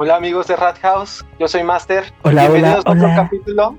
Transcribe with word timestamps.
Hola 0.00 0.14
amigos 0.16 0.46
de 0.46 0.54
Rat 0.54 0.78
House, 0.80 1.24
yo 1.40 1.48
soy 1.48 1.64
Master. 1.64 2.12
Hola, 2.22 2.42
Bienvenidos 2.48 2.84
hola, 2.86 2.90
a 2.90 2.92
otro 2.96 3.06
hola. 3.06 3.16
capítulo 3.16 3.74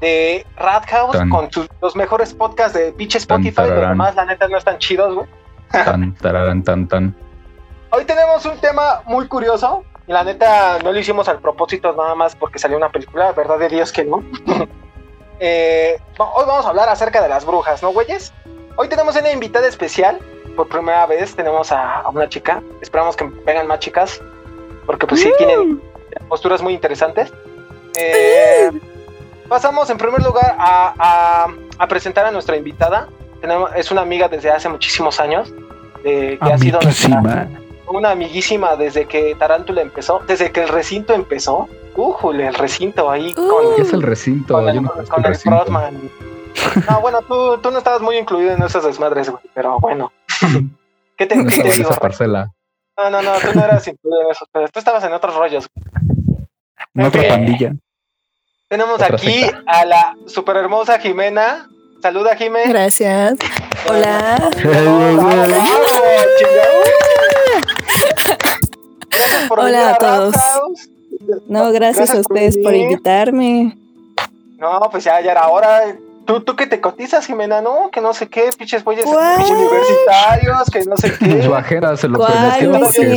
de 0.00 0.46
Rat 0.56 0.86
House 0.90 1.16
Tan. 1.16 1.30
con 1.30 1.50
sus- 1.50 1.68
los 1.80 1.96
mejores 1.96 2.34
podcasts 2.34 2.76
de 2.78 2.92
pinche 2.92 3.18
Tan, 3.20 3.42
Spotify. 3.46 3.70
Los 3.74 3.88
demás, 3.88 4.14
la 4.14 4.26
neta, 4.26 4.46
no 4.48 4.58
están 4.58 4.76
chidos, 4.78 5.14
güey. 5.14 5.26
Tan, 5.72 6.14
tararán, 6.16 6.62
tan, 6.62 6.86
tan. 6.86 7.16
Hoy 7.90 8.04
tenemos 8.04 8.44
un 8.44 8.58
tema 8.58 9.00
muy 9.06 9.26
curioso. 9.26 9.84
Y 10.06 10.12
la 10.12 10.22
neta, 10.24 10.78
no 10.84 10.92
lo 10.92 10.98
hicimos 10.98 11.28
al 11.28 11.38
propósito 11.38 11.92
nada 11.94 12.14
más 12.14 12.34
porque 12.36 12.58
salió 12.58 12.76
una 12.78 12.90
película, 12.90 13.32
verdad 13.32 13.58
de 13.58 13.68
Dios 13.68 13.92
que 13.92 14.04
no. 14.04 14.22
Eh, 15.40 15.96
hoy 16.18 16.44
vamos 16.48 16.66
a 16.66 16.70
hablar 16.70 16.88
acerca 16.88 17.22
de 17.22 17.28
las 17.28 17.44
brujas, 17.44 17.80
¿no, 17.80 17.90
güeyes? 17.92 18.34
Hoy 18.74 18.88
tenemos 18.88 19.14
una 19.14 19.30
invitada 19.30 19.68
especial. 19.68 20.18
Por 20.56 20.66
primera 20.68 21.06
vez 21.06 21.36
tenemos 21.36 21.70
a, 21.70 22.00
a 22.00 22.08
una 22.08 22.28
chica. 22.28 22.60
Esperamos 22.80 23.14
que 23.14 23.24
vengan 23.46 23.68
más 23.68 23.78
chicas. 23.78 24.20
Porque 24.88 25.06
pues 25.06 25.20
sí, 25.20 25.30
tienen 25.38 25.80
posturas 26.28 26.62
muy 26.62 26.72
interesantes. 26.72 27.30
Eh, 27.94 28.70
pasamos 29.48 29.88
en 29.90 29.98
primer 29.98 30.22
lugar 30.22 30.56
a, 30.58 30.94
a- 30.98 31.48
a 31.78 31.86
presentar 31.86 32.24
a 32.26 32.30
nuestra 32.30 32.56
invitada. 32.56 33.06
Tenemos, 33.40 33.70
es 33.76 33.90
una 33.92 34.00
amiga 34.00 34.28
desde 34.28 34.50
hace 34.50 34.68
muchísimos 34.68 35.20
años. 35.20 35.52
eh, 36.04 36.38
que 36.42 36.52
ha 36.52 36.56
sido 36.58 36.80
nuestra- 36.80 37.48
una 37.88 38.10
amiguísima 38.12 38.76
desde 38.76 39.04
que 39.06 39.34
Tarántula 39.34 39.82
empezó, 39.82 40.20
desde 40.26 40.50
que 40.52 40.62
el 40.62 40.68
recinto 40.68 41.12
empezó. 41.12 41.68
Újule, 41.96 42.46
el 42.46 42.54
recinto 42.54 43.10
ahí 43.10 43.34
con, 43.34 43.74
¿Qué 43.76 43.82
es 43.82 43.92
el 43.92 44.02
recinto? 44.02 44.54
con 44.54 44.64
Yo 44.64 44.70
el, 44.70 44.82
no 44.82 44.90
con 44.92 45.00
el 45.00 45.06
el 45.18 45.24
recinto. 45.24 45.64
No, 46.88 47.00
bueno, 47.00 47.20
tú, 47.28 47.58
tú 47.58 47.70
no 47.70 47.78
estabas 47.78 48.00
muy 48.00 48.16
incluido 48.16 48.52
en 48.52 48.62
esas 48.62 48.84
desmadres, 48.84 49.28
güey, 49.30 49.42
pero 49.54 49.78
bueno. 49.80 50.12
¿Qué 51.16 51.26
te, 51.26 51.36
No 51.36 51.44
qué 51.50 51.62
te 51.62 51.72
digo? 51.72 51.90
esa 51.90 51.98
parcela. 52.00 52.52
No, 52.98 53.10
no, 53.10 53.22
no, 53.22 53.32
tú 53.38 53.46
no 53.54 53.64
eras 53.64 53.86
incluido 53.86 54.22
en 54.22 54.30
eso, 54.32 54.44
pero 54.50 54.68
tú 54.68 54.80
estabas 54.80 55.04
en 55.04 55.12
otros 55.12 55.34
rollos. 55.36 55.68
En 56.94 57.04
otra 57.04 57.28
pandilla. 57.28 57.72
Tenemos 58.66 58.94
Otra 58.94 59.14
aquí 59.14 59.42
secta. 59.42 59.62
a 59.66 59.84
la 59.84 60.16
super 60.26 60.56
hermosa 60.56 60.98
Jimena. 60.98 61.68
Saluda, 62.02 62.34
Jimena. 62.36 62.68
Gracias. 62.68 63.36
Hola. 63.88 64.50
Gracias 69.10 69.48
por 69.48 69.60
Hola 69.60 69.90
a 69.90 69.98
todos. 69.98 70.34
No, 71.46 71.70
gracias, 71.72 72.10
Gracias 72.10 72.16
a 72.16 72.20
ustedes 72.20 72.58
por 72.58 72.74
invitarme. 72.74 73.76
No, 74.58 74.80
pues 74.90 75.04
ya, 75.04 75.20
ya 75.20 75.32
era 75.32 75.48
hora. 75.48 75.96
Tú, 76.28 76.40
tú 76.42 76.56
que 76.56 76.66
te 76.66 76.78
cotizas, 76.78 77.24
Jimena, 77.24 77.62
¿no? 77.62 77.88
Que 77.90 78.02
no 78.02 78.12
sé 78.12 78.28
qué, 78.28 78.50
pinches 78.58 78.84
güeyes 78.84 79.06
universitarios, 79.06 80.68
que 80.70 80.84
no 80.84 80.94
sé 80.98 81.14
qué. 81.18 81.42
Su 81.42 81.54
ajera 81.54 81.96
se 81.96 82.06
lo 82.06 82.18
No 82.18 82.26
es 82.28 82.60
bien 82.60 82.86
cierto. 82.90 83.14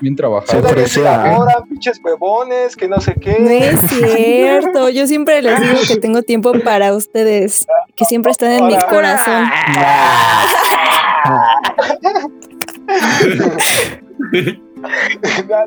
bien. 0.00 0.16
Todavía 0.46 0.70
ofrece 0.70 1.00
se 1.02 1.06
a- 1.06 1.26
enamoran, 1.26 1.64
pinches 1.68 2.00
huevones, 2.02 2.74
que 2.74 2.88
no 2.88 3.02
sé 3.02 3.12
qué. 3.20 3.36
No 3.38 3.50
es 3.50 3.78
cierto. 3.82 4.88
Yo 4.88 5.06
siempre 5.06 5.42
les 5.42 5.60
digo 5.60 5.78
que 5.86 5.96
tengo 5.98 6.22
tiempo 6.22 6.54
para 6.64 6.94
ustedes, 6.94 7.66
que 7.94 8.06
siempre 8.06 8.32
están 8.32 8.52
en 8.52 8.66
mi 8.66 8.74
Ahora. 8.76 8.86
corazón. 8.88 9.44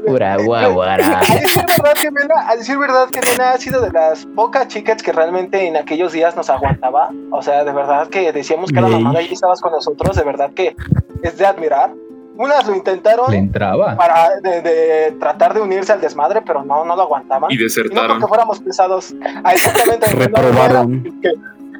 Pura 0.05 0.37
guaguara. 0.37 1.19
A 1.19 1.35
decir 1.35 1.65
verdad, 1.67 1.93
Jimena, 1.97 2.49
a 2.49 2.55
decir 2.55 2.77
verdad, 2.77 3.07
Jimena 3.13 3.51
ha 3.51 3.57
sido 3.57 3.81
de 3.81 3.91
las 3.91 4.25
pocas 4.35 4.67
chicas 4.67 5.01
que 5.03 5.11
realmente 5.11 5.65
en 5.67 5.77
aquellos 5.77 6.11
días 6.13 6.35
nos 6.35 6.49
aguantaba. 6.49 7.09
O 7.31 7.41
sea, 7.41 7.63
de 7.63 7.71
verdad 7.73 8.07
que 8.07 8.31
decíamos 8.31 8.71
que 8.71 8.79
era 8.79 8.87
mamada 8.87 9.21
y 9.21 9.33
estabas 9.33 9.61
con 9.61 9.71
nosotros, 9.71 10.15
de 10.15 10.23
verdad 10.23 10.51
que 10.53 10.75
es 11.23 11.37
de 11.37 11.45
admirar. 11.45 11.91
Unas 12.39 12.67
lo 12.67 12.75
intentaron 12.75 13.31
Le 13.31 13.37
entraba. 13.37 13.95
para 13.97 14.29
de, 14.43 14.61
de 14.61 15.11
tratar 15.19 15.55
de 15.55 15.61
unirse 15.61 15.91
al 15.91 16.01
desmadre, 16.01 16.43
pero 16.43 16.63
no, 16.63 16.85
no 16.85 16.95
lo 16.95 17.01
aguantaban. 17.01 17.49
Y 17.49 17.55
Y 17.55 17.57
no 17.57 17.63
desertaron. 17.63 18.07
porque 18.19 18.27
fuéramos 18.27 18.59
pesados. 18.59 19.15
Ah, 19.43 19.53
exactamente. 19.53 20.13
no 20.13 20.19
Reprobaron. 20.19 21.03
porque, 21.03 21.31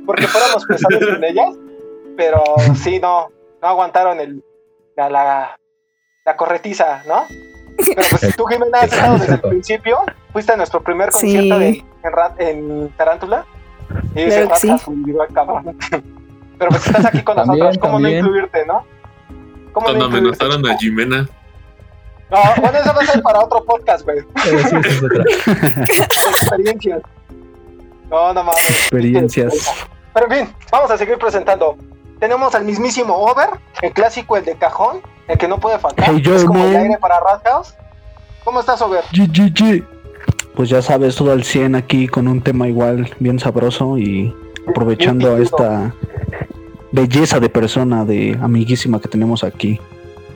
porque 0.06 0.28
fuéramos 0.28 0.66
pesados 0.66 1.06
con 1.14 1.24
ellas. 1.24 1.50
Pero 2.16 2.44
sí, 2.74 3.00
no, 3.00 3.28
no 3.62 3.68
aguantaron 3.68 4.20
el, 4.20 4.44
la, 4.96 5.10
la, 5.12 5.60
la 6.28 6.36
corretiza, 6.36 7.02
¿no? 7.08 7.26
Pero 7.78 8.02
pues 8.10 8.36
tú, 8.36 8.46
Jimena, 8.46 8.80
has 8.80 8.92
estado 8.92 9.18
desde 9.18 9.34
el 9.36 9.42
principio. 9.42 10.00
Fuiste 10.34 10.52
a 10.52 10.58
nuestro 10.58 10.82
primer 10.84 11.12
Sí. 11.14 11.20
concierto 11.34 11.60
de, 11.60 11.68
en, 12.04 12.12
Rat- 12.12 12.40
en 12.40 12.90
Tarántula. 12.98 13.46
Y 14.12 14.26
que 14.26 14.50
sí. 14.56 14.76
Cabrón. 15.34 15.78
Pero 16.60 16.70
pues 16.72 16.86
estás 16.88 17.06
aquí 17.06 17.22
con 17.24 17.36
También, 17.38 17.60
nosotros. 17.60 17.78
¿Cómo 17.80 17.94
también. 17.94 18.20
no 18.22 18.28
incluirte, 18.28 18.66
no? 18.66 18.84
¿Cómo 19.72 19.86
Cuando 19.86 20.10
no 20.10 20.18
incluirte? 20.18 20.44
amenazaron 20.44 20.70
a 20.76 20.78
Jimena. 20.78 21.30
No, 22.30 22.38
bueno, 22.62 22.78
eso 22.80 22.94
va 22.94 23.02
a 23.02 23.06
ser 23.06 23.22
para 23.22 23.40
otro 23.40 23.64
podcast, 23.64 24.04
güey. 24.04 24.20
Sí, 25.86 26.02
experiencias. 26.30 27.02
No, 28.10 28.34
no 28.34 28.44
mames. 28.44 28.70
Experiencias. 28.70 29.88
Pero 30.14 30.26
en 30.32 30.46
fin, 30.48 30.56
vamos 30.72 30.92
a 30.92 30.98
seguir 30.98 31.18
presentando. 31.18 31.78
Tenemos 32.20 32.54
al 32.56 32.66
mismísimo 32.66 33.16
Over, 33.16 33.50
el 33.82 33.94
clásico, 33.94 34.36
el 34.38 34.44
de 34.46 34.56
cajón, 34.56 35.02
el 35.28 35.38
que 35.38 35.48
no 35.48 35.60
puede 35.60 35.80
faltar. 35.80 36.06
Hey, 36.10 36.22
yo, 36.22 36.36
es 36.36 36.44
como 36.44 36.64
el 36.66 36.74
man. 36.74 36.82
aire 36.84 36.98
para 37.00 37.20
Rat 37.20 37.46
House. 37.46 37.74
¿Cómo 38.44 38.60
estás, 38.60 38.82
Over? 38.82 39.04
GGG. 39.12 39.84
Pues 40.56 40.70
ya 40.70 40.82
sabes, 40.82 41.16
todo 41.16 41.32
al 41.32 41.44
100 41.44 41.76
aquí 41.76 42.08
con 42.08 42.28
un 42.28 42.42
tema 42.42 42.68
igual 42.68 43.14
bien 43.20 43.40
sabroso 43.40 43.98
y 43.98 44.34
aprovechando 44.68 45.36
a 45.36 45.40
esta 45.40 45.94
belleza 46.92 47.40
de 47.40 47.50
persona, 47.50 48.06
de 48.06 48.38
amiguísima 48.42 49.00
que 49.00 49.08
tenemos 49.08 49.44
aquí. 49.44 49.80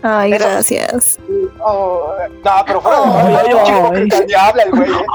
Ay, 0.03 0.33
Eso. 0.33 0.43
gracias. 0.43 1.19
Oh, 1.59 2.13
no, 2.43 2.51
pero 2.65 2.81
fuera 2.81 3.01
de 3.01 3.37
ay, 3.37 3.45
chico 3.65 3.91
que 3.91 4.25
ni 4.25 4.33
habla 4.33 4.63
el 4.63 4.71
güey. 4.71 4.89
¿eh? 4.89 5.05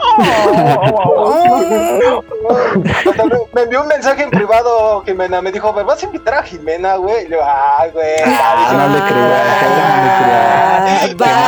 Hasta 3.08 3.24
me, 3.24 3.62
envió 3.62 3.82
un 3.82 3.88
mensaje 3.88 4.22
en 4.22 4.30
privado, 4.30 5.02
Jimena. 5.04 5.42
Me 5.42 5.50
dijo, 5.50 5.72
¿me 5.72 5.82
vas 5.82 6.02
a 6.02 6.06
invitar 6.06 6.34
a 6.34 6.42
Jimena, 6.44 6.96
güey? 6.96 7.24
Y 7.24 7.28
le 7.28 7.36
digo, 7.36 7.42
ay, 7.44 7.90
güey. 7.90 8.14
Ah, 8.24 8.72
no 8.72 8.88
le 8.94 9.00
creas, 9.08 9.42
Ah, 10.60 10.78
no 10.80 11.06
le 11.08 11.14
bye, 11.14 11.24
creas. 11.24 11.46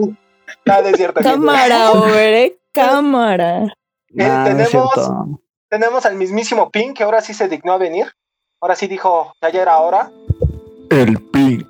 Bye. 0.00 0.16
Nada, 0.64 0.88
es 0.88 0.96
cierto. 0.96 1.20
Jimena. 1.20 1.36
Cámara, 1.36 1.90
Over, 1.92 2.34
eh, 2.34 2.58
cámara. 2.72 3.60
Nah, 4.10 4.46
es 4.46 4.70
tenemos-. 4.70 5.38
Tenemos 5.68 6.04
al 6.06 6.16
mismísimo 6.16 6.70
Pink, 6.70 6.96
que 6.96 7.04
ahora 7.04 7.20
sí 7.20 7.34
se 7.34 7.46
dignó 7.48 7.74
a 7.74 7.78
venir. 7.78 8.10
Ahora 8.60 8.74
sí 8.76 8.86
dijo, 8.86 9.34
ya 9.40 9.50
ya 9.50 9.62
era 9.62 9.78
hora. 9.78 10.10
El 10.90 11.18
Pink. 11.18 11.66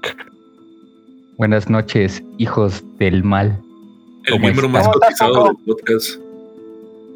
Buenas 1.36 1.70
noches, 1.70 2.22
hijos 2.38 2.82
del 2.98 3.22
mal. 3.22 3.58
El 4.24 4.32
¿Cómo 4.32 4.42
miembro 4.42 4.68
más 4.68 4.88
cotizado 4.88 5.32
¿Cómo 5.34 5.46
del 5.46 5.56
podcast. 5.66 6.20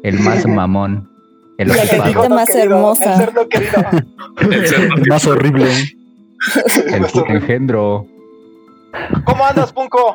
El 0.03 0.19
más 0.19 0.45
mamón. 0.47 1.09
El 1.57 1.69
dijo- 1.69 2.29
más 2.29 2.49
querido, 2.49 2.75
hermosa. 2.75 3.13
El 3.13 3.19
cerdo 3.19 3.49
querido. 3.49 3.71
El 4.49 4.67
cerdo 4.67 4.95
El 4.97 5.07
más 5.07 5.27
horrible. 5.27 5.67
El 6.87 7.05
engendro. 7.35 8.05
¿Cómo 9.25 9.45
andas, 9.45 9.73
Punko? 9.73 10.13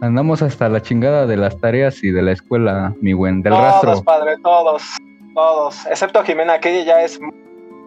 Andamos 0.00 0.42
hasta 0.42 0.68
la 0.68 0.80
chingada 0.82 1.26
de 1.26 1.36
las 1.36 1.58
tareas 1.60 2.02
y 2.04 2.10
de 2.10 2.22
la 2.22 2.32
escuela, 2.32 2.94
mi 3.00 3.12
buen, 3.12 3.42
del 3.42 3.52
todos, 3.52 3.82
rastro. 3.84 4.02
padre, 4.04 4.36
todos. 4.42 4.82
Todos. 5.34 5.86
Excepto 5.86 6.22
Jimena, 6.24 6.58
que 6.60 6.70
ella 6.80 6.84
ya 6.98 7.02
es 7.04 7.18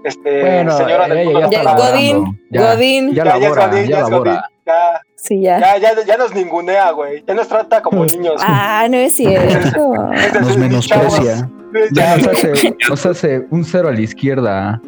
este, 0.03 0.41
Bueno, 0.41 0.77
señora 0.77 1.07
del 1.07 1.17
ella 1.19 1.49
ya 1.49 1.57
está 1.61 1.77
Ya. 1.77 1.91
Godín, 1.91 2.41
Ya, 2.49 2.73
Godín. 2.73 3.13
Ya 3.13 3.23
Ya, 3.23 3.23
ya 3.23 3.35
es 3.35 3.41
labora, 3.43 3.67
Godín, 3.67 3.83
ya 3.83 3.89
ya 3.89 3.97
es 3.97 4.03
Godín. 4.03 4.11
labora. 4.11 4.49
Ya, 4.65 5.01
Sí, 5.15 5.41
ya. 5.41 5.59
ya, 5.59 5.77
ya, 5.77 6.05
ya 6.05 6.17
nos 6.17 6.33
ningunea, 6.33 6.91
güey. 6.91 7.23
Ya 7.27 7.33
nos 7.33 7.47
trata 7.47 7.81
como 7.81 8.05
niños. 8.05 8.41
Ah, 8.43 8.87
no 8.89 8.97
es 8.97 9.13
cierto. 9.15 9.93
Es 10.13 10.33
Nos 10.41 10.57
menosprecia. 10.57 11.49
Ya 11.91 12.15
Ya, 12.15 12.17
nos 12.17 12.27
hace, 12.27 12.75
nos 12.89 13.05
hace 13.05 13.45
un 13.49 13.63
cero 13.63 13.89
a 13.89 13.91
la 13.91 14.01
izquierda. 14.01 14.81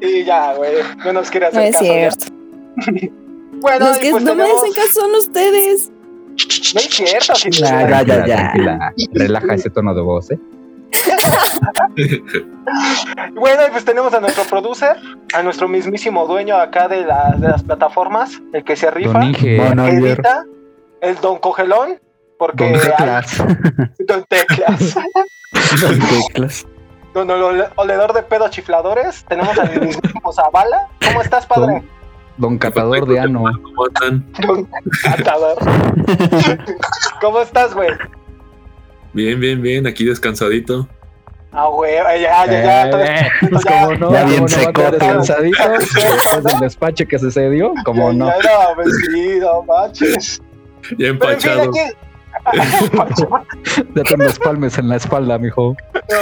Sí, 0.00 0.24
ya, 0.24 0.54
güey. 0.54 0.72
No 1.04 1.12
nos 1.12 1.30
quiere 1.30 1.46
No 1.52 1.58
hacer 1.60 1.64
es 1.64 1.72
caso. 1.76 1.84
ya. 1.84 2.10
cierto. 2.10 2.26
Bueno, 3.62 3.88
Los 3.88 3.98
y 3.98 4.00
que 4.00 4.10
pues 4.12 4.22
no 4.24 4.34
me 4.34 4.42
tenemos- 4.44 4.62
hacen 4.62 4.72
caso 4.72 5.00
son 5.02 5.14
ustedes. 5.16 5.90
No 5.90 6.80
es 6.80 6.88
cierto, 6.90 7.34
Jimena. 7.34 7.90
Ya, 7.90 8.02
ya, 8.04 8.26
ya. 8.26 8.36
tranquila. 8.36 8.94
Relaja 9.12 9.54
ese 9.54 9.68
tono 9.68 9.94
de 9.94 10.00
voz, 10.00 10.30
¿eh? 10.30 10.38
Bueno, 13.34 13.62
y 13.66 13.70
pues 13.70 13.84
tenemos 13.84 14.12
a 14.14 14.20
nuestro 14.20 14.44
producer, 14.44 14.96
a 15.34 15.42
nuestro 15.42 15.68
mismísimo 15.68 16.26
dueño 16.26 16.56
acá 16.56 16.88
de, 16.88 17.04
la- 17.04 17.34
de 17.36 17.48
las 17.48 17.62
plataformas, 17.62 18.40
el 18.52 18.64
que 18.64 18.76
se 18.76 18.90
rifa, 18.90 19.18
Don 19.20 19.32
que 19.34 19.60
Ayer. 19.60 20.04
edita, 20.04 20.44
el 21.00 21.16
Don 21.16 21.38
Cogelón, 21.38 21.98
porque 22.38 22.64
Don 22.70 22.74
hay- 22.74 22.80
Teclas. 22.80 23.38
Don 24.06 24.24
Teclas, 24.28 24.94
Don 25.80 25.98
Teclas. 25.98 26.66
Don 27.14 27.28
Ole- 27.30 27.68
Oledor 27.76 28.12
de 28.12 28.22
pedos 28.22 28.50
chifladores, 28.50 29.24
tenemos 29.28 29.58
al 29.58 29.70
mismísimo 29.80 30.32
Zavala. 30.32 30.86
¿Cómo 31.04 31.22
estás, 31.22 31.44
padre? 31.46 31.82
Don 32.36 32.56
Catador 32.56 33.06
de 33.08 33.18
Ano. 33.18 33.42
¿Cómo 33.62 33.86
andan? 34.00 34.32
Don 34.46 34.68
Catador. 35.02 35.58
¿Cómo 37.20 37.40
estás, 37.40 37.74
güey? 37.74 37.90
Bien, 39.12 39.40
bien, 39.40 39.60
bien. 39.60 39.86
Aquí 39.88 40.04
descansadito. 40.04 40.86
Ah, 41.52 41.66
güey, 41.66 41.94
ya, 41.96 42.46
ya, 42.46 42.46
ya. 42.46 42.90
todo- 42.90 43.02
Eh, 43.04 43.28
pues 43.50 43.64
ya, 43.68 43.84
como 43.86 43.96
no, 43.96 44.12
ya 44.12 44.24
bien 44.24 44.36
¿cómo 44.44 44.48
no 44.48 44.56
va 44.56 44.62
a 44.62 44.64
secote. 44.66 44.72
quedar 44.72 44.92
descansadito? 44.92 45.68
Después 46.14 46.44
del 46.44 46.60
despacho 46.60 47.04
que 47.08 47.18
se 47.18 47.30
cedió, 47.30 47.72
como 47.84 48.12
ya, 48.12 48.18
no. 48.18 48.26
Ya 48.28 48.34
era 48.36 48.74
vestido, 48.74 49.62
manches. 49.64 50.40
Ya 50.98 51.08
empachado. 51.08 51.62
aquí. 51.70 51.80
Date 53.94 54.14
unos 54.14 54.38
palmes 54.38 54.78
en 54.78 54.88
la 54.88 54.96
espalda, 54.96 55.38
mijo. 55.38 55.76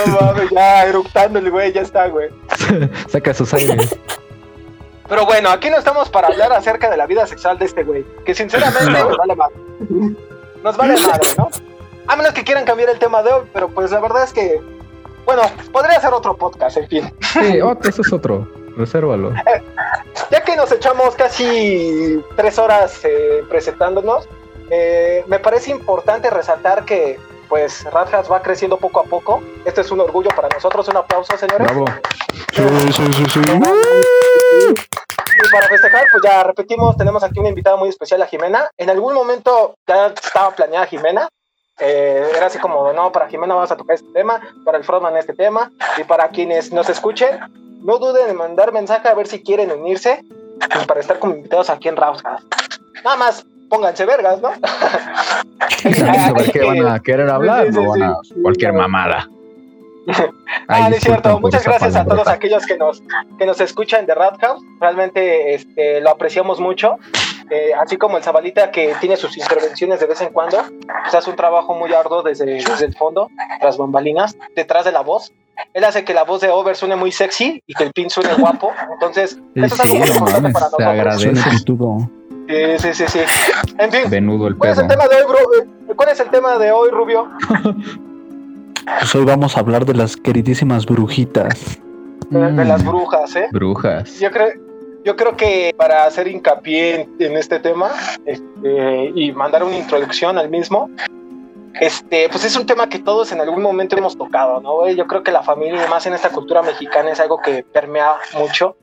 No 0.06 0.20
mames, 0.20 0.50
ya 0.50 0.84
eructando 0.86 1.38
el 1.38 1.50
güey, 1.50 1.72
ya 1.72 1.82
está, 1.82 2.08
güey. 2.08 2.28
Saca 3.08 3.34
sus 3.34 3.52
aires. 3.54 3.96
Pero 5.08 5.24
bueno, 5.26 5.50
aquí 5.50 5.70
no 5.70 5.78
estamos 5.78 6.08
para 6.10 6.28
hablar 6.28 6.52
acerca 6.52 6.90
de 6.90 6.96
la 6.96 7.06
vida 7.06 7.26
sexual 7.26 7.58
de 7.58 7.66
este 7.66 7.82
güey. 7.84 8.04
Que 8.26 8.34
sinceramente 8.34 8.90
nos 8.90 9.16
vale 9.16 9.36
madre. 9.36 9.54
Nos 10.64 10.76
vale 10.76 10.94
madre, 11.00 11.28
¿no? 11.38 11.50
A 12.06 12.16
menos 12.16 12.32
que 12.32 12.42
quieran 12.44 12.64
cambiar 12.64 12.88
el 12.90 12.98
tema 12.98 13.22
de 13.22 13.30
hoy, 13.32 13.42
pero 13.52 13.68
pues 13.68 13.90
la 13.90 14.00
verdad 14.00 14.24
es 14.24 14.32
que. 14.32 14.60
Bueno, 15.28 15.42
podría 15.72 16.00
ser 16.00 16.14
otro 16.14 16.34
podcast, 16.34 16.78
en 16.78 16.88
fin. 16.88 17.14
Sí, 17.20 17.60
otro, 17.60 17.90
eso 17.90 18.00
es 18.00 18.12
otro. 18.14 18.48
Resérvalo. 18.76 19.34
Ya 20.30 20.42
que 20.42 20.56
nos 20.56 20.72
echamos 20.72 21.14
casi 21.14 22.22
tres 22.36 22.58
horas 22.58 23.00
eh, 23.04 23.42
presentándonos, 23.48 24.28
eh, 24.70 25.24
me 25.26 25.38
parece 25.38 25.70
importante 25.70 26.28
resaltar 26.28 26.84
que 26.84 27.18
pues 27.48 27.84
Radhas 27.84 28.30
va 28.30 28.42
creciendo 28.42 28.78
poco 28.78 29.00
a 29.00 29.04
poco. 29.04 29.42
Este 29.64 29.82
es 29.82 29.90
un 29.90 30.00
orgullo 30.00 30.30
para 30.30 30.48
nosotros. 30.48 30.88
Un 30.88 30.96
aplauso, 30.96 31.36
señores. 31.36 31.66
Bravo. 31.66 31.84
Sí, 32.52 32.62
sí, 32.92 33.12
sí, 33.12 33.24
sí. 33.32 33.40
Y 34.60 35.50
para 35.52 35.68
festejar, 35.68 36.04
pues 36.10 36.22
ya 36.24 36.42
repetimos, 36.42 36.96
tenemos 36.96 37.22
aquí 37.22 37.38
una 37.38 37.50
invitada 37.50 37.76
muy 37.76 37.90
especial, 37.90 38.22
a 38.22 38.26
Jimena. 38.26 38.70
En 38.76 38.90
algún 38.90 39.14
momento 39.14 39.76
ya 39.86 40.06
estaba 40.08 40.54
planeada 40.54 40.86
Jimena. 40.86 41.28
Eh, 41.80 42.26
era 42.36 42.46
así 42.46 42.58
como, 42.58 42.92
no, 42.92 43.12
para 43.12 43.28
Jimena 43.28 43.54
vamos 43.54 43.70
a 43.70 43.76
tocar 43.76 43.94
este 43.94 44.12
tema, 44.12 44.40
para 44.64 44.78
el 44.78 44.84
Frontman 44.84 45.16
este 45.16 45.32
tema, 45.32 45.70
y 45.96 46.04
para 46.04 46.28
quienes 46.28 46.72
nos 46.72 46.88
escuchen, 46.88 47.38
no 47.82 47.98
duden 47.98 48.30
en 48.30 48.36
mandar 48.36 48.72
mensaje 48.72 49.08
a 49.08 49.14
ver 49.14 49.26
si 49.26 49.42
quieren 49.42 49.70
unirse 49.70 50.24
pues, 50.72 50.86
para 50.86 51.00
estar 51.00 51.18
como 51.18 51.34
invitados 51.34 51.70
aquí 51.70 51.88
en 51.88 51.96
Rauscast. 51.96 52.44
Nada 53.04 53.16
más, 53.16 53.46
pónganse 53.68 54.04
vergas, 54.04 54.40
¿no? 54.40 54.50
Ver 56.34 56.50
qué 56.52 56.64
van 56.64 56.86
a 56.88 56.98
querer 56.98 57.30
hablar, 57.30 57.66
Sí, 57.66 57.72
sí, 57.72 57.78
no 57.78 57.90
van 57.90 58.02
a 58.02 58.16
cualquier 58.42 58.72
mamada. 58.72 59.28
Ah, 60.68 60.88
no 60.90 60.96
es 60.96 61.02
cierto. 61.02 61.40
Muchas 61.40 61.64
gracias 61.64 61.96
a 61.96 62.04
todos 62.04 62.28
aquellos 62.28 62.66
que 62.66 62.76
nos, 62.76 63.02
que 63.38 63.46
nos 63.46 63.60
escuchan 63.60 64.04
de 64.04 64.14
Rat 64.14 64.38
House. 64.40 64.62
Realmente 64.80 65.54
este, 65.54 66.00
lo 66.00 66.10
apreciamos 66.10 66.60
mucho. 66.60 66.98
Eh, 67.50 67.70
así 67.80 67.96
como 67.96 68.16
el 68.18 68.22
Zabalita 68.22 68.70
que 68.70 68.94
tiene 69.00 69.16
sus 69.16 69.36
intervenciones 69.38 70.00
de 70.00 70.06
vez 70.06 70.20
en 70.20 70.30
cuando, 70.32 70.58
pues 71.02 71.14
hace 71.14 71.30
un 71.30 71.36
trabajo 71.36 71.74
muy 71.74 71.92
arduo 71.94 72.22
desde, 72.22 72.44
desde 72.46 72.84
el 72.86 72.94
fondo, 72.96 73.28
las 73.62 73.76
bambalinas, 73.78 74.36
detrás 74.54 74.84
de 74.84 74.92
la 74.92 75.00
voz. 75.00 75.32
Él 75.74 75.82
hace 75.84 76.04
que 76.04 76.14
la 76.14 76.24
voz 76.24 76.40
de 76.40 76.50
Over 76.50 76.76
suene 76.76 76.94
muy 76.94 77.10
sexy 77.10 77.62
y 77.66 77.74
que 77.74 77.84
el 77.84 77.92
pin 77.92 78.10
suene 78.10 78.34
guapo. 78.34 78.70
Entonces, 78.92 79.38
eso 79.54 79.66
es 79.74 79.80
algo 79.80 79.92
Sí, 79.94 79.98
muy 79.98 80.08
importante 80.08 80.40
mames, 80.52 80.52
para 80.76 81.14
nosotros. 81.14 81.44
pitudo. 81.50 82.10
Sí, 82.48 82.78
sí, 82.78 82.94
sí, 82.94 83.04
sí. 83.08 83.18
En 83.78 83.90
fin, 83.92 84.02
Venudo 84.08 84.46
el 84.46 84.56
¿cuál 84.56 84.70
es 84.72 84.78
el 84.78 84.86
tema 84.88 85.06
de 85.08 85.16
hoy, 85.16 85.22
bro? 85.26 85.94
¿Cuál 85.96 86.08
es 86.10 86.20
el 86.20 86.30
tema 86.30 86.58
de 86.58 86.70
hoy, 86.72 86.90
Rubio? 86.90 87.28
Pues 89.00 89.14
hoy 89.14 89.24
vamos 89.24 89.56
a 89.56 89.60
hablar 89.60 89.84
de 89.84 89.94
las 89.94 90.16
queridísimas 90.16 90.86
brujitas. 90.86 91.78
De, 92.30 92.52
de 92.52 92.64
las 92.64 92.82
Mm, 92.82 92.88
brujas, 92.88 93.36
¿eh? 93.36 93.48
Brujas. 93.52 94.18
Yo 94.18 94.30
creo, 94.30 94.48
yo 95.08 95.16
creo 95.16 95.38
que 95.38 95.74
para 95.74 96.04
hacer 96.04 96.28
hincapié 96.28 97.00
en, 97.00 97.16
en 97.18 97.36
este 97.38 97.58
tema 97.60 97.92
este, 98.26 99.10
y 99.14 99.32
mandar 99.32 99.64
una 99.64 99.78
introducción 99.78 100.36
al 100.36 100.50
mismo, 100.50 100.90
este, 101.80 102.28
pues 102.28 102.44
es 102.44 102.54
un 102.56 102.66
tema 102.66 102.90
que 102.90 102.98
todos 102.98 103.32
en 103.32 103.40
algún 103.40 103.62
momento 103.62 103.96
hemos 103.96 104.18
tocado, 104.18 104.60
¿no? 104.60 104.86
Yo 104.90 105.06
creo 105.06 105.22
que 105.22 105.32
la 105.32 105.42
familia, 105.42 105.82
y 105.82 105.88
más 105.88 106.04
en 106.04 106.12
esta 106.12 106.28
cultura 106.28 106.60
mexicana, 106.60 107.10
es 107.10 107.20
algo 107.20 107.40
que 107.40 107.64
permea 107.64 108.16
mucho. 108.34 108.76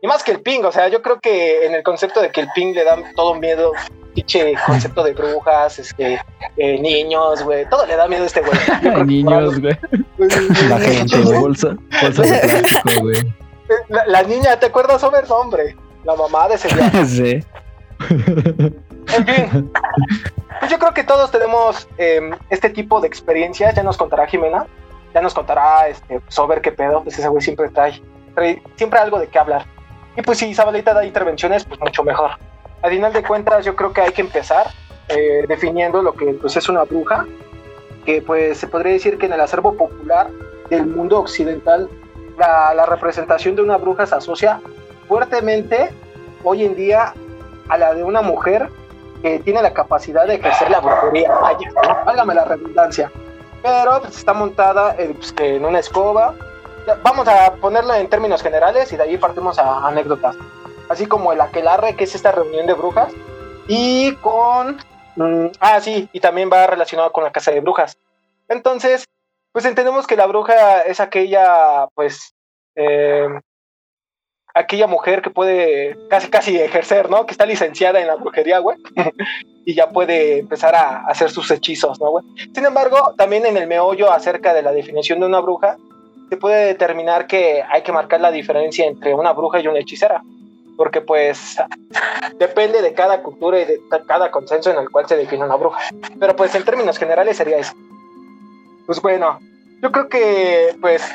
Y 0.00 0.06
más 0.06 0.24
que 0.24 0.32
el 0.32 0.40
ping, 0.40 0.64
o 0.64 0.72
sea, 0.72 0.88
yo 0.88 1.02
creo 1.02 1.20
que 1.20 1.66
en 1.66 1.74
el 1.74 1.82
concepto 1.82 2.22
de 2.22 2.30
que 2.30 2.40
el 2.40 2.48
ping 2.54 2.72
le 2.72 2.84
da 2.84 2.96
todo 3.14 3.34
miedo, 3.34 3.72
pinche 4.14 4.54
concepto 4.64 5.04
de 5.04 5.12
brujas, 5.12 5.78
este, 5.80 6.18
eh, 6.56 6.78
niños, 6.80 7.42
güey, 7.42 7.68
todo 7.68 7.84
le 7.84 7.94
da 7.94 8.08
miedo 8.08 8.22
a 8.22 8.26
este 8.26 8.40
güey. 8.40 9.04
Niños, 9.06 9.60
güey. 9.60 9.76
La 10.70 10.78
gente, 10.78 11.18
bolsa. 11.38 11.76
Bolsa 12.00 12.22
de 12.22 12.38
plástico, 12.38 13.00
güey. 13.02 13.47
La, 13.88 14.06
la 14.06 14.22
niña, 14.22 14.58
¿te 14.58 14.66
acuerdas, 14.66 15.02
Over? 15.04 15.28
No, 15.28 15.36
hombre, 15.36 15.76
la 16.04 16.14
mamá 16.14 16.48
de 16.48 16.54
ese 16.54 16.68
día. 16.68 17.04
sí. 17.06 17.44
En 19.14 19.26
fin, 19.26 19.72
pues 20.60 20.70
yo 20.70 20.78
creo 20.78 20.94
que 20.94 21.04
todos 21.04 21.30
tenemos 21.30 21.88
eh, 21.98 22.30
este 22.50 22.70
tipo 22.70 23.00
de 23.00 23.08
experiencias. 23.08 23.74
Ya 23.74 23.82
nos 23.82 23.96
contará 23.96 24.26
Jimena, 24.26 24.66
ya 25.14 25.20
nos 25.20 25.34
contará 25.34 25.88
este, 25.88 26.20
Sober 26.28 26.60
qué 26.60 26.72
pedo, 26.72 27.02
pues 27.02 27.18
ese 27.18 27.28
güey 27.28 27.42
siempre 27.42 27.68
trae, 27.70 28.02
trae 28.34 28.62
siempre 28.76 28.98
algo 28.98 29.18
de 29.18 29.28
qué 29.28 29.38
hablar. 29.38 29.64
Y 30.16 30.22
pues 30.22 30.38
si 30.38 30.54
Zabalita 30.54 30.94
da 30.94 31.04
intervenciones, 31.04 31.64
pues 31.64 31.80
mucho 31.80 32.02
mejor. 32.02 32.32
A 32.82 32.88
final 32.88 33.12
de 33.12 33.22
cuentas, 33.22 33.64
yo 33.64 33.74
creo 33.74 33.92
que 33.92 34.00
hay 34.00 34.12
que 34.12 34.22
empezar 34.22 34.68
eh, 35.08 35.44
definiendo 35.48 36.02
lo 36.02 36.12
que 36.12 36.26
pues, 36.34 36.56
es 36.56 36.68
una 36.68 36.84
bruja, 36.84 37.26
que 38.04 38.22
pues 38.22 38.58
se 38.58 38.68
podría 38.68 38.92
decir 38.92 39.18
que 39.18 39.26
en 39.26 39.32
el 39.32 39.40
acervo 39.40 39.74
popular 39.74 40.28
del 40.70 40.86
mundo 40.86 41.18
occidental, 41.18 41.88
la, 42.38 42.72
la 42.74 42.86
representación 42.86 43.56
de 43.56 43.62
una 43.62 43.76
bruja 43.76 44.06
se 44.06 44.14
asocia 44.14 44.60
fuertemente 45.08 45.90
hoy 46.44 46.64
en 46.64 46.76
día 46.76 47.14
a 47.68 47.78
la 47.78 47.94
de 47.94 48.04
una 48.04 48.22
mujer 48.22 48.68
que 49.22 49.40
tiene 49.40 49.62
la 49.62 49.72
capacidad 49.72 50.26
de 50.26 50.36
ejercer 50.36 50.70
la 50.70 50.80
brujería. 50.80 51.32
Vaya, 51.34 51.70
válgame 52.04 52.34
la 52.34 52.44
redundancia. 52.44 53.10
Pero 53.62 54.00
pues, 54.00 54.16
está 54.16 54.32
montada 54.32 54.94
eh, 54.98 55.12
pues, 55.16 55.34
en 55.38 55.64
una 55.64 55.80
escoba. 55.80 56.34
Vamos 57.02 57.28
a 57.28 57.52
ponerla 57.54 57.98
en 57.98 58.08
términos 58.08 58.42
generales 58.42 58.92
y 58.92 58.96
de 58.96 59.02
ahí 59.02 59.18
partimos 59.18 59.58
a 59.58 59.86
anécdotas. 59.86 60.36
Así 60.88 61.06
como 61.06 61.32
el 61.32 61.40
aquelarre, 61.40 61.96
que 61.96 62.04
es 62.04 62.14
esta 62.14 62.32
reunión 62.32 62.66
de 62.66 62.74
brujas. 62.74 63.12
Y 63.66 64.14
con... 64.16 64.78
mm, 65.16 65.48
ah, 65.60 65.80
sí, 65.80 66.08
y 66.12 66.20
también 66.20 66.48
va 66.50 66.66
relacionado 66.66 67.12
con 67.12 67.24
la 67.24 67.32
casa 67.32 67.50
de 67.50 67.60
brujas. 67.60 67.98
Entonces, 68.48 69.04
pues 69.58 69.66
entendemos 69.66 70.06
que 70.06 70.14
la 70.14 70.26
bruja 70.26 70.82
es 70.82 71.00
aquella, 71.00 71.88
pues, 71.96 72.32
eh, 72.76 73.26
aquella 74.54 74.86
mujer 74.86 75.20
que 75.20 75.30
puede 75.30 75.96
casi 76.08 76.28
casi 76.30 76.56
ejercer, 76.60 77.10
¿no? 77.10 77.26
Que 77.26 77.32
está 77.32 77.44
licenciada 77.44 77.98
en 78.00 78.06
la 78.06 78.14
brujería, 78.14 78.60
güey. 78.60 78.76
y 79.66 79.74
ya 79.74 79.88
puede 79.90 80.38
empezar 80.38 80.76
a 80.76 81.06
hacer 81.08 81.30
sus 81.30 81.50
hechizos, 81.50 81.98
¿no, 82.00 82.10
güey? 82.10 82.24
Sin 82.54 82.64
embargo, 82.64 83.14
también 83.16 83.46
en 83.46 83.56
el 83.56 83.66
meollo 83.66 84.12
acerca 84.12 84.54
de 84.54 84.62
la 84.62 84.70
definición 84.70 85.18
de 85.18 85.26
una 85.26 85.40
bruja, 85.40 85.76
se 86.30 86.36
puede 86.36 86.66
determinar 86.66 87.26
que 87.26 87.64
hay 87.68 87.82
que 87.82 87.90
marcar 87.90 88.20
la 88.20 88.30
diferencia 88.30 88.86
entre 88.86 89.12
una 89.12 89.32
bruja 89.32 89.58
y 89.58 89.66
una 89.66 89.80
hechicera. 89.80 90.22
Porque 90.76 91.00
pues 91.00 91.56
depende 92.38 92.80
de 92.80 92.94
cada 92.94 93.24
cultura 93.24 93.58
y 93.58 93.64
de 93.64 93.80
ca- 93.90 94.04
cada 94.06 94.30
consenso 94.30 94.70
en 94.70 94.78
el 94.78 94.88
cual 94.88 95.08
se 95.08 95.16
define 95.16 95.44
una 95.44 95.56
bruja. 95.56 95.80
Pero 96.20 96.36
pues 96.36 96.54
en 96.54 96.64
términos 96.64 96.96
generales 96.96 97.36
sería 97.36 97.58
eso. 97.58 97.72
Pues 98.88 99.02
bueno, 99.02 99.38
yo 99.82 99.92
creo 99.92 100.08
que 100.08 100.74
pues 100.80 101.06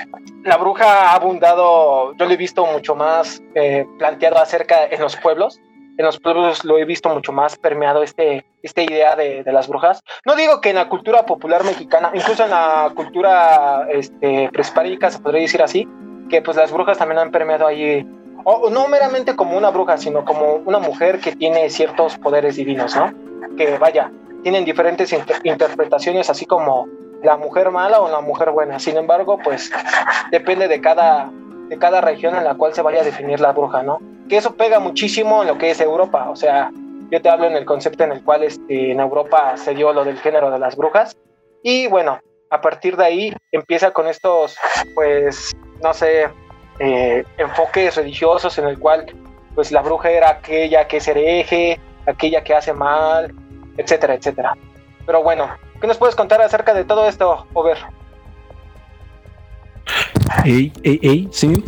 la 0.43 0.57
bruja 0.57 1.09
ha 1.09 1.15
abundado, 1.15 2.15
yo 2.15 2.25
lo 2.27 2.31
he 2.31 2.37
visto 2.37 2.63
mucho 2.67 2.93
más 2.93 3.41
eh, 3.55 3.83
planteado 3.97 4.37
acerca 4.37 4.85
en 4.85 5.01
los 5.01 5.15
pueblos. 5.15 5.59
En 5.97 6.05
los 6.05 6.19
pueblos 6.19 6.63
lo 6.65 6.77
he 6.77 6.85
visto 6.85 7.09
mucho 7.09 7.31
más 7.31 7.57
permeado 7.57 8.03
este, 8.03 8.45
esta 8.61 8.83
idea 8.83 9.15
de, 9.15 9.43
las 9.47 9.67
brujas. 9.67 10.03
No 10.23 10.35
digo 10.35 10.61
que 10.61 10.69
en 10.69 10.75
la 10.75 10.87
cultura 10.87 11.25
popular 11.25 11.63
mexicana, 11.63 12.11
incluso 12.13 12.43
en 12.43 12.51
la 12.51 12.91
cultura 12.93 13.87
este, 13.89 14.49
prehispánica, 14.53 15.09
se 15.09 15.17
podría 15.17 15.41
decir 15.41 15.63
así, 15.63 15.87
que 16.29 16.43
pues 16.43 16.55
las 16.55 16.71
brujas 16.71 16.99
también 16.99 17.17
han 17.17 17.31
permeado 17.31 17.65
ahí, 17.65 18.07
o 18.43 18.69
no 18.69 18.87
meramente 18.87 19.35
como 19.35 19.57
una 19.57 19.71
bruja, 19.71 19.97
sino 19.97 20.23
como 20.25 20.57
una 20.57 20.77
mujer 20.77 21.19
que 21.19 21.35
tiene 21.35 21.71
ciertos 21.71 22.19
poderes 22.19 22.55
divinos, 22.55 22.95
¿no? 22.95 23.11
Que 23.57 23.79
vaya, 23.79 24.11
tienen 24.43 24.63
diferentes 24.63 25.11
inter- 25.11 25.41
interpretaciones, 25.43 26.29
así 26.29 26.45
como 26.45 26.87
la 27.23 27.37
mujer 27.37 27.71
mala 27.71 28.01
o 28.01 28.09
la 28.09 28.21
mujer 28.21 28.51
buena. 28.51 28.79
Sin 28.79 28.97
embargo, 28.97 29.39
pues 29.43 29.71
depende 30.31 30.67
de 30.67 30.81
cada, 30.81 31.31
de 31.69 31.77
cada 31.79 32.01
región 32.01 32.35
en 32.35 32.43
la 32.43 32.55
cual 32.55 32.73
se 32.73 32.81
vaya 32.81 33.01
a 33.01 33.05
definir 33.05 33.39
la 33.39 33.53
bruja, 33.53 33.81
¿no? 33.81 33.99
Que 34.29 34.37
eso 34.37 34.55
pega 34.55 34.79
muchísimo 34.79 35.41
en 35.41 35.47
lo 35.47 35.57
que 35.57 35.71
es 35.71 35.81
Europa. 35.81 36.29
O 36.29 36.35
sea, 36.35 36.69
yo 37.09 37.21
te 37.21 37.29
hablo 37.29 37.45
en 37.45 37.55
el 37.55 37.65
concepto 37.65 38.03
en 38.03 38.11
el 38.11 38.23
cual 38.23 38.43
este, 38.43 38.91
en 38.91 38.99
Europa 38.99 39.55
se 39.55 39.73
dio 39.73 39.93
lo 39.93 40.03
del 40.03 40.19
género 40.19 40.51
de 40.51 40.59
las 40.59 40.75
brujas. 40.75 41.17
Y 41.63 41.87
bueno, 41.87 42.19
a 42.49 42.61
partir 42.61 42.97
de 42.97 43.05
ahí 43.05 43.33
empieza 43.51 43.91
con 43.91 44.07
estos, 44.07 44.57
pues, 44.93 45.53
no 45.81 45.93
sé, 45.93 46.29
eh, 46.79 47.23
enfoques 47.37 47.95
religiosos 47.95 48.57
en 48.57 48.67
el 48.67 48.77
cual, 48.79 49.05
pues, 49.55 49.71
la 49.71 49.81
bruja 49.81 50.11
era 50.11 50.29
aquella 50.29 50.87
que 50.87 50.97
es 50.97 51.07
hereje, 51.07 51.79
aquella 52.05 52.43
que 52.43 52.53
hace 52.53 52.73
mal, 52.73 53.33
etcétera, 53.77 54.15
etcétera. 54.15 54.57
Pero 55.05 55.21
bueno, 55.23 55.47
¿qué 55.81 55.87
nos 55.87 55.97
puedes 55.97 56.15
contar 56.15 56.41
acerca 56.41 56.73
de 56.73 56.85
todo 56.85 57.07
esto, 57.07 57.45
Over? 57.53 57.77
Ey, 60.45 60.71
ey, 60.83 60.99
ey, 61.01 61.27
sí. 61.31 61.63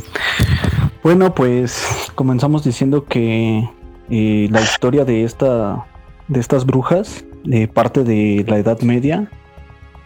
Bueno, 1.03 1.33
pues 1.35 2.11
comenzamos 2.15 2.63
diciendo 2.63 3.05
que 3.05 3.69
eh, 4.09 4.47
la 4.49 4.61
historia 4.61 5.05
de 5.05 5.23
esta, 5.23 5.85
de 6.27 6.39
estas 6.39 6.65
brujas, 6.65 7.25
eh, 7.51 7.67
parte 7.67 8.03
de 8.03 8.43
la 8.47 8.57
Edad 8.57 8.79
Media, 8.81 9.29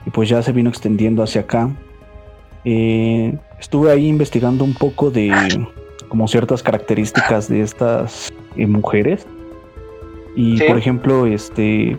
y 0.06 0.10
pues 0.10 0.28
ya 0.30 0.42
se 0.42 0.52
vino 0.52 0.70
extendiendo 0.70 1.24
hacia 1.24 1.42
acá. 1.42 1.70
eh, 2.66 3.38
estuve 3.60 3.92
ahí 3.92 4.08
investigando 4.08 4.64
un 4.66 4.74
poco 4.74 5.12
de 5.12 5.32
como 6.10 6.28
ciertas 6.28 6.62
características 6.64 7.48
de 7.48 7.62
estas 7.62 8.30
eh, 8.58 8.68
mujeres. 8.68 9.26
Y 10.36 10.58
Sí. 10.58 10.64
por 10.66 10.78
ejemplo, 10.78 11.26
este, 11.26 11.98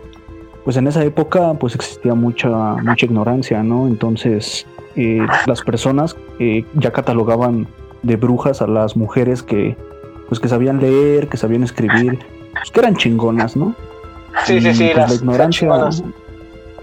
pues 0.63 0.77
en 0.77 0.87
esa 0.87 1.03
época 1.03 1.53
pues 1.55 1.75
existía 1.75 2.13
mucha, 2.15 2.49
mucha 2.49 3.05
ignorancia, 3.05 3.63
¿no? 3.63 3.87
Entonces 3.87 4.65
eh, 4.95 5.19
las 5.47 5.61
personas 5.61 6.15
eh, 6.39 6.65
ya 6.75 6.91
catalogaban 6.91 7.67
de 8.03 8.15
brujas 8.15 8.61
a 8.61 8.67
las 8.67 8.95
mujeres 8.97 9.41
que 9.43 9.75
pues 10.27 10.39
que 10.39 10.47
sabían 10.47 10.79
leer, 10.79 11.27
que 11.27 11.37
sabían 11.37 11.63
escribir, 11.63 12.19
pues 12.53 12.71
que 12.71 12.79
eran 12.79 12.95
chingonas, 12.95 13.55
¿no? 13.57 13.75
Sí, 14.45 14.61
sí, 14.61 14.69
Y, 14.69 14.73
sí, 14.73 14.83
pues, 14.85 14.97
las- 14.97 15.09
la 15.09 15.15
ignorancia, 15.15 15.67
las 15.69 16.03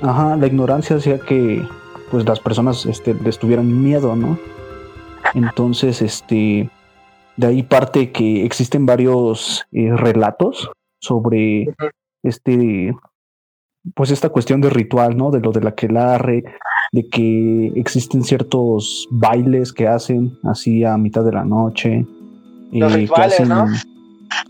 ajá, 0.02 0.37
la 0.37 0.47
ignorancia 0.47 0.97
hacía 0.97 1.18
que 1.18 1.62
pues 2.11 2.25
las 2.26 2.40
personas 2.40 2.85
este, 2.87 3.14
les 3.14 3.38
tuvieran 3.38 3.82
miedo, 3.82 4.16
¿no? 4.16 4.38
Entonces, 5.35 6.00
este, 6.02 6.70
de 7.37 7.47
ahí 7.47 7.62
parte 7.62 8.12
que 8.12 8.44
existen 8.44 8.87
varios 8.87 9.66
eh, 9.73 9.90
relatos 9.94 10.70
sobre 11.00 11.75
este, 12.23 12.94
pues 13.94 14.11
esta 14.11 14.28
cuestión 14.28 14.61
de 14.61 14.70
ritual, 14.70 15.16
¿no? 15.16 15.30
De 15.30 15.40
lo 15.40 15.52
de 15.52 15.61
la 15.61 15.75
quelarre, 15.75 16.44
de 16.92 17.08
que 17.08 17.73
existen 17.76 18.25
ciertos 18.25 19.08
bailes 19.11 19.73
que 19.73 19.88
hacen 19.88 20.38
así 20.44 20.85
a 20.85 20.97
mitad 20.97 21.25
de 21.25 21.32
la 21.32 21.44
noche. 21.44 22.06
Los 22.73 22.92
que 22.92 22.99
rituales, 22.99 23.35
hacen, 23.35 23.49
¿no? 23.49 23.66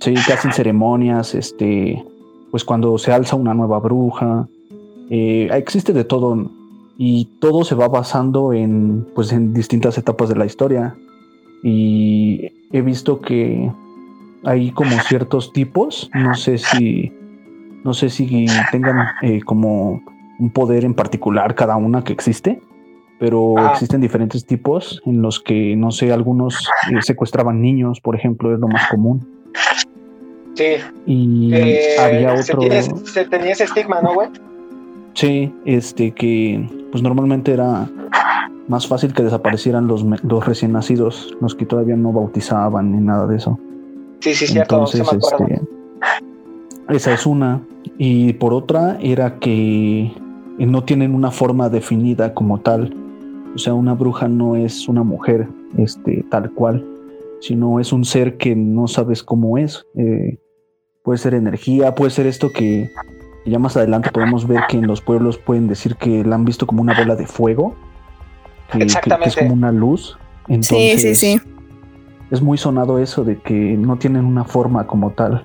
Sí, 0.01 0.15
que 0.27 0.33
hacen 0.33 0.53
ceremonias, 0.53 1.35
este, 1.35 2.03
pues 2.51 2.65
cuando 2.65 2.99
se 2.99 3.13
alza 3.13 3.37
una 3.37 3.55
nueva 3.55 3.79
bruja. 3.81 4.49
eh, 5.11 5.49
existe 5.53 5.93
de 5.93 6.05
todo 6.05 6.51
y 6.99 7.27
todo 7.41 7.65
se 7.65 7.77
va 7.77 7.89
basando 7.89 8.53
en, 8.53 9.07
pues, 9.15 9.33
en 9.33 9.55
distintas 9.55 9.97
etapas 9.99 10.29
de 10.29 10.37
la 10.37 10.47
historia. 10.47 10.97
Y 11.63 12.51
he 12.73 12.83
visto 12.83 13.21
que 13.21 13.71
hay 14.45 14.71
como 14.73 14.99
ciertos 15.01 15.53
tipos, 15.53 16.11
no 16.15 16.35
sé 16.35 16.59
si, 16.59 17.13
no 17.89 17.95
sé 17.95 18.11
si 18.11 18.45
tengan 18.71 18.99
eh, 19.23 19.41
como 19.43 20.03
un 20.39 20.51
poder 20.51 20.85
en 20.85 20.93
particular 20.93 21.55
cada 21.55 21.77
una 21.77 22.05
que 22.05 22.13
existe, 22.13 22.61
pero 23.19 23.55
Ah. 23.57 23.71
existen 23.73 24.03
diferentes 24.03 24.45
tipos 24.45 25.01
en 25.07 25.23
los 25.23 25.41
que, 25.41 25.75
no 25.75 25.91
sé, 25.91 26.13
algunos 26.13 26.69
eh, 26.93 27.01
secuestraban 27.01 27.63
niños, 27.63 28.03
por 28.03 28.15
ejemplo, 28.15 28.53
es 28.53 28.61
lo 28.61 28.69
más 28.69 28.87
común. 28.91 29.27
Sí. 30.55 30.65
Y 31.07 31.55
Eh, 31.55 31.97
había 31.99 32.37
se, 32.43 32.53
otro. 32.53 32.61
tiene, 32.61 32.83
se 32.83 33.25
tenía 33.25 33.53
ese 33.53 33.65
estigma, 33.65 34.03
¿no, 34.03 34.13
güey? 34.13 34.29
Sí, 35.15 35.51
este 35.65 36.11
que 36.11 36.69
pues 36.93 37.03
normalmente 37.03 37.53
era 37.55 37.89
más 38.69 38.87
fácil 38.87 39.15
que 39.15 39.23
desaparecieran 39.23 39.87
los, 39.87 40.05
los 40.05 40.47
recién 40.47 40.73
nacidos, 40.73 41.35
los 41.41 41.55
que 41.55 41.65
todavía 41.65 41.97
no 41.97 42.13
bautizaban 42.13 42.93
ni 42.93 42.99
nada 43.01 43.27
de 43.27 43.37
eso. 43.37 43.59
Sí, 44.21 44.35
sí, 44.35 44.47
cierto, 44.47 44.75
Entonces, 44.77 45.01
este, 45.11 45.63
esa 46.91 47.13
es 47.13 47.27
una. 47.27 47.61
Y 47.99 48.33
por 48.35 48.55
otra 48.55 48.97
era 49.01 49.39
que 49.39 50.13
no 50.59 50.85
tienen 50.85 51.15
una 51.15 51.31
forma 51.31 51.69
definida 51.69 52.33
como 52.33 52.61
tal. 52.61 52.95
O 53.55 53.59
sea, 53.59 53.75
una 53.75 53.95
bruja 53.95 54.29
no 54.29 54.55
es 54.57 54.89
una 54.89 55.03
mujer 55.03 55.49
este, 55.77 56.25
tal 56.31 56.51
cual, 56.53 56.85
sino 57.41 57.81
es 57.81 57.93
un 57.93 58.05
ser 58.05 58.37
que 58.37 58.55
no 58.55 58.87
sabes 58.87 59.23
cómo 59.23 59.59
es. 59.59 59.85
Eh, 59.97 60.39
puede 61.03 61.19
ser 61.19 61.35
energía, 61.35 61.95
puede 61.95 62.11
ser 62.13 62.27
esto 62.27 62.53
que, 62.53 62.89
ya 63.47 63.59
más 63.59 63.77
adelante 63.77 64.11
podemos 64.13 64.47
ver 64.47 64.61
que 64.69 64.77
en 64.77 64.87
los 64.87 65.01
pueblos 65.01 65.39
pueden 65.39 65.67
decir 65.69 65.97
que 65.97 66.23
la 66.25 66.35
han 66.37 66.45
visto 66.45 66.67
como 66.67 66.83
una 66.83 66.97
bola 66.97 67.17
de 67.17 67.27
fuego, 67.27 67.75
que, 68.71 68.73
que- 68.73 68.79
que 68.79 68.85
es 68.85 68.95
Exactamente. 68.95 69.39
como 69.41 69.55
una 69.55 69.73
luz. 69.73 70.19
Sí, 70.47 70.55
Entonces, 70.55 71.03
sí, 71.03 71.15
sí. 71.15 71.41
es 72.31 72.43
muy 72.43 72.59
sonado 72.59 72.99
eso 72.99 73.25
de 73.25 73.39
que 73.39 73.55
no 73.77 73.97
tienen 73.97 74.25
una 74.25 74.45
forma 74.45 74.87
como 74.87 75.11
tal. 75.11 75.45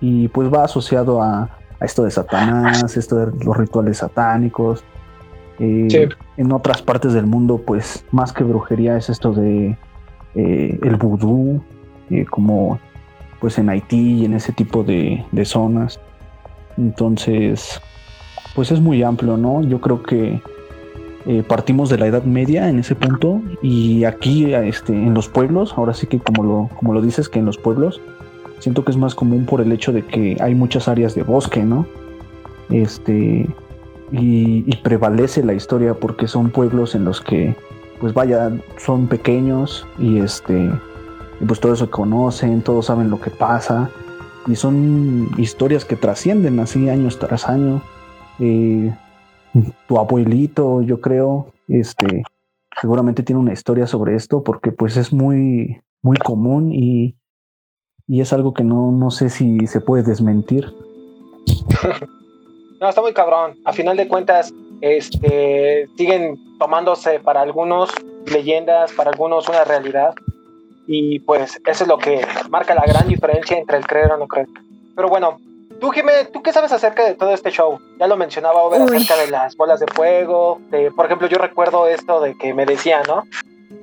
Y 0.00 0.28
pues 0.28 0.52
va 0.52 0.64
asociado 0.64 1.22
a, 1.22 1.57
a 1.80 1.84
esto 1.84 2.04
de 2.04 2.10
Satanás, 2.10 2.96
esto 2.96 3.16
de 3.16 3.44
los 3.44 3.56
rituales 3.56 3.98
satánicos. 3.98 4.84
Eh, 5.58 5.88
Sí. 5.90 5.98
En 6.36 6.52
otras 6.52 6.82
partes 6.82 7.12
del 7.12 7.26
mundo, 7.26 7.60
pues 7.64 8.04
más 8.12 8.32
que 8.32 8.44
brujería 8.44 8.96
es 8.96 9.10
esto 9.10 9.32
de 9.32 9.76
eh, 10.34 10.78
el 10.82 10.96
vudú, 10.96 11.60
eh, 12.10 12.24
como 12.26 12.78
pues 13.40 13.58
en 13.58 13.68
Haití 13.68 14.20
y 14.20 14.24
en 14.24 14.34
ese 14.34 14.52
tipo 14.52 14.84
de, 14.84 15.24
de 15.32 15.44
zonas. 15.44 16.00
Entonces, 16.76 17.80
pues 18.54 18.70
es 18.70 18.80
muy 18.80 19.02
amplio, 19.02 19.36
¿no? 19.36 19.62
Yo 19.62 19.80
creo 19.80 20.02
que 20.02 20.40
partimos 21.46 21.90
de 21.90 21.98
la 21.98 22.06
Edad 22.06 22.22
Media 22.22 22.70
en 22.70 22.78
ese 22.78 22.94
punto 22.94 23.42
y 23.60 24.04
aquí 24.04 24.54
este, 24.54 24.94
en 24.94 25.12
los 25.12 25.28
pueblos, 25.28 25.74
ahora 25.76 25.92
sí 25.92 26.06
que 26.06 26.20
como 26.20 26.42
lo, 26.42 26.70
como 26.76 26.94
lo 26.94 27.02
dices, 27.02 27.28
que 27.28 27.38
en 27.38 27.44
los 27.44 27.58
pueblos, 27.58 28.00
siento 28.60 28.84
que 28.84 28.90
es 28.90 28.96
más 28.96 29.14
común 29.14 29.46
por 29.46 29.60
el 29.60 29.72
hecho 29.72 29.92
de 29.92 30.04
que 30.04 30.36
hay 30.40 30.54
muchas 30.54 30.88
áreas 30.88 31.14
de 31.14 31.22
bosque, 31.22 31.62
¿no? 31.62 31.86
Este, 32.70 33.46
y, 34.12 34.64
y 34.66 34.76
prevalece 34.82 35.42
la 35.44 35.54
historia 35.54 35.94
porque 35.94 36.28
son 36.28 36.50
pueblos 36.50 36.94
en 36.94 37.04
los 37.04 37.20
que, 37.20 37.56
pues 38.00 38.14
vaya, 38.14 38.50
son 38.76 39.06
pequeños 39.06 39.86
y 39.98 40.18
este, 40.18 40.70
y 41.40 41.44
pues 41.44 41.60
todo 41.60 41.72
eso 41.72 41.90
conocen, 41.90 42.62
todos 42.62 42.86
saben 42.86 43.10
lo 43.10 43.20
que 43.20 43.30
pasa 43.30 43.90
y 44.46 44.56
son 44.56 45.28
historias 45.36 45.84
que 45.84 45.96
trascienden 45.96 46.58
así 46.58 46.88
años 46.88 47.18
tras 47.18 47.48
año. 47.48 47.82
Eh, 48.38 48.94
tu 49.86 49.98
abuelito, 49.98 50.82
yo 50.82 51.00
creo, 51.00 51.52
este, 51.68 52.22
seguramente 52.80 53.22
tiene 53.22 53.40
una 53.40 53.52
historia 53.52 53.86
sobre 53.86 54.14
esto 54.14 54.42
porque 54.42 54.72
pues 54.72 54.96
es 54.96 55.12
muy, 55.12 55.80
muy 56.02 56.16
común 56.16 56.72
y, 56.72 57.17
y 58.08 58.20
es 58.22 58.32
algo 58.32 58.54
que 58.54 58.64
no, 58.64 58.90
no 58.90 59.10
sé 59.10 59.28
si 59.30 59.66
se 59.66 59.80
puede 59.80 60.02
desmentir. 60.02 60.72
No, 62.80 62.88
está 62.88 63.00
muy 63.00 63.12
cabrón. 63.12 63.56
A 63.64 63.72
final 63.72 63.96
de 63.96 64.06
cuentas, 64.06 64.54
este, 64.80 65.88
siguen 65.96 66.38
tomándose 66.60 67.18
para 67.18 67.40
algunos 67.40 67.90
leyendas, 68.26 68.92
para 68.92 69.10
algunos 69.10 69.48
una 69.48 69.64
realidad. 69.64 70.14
Y 70.86 71.18
pues 71.18 71.60
eso 71.66 71.82
es 71.82 71.88
lo 71.88 71.98
que 71.98 72.24
marca 72.50 72.76
la 72.76 72.84
gran 72.86 73.08
diferencia 73.08 73.58
entre 73.58 73.78
el 73.78 73.84
creer 73.86 74.12
o 74.12 74.16
no 74.16 74.28
creer. 74.28 74.46
Pero 74.94 75.08
bueno, 75.08 75.38
tú, 75.80 75.90
Jimé, 75.90 76.26
¿tú 76.32 76.40
qué 76.40 76.52
sabes 76.52 76.70
acerca 76.70 77.04
de 77.04 77.14
todo 77.14 77.32
este 77.32 77.50
show? 77.50 77.80
Ya 77.98 78.06
lo 78.06 78.16
mencionaba 78.16 78.62
Over 78.62 78.82
acerca 78.82 79.16
de 79.16 79.28
las 79.28 79.56
bolas 79.56 79.80
de 79.80 79.86
fuego. 79.88 80.60
de- 80.70 80.92
por 80.92 81.06
ejemplo, 81.06 81.26
yo 81.26 81.38
recuerdo 81.38 81.88
esto 81.88 82.20
de 82.20 82.38
que 82.38 82.54
me 82.54 82.64
decían, 82.64 83.02
¿no? 83.08 83.24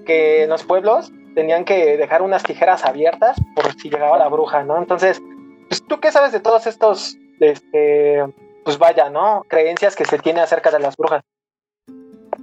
Que 0.06 0.44
en 0.44 0.50
los 0.50 0.64
pueblos 0.64 1.12
tenían 1.36 1.66
que 1.66 1.98
dejar 1.98 2.22
unas 2.22 2.44
tijeras 2.44 2.84
abiertas 2.86 3.38
por 3.56 3.72
si 3.74 3.90
llegaba 3.90 4.18
la 4.18 4.30
bruja, 4.30 4.64
¿no? 4.64 4.78
Entonces, 4.78 5.22
pues, 5.70 5.84
¿tú 5.86 6.00
qué 6.00 6.12
sabes 6.12 6.32
de 6.32 6.40
todos 6.40 6.66
estos, 6.66 7.18
este, 7.40 8.24
pues 8.64 8.80
vaya, 8.80 9.10
¿no? 9.10 9.44
Creencias 9.48 9.96
que 9.96 10.06
se 10.06 10.18
tiene 10.18 10.42
acerca 10.42 10.72
de 10.72 10.80
las 10.80 10.96
brujas. 10.96 11.22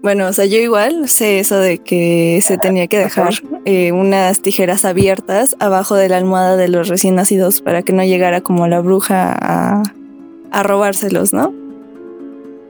Bueno, 0.02 0.26
o 0.26 0.32
sea, 0.32 0.46
yo 0.46 0.58
igual 0.58 1.08
sé 1.08 1.38
eso 1.38 1.58
de 1.58 1.78
que 1.78 2.40
se 2.42 2.58
tenía 2.58 2.88
que 2.88 2.98
dejar 2.98 3.34
eh, 3.64 3.92
unas 3.92 4.40
tijeras 4.42 4.84
abiertas 4.84 5.56
abajo 5.60 5.94
de 5.94 6.08
la 6.08 6.16
almohada 6.16 6.56
de 6.56 6.68
los 6.68 6.88
recién 6.88 7.14
nacidos 7.14 7.60
para 7.60 7.82
que 7.82 7.92
no 7.92 8.02
llegara 8.02 8.40
como 8.40 8.66
la 8.66 8.80
bruja 8.80 9.32
a, 9.32 9.82
a 10.50 10.62
robárselos, 10.62 11.32
¿no? 11.32 11.61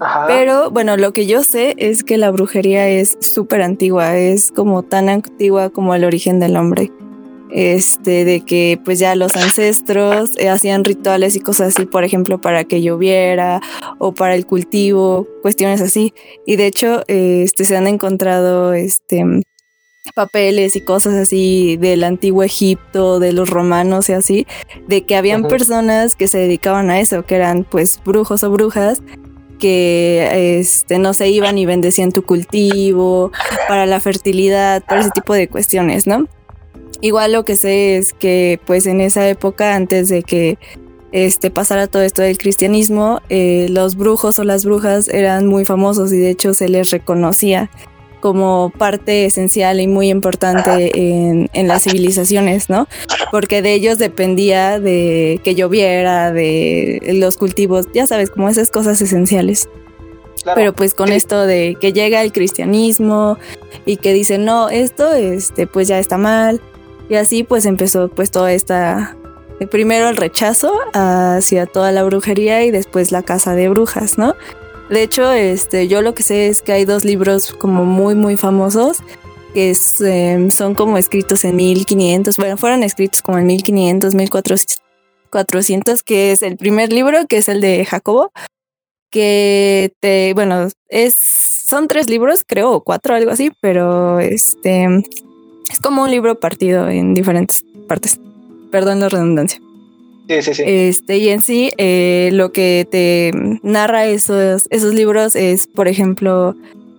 Ajá. 0.02 0.26
Pero 0.26 0.70
bueno, 0.70 0.96
lo 0.96 1.12
que 1.12 1.26
yo 1.26 1.44
sé 1.44 1.74
es 1.78 2.02
que 2.04 2.18
la 2.18 2.30
brujería 2.30 2.88
es 2.88 3.16
súper 3.20 3.62
antigua, 3.62 4.16
es 4.16 4.50
como 4.50 4.82
tan 4.82 5.08
antigua 5.08 5.70
como 5.70 5.94
el 5.94 6.04
origen 6.04 6.40
del 6.40 6.56
hombre. 6.56 6.90
Este, 7.54 8.24
de 8.24 8.40
que 8.40 8.80
pues 8.82 8.98
ya 8.98 9.14
los 9.14 9.36
ancestros 9.36 10.30
eh, 10.38 10.48
hacían 10.48 10.84
rituales 10.84 11.36
y 11.36 11.40
cosas 11.40 11.76
así, 11.76 11.84
por 11.84 12.02
ejemplo, 12.02 12.40
para 12.40 12.64
que 12.64 12.80
lloviera 12.80 13.60
o 13.98 14.12
para 14.14 14.34
el 14.34 14.46
cultivo, 14.46 15.26
cuestiones 15.42 15.82
así. 15.82 16.14
Y 16.46 16.56
de 16.56 16.66
hecho, 16.66 17.02
eh, 17.08 17.42
este, 17.44 17.66
se 17.66 17.76
han 17.76 17.86
encontrado 17.86 18.72
este, 18.72 19.42
papeles 20.14 20.76
y 20.76 20.80
cosas 20.80 21.14
así 21.14 21.76
del 21.76 22.04
antiguo 22.04 22.42
Egipto, 22.42 23.18
de 23.18 23.32
los 23.32 23.48
romanos 23.48 24.08
y 24.08 24.14
así, 24.14 24.46
de 24.88 25.04
que 25.04 25.16
habían 25.16 25.44
personas 25.44 26.16
que 26.16 26.28
se 26.28 26.38
dedicaban 26.38 26.90
a 26.90 27.00
eso, 27.00 27.24
que 27.24 27.36
eran 27.36 27.64
pues 27.64 28.00
brujos 28.04 28.42
o 28.44 28.50
brujas 28.50 29.02
que 29.62 30.58
este, 30.58 30.98
no 30.98 31.14
se 31.14 31.28
iban 31.28 31.56
y 31.56 31.66
bendecían 31.66 32.10
tu 32.10 32.24
cultivo, 32.24 33.30
para 33.68 33.86
la 33.86 34.00
fertilidad, 34.00 34.82
para 34.84 35.02
ese 35.02 35.10
tipo 35.10 35.34
de 35.34 35.46
cuestiones, 35.46 36.08
¿no? 36.08 36.26
Igual 37.00 37.32
lo 37.32 37.44
que 37.44 37.54
sé 37.54 37.96
es 37.96 38.12
que 38.12 38.58
pues 38.66 38.86
en 38.86 39.00
esa 39.00 39.28
época, 39.28 39.76
antes 39.76 40.08
de 40.08 40.24
que 40.24 40.58
este, 41.12 41.52
pasara 41.52 41.86
todo 41.86 42.02
esto 42.02 42.22
del 42.22 42.38
cristianismo, 42.38 43.20
eh, 43.28 43.68
los 43.70 43.94
brujos 43.94 44.40
o 44.40 44.44
las 44.44 44.64
brujas 44.64 45.06
eran 45.06 45.46
muy 45.46 45.64
famosos 45.64 46.12
y 46.12 46.18
de 46.18 46.30
hecho 46.30 46.54
se 46.54 46.68
les 46.68 46.90
reconocía 46.90 47.70
como 48.22 48.72
parte 48.78 49.26
esencial 49.26 49.80
y 49.80 49.86
muy 49.88 50.08
importante 50.08 50.96
en, 50.98 51.50
en 51.52 51.68
las 51.68 51.82
civilizaciones, 51.82 52.70
¿no? 52.70 52.86
Porque 53.30 53.60
de 53.60 53.74
ellos 53.74 53.98
dependía 53.98 54.80
de 54.80 55.40
que 55.44 55.54
lloviera, 55.54 56.32
de 56.32 57.00
los 57.18 57.36
cultivos, 57.36 57.86
ya 57.92 58.06
sabes, 58.06 58.30
como 58.30 58.48
esas 58.48 58.70
cosas 58.70 59.00
esenciales. 59.02 59.68
claro. 60.42 60.56
Pero 60.56 60.72
pues 60.72 60.94
con 60.94 61.08
Sí. 61.08 61.14
esto 61.14 61.44
de 61.46 61.76
que 61.80 61.92
llega 61.92 62.22
el 62.22 62.32
cristianismo 62.32 63.36
y 63.84 63.96
que 63.96 64.12
dice, 64.12 64.38
no, 64.38 64.70
esto 64.70 65.12
este, 65.12 65.66
pues 65.66 65.88
ya 65.88 65.98
está 65.98 66.16
mal. 66.16 66.60
Y 67.08 67.16
así 67.16 67.42
pues 67.42 67.66
empezó 67.66 68.08
pues 68.08 68.30
toda 68.30 68.52
esta... 68.52 69.16
Primero 69.70 70.08
el 70.08 70.16
rechazo 70.16 70.72
hacia 70.94 71.66
toda 71.66 71.92
la 71.92 72.02
brujería 72.04 72.64
y 72.64 72.70
después 72.72 73.12
la 73.12 73.22
casa 73.22 73.54
de 73.54 73.68
brujas, 73.68 74.18
¿no? 74.18 74.34
De 74.92 75.02
hecho, 75.02 75.32
este, 75.32 75.88
yo 75.88 76.02
lo 76.02 76.14
que 76.14 76.22
sé 76.22 76.48
es 76.48 76.60
que 76.60 76.72
hay 76.72 76.84
dos 76.84 77.06
libros 77.06 77.54
como 77.54 77.86
muy, 77.86 78.14
muy 78.14 78.36
famosos 78.36 78.98
que 79.54 79.70
eh, 79.70 80.48
son 80.50 80.74
como 80.74 80.98
escritos 80.98 81.46
en 81.46 81.56
1500, 81.56 82.36
bueno, 82.36 82.58
fueron 82.58 82.82
escritos 82.82 83.22
como 83.22 83.38
en 83.38 83.46
1500, 83.46 84.14
1400, 84.14 86.02
que 86.02 86.32
es 86.32 86.42
el 86.42 86.58
primer 86.58 86.92
libro, 86.92 87.26
que 87.26 87.38
es 87.38 87.48
el 87.48 87.62
de 87.62 87.86
Jacobo, 87.86 88.32
que 89.10 89.94
te, 90.00 90.34
bueno, 90.34 90.68
es, 90.88 91.14
son 91.14 91.88
tres 91.88 92.10
libros, 92.10 92.44
creo, 92.46 92.72
o 92.72 92.84
cuatro, 92.84 93.14
algo 93.14 93.30
así, 93.30 93.50
pero 93.62 94.20
este, 94.20 94.84
es 95.70 95.80
como 95.82 96.02
un 96.02 96.10
libro 96.10 96.38
partido 96.38 96.90
en 96.90 97.14
diferentes 97.14 97.64
partes. 97.88 98.20
Perdón 98.70 99.00
la 99.00 99.08
redundancia. 99.08 99.58
Sí, 100.28 100.42
sí, 100.42 100.54
sí. 100.54 100.62
Este, 100.64 101.18
y 101.18 101.28
en 101.28 101.42
sí, 101.42 101.72
eh, 101.78 102.30
lo 102.32 102.52
que 102.52 102.86
te 102.90 103.32
narra 103.62 104.06
esos, 104.06 104.66
esos 104.70 104.94
libros 104.94 105.36
es, 105.36 105.66
por 105.66 105.88
ejemplo, 105.88 106.56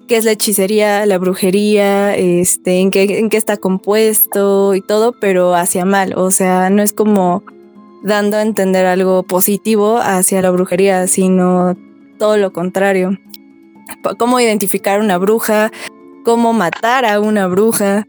qué 0.08 0.18
es 0.18 0.26
la 0.26 0.32
hechicería, 0.32 1.06
la 1.06 1.18
brujería, 1.18 2.16
este, 2.16 2.80
en 2.80 2.92
qué, 2.92 3.20
en 3.20 3.30
qué 3.30 3.38
está 3.38 3.58
compuesto 3.58 4.76
y 4.76 4.82
todo, 4.82 5.14
pero 5.14 5.56
hacia 5.56 5.86
mal. 5.86 6.14
O 6.18 6.32
sea, 6.32 6.70
no 6.70 6.82
es 6.82 6.94
como 6.94 7.44
dando 8.04 8.38
a 8.38 8.42
entender 8.42 8.86
algo 8.86 9.24
positivo 9.24 9.98
hacia 9.98 10.42
la 10.42 10.52
brujería, 10.52 11.08
sino 11.08 11.76
todo 12.20 12.38
lo 12.38 12.52
contrario. 12.52 13.18
Cómo 14.18 14.40
identificar 14.40 15.00
una 15.00 15.18
bruja, 15.18 15.72
cómo 16.24 16.54
matar 16.54 17.06
a 17.06 17.20
una 17.20 17.48
bruja. 17.48 18.06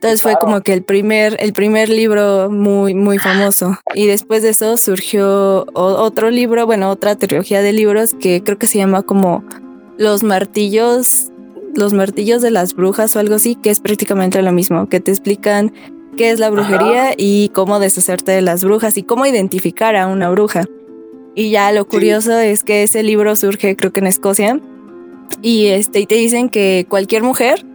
Entonces 0.00 0.22
fue 0.22 0.34
como 0.40 0.62
que 0.62 0.72
el 0.72 0.82
primer, 0.82 1.36
el 1.40 1.52
primer 1.52 1.90
libro 1.90 2.48
muy, 2.50 2.94
muy 2.94 3.18
famoso. 3.18 3.78
Y 3.94 4.06
después 4.06 4.42
de 4.42 4.48
eso 4.48 4.78
surgió 4.78 5.66
otro 5.74 6.30
libro, 6.30 6.64
bueno, 6.64 6.88
otra 6.88 7.16
trilogía 7.16 7.60
de 7.60 7.74
libros 7.74 8.14
que 8.18 8.42
creo 8.42 8.56
que 8.56 8.66
se 8.66 8.78
llama 8.78 9.02
como 9.02 9.44
Los 9.98 10.22
martillos, 10.22 11.26
los 11.74 11.92
martillos 11.92 12.40
de 12.40 12.50
las 12.50 12.72
brujas 12.72 13.14
o 13.14 13.18
algo 13.18 13.34
así, 13.34 13.56
que 13.56 13.68
es 13.68 13.80
prácticamente 13.80 14.40
lo 14.40 14.52
mismo, 14.52 14.88
que 14.88 15.00
te 15.00 15.10
explican 15.10 15.70
qué 16.16 16.30
es 16.30 16.38
la 16.38 16.48
brujería 16.48 17.12
y 17.14 17.50
cómo 17.50 17.78
deshacerte 17.78 18.32
de 18.32 18.40
las 18.40 18.64
brujas 18.64 18.96
y 18.96 19.02
cómo 19.02 19.26
identificar 19.26 19.96
a 19.96 20.06
una 20.06 20.30
bruja. 20.30 20.64
Y 21.34 21.50
ya 21.50 21.72
lo 21.72 21.86
curioso 21.86 22.38
es 22.38 22.64
que 22.64 22.84
ese 22.84 23.02
libro 23.02 23.36
surge 23.36 23.76
creo 23.76 23.92
que 23.92 24.00
en 24.00 24.06
Escocia 24.06 24.60
y 25.42 25.66
este 25.66 26.00
y 26.00 26.06
te 26.06 26.14
dicen 26.14 26.48
que 26.48 26.86
cualquier 26.88 27.22
mujer 27.22 27.66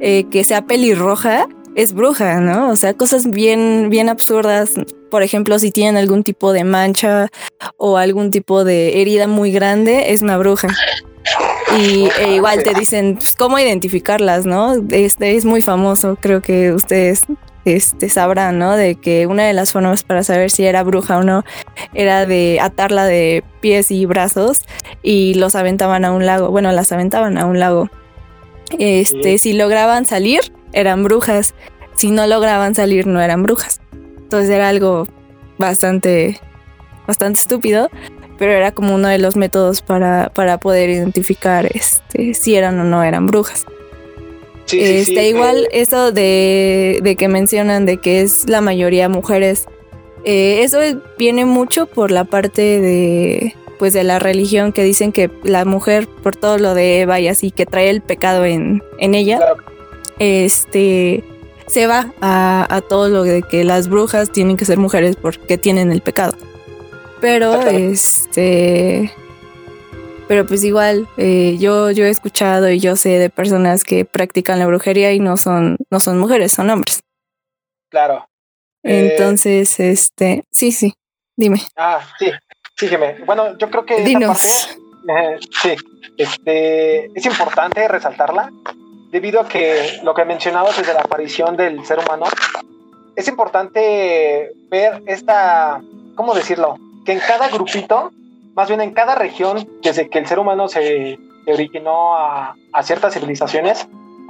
eh, 0.00 0.24
que 0.30 0.44
sea 0.44 0.66
pelirroja 0.66 1.48
es 1.74 1.92
bruja, 1.92 2.40
¿no? 2.40 2.70
O 2.70 2.76
sea, 2.76 2.94
cosas 2.94 3.30
bien, 3.30 3.88
bien 3.90 4.08
absurdas. 4.08 4.72
Por 5.10 5.22
ejemplo, 5.22 5.58
si 5.58 5.70
tienen 5.70 5.96
algún 5.96 6.22
tipo 6.22 6.52
de 6.52 6.64
mancha 6.64 7.28
o 7.76 7.96
algún 7.96 8.30
tipo 8.30 8.64
de 8.64 9.00
herida 9.00 9.26
muy 9.26 9.52
grande, 9.52 10.12
es 10.12 10.22
una 10.22 10.38
bruja. 10.38 10.68
Y 11.78 12.08
e 12.20 12.34
igual 12.34 12.62
te 12.62 12.74
dicen 12.74 13.16
pues, 13.16 13.36
cómo 13.36 13.58
identificarlas, 13.58 14.46
¿no? 14.46 14.74
Este 14.90 15.36
es 15.36 15.44
muy 15.44 15.62
famoso, 15.62 16.16
creo 16.20 16.40
que 16.40 16.72
ustedes 16.72 17.22
este, 17.64 18.08
sabrán, 18.08 18.58
¿no? 18.58 18.76
De 18.76 18.96
que 18.96 19.26
una 19.26 19.44
de 19.44 19.52
las 19.52 19.72
formas 19.72 20.02
para 20.02 20.22
saber 20.22 20.50
si 20.50 20.64
era 20.64 20.82
bruja 20.82 21.18
o 21.18 21.22
no 21.22 21.44
era 21.94 22.26
de 22.26 22.58
atarla 22.60 23.06
de 23.06 23.44
pies 23.60 23.90
y 23.90 24.06
brazos 24.06 24.62
y 25.02 25.34
los 25.34 25.54
aventaban 25.54 26.04
a 26.04 26.12
un 26.12 26.26
lago. 26.26 26.50
Bueno, 26.50 26.72
las 26.72 26.90
aventaban 26.92 27.38
a 27.38 27.46
un 27.46 27.58
lago. 27.60 27.88
Este, 28.78 29.38
si 29.38 29.52
lograban 29.52 30.06
salir, 30.06 30.40
eran 30.72 31.04
brujas. 31.04 31.54
Si 31.94 32.10
no 32.10 32.26
lograban 32.26 32.74
salir, 32.74 33.06
no 33.06 33.20
eran 33.20 33.42
brujas. 33.42 33.80
Entonces 33.92 34.50
era 34.50 34.68
algo 34.68 35.06
bastante, 35.58 36.40
bastante 37.06 37.40
estúpido, 37.40 37.90
pero 38.38 38.52
era 38.52 38.72
como 38.72 38.94
uno 38.94 39.08
de 39.08 39.18
los 39.18 39.36
métodos 39.36 39.82
para, 39.82 40.30
para 40.34 40.58
poder 40.58 40.88
identificar 40.88 41.68
este, 41.74 42.34
si 42.34 42.54
eran 42.54 42.78
o 42.80 42.84
no 42.84 43.02
eran 43.02 43.26
brujas. 43.26 43.66
Sí, 44.66 44.80
este, 44.80 45.14
sí, 45.14 45.20
igual 45.20 45.64
eh, 45.64 45.80
eso 45.80 46.12
de, 46.12 47.00
de 47.02 47.16
que 47.16 47.28
mencionan 47.28 47.86
de 47.86 47.96
que 47.96 48.22
es 48.22 48.48
la 48.48 48.60
mayoría 48.60 49.08
mujeres, 49.08 49.66
eh, 50.24 50.62
eso 50.62 50.78
viene 51.18 51.44
mucho 51.44 51.86
por 51.86 52.10
la 52.10 52.24
parte 52.24 52.62
de 52.80 53.54
pues 53.80 53.94
de 53.94 54.04
la 54.04 54.18
religión 54.20 54.72
que 54.72 54.84
dicen 54.84 55.10
que 55.10 55.30
la 55.42 55.64
mujer 55.64 56.06
por 56.06 56.36
todo 56.36 56.58
lo 56.58 56.74
de 56.74 57.00
Eva 57.00 57.18
y 57.18 57.26
así 57.28 57.50
que 57.50 57.64
trae 57.66 57.88
el 57.90 58.02
pecado 58.02 58.44
en, 58.44 58.82
en 58.98 59.14
ella, 59.16 59.38
Claro. 59.38 59.56
este 60.18 61.24
se 61.66 61.86
va 61.86 62.12
a, 62.20 62.66
a 62.68 62.80
todo 62.82 63.08
lo 63.08 63.22
de 63.22 63.42
que 63.42 63.64
las 63.64 63.88
brujas 63.88 64.30
tienen 64.30 64.56
que 64.56 64.64
ser 64.66 64.76
mujeres 64.78 65.16
porque 65.16 65.56
tienen 65.56 65.90
el 65.92 66.02
pecado. 66.02 66.36
Pero 67.20 67.60
este 67.62 69.12
pero 70.28 70.46
pues 70.46 70.62
igual 70.62 71.08
eh, 71.16 71.56
yo 71.58 71.90
yo 71.90 72.04
he 72.04 72.10
escuchado 72.10 72.70
y 72.70 72.78
yo 72.80 72.96
sé 72.96 73.18
de 73.18 73.30
personas 73.30 73.82
que 73.82 74.04
practican 74.04 74.58
la 74.58 74.66
brujería 74.66 75.12
y 75.12 75.20
no 75.20 75.36
son 75.36 75.76
no 75.90 76.00
son 76.00 76.18
mujeres 76.18 76.52
son 76.52 76.68
hombres 76.70 77.00
Claro. 77.90 78.26
Eh, 78.84 79.10
entonces 79.12 79.80
este 79.80 80.44
sí 80.52 80.70
sí 80.72 80.92
dime 81.36 81.60
Ah, 81.76 82.00
sí, 82.18 82.26
sígueme. 82.80 83.16
Bueno, 83.26 83.58
yo 83.58 83.70
creo 83.70 83.84
que 83.84 83.96
esa 83.96 84.04
dinos 84.04 84.68
parte, 85.06 85.34
eh, 85.34 85.38
sí, 85.62 85.76
este, 86.16 87.06
es 87.14 87.26
importante 87.26 87.86
resaltarla 87.86 88.50
debido 89.10 89.40
a 89.40 89.48
que 89.48 90.00
lo 90.02 90.14
que 90.14 90.24
mencionabas 90.24 90.78
desde 90.78 90.94
la 90.94 91.00
aparición 91.00 91.56
del 91.56 91.84
ser 91.84 91.98
humano, 91.98 92.26
es 93.16 93.28
importante 93.28 94.52
ver 94.70 95.02
esta, 95.06 95.80
¿cómo 96.14 96.34
decirlo? 96.34 96.76
Que 97.04 97.12
en 97.12 97.20
cada 97.20 97.48
grupito, 97.48 98.12
más 98.54 98.68
bien 98.68 98.80
en 98.80 98.92
cada 98.92 99.14
región, 99.14 99.68
desde 99.82 100.08
que 100.08 100.18
el 100.18 100.26
ser 100.26 100.38
humano 100.38 100.68
se, 100.68 101.18
se 101.44 101.52
originó 101.52 102.16
a, 102.16 102.54
a 102.72 102.82
ciertas 102.82 103.12
civilizaciones, 103.14 103.86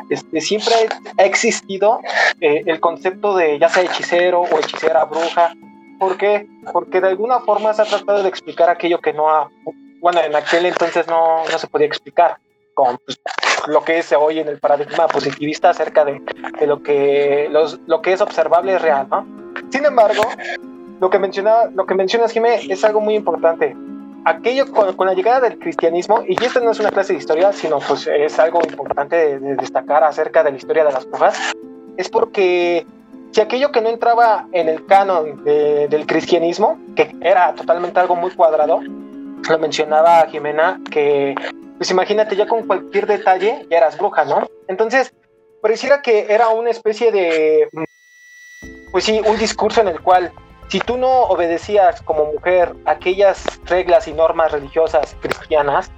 este, 0.09 0.41
siempre 0.41 0.75
ha 1.19 1.25
existido 1.25 2.01
eh, 2.41 2.63
el 2.67 2.81
concepto 2.81 3.37
de 3.37 3.59
ya 3.59 3.69
sea 3.69 3.85
hechicero 3.85 4.41
o 4.41 4.59
hechicera 4.59 5.05
bruja. 5.05 5.53
¿Por 6.01 6.17
qué? 6.17 6.49
Porque 6.73 6.99
de 6.99 7.09
alguna 7.09 7.41
forma 7.41 7.75
se 7.75 7.83
ha 7.83 7.85
tratado 7.85 8.23
de 8.23 8.31
explicar 8.31 8.71
aquello 8.71 9.01
que 9.01 9.13
no 9.13 9.29
ha, 9.29 9.51
bueno, 10.01 10.23
en 10.23 10.35
aquel 10.35 10.65
entonces 10.65 11.07
no, 11.07 11.45
no 11.45 11.59
se 11.59 11.67
podía 11.67 11.87
explicar, 11.87 12.39
con 12.73 12.97
pues, 13.05 13.21
lo 13.67 13.85
que 13.85 13.99
es 13.99 14.11
hoy 14.13 14.39
en 14.39 14.49
el 14.49 14.59
paradigma 14.59 15.07
positivista 15.09 15.69
acerca 15.69 16.07
de, 16.07 16.23
de 16.59 16.67
lo, 16.67 16.83
que, 16.83 17.49
los, 17.51 17.79
lo 17.87 18.01
que 18.01 18.15
es 18.15 18.21
observable 18.23 18.77
es 18.77 18.81
real, 18.81 19.09
¿no? 19.11 19.27
Sin 19.69 19.85
embargo, 19.85 20.23
lo 21.01 21.11
que, 21.11 21.19
menciona, 21.19 21.67
lo 21.75 21.85
que 21.85 21.95
mencionas, 21.95 22.33
Jimé, 22.33 22.61
es 22.67 22.83
algo 22.83 23.03
muy 23.03 23.15
importante. 23.15 23.77
Aquello 24.25 24.73
con, 24.73 24.97
con, 24.97 25.07
la 25.07 25.13
llegada 25.13 25.41
del 25.41 25.59
cristianismo, 25.59 26.25
y 26.27 26.43
esta 26.43 26.61
no 26.61 26.71
es 26.71 26.81
una 26.81 26.91
clase 26.91 27.13
de 27.13 27.19
historia, 27.19 27.53
sino 27.53 27.79
pues 27.79 28.07
es 28.07 28.39
algo 28.39 28.63
importante 28.63 29.17
de, 29.17 29.39
de 29.39 29.57
destacar 29.57 30.03
acerca 30.03 30.43
de 30.45 30.53
la 30.53 30.57
historia 30.57 30.85
de 30.85 30.93
las 30.93 31.07
brujas, 31.07 31.53
es 31.99 32.09
porque 32.09 32.87
si 33.33 33.41
aquello 33.41 33.71
que 33.71 33.81
no 33.81 33.89
entraba 33.89 34.47
en 34.53 34.69
el 34.69 34.87
canon 34.87 35.45
de, 35.45 35.89
del 35.89 36.07
cristianismo, 36.07 36.79
que 36.97 37.15
era 37.21 37.55
totalmente 37.55 38.01
algo 38.01 38.17
muy 38.17 38.31
cuadrado, 38.33 38.81
lo 38.83 39.59
mencionaba 39.59 40.27
Jimena, 40.27 40.81
que 40.91 41.35
pues 41.79 41.91
imagínate 41.91 42.37
ya 42.37 42.47
con 42.47 42.67
cualquier 42.67 43.07
detalle 43.07 43.67
ya 43.71 43.79
eras 43.79 43.97
bruja, 43.97 44.25
¿no? 44.25 44.47
Entonces, 44.69 45.15
pareciera 45.63 46.03
que 46.03 46.27
era 46.29 46.51
una 46.51 46.71
especie 46.71 47.11
de, 47.11 47.69
pues 48.93 49.05
sí, 49.05 49.21
un 49.27 49.39
discurso 49.39 49.81
en 49.81 49.89
el 49.89 50.01
cual 50.01 50.33
si 50.69 50.79
tú 50.81 50.97
no 50.97 51.23
obedecías 51.25 52.03
como 52.03 52.27
mujer 52.27 52.75
aquellas 52.85 53.43
reglas 53.65 54.07
y 54.09 54.13
normas 54.13 54.53
religiosas 54.53 55.17
cristianas, 55.21 55.91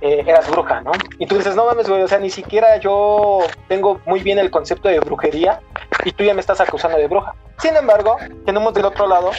eh, 0.00 0.24
eras 0.26 0.50
bruja, 0.50 0.80
¿no? 0.80 0.92
Y 1.18 1.26
tú 1.26 1.36
dices, 1.36 1.56
no 1.56 1.66
mames, 1.66 1.88
güey, 1.88 2.02
o 2.02 2.08
sea, 2.08 2.18
ni 2.18 2.30
siquiera 2.30 2.76
yo 2.78 3.40
tengo 3.68 4.00
muy 4.06 4.20
bien 4.20 4.38
el 4.38 4.50
concepto 4.50 4.88
de 4.88 5.00
brujería 5.00 5.60
y 6.04 6.12
tú 6.12 6.24
ya 6.24 6.34
me 6.34 6.40
estás 6.40 6.60
acusando 6.60 6.98
de 6.98 7.08
bruja. 7.08 7.34
Sin 7.58 7.76
embargo, 7.76 8.16
tenemos 8.46 8.74
del 8.74 8.84
otro 8.84 9.06
lado 9.06 9.30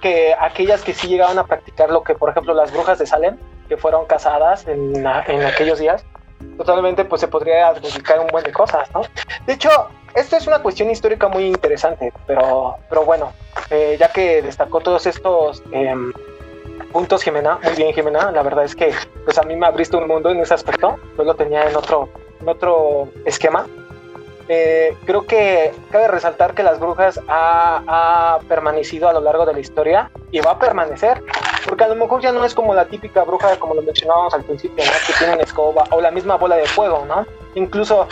que 0.00 0.34
aquellas 0.38 0.82
que 0.82 0.94
sí 0.94 1.08
llegaban 1.08 1.38
a 1.38 1.44
practicar 1.44 1.90
lo 1.90 2.02
que, 2.02 2.14
por 2.14 2.30
ejemplo, 2.30 2.54
las 2.54 2.72
brujas 2.72 2.98
de 2.98 3.06
Salem, 3.06 3.36
que 3.68 3.76
fueron 3.76 4.06
casadas 4.06 4.66
en, 4.66 4.96
en 4.96 5.44
aquellos 5.44 5.78
días, 5.78 6.04
totalmente 6.56 7.04
pues 7.04 7.20
se 7.20 7.28
podría 7.28 7.68
adjudicar 7.68 8.20
un 8.20 8.28
buen 8.28 8.44
de 8.44 8.52
cosas, 8.52 8.90
¿no? 8.92 9.02
De 9.46 9.52
hecho, 9.52 9.70
esto 10.14 10.36
es 10.36 10.46
una 10.46 10.60
cuestión 10.60 10.90
histórica 10.90 11.28
muy 11.28 11.46
interesante, 11.46 12.12
pero, 12.26 12.76
pero 12.88 13.04
bueno, 13.04 13.32
eh, 13.70 13.96
ya 13.98 14.08
que 14.08 14.42
destacó 14.42 14.80
todos 14.80 15.06
estos 15.06 15.62
eh, 15.72 15.94
puntos 16.92 17.22
Jimena, 17.22 17.58
muy 17.62 17.74
bien 17.74 17.92
Jimena, 17.92 18.30
la 18.30 18.42
verdad 18.42 18.64
es 18.64 18.74
que 18.74 18.92
pues 19.24 19.38
a 19.38 19.42
mí 19.42 19.56
me 19.56 19.66
abriste 19.66 19.96
un 19.96 20.08
mundo 20.08 20.30
en 20.30 20.40
ese 20.40 20.54
aspecto, 20.54 20.96
yo 21.16 21.24
lo 21.24 21.34
tenía 21.34 21.68
en 21.68 21.76
otro, 21.76 22.08
en 22.40 22.48
otro 22.48 23.08
esquema. 23.24 23.66
Eh, 24.50 24.96
creo 25.04 25.26
que 25.26 25.74
cabe 25.90 26.08
resaltar 26.08 26.54
que 26.54 26.62
las 26.62 26.80
brujas 26.80 27.20
ha, 27.28 27.82
ha, 27.86 28.38
permanecido 28.48 29.06
a 29.06 29.12
lo 29.12 29.20
largo 29.20 29.44
de 29.44 29.52
la 29.52 29.60
historia 29.60 30.10
y 30.30 30.40
va 30.40 30.52
a 30.52 30.58
permanecer. 30.58 31.20
¿Por 31.20 31.68
Porque 31.68 31.84
a 31.84 31.88
lo 31.88 31.96
mejor 31.96 32.22
ya 32.22 32.32
no 32.32 32.42
es 32.46 32.54
como 32.54 32.74
la 32.74 32.86
típica 32.86 33.24
bruja, 33.24 33.58
como 33.58 33.74
lo 33.74 33.82
mencionábamos 33.82 34.32
al 34.32 34.44
principio, 34.44 34.82
¿no? 34.82 34.90
Que 35.06 35.12
tiene 35.18 35.34
una 35.34 35.42
escoba 35.42 35.84
o 35.90 36.00
la 36.00 36.10
misma 36.10 36.36
bola 36.36 36.56
de 36.56 36.64
fuego, 36.64 37.04
¿no? 37.06 37.26
Incluso 37.56 38.08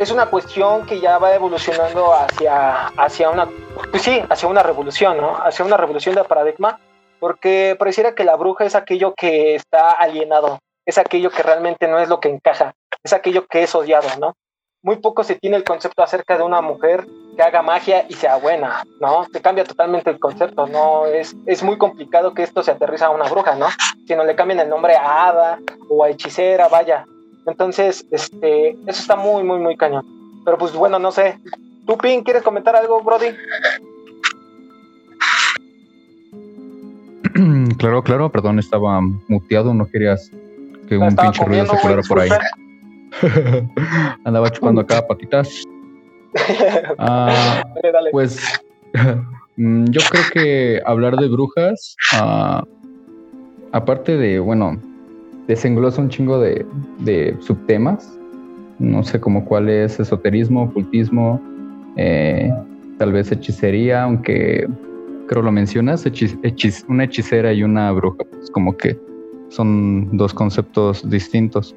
es 0.00 0.10
una 0.10 0.26
cuestión 0.26 0.86
que 0.86 0.98
ya 0.98 1.18
va 1.18 1.34
evolucionando 1.34 2.14
hacia, 2.14 2.86
hacia 2.96 3.28
una, 3.28 3.46
pues 3.90 4.02
sí, 4.02 4.22
hacia 4.30 4.48
una 4.48 4.62
revolución, 4.62 5.18
¿no? 5.18 5.36
Hacia 5.36 5.62
una 5.62 5.76
revolución 5.76 6.14
de 6.14 6.24
paradigma, 6.24 6.78
porque 7.20 7.76
pareciera 7.78 8.14
que 8.14 8.24
la 8.24 8.36
bruja 8.36 8.64
es 8.64 8.74
aquello 8.74 9.14
que 9.14 9.54
está 9.54 9.90
alienado, 9.90 10.58
es 10.86 10.98
aquello 10.98 11.30
que 11.30 11.42
realmente 11.42 11.86
no 11.86 11.98
es 11.98 12.08
lo 12.08 12.18
que 12.18 12.30
encaja, 12.30 12.74
es 13.04 13.12
aquello 13.12 13.46
que 13.46 13.62
es 13.62 13.74
odiado, 13.74 14.08
¿no? 14.18 14.34
Muy 14.82 14.96
poco 14.96 15.22
se 15.22 15.36
tiene 15.36 15.58
el 15.58 15.64
concepto 15.64 16.02
acerca 16.02 16.38
de 16.38 16.42
una 16.42 16.62
mujer 16.62 17.06
que 17.36 17.42
haga 17.42 17.60
magia 17.60 18.06
y 18.08 18.14
sea 18.14 18.36
buena, 18.36 18.82
¿no? 18.98 19.26
Se 19.30 19.42
cambia 19.42 19.64
totalmente 19.64 20.08
el 20.08 20.18
concepto, 20.18 20.66
¿no? 20.66 21.04
Es, 21.04 21.36
es 21.44 21.62
muy 21.62 21.76
complicado 21.76 22.32
que 22.32 22.42
esto 22.42 22.62
se 22.62 22.70
aterriza 22.70 23.06
a 23.06 23.10
una 23.10 23.28
bruja, 23.28 23.54
¿no? 23.56 23.68
Si 24.06 24.14
no 24.14 24.24
le 24.24 24.34
cambian 24.34 24.60
el 24.60 24.70
nombre 24.70 24.96
a 24.96 25.28
hada 25.28 25.58
o 25.90 26.02
a 26.02 26.08
hechicera, 26.08 26.68
vaya. 26.68 27.04
Entonces, 27.46 28.06
este, 28.10 28.70
eso 28.70 29.00
está 29.02 29.16
muy, 29.16 29.44
muy, 29.44 29.58
muy 29.58 29.76
cañón. 29.76 30.06
Pero 30.44 30.56
pues 30.56 30.72
bueno, 30.72 30.98
no 30.98 31.12
sé. 31.12 31.38
¿Tú, 31.86 31.98
Pin, 31.98 32.22
quieres 32.22 32.42
comentar 32.42 32.74
algo, 32.74 33.02
Brody? 33.02 33.36
Claro, 37.80 38.02
claro, 38.02 38.30
perdón, 38.30 38.58
estaba 38.58 39.00
muteado, 39.28 39.72
no 39.72 39.86
querías 39.86 40.30
que 40.88 40.98
un 40.98 41.16
pinche 41.16 41.44
ruido 41.44 41.66
se 41.66 41.88
güey, 41.88 42.02
por 42.06 42.20
ahí. 42.20 42.30
Andaba 44.24 44.50
chupando 44.50 44.82
acá 44.82 45.06
patitas. 45.06 45.64
Ah, 46.98 47.64
Dale, 47.74 47.92
dale. 47.92 48.10
pues 48.12 48.40
mm, 49.56 49.86
yo 49.86 50.00
creo 50.10 50.22
que 50.32 50.80
hablar 50.86 51.16
de 51.16 51.26
brujas, 51.26 51.96
ah, 52.12 52.62
aparte 53.72 54.16
de, 54.16 54.38
bueno, 54.38 54.80
desenglosa 55.48 56.00
un 56.02 56.08
chingo 56.08 56.38
de, 56.38 56.64
de 57.00 57.36
subtemas. 57.40 58.16
No 58.78 59.02
sé 59.02 59.18
como 59.18 59.44
cuál 59.44 59.68
es 59.68 59.98
esoterismo, 59.98 60.62
ocultismo, 60.64 61.40
eh, 61.96 62.52
tal 62.98 63.12
vez 63.12 63.32
hechicería, 63.32 64.04
aunque 64.04 64.68
creo 65.30 65.42
lo 65.44 65.52
mencionas, 65.52 66.04
una 66.88 67.04
hechicera 67.04 67.52
y 67.52 67.62
una 67.62 67.92
bruja, 67.92 68.18
pues 68.28 68.50
como 68.50 68.76
que 68.76 68.98
son 69.48 70.16
dos 70.16 70.34
conceptos 70.34 71.08
distintos. 71.08 71.72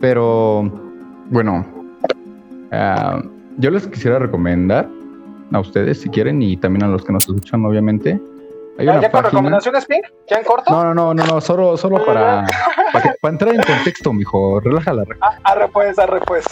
Pero 0.00 0.64
bueno, 1.30 1.64
ah, 2.72 3.22
yo 3.58 3.70
les 3.70 3.86
quisiera 3.86 4.18
recomendar 4.18 4.88
a 5.52 5.60
ustedes 5.60 6.00
si 6.00 6.08
quieren 6.08 6.42
y 6.42 6.56
también 6.56 6.82
a 6.84 6.88
los 6.88 7.04
que 7.04 7.12
nos 7.12 7.28
escuchan, 7.28 7.64
obviamente. 7.64 8.20
Hay 8.78 8.86
¿Ya, 8.86 8.92
una 8.92 9.00
ya 9.02 9.10
con 9.10 9.22
página. 9.22 9.30
recomendaciones, 9.30 9.86
Pin? 9.86 10.02
¿Ya 10.28 10.38
en 10.38 10.44
corto? 10.44 10.70
No, 10.72 10.82
no, 10.82 10.94
no, 10.94 11.14
no, 11.14 11.24
no, 11.24 11.40
solo, 11.40 11.76
solo 11.76 11.96
para, 12.06 12.46
para, 12.92 13.02
que- 13.12 13.14
para 13.20 13.32
entrar 13.32 13.54
en 13.54 13.62
contexto, 13.62 14.12
mijo. 14.12 14.58
Relájala. 14.58 15.04
re- 15.04 15.16
Ah, 15.20 15.38
arre 15.44 15.68
pues, 15.72 15.96
arre 16.00 16.18
pues. 16.26 16.44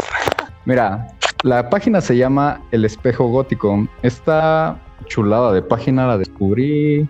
Mira, 0.64 1.08
la 1.42 1.68
página 1.68 2.00
se 2.00 2.16
llama 2.16 2.60
El 2.70 2.84
Espejo 2.84 3.26
Gótico. 3.28 3.86
Esta 4.02 4.76
chulada 5.04 5.52
de 5.52 5.62
página 5.62 6.06
la 6.06 6.18
descubrí. 6.18 7.08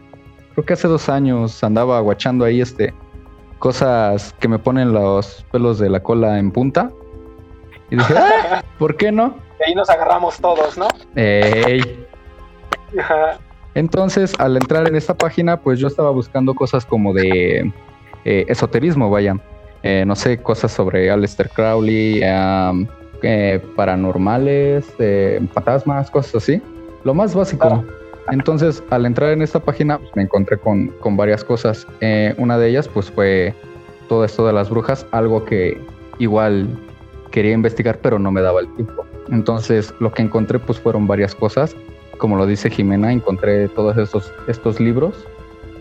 Creo 0.52 0.64
que 0.64 0.72
hace 0.72 0.88
dos 0.88 1.08
años 1.08 1.62
andaba 1.62 2.00
guachando 2.00 2.44
ahí 2.44 2.60
este 2.60 2.92
cosas 3.58 4.34
que 4.38 4.48
me 4.48 4.58
ponen 4.58 4.92
los 4.92 5.44
pelos 5.50 5.78
de 5.78 5.88
la 5.88 6.02
cola 6.02 6.38
en 6.38 6.50
punta. 6.50 6.90
Y 7.90 7.96
dije, 7.96 8.14
"Ah, 8.18 8.62
¿por 8.78 8.96
qué 8.96 9.12
no? 9.12 9.36
Y 9.60 9.70
ahí 9.70 9.74
nos 9.74 9.88
agarramos 9.88 10.38
todos, 10.38 10.76
¿no? 10.76 10.88
Ey. 11.14 12.06
Entonces, 13.74 14.32
al 14.38 14.56
entrar 14.56 14.88
en 14.88 14.96
esta 14.96 15.14
página, 15.14 15.60
pues 15.60 15.78
yo 15.78 15.88
estaba 15.88 16.10
buscando 16.10 16.54
cosas 16.54 16.84
como 16.86 17.12
de 17.12 17.72
eh, 18.24 18.44
esoterismo, 18.48 19.10
vaya. 19.10 19.36
Eh, 19.82 20.04
no 20.06 20.16
sé, 20.16 20.38
cosas 20.38 20.72
sobre 20.72 21.10
Aleister 21.10 21.48
Crowley, 21.50 22.20
eh, 23.22 23.60
paranormales, 23.76 24.86
eh, 24.98 25.40
fantasmas, 25.52 26.10
cosas 26.10 26.36
así. 26.36 26.62
Lo 27.06 27.14
más 27.14 27.34
básico. 27.34 27.66
Claro. 27.68 27.84
Entonces, 28.30 28.82
al 28.90 29.06
entrar 29.06 29.30
en 29.30 29.40
esta 29.40 29.60
página, 29.60 29.98
pues, 29.98 30.10
me 30.16 30.22
encontré 30.22 30.58
con, 30.58 30.88
con 31.00 31.16
varias 31.16 31.44
cosas. 31.44 31.86
Eh, 32.00 32.34
una 32.36 32.58
de 32.58 32.68
ellas, 32.68 32.88
pues 32.88 33.10
fue 33.10 33.54
todo 34.08 34.24
esto 34.24 34.46
de 34.46 34.52
las 34.52 34.68
brujas, 34.68 35.06
algo 35.12 35.44
que 35.44 35.80
igual 36.18 36.68
quería 37.30 37.52
investigar, 37.52 37.98
pero 38.02 38.18
no 38.18 38.30
me 38.30 38.42
daba 38.42 38.60
el 38.60 38.74
tiempo. 38.74 39.06
Entonces, 39.30 39.94
lo 40.00 40.12
que 40.12 40.22
encontré, 40.22 40.58
pues 40.58 40.78
fueron 40.78 41.06
varias 41.06 41.34
cosas 41.34 41.74
como 42.18 42.36
lo 42.36 42.46
dice 42.46 42.70
Jimena, 42.70 43.12
encontré 43.12 43.68
todos 43.68 43.96
estos, 43.96 44.32
estos 44.46 44.80
libros 44.80 45.14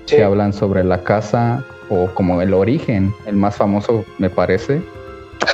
Sí. 0.05 0.17
que 0.17 0.23
hablan 0.23 0.53
sobre 0.53 0.83
la 0.83 1.01
casa 1.01 1.63
o 1.89 2.07
como 2.13 2.39
el 2.41 2.53
origen, 2.53 3.11
el 3.25 3.35
más 3.35 3.55
famoso 3.55 4.05
me 4.19 4.29
parece, 4.29 4.79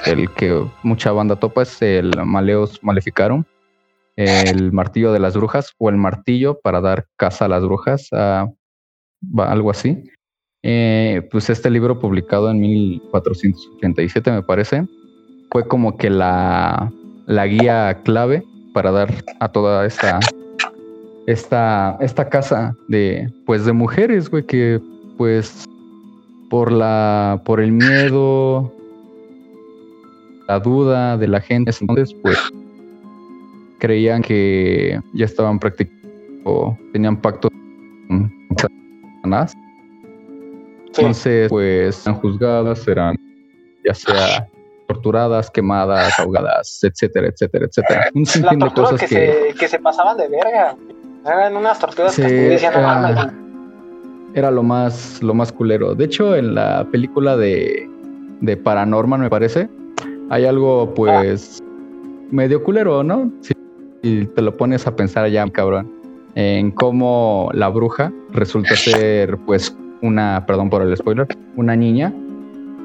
el 0.06 0.30
que 0.32 0.62
mucha 0.84 1.14
banda 1.14 1.38
topa 1.38 1.62
es 1.62 1.82
el 1.82 2.12
Maleus 2.26 2.78
Maleficarum, 2.84 3.46
el 4.16 4.72
martillo 4.72 5.12
de 5.12 5.20
las 5.20 5.36
brujas 5.36 5.74
o 5.78 5.90
el 5.90 5.98
martillo 5.98 6.60
para 6.62 6.82
dar 6.82 7.08
casa 7.18 7.46
a 7.46 7.50
las 7.50 7.64
brujas, 7.64 8.10
algo 8.12 9.72
así. 9.72 10.04
Eh, 10.64 11.28
pues 11.32 11.50
este 11.50 11.72
libro 11.72 12.00
publicado 12.00 12.52
en 12.52 12.60
1487 12.60 14.32
me 14.32 14.44
parece, 14.44 14.86
fue 15.52 15.68
como 15.68 15.98
que 15.98 16.12
la, 16.12 16.92
la 17.26 17.48
guía 17.48 18.02
clave 18.04 18.44
para 18.74 18.92
dar 18.92 19.12
a 19.40 19.52
toda 19.52 19.88
esta 19.88 20.20
esta, 21.28 21.98
esta 22.02 22.30
casa 22.30 22.76
de, 22.88 23.32
pues, 23.46 23.66
de 23.66 23.74
mujeres, 23.74 24.30
güey, 24.30 24.46
que, 24.46 24.80
pues, 25.18 25.66
por 26.50 26.72
la, 26.72 27.42
por 27.46 27.60
el 27.60 27.72
miedo, 27.72 28.74
la 30.48 30.60
duda 30.60 31.18
de 31.18 31.28
la 31.28 31.42
gente, 31.42 31.72
entonces, 31.80 32.14
pues, 32.22 32.38
creían 33.82 34.22
que 34.22 35.00
ya 35.14 35.26
estaban 35.26 35.58
practicando, 35.60 36.08
o 36.46 36.78
tenían 36.94 37.18
pacto 37.20 37.50
con 38.08 38.32
Satanás. 38.56 39.54
Sí. 40.94 41.02
Entonces, 41.02 41.50
pues, 41.50 41.96
serán 41.96 42.20
juzgadas, 42.20 42.80
serán, 42.80 43.16
ya 43.84 43.94
sea 43.96 44.48
torturadas, 44.88 45.50
quemadas, 45.50 46.20
ahogadas, 46.20 46.84
etcétera, 46.84 47.30
etcétera, 47.30 47.66
etcétera. 47.66 48.10
Un 48.14 48.26
sinfín 48.26 48.60
de 48.60 48.70
cosas 48.70 49.00
que, 49.00 49.08
que 49.08 49.16
Se, 49.50 49.54
que 49.60 49.68
se 49.68 49.80
pasaban 49.80 50.16
de 50.18 50.28
verga. 50.28 50.76
Eran 51.26 51.56
unas 51.58 51.80
torturas 51.80 52.14
Sí, 52.14 52.22
que 52.22 52.60
no 52.62 52.70
era- 52.70 52.82
mames, 52.82 53.16
güey". 53.16 53.28
era 54.36 54.52
lo 54.52 54.62
más, 54.64 55.24
lo 55.24 55.34
más 55.34 55.52
culero. 55.52 55.96
De 55.96 56.06
hecho, 56.06 56.36
en 56.36 56.54
la 56.56 56.86
película 56.92 57.36
de, 57.38 57.90
de 58.42 58.58
Paranormal, 58.58 59.22
me 59.22 59.30
parece, 59.30 59.70
hay 60.30 60.46
algo, 60.46 60.94
pues, 60.94 61.64
medio 62.32 62.62
culero, 62.64 63.02
¿no? 63.04 63.32
Si 63.42 63.54
si 64.02 64.26
te 64.26 64.42
lo 64.42 64.56
pones 64.56 64.88
a 64.88 64.96
pensar 64.96 65.30
ya, 65.30 65.48
cabrón, 65.50 65.92
en 66.36 66.72
cómo 66.72 67.50
la 67.54 67.70
bruja 67.70 68.12
resulta 68.32 68.76
ser, 68.76 69.38
pues, 69.46 69.76
una, 70.02 70.46
perdón 70.46 70.70
por 70.70 70.82
el 70.82 70.96
spoiler, 70.98 71.28
una 71.56 71.76
niña, 71.76 72.14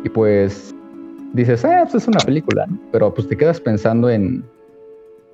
y 0.04 0.08
pues 0.08 0.74
dices, 1.32 1.64
ah, 1.64 1.82
pues 1.90 2.02
es 2.02 2.08
una 2.08 2.18
película, 2.20 2.66
¿no? 2.66 2.78
Pero 2.92 3.12
pues 3.12 3.28
te 3.28 3.36
quedas 3.36 3.60
pensando 3.60 4.10
en, 4.10 4.44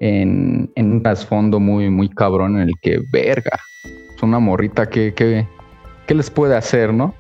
en, 0.01 0.71
en 0.75 0.93
un 0.93 1.03
trasfondo 1.03 1.61
muy, 1.61 1.91
muy 1.91 2.09
cabrón 2.09 2.57
en 2.57 2.69
el 2.69 2.75
que, 2.81 3.01
verga, 3.13 3.59
es 4.17 4.23
una 4.23 4.39
morrita 4.39 4.89
que, 4.89 5.13
que, 5.15 5.47
¿qué 6.07 6.15
les 6.15 6.31
puede 6.31 6.57
hacer, 6.57 6.93
no? 6.93 7.15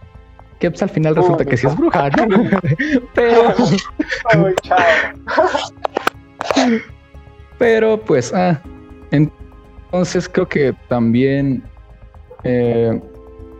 Que 0.59 0.70
pues 0.70 0.83
al 0.83 0.90
final 0.90 1.16
resulta 1.16 1.42
Uy, 1.42 1.51
que 1.51 1.57
sí 1.57 1.66
es 1.66 1.77
bruja, 1.77 2.09
¿no? 2.11 2.27
Pero. 3.14 3.55
Pero 7.62 7.96
pues, 7.96 8.35
ah, 8.35 8.61
entonces 9.12 10.29
creo 10.29 10.48
que 10.48 10.75
también 10.88 11.62
eh, 12.42 13.01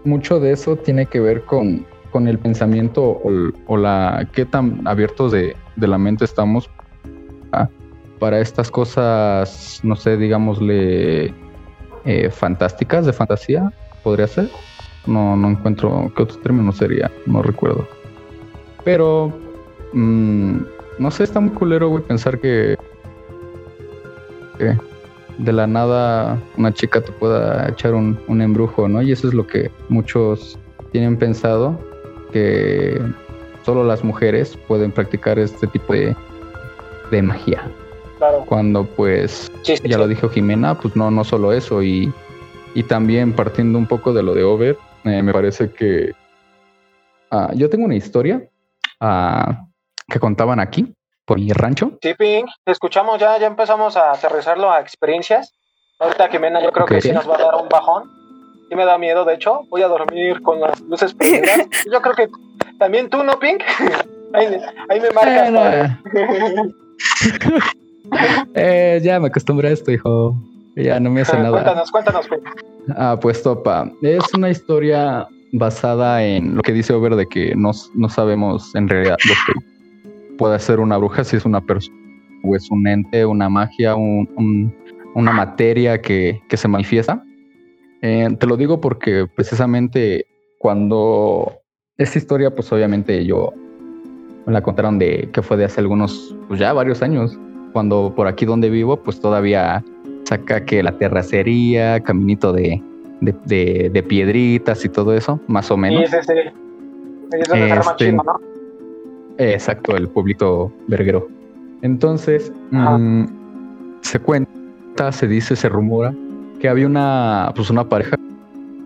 mucho 0.03 0.41
de 0.41 0.51
eso 0.51 0.75
tiene 0.75 1.07
que 1.07 1.21
ver 1.21 1.45
con, 1.45 1.87
con 2.11 2.27
el 2.27 2.37
pensamiento 2.37 3.23
o, 3.69 3.77
la 3.77 4.29
qué 4.33 4.45
tan 4.45 4.85
abiertos 4.89 5.31
de, 5.31 5.55
de 5.77 5.87
la 5.87 5.99
mente 5.99 6.25
estamos 6.25 6.69
ah, 7.53 7.69
para 8.19 8.41
estas 8.41 8.73
cosas, 8.73 9.79
no 9.85 9.95
sé, 9.95 10.17
digámosle 10.17 11.33
eh, 12.05 12.29
fantásticas, 12.29 13.07
de 13.07 13.13
fantasía, 13.13 13.73
podría 14.03 14.27
ser. 14.27 14.49
No, 15.07 15.37
no 15.37 15.51
encuentro 15.51 16.13
qué 16.17 16.25
otro 16.25 16.39
término 16.39 16.73
sería, 16.73 17.09
no 17.27 17.41
recuerdo. 17.41 17.87
Pero, 18.83 19.33
mm, 19.93 20.57
no 20.99 21.11
sé, 21.13 21.23
está 21.23 21.39
muy 21.39 21.51
culero, 21.51 21.89
güey, 21.89 22.03
pensar 22.03 22.41
que, 22.41 22.77
que 24.63 24.79
de 25.39 25.53
la 25.53 25.67
nada 25.67 26.39
una 26.57 26.73
chica 26.73 27.01
te 27.01 27.11
pueda 27.13 27.69
echar 27.69 27.95
un, 27.95 28.19
un 28.29 28.41
embrujo, 28.43 28.89
¿no? 28.89 29.03
Y 29.03 29.13
eso 29.13 29.29
es 29.29 29.35
lo 29.35 29.47
que 29.47 29.71
muchos 29.89 30.59
tienen 30.93 31.17
pensado, 31.17 31.79
que 32.33 33.01
solo 33.65 33.85
las 33.85 34.05
mujeres 34.05 34.57
pueden 34.69 34.93
practicar 34.93 35.39
este 35.39 35.67
tipo 35.69 35.93
de, 35.95 36.15
de 37.11 37.23
magia. 37.23 37.63
Claro. 38.19 38.45
Cuando 38.47 38.85
pues 38.85 39.51
Sí, 39.63 39.77
sí, 39.77 39.89
ya 39.89 39.95
sí. 39.97 39.99
lo 40.01 40.07
dijo 40.09 40.29
Jimena, 40.29 40.79
pues 40.79 40.95
no, 40.95 41.11
no 41.11 41.25
solo 41.25 41.53
eso, 41.53 41.83
y, 41.83 42.13
y 42.75 42.83
también 42.85 43.33
partiendo 43.33 43.79
un 43.79 43.87
poco 43.87 44.13
de 44.13 44.23
lo 44.23 44.35
de 44.35 44.45
Over, 44.45 44.79
eh, 45.05 45.23
me 45.23 45.33
parece 45.33 45.71
que 45.71 46.13
ah, 47.31 47.51
yo 47.55 47.69
tengo 47.71 47.87
una 47.87 47.97
historia 47.97 48.45
ah, 49.01 49.67
que 50.09 50.21
contaban 50.21 50.61
aquí, 50.61 50.93
por 51.25 51.39
mi 51.39 51.53
rancho. 51.53 51.93
Sí, 52.03 52.15
Pink, 52.15 52.49
te 52.65 52.73
escuchamos 52.73 53.19
ya, 53.19 53.39
ya 53.39 53.47
empezamos 53.47 53.97
a 53.97 54.13
aterrizarlo 54.13 54.71
a 54.71 54.81
experiencias. 54.81 55.55
Ahorita 55.99 56.29
Jimena 56.29 56.63
yo 56.63 56.73
creo 56.73 56.87
que 56.87 57.01
sí 57.01 57.13
nos 57.13 57.29
va 57.29 57.37
a 57.37 57.43
dar 57.43 57.55
un 57.55 57.69
bajón. 57.69 58.11
Sí 58.69 58.75
me 58.75 58.85
da 58.85 58.99
miedo, 58.99 59.25
de 59.25 59.35
hecho. 59.35 59.61
Voy 59.69 59.83
a 59.83 59.89
dormir 59.89 60.41
con 60.43 60.61
las 60.61 60.81
luces 60.81 61.15
prendidas. 61.19 61.69
Yo 61.91 62.01
creo 62.01 62.15
que 62.15 62.29
también 62.79 63.09
tú, 63.09 63.23
¿no, 63.23 63.39
Pink? 63.39 63.63
Ahí, 64.35 64.47
ahí 64.89 64.99
me 64.99 65.11
marcas. 65.11 65.99
Eh, 66.15 66.73
Eh, 68.55 69.01
ya 69.03 69.21
me 69.21 69.29
acostumbré 69.29 69.69
a 69.69 69.73
esto, 69.73 69.91
hijo. 69.91 70.35
Ya 70.77 70.99
no 71.01 71.11
me 71.11 71.21
hace 71.23 71.37
nada. 71.37 71.51
cuéntanos, 71.51 71.91
cuéntanos, 71.91 72.29
Pink. 72.29 72.43
Ah, 72.97 73.19
pues 73.21 73.43
topa. 73.43 73.91
Es 74.03 74.25
una 74.35 74.51
historia 74.51 75.27
basada 75.53 76.25
en 76.25 76.57
lo 76.57 76.63
que 76.63 76.73
dice 76.73 76.93
Over 76.93 77.15
de 77.17 77.27
que 77.27 77.55
no, 77.55 77.73
no 77.95 78.09
sabemos 78.09 78.75
en 78.75 78.89
realidad 78.89 79.17
lo 79.25 79.35
que 79.47 79.72
puede 80.39 80.59
ser 80.59 80.81
una 80.81 80.97
bruja, 80.97 81.25
si 81.25 81.37
es 81.37 81.45
una 81.45 81.61
persona 81.61 81.97
o 82.45 82.57
es 82.57 82.71
un 82.71 82.87
ente, 82.89 83.25
una 83.25 83.49
magia, 83.49 83.95
un- 83.95 84.29
un- 84.37 84.75
una 85.15 85.33
materia 85.33 86.01
que, 86.01 86.41
que 86.49 86.57
se 86.57 86.67
manifiesta. 86.69 87.23
Eh, 88.01 88.29
te 88.39 88.47
lo 88.47 88.57
digo 88.57 88.81
porque 88.81 89.27
precisamente 89.37 90.27
cuando 90.59 91.53
esta 91.99 92.19
historia, 92.19 92.53
pues 92.55 92.73
obviamente 92.73 93.25
yo 93.25 93.53
me 94.47 94.53
la 94.53 94.63
contaron 94.63 94.99
de 94.99 95.29
que 95.33 95.43
fue 95.43 95.57
de 95.57 95.67
hace 95.67 95.81
algunos, 95.81 96.35
pues 96.49 96.59
ya 96.59 96.73
varios 96.73 97.03
años, 97.03 97.39
cuando 97.73 98.13
por 98.17 98.27
aquí 98.27 98.45
donde 98.45 98.71
vivo, 98.71 98.97
pues 99.03 99.21
todavía 99.21 99.85
saca 100.25 100.65
que 100.65 100.83
la 100.83 100.99
terracería, 100.99 102.01
caminito 102.01 102.53
de, 102.53 102.83
de, 103.21 103.35
de- 103.45 103.91
de 103.93 104.03
piedritas 104.03 104.85
y 104.85 104.89
todo 104.89 105.15
eso, 105.15 105.39
más 105.47 105.71
o 105.71 105.75
Sí, 105.77 105.81
menos. 105.81 106.11
sí, 106.11 106.17
sí. 106.27 106.33
Ahí 106.33 107.41
es 107.41 107.49
donde 107.49 107.67
se 107.67 107.73
arma 107.73 107.91
Este, 107.93 108.05
chido, 108.11 108.23
¿no? 108.25 108.52
Exacto, 109.39 109.97
el 109.97 110.09
pueblito 110.09 110.73
verguero. 110.89 111.29
Entonces, 111.83 112.53
mm, 112.71 113.25
se 114.03 114.19
cuenta, 114.21 115.11
se 115.13 115.27
dice, 115.27 115.57
se 115.57 115.69
rumora 115.69 116.15
que 116.61 116.69
había 116.69 116.87
una, 116.87 117.53
pues 117.57 117.71
una 117.71 117.89
pareja 117.89 118.17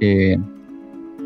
eh, 0.00 0.38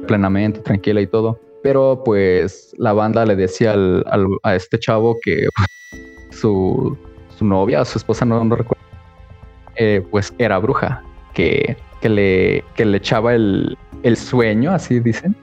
plenamente 0.07 0.61
tranquila 0.61 1.01
y 1.01 1.07
todo, 1.07 1.39
pero 1.63 2.03
pues 2.05 2.75
la 2.79 2.93
banda 2.93 3.25
le 3.27 3.37
decía 3.37 3.73
al, 3.73 4.05
al- 4.09 4.27
a 4.43 4.57
este 4.57 4.79
chavo 4.79 5.19
que 5.23 5.47
su, 6.31 6.97
su 7.37 7.45
novia 7.45 7.85
su 7.85 7.99
esposa, 7.99 8.25
no, 8.25 8.43
no 8.45 8.57
recuerdo, 8.57 8.83
eh, 9.77 10.05
pues 10.11 10.35
era 10.39 10.59
bruja, 10.59 11.03
que, 11.35 11.77
que, 12.01 12.09
le, 12.09 12.65
que 12.75 12.85
le 12.85 12.97
echaba 12.97 13.35
el, 13.35 13.77
el 14.03 14.17
sueño, 14.17 14.73
así 14.73 14.99
dicen, 14.99 15.37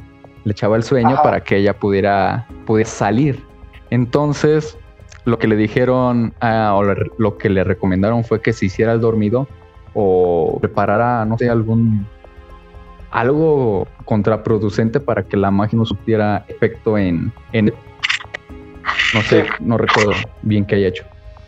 le 0.43 0.51
echaba 0.51 0.75
el 0.75 0.83
sueño 0.83 1.13
Ajá. 1.13 1.23
para 1.23 1.39
que 1.41 1.57
ella 1.57 1.73
pudiera, 1.77 2.45
pudiera 2.65 2.89
salir. 2.89 3.46
Entonces, 3.89 4.78
lo 5.26 5.38
que 5.39 5.47
le 5.47 5.56
dijeron 5.56 6.34
ah, 6.39 6.73
o 6.76 6.84
lo 6.84 7.38
que 7.38 7.50
le 7.50 7.63
recomendaron 7.63 8.23
fue 8.23 8.41
que 8.41 8.54
se 8.54 8.65
hiciera 8.65 8.93
el 8.93 9.02
dormido 9.02 9.47
o 9.93 10.58
preparara, 10.60 11.26
no 11.26 11.38
sé, 11.38 11.50
algún 11.50 12.06
algo 13.12 13.88
contraproducente 14.06 15.00
para 15.00 15.23
que 15.23 15.38
la 15.38 15.50
magia 15.50 15.78
no 15.78 15.86
surtiera 15.86 16.45
efecto 16.47 16.97
en, 16.97 17.32
no 19.13 19.21
sé, 19.21 19.45
no 19.60 19.78
recuerdo 19.78 20.12
bien 20.41 20.65
qué 20.65 20.76
haya 20.76 20.89
hecho. 20.89 21.04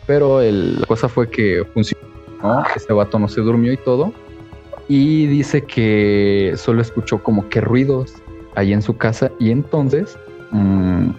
Pero 0.06 0.40
la 0.42 0.86
cosa 0.86 1.08
fue 1.08 1.30
que 1.30 1.64
funcionó, 1.72 2.64
este 2.74 2.92
vato 2.92 3.18
no 3.18 3.28
se 3.28 3.40
durmió 3.40 3.72
y 3.72 3.76
todo. 3.76 4.12
Y 4.88 5.26
dice 5.26 5.62
que 5.62 6.54
solo 6.56 6.82
escuchó 6.82 7.22
como 7.22 7.48
que 7.48 7.60
ruidos 7.60 8.14
ahí 8.56 8.72
en 8.72 8.82
su 8.82 8.96
casa 8.96 9.30
y 9.38 9.52
entonces 9.52 10.18
mm, 10.50 11.10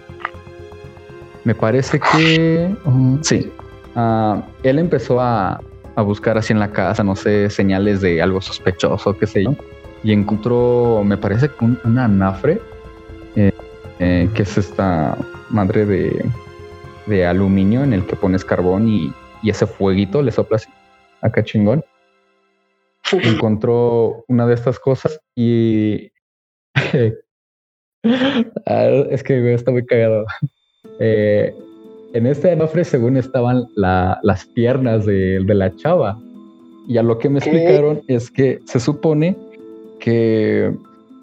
me 1.44 1.54
parece 1.54 1.98
que 1.98 2.74
sí, 3.22 3.52
ah, 3.94 4.42
él 4.62 4.78
empezó 4.78 5.20
a, 5.20 5.60
a 5.96 6.02
buscar 6.02 6.38
así 6.38 6.52
en 6.52 6.60
la 6.60 6.70
casa, 6.70 7.02
no 7.02 7.16
sé, 7.16 7.50
señales 7.50 8.00
de 8.00 8.22
algo 8.22 8.40
sospechoso, 8.40 9.16
qué 9.18 9.26
sé 9.26 9.44
yo, 9.44 9.54
y 10.02 10.12
encontró, 10.12 11.02
me 11.04 11.16
parece 11.16 11.48
que 11.48 11.64
un, 11.64 11.78
un 11.84 11.98
anafre, 11.98 12.60
eh, 13.36 13.52
eh, 13.98 14.28
que 14.34 14.42
es 14.42 14.58
esta 14.58 15.16
madre 15.50 15.84
de, 15.86 16.24
de 17.06 17.26
aluminio 17.26 17.82
en 17.82 17.92
el 17.92 18.06
que 18.06 18.16
pones 18.16 18.44
carbón 18.44 18.88
y, 18.88 19.12
y 19.42 19.50
ese 19.50 19.66
fueguito 19.66 20.22
le 20.22 20.32
sopla 20.32 20.56
así, 20.56 20.68
acá 21.20 21.42
chingón. 21.42 21.84
Encontró 23.10 24.24
una 24.28 24.46
de 24.46 24.54
estas 24.54 24.78
cosas 24.78 25.20
y 25.34 26.10
Ah, 28.66 28.86
es 29.10 29.22
que 29.22 29.54
está 29.54 29.70
muy 29.70 29.84
cagado. 29.86 30.24
Eh, 31.04 31.52
en 32.14 32.26
este 32.26 32.52
anafre, 32.52 32.84
según 32.84 33.16
estaban 33.16 33.64
la- 33.74 34.20
las 34.22 34.44
piernas 34.46 35.04
de, 35.04 35.42
de 35.44 35.54
la 35.54 35.74
chava. 35.74 36.16
Y 36.86 36.96
a 36.98 37.02
lo 37.02 37.18
que 37.18 37.28
me 37.28 37.40
¿Qué? 37.40 37.50
explicaron 37.50 38.02
es 38.06 38.30
que 38.30 38.60
se 38.66 38.78
supone 38.78 39.36
que 39.98 40.72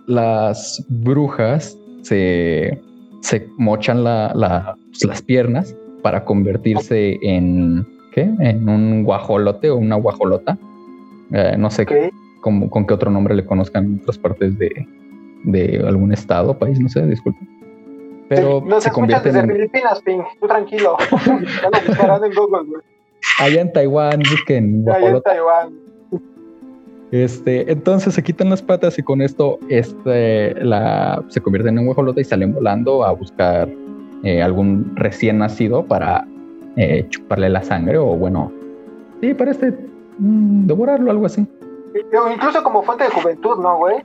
las 0.08 0.84
brujas 0.90 1.78
se, 2.02 2.78
se 3.22 3.48
mochan 3.58 4.04
la- 4.04 4.34
la- 4.36 4.76
pues, 4.92 5.06
las 5.06 5.22
piernas 5.22 5.76
para 6.02 6.26
convertirse 6.26 7.18
en, 7.22 7.86
¿qué? 8.14 8.30
En 8.40 8.68
un 8.68 9.04
guajolote 9.04 9.70
o 9.70 9.78
una 9.78 9.96
guajolota. 9.96 10.58
Eh, 11.32 11.56
no 11.58 11.70
sé 11.70 11.86
cómo- 12.42 12.70
con 12.70 12.86
qué 12.88 12.94
otro 12.96 13.12
nombre 13.12 13.36
le 13.36 13.46
conozcan 13.46 13.86
en 13.86 14.00
otras 14.02 14.18
partes 14.18 14.58
de, 14.58 14.72
de 15.44 15.84
algún 15.88 16.12
estado, 16.12 16.58
país, 16.58 16.80
no 16.80 16.90
sé, 16.90 17.06
disculpe. 17.06 17.40
Pero 18.30 18.62
Nos 18.62 18.84
se 18.84 18.90
escuchas 18.90 18.94
convierten 18.94 19.34
desde 19.34 19.48
en, 19.48 19.52
Filipinas, 19.56 20.02
Pink. 20.04 20.24
Tú 20.40 20.48
tranquilo. 20.48 20.98
ya 21.62 21.70
lo 21.70 21.88
buscarán 21.88 22.24
en 22.24 22.34
Google, 22.34 22.64
güey. 22.70 22.82
allá 23.40 23.62
en 23.62 23.74
Taiwán, 23.74 24.20
busquen 24.20 24.86
Allá 24.88 25.10
en. 25.10 25.22
Taiwán. 25.22 25.70
Este, 27.12 27.72
entonces 27.72 28.14
se 28.14 28.22
quitan 28.24 28.52
las 28.52 28.62
patas 28.62 29.00
y 29.00 29.04
con 29.04 29.22
esto 29.22 29.58
este, 29.68 30.54
la, 30.64 31.24
se 31.30 31.42
convierten 31.42 31.78
en 31.80 31.86
guajolota 31.88 32.22
y 32.22 32.24
salen 32.24 32.54
volando 32.54 33.04
a 33.04 33.12
buscar 33.14 33.68
eh, 34.24 34.44
algún 34.44 34.94
recién 34.96 35.40
nacido 35.40 35.84
para 35.84 36.28
eh, 36.76 37.08
chuparle 37.10 37.50
la 37.50 37.64
sangre 37.64 37.98
o 37.98 38.16
bueno, 38.16 38.52
sí, 39.22 39.34
para 39.34 39.50
este 39.50 39.72
mm, 40.20 40.68
devorarlo, 40.68 41.10
algo 41.10 41.26
así. 41.26 41.48
Incluso 42.32 42.62
como 42.64 42.84
fuente 42.84 43.06
de 43.06 43.10
juventud, 43.10 43.58
¿no, 43.60 43.78
güey? 43.78 43.98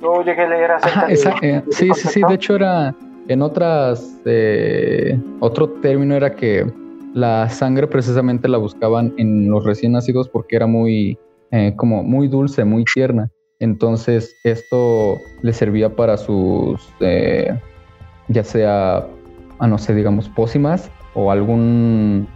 Yo 0.00 0.22
llegué 0.22 0.42
a 0.44 0.48
leer 0.48 0.70
acerca 0.70 1.00
Ajá, 1.00 1.12
esa- 1.12 1.34
de 1.42 1.56
eh, 1.56 1.62
sí, 1.70 1.90
sí, 1.94 2.08
sí. 2.08 2.22
De 2.26 2.34
hecho, 2.34 2.54
era 2.54 2.94
en 3.28 3.42
otras. 3.42 4.20
eh, 4.24 5.18
otro 5.40 5.68
término 5.80 6.14
era 6.14 6.34
que 6.34 6.66
la 7.14 7.48
sangre 7.48 7.86
precisamente 7.86 8.48
la 8.48 8.58
buscaban 8.58 9.14
en 9.16 9.50
los 9.50 9.64
recién 9.64 9.92
nacidos 9.92 10.28
porque 10.28 10.56
era 10.56 10.66
muy. 10.66 11.18
eh, 11.50 11.74
como 11.76 12.02
muy 12.02 12.28
dulce, 12.28 12.64
muy 12.64 12.84
tierna. 12.84 13.30
Entonces, 13.60 14.36
esto 14.44 15.18
le 15.42 15.52
servía 15.52 15.94
para 15.94 16.16
sus. 16.16 16.88
eh, 17.00 17.58
ya 18.28 18.44
sea. 18.44 19.06
ah, 19.58 19.66
no 19.66 19.78
sé, 19.78 19.94
digamos, 19.94 20.28
pócimas 20.28 20.90
o 21.14 21.30
algún 21.30 22.28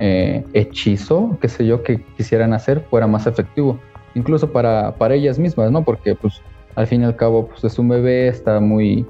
hechizo, 0.00 1.36
qué 1.40 1.48
sé 1.48 1.66
yo, 1.66 1.82
que 1.82 2.00
quisieran 2.16 2.52
hacer 2.52 2.82
fuera 2.88 3.08
más 3.08 3.26
efectivo. 3.26 3.80
Incluso 4.14 4.52
para, 4.52 4.94
para 4.94 5.14
ellas 5.14 5.40
mismas, 5.40 5.72
¿no? 5.72 5.82
Porque, 5.82 6.14
pues, 6.14 6.40
al 6.76 6.86
fin 6.86 7.02
y 7.02 7.04
al 7.04 7.16
cabo, 7.16 7.48
pues 7.48 7.64
es 7.64 7.78
un 7.80 7.88
bebé, 7.88 8.28
está 8.28 8.60
muy, 8.60 9.04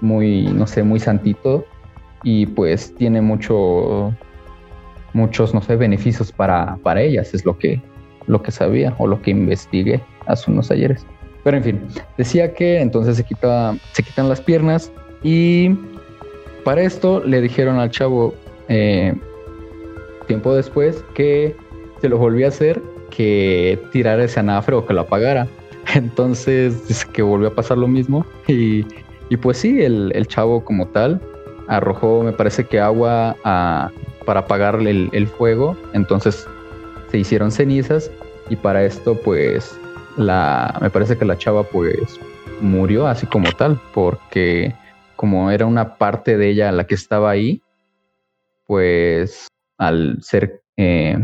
muy, 0.00 0.44
no 0.44 0.66
sé, 0.66 0.82
muy 0.82 1.00
santito 1.00 1.64
y 2.22 2.46
pues 2.46 2.94
tiene 2.94 3.20
mucho, 3.20 4.12
muchos, 5.12 5.54
no 5.54 5.62
sé, 5.62 5.76
beneficios 5.76 6.32
para, 6.32 6.76
para 6.82 7.02
ellas, 7.02 7.34
es 7.34 7.44
lo 7.44 7.58
que, 7.58 7.80
lo 8.26 8.42
que 8.42 8.50
sabía 8.50 8.94
o 8.98 9.06
lo 9.06 9.20
que 9.20 9.30
investigué 9.30 10.00
hace 10.26 10.50
unos 10.50 10.70
ayeres. 10.70 11.06
Pero 11.44 11.58
en 11.58 11.64
fin, 11.64 11.80
decía 12.16 12.54
que 12.54 12.80
entonces 12.80 13.16
se, 13.16 13.24
quita, 13.24 13.76
se 13.92 14.02
quitan 14.02 14.28
las 14.28 14.40
piernas 14.40 14.90
y 15.22 15.76
para 16.64 16.82
esto 16.82 17.22
le 17.22 17.42
dijeron 17.42 17.78
al 17.78 17.90
chavo 17.90 18.34
eh, 18.68 19.14
tiempo 20.26 20.54
después 20.54 21.04
que 21.14 21.54
se 22.00 22.08
lo 22.08 22.16
volvía 22.18 22.46
a 22.46 22.48
hacer, 22.48 22.82
que 23.10 23.78
tirara 23.92 24.24
ese 24.24 24.40
anafre 24.40 24.74
o 24.74 24.86
que 24.86 24.94
lo 24.94 25.02
apagara. 25.02 25.46
Entonces 25.94 26.88
dice 26.88 27.06
que 27.12 27.22
volvió 27.22 27.48
a 27.48 27.54
pasar 27.54 27.76
lo 27.76 27.88
mismo 27.88 28.24
y, 28.48 28.86
y 29.34 29.36
pues 29.36 29.58
sí, 29.58 29.82
el, 29.82 30.12
el 30.14 30.28
chavo 30.28 30.64
como 30.64 30.86
tal 30.86 31.20
arrojó, 31.66 32.22
me 32.22 32.32
parece 32.32 32.68
que 32.68 32.78
agua 32.78 33.34
a- 33.42 33.90
para 34.24 34.40
apagarle 34.40 34.90
el, 34.92 35.10
el 35.12 35.26
fuego, 35.26 35.76
entonces 35.92 36.46
se 37.10 37.18
hicieron 37.18 37.50
cenizas 37.50 38.12
y 38.48 38.54
para 38.54 38.84
esto 38.84 39.20
pues 39.20 39.76
la, 40.16 40.78
me 40.80 40.88
parece 40.88 41.18
que 41.18 41.24
la 41.24 41.36
chava 41.36 41.64
pues 41.64 42.20
murió 42.60 43.08
así 43.08 43.26
como 43.26 43.50
tal, 43.50 43.80
porque 43.92 44.72
como 45.16 45.50
era 45.50 45.66
una 45.66 45.96
parte 45.98 46.36
de 46.36 46.50
ella 46.50 46.70
la 46.70 46.86
que 46.86 46.94
estaba 46.94 47.30
ahí, 47.30 47.60
pues 48.68 49.48
al 49.78 50.22
ser 50.22 50.62
eh, 50.76 51.18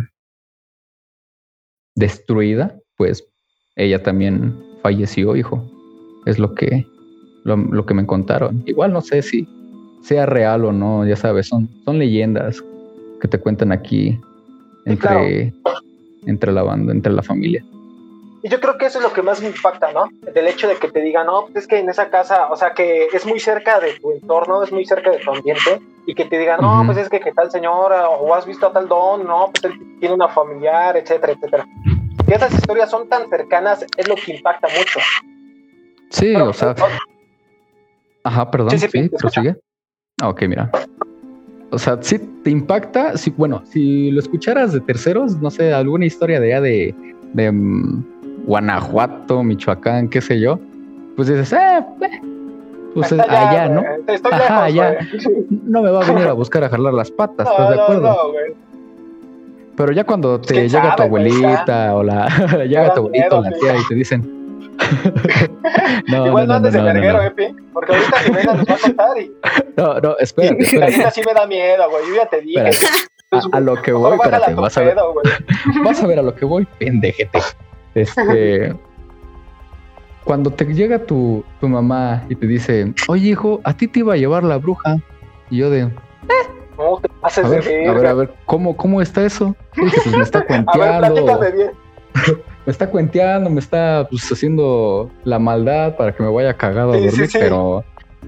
destruida, 1.95 2.77
pues 2.97 3.25
ella 3.77 4.03
también 4.03 4.53
falleció, 4.83 5.37
hijo. 5.37 5.65
Es 6.27 6.41
lo 6.41 6.57
que, 6.57 6.85
lo, 7.45 7.57
lo 7.57 7.87
que 7.87 7.95
me 7.95 8.07
contaron. 8.07 8.63
Igual 8.67 8.93
no 8.93 9.01
sé 9.01 9.23
si 9.23 9.47
sea 10.03 10.27
real 10.27 10.65
o 10.65 10.73
no, 10.73 11.07
ya 11.07 11.17
sabes, 11.17 11.49
son, 11.49 11.69
son 11.85 11.99
leyendas 11.99 12.63
que 13.21 13.29
te 13.29 13.39
cuentan 13.39 13.73
aquí 13.73 14.19
entre, 14.87 15.53
entre 16.27 16.53
la 16.53 16.63
banda, 16.63 16.93
entre 16.93 17.13
la 17.13 17.23
familia. 17.23 17.65
Y 18.43 18.49
yo 18.49 18.59
creo 18.59 18.79
que 18.79 18.87
eso 18.87 18.99
es 18.99 19.05
lo 19.05 19.13
que 19.13 19.21
más 19.21 19.43
me 19.43 19.49
impacta, 19.49 19.93
¿no? 19.93 20.09
Del 20.35 20.47
hecho 20.47 20.67
de 20.67 20.77
que 20.77 20.89
te 20.89 21.03
digan, 21.03 21.27
no, 21.27 21.43
pues 21.43 21.57
es 21.57 21.67
que 21.67 21.79
en 21.79 21.91
esa 21.91 22.09
casa, 22.09 22.51
o 22.51 22.57
sea, 22.57 22.73
que 22.73 23.09
es 23.13 23.27
muy 23.27 23.39
cerca 23.39 23.79
de 23.81 23.93
tu 24.01 24.13
entorno, 24.13 24.63
es 24.63 24.73
muy 24.73 24.87
cerca 24.87 25.11
de 25.11 25.19
tu 25.19 25.31
ambiente, 25.31 25.79
y 26.07 26.15
que 26.15 26.25
te 26.25 26.39
digan, 26.39 26.61
no, 26.63 26.77
Ujú. 26.77 26.87
pues 26.87 26.99
es 26.99 27.11
que, 27.11 27.21
que 27.21 27.33
tal 27.33 27.51
señora, 27.51 28.09
o 28.09 28.35
has 28.35 28.47
visto 28.47 28.67
a 28.67 28.73
tal 28.73 28.89
don, 28.89 29.27
no, 29.27 29.51
pues 29.53 29.65
él 29.65 29.79
tiene 30.01 30.15
una 30.15 30.29
familiar, 30.29 30.97
etcétera, 30.97 31.35
etcétera. 31.35 31.67
Que 32.27 32.35
esas 32.35 32.55
historias 32.55 32.91
son 32.91 33.09
tan 33.11 33.29
cercanas, 33.29 33.85
es 33.95 34.09
lo 34.09 34.15
que 34.15 34.35
impacta 34.35 34.69
mucho. 34.69 35.01
Sí, 36.09 36.33
Pero, 36.33 36.49
o 36.49 36.53
sea, 36.55 36.75
ajá, 38.25 38.51
perdón, 38.51 38.71
Sí, 38.79 38.79
sí, 38.89 39.09
prosigue. 39.19 39.57
Ah, 40.23 40.29
ok, 40.29 40.43
mira. 40.49 40.71
O 41.73 41.79
sea, 41.79 41.99
sí 42.01 42.19
te 42.43 42.51
impacta, 42.51 43.17
sí, 43.17 43.33
bueno, 43.37 43.63
si 43.65 44.11
lo 44.11 44.21
escucharas 44.21 44.73
de 44.73 44.81
terceros, 44.81 45.37
no 45.41 45.51
sé, 45.51 45.73
alguna 45.73 46.05
historia 46.05 46.41
de 46.41 46.53
allá 46.53 46.61
de, 46.63 46.95
de 47.35 47.53
mm, 47.53 48.05
Guanajuato, 48.47 49.43
Michoacán, 49.45 50.09
qué 50.09 50.21
sé 50.21 50.41
yo, 50.41 50.59
pues 51.17 51.29
dices, 51.29 51.53
eh, 51.53 51.59
eh, 52.03 52.21
pues 52.95 53.13
allá, 53.13 53.69
¿no? 53.69 53.83
Estoy 54.09 54.33
Ajá, 54.33 54.39
lejos, 54.43 54.63
allá. 54.65 55.07
güey. 55.23 55.47
No 55.65 55.83
me 55.83 55.91
va 55.93 56.03
a 56.05 56.13
venir 56.13 56.27
a 56.27 56.33
buscar 56.33 56.65
a 56.65 56.69
jalar 56.69 56.93
las 56.93 57.11
patas, 57.13 57.47
No, 57.47 57.53
¿estás 57.53 57.71
de 57.71 57.77
no, 57.77 57.83
acuerdo? 57.83 58.03
no, 58.09 58.33
güey. 58.33 58.53
Pero 59.77 59.93
ya 59.93 60.05
cuando 60.05 60.41
te 60.41 60.55
¿Quién 60.55 60.69
llega 60.69 60.97
tu 60.97 61.05
güey? 61.05 61.31
abuelita 61.31 61.95
o 61.95 62.03
la 62.03 62.27
llega 62.67 62.93
tu 62.95 63.01
abuelito 63.01 63.11
miedo, 63.11 63.39
o 63.39 63.43
la 63.43 63.49
güey. 63.51 63.61
tía 63.61 63.77
y 63.77 63.85
te 63.89 63.95
dicen 63.95 64.40
no, 66.09 66.27
Igual 66.27 66.49
no, 66.49 66.55
andes 66.55 66.73
de 66.73 66.81
verguero, 66.83 67.19
no. 67.19 67.25
eh, 67.25 67.31
Pi, 67.31 67.57
porque 67.73 67.95
ahorita 67.95 68.19
Jimena 68.19 68.55
nos 68.55 68.67
va 68.69 68.75
a 68.75 68.79
contar 68.79 69.19
y 69.19 69.33
No, 69.77 70.01
no, 70.01 70.17
espérate, 70.19 70.79
neta 70.79 71.11
sí 71.11 71.23
me 71.27 71.35
da 71.35 71.47
miedo, 71.47 71.89
güey. 71.91 72.09
Yo 72.09 72.15
ya 72.17 72.27
te 72.29 72.41
dije. 72.41 72.71
A, 73.33 73.41
a 73.53 73.61
lo 73.61 73.81
que 73.81 73.93
voy, 73.93 74.15
espérate, 74.15 74.55
vas 74.55 74.77
a 74.77 74.81
ver, 74.81 74.97
vas 75.85 76.03
a 76.03 76.07
ver 76.07 76.19
a 76.19 76.23
lo 76.23 76.35
que 76.35 76.45
voy, 76.45 76.67
pendejete. 76.79 77.39
Este, 77.95 78.75
cuando 80.25 80.51
te 80.51 80.65
llega 80.65 80.99
tu, 80.99 81.45
tu 81.61 81.69
mamá 81.69 82.25
y 82.29 82.35
te 82.37 82.47
dice, 82.47 82.93
oye 83.09 83.31
hijo, 83.31 83.61
a 83.65 83.73
ti 83.75 83.87
te 83.89 84.01
iba 84.01 84.15
a 84.15 84.17
llevar 84.17 84.43
la 84.45 84.57
bruja. 84.59 84.97
Y 85.51 85.59
yo 85.59 85.71
de, 85.71 85.85
No 86.77 86.99
te 87.03 87.09
pases 87.21 87.45
a 87.45 87.49
de 87.49 87.61
ver, 87.61 87.89
a 87.89 87.93
ver, 87.93 88.07
a 88.07 88.15
ver, 88.15 88.35
¿cómo, 88.47 88.77
cómo 88.77 89.01
está 89.03 89.25
eso? 89.25 89.55
Dije, 89.77 90.01
pues 90.05 90.17
me 90.17 90.23
está 90.23 90.39
A 90.49 90.53
ver, 90.53 90.65
cuenteando, 90.65 91.25
platícame 91.25 91.51
bien. 91.53 91.71
me 92.71 92.73
está 92.73 92.89
cuenteando, 92.89 93.51
me 93.51 93.59
está 93.59 94.07
pues, 94.09 94.31
haciendo 94.31 95.11
la 95.25 95.41
maldad 95.41 95.97
para 95.97 96.15
que 96.15 96.23
me 96.23 96.29
vaya 96.31 96.55
cagado 96.57 96.93
a 96.93 96.95
Sí, 96.95 97.01
sí, 97.01 97.07
dormir, 97.09 97.31
sí. 97.31 97.39
pero, 97.41 97.85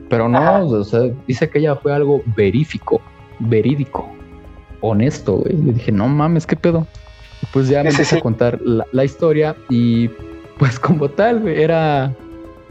pero 0.08 0.28
no, 0.28 0.38
Ajá. 0.38 0.64
o 0.64 0.82
sea, 0.82 1.02
dice 1.28 1.48
que 1.48 1.60
ella 1.60 1.76
fue 1.76 1.92
algo 1.94 2.24
verífico, 2.34 3.00
verídico, 3.38 4.10
honesto, 4.80 5.34
güey. 5.36 5.54
Yo 5.64 5.72
dije, 5.74 5.92
no 5.92 6.08
mames, 6.08 6.44
qué 6.44 6.56
pedo. 6.56 6.88
Y 7.40 7.46
pues 7.52 7.68
ya 7.68 7.84
me 7.84 7.92
sí. 7.92 8.16
a 8.16 8.20
contar 8.20 8.60
la, 8.62 8.84
la 8.90 9.04
historia 9.04 9.54
y 9.70 10.08
pues 10.58 10.76
como 10.80 11.08
tal, 11.08 11.38
güey, 11.38 11.62
era 11.62 12.12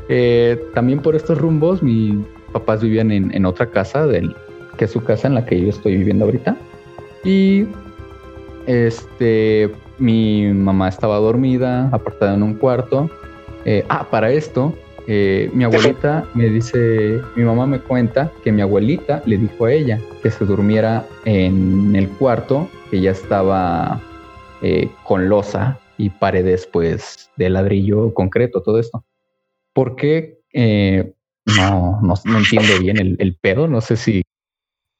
eh, 0.09 0.61
también 0.73 0.99
por 0.99 1.15
estos 1.15 1.37
rumbos, 1.37 1.81
mis 1.81 2.15
papás 2.51 2.81
vivían 2.81 3.13
en, 3.13 3.33
en 3.33 3.45
otra 3.45 3.67
casa, 3.67 4.05
del, 4.07 4.35
que 4.77 4.83
es 4.83 4.91
su 4.91 5.01
casa 5.01 5.29
en 5.29 5.35
la 5.35 5.45
que 5.45 5.57
yo 5.57 5.69
estoy 5.69 5.95
viviendo 5.95 6.25
ahorita. 6.25 6.57
Y 7.23 7.65
este, 8.65 9.71
mi 10.01 10.51
mamá 10.51 10.89
estaba 10.89 11.17
dormida, 11.17 11.87
apartada 11.91 12.33
en 12.33 12.43
un 12.43 12.55
cuarto. 12.55 13.09
Eh, 13.65 13.85
ah, 13.87 14.07
para 14.09 14.31
esto, 14.31 14.75
eh, 15.07 15.49
mi 15.53 15.63
abuelita 15.63 16.25
me 16.33 16.49
dice, 16.49 17.21
mi 17.35 17.43
mamá 17.43 17.67
me 17.67 17.79
cuenta 17.79 18.31
que 18.43 18.51
mi 18.51 18.61
abuelita 18.61 19.21
le 19.25 19.37
dijo 19.37 19.65
a 19.65 19.73
ella 19.73 19.99
que 20.23 20.31
se 20.31 20.43
durmiera 20.43 21.05
en 21.25 21.95
el 21.95 22.09
cuarto, 22.09 22.67
que 22.89 22.99
ya 22.99 23.11
estaba 23.11 24.01
eh, 24.63 24.89
con 25.03 25.29
losa 25.29 25.79
y 25.97 26.09
paredes 26.09 26.65
pues 26.65 27.29
de 27.37 27.49
ladrillo 27.51 28.13
concreto, 28.15 28.63
todo 28.63 28.79
esto. 28.79 29.05
¿Por 29.73 29.95
qué? 29.95 30.39
Eh, 30.51 31.13
no, 31.45 31.99
no, 32.01 32.15
no 32.25 32.37
entiendo 32.39 32.79
bien 32.79 32.97
el, 32.97 33.15
el 33.19 33.35
pedo, 33.35 33.67
no 33.67 33.81
sé 33.81 33.95
si 33.97 34.23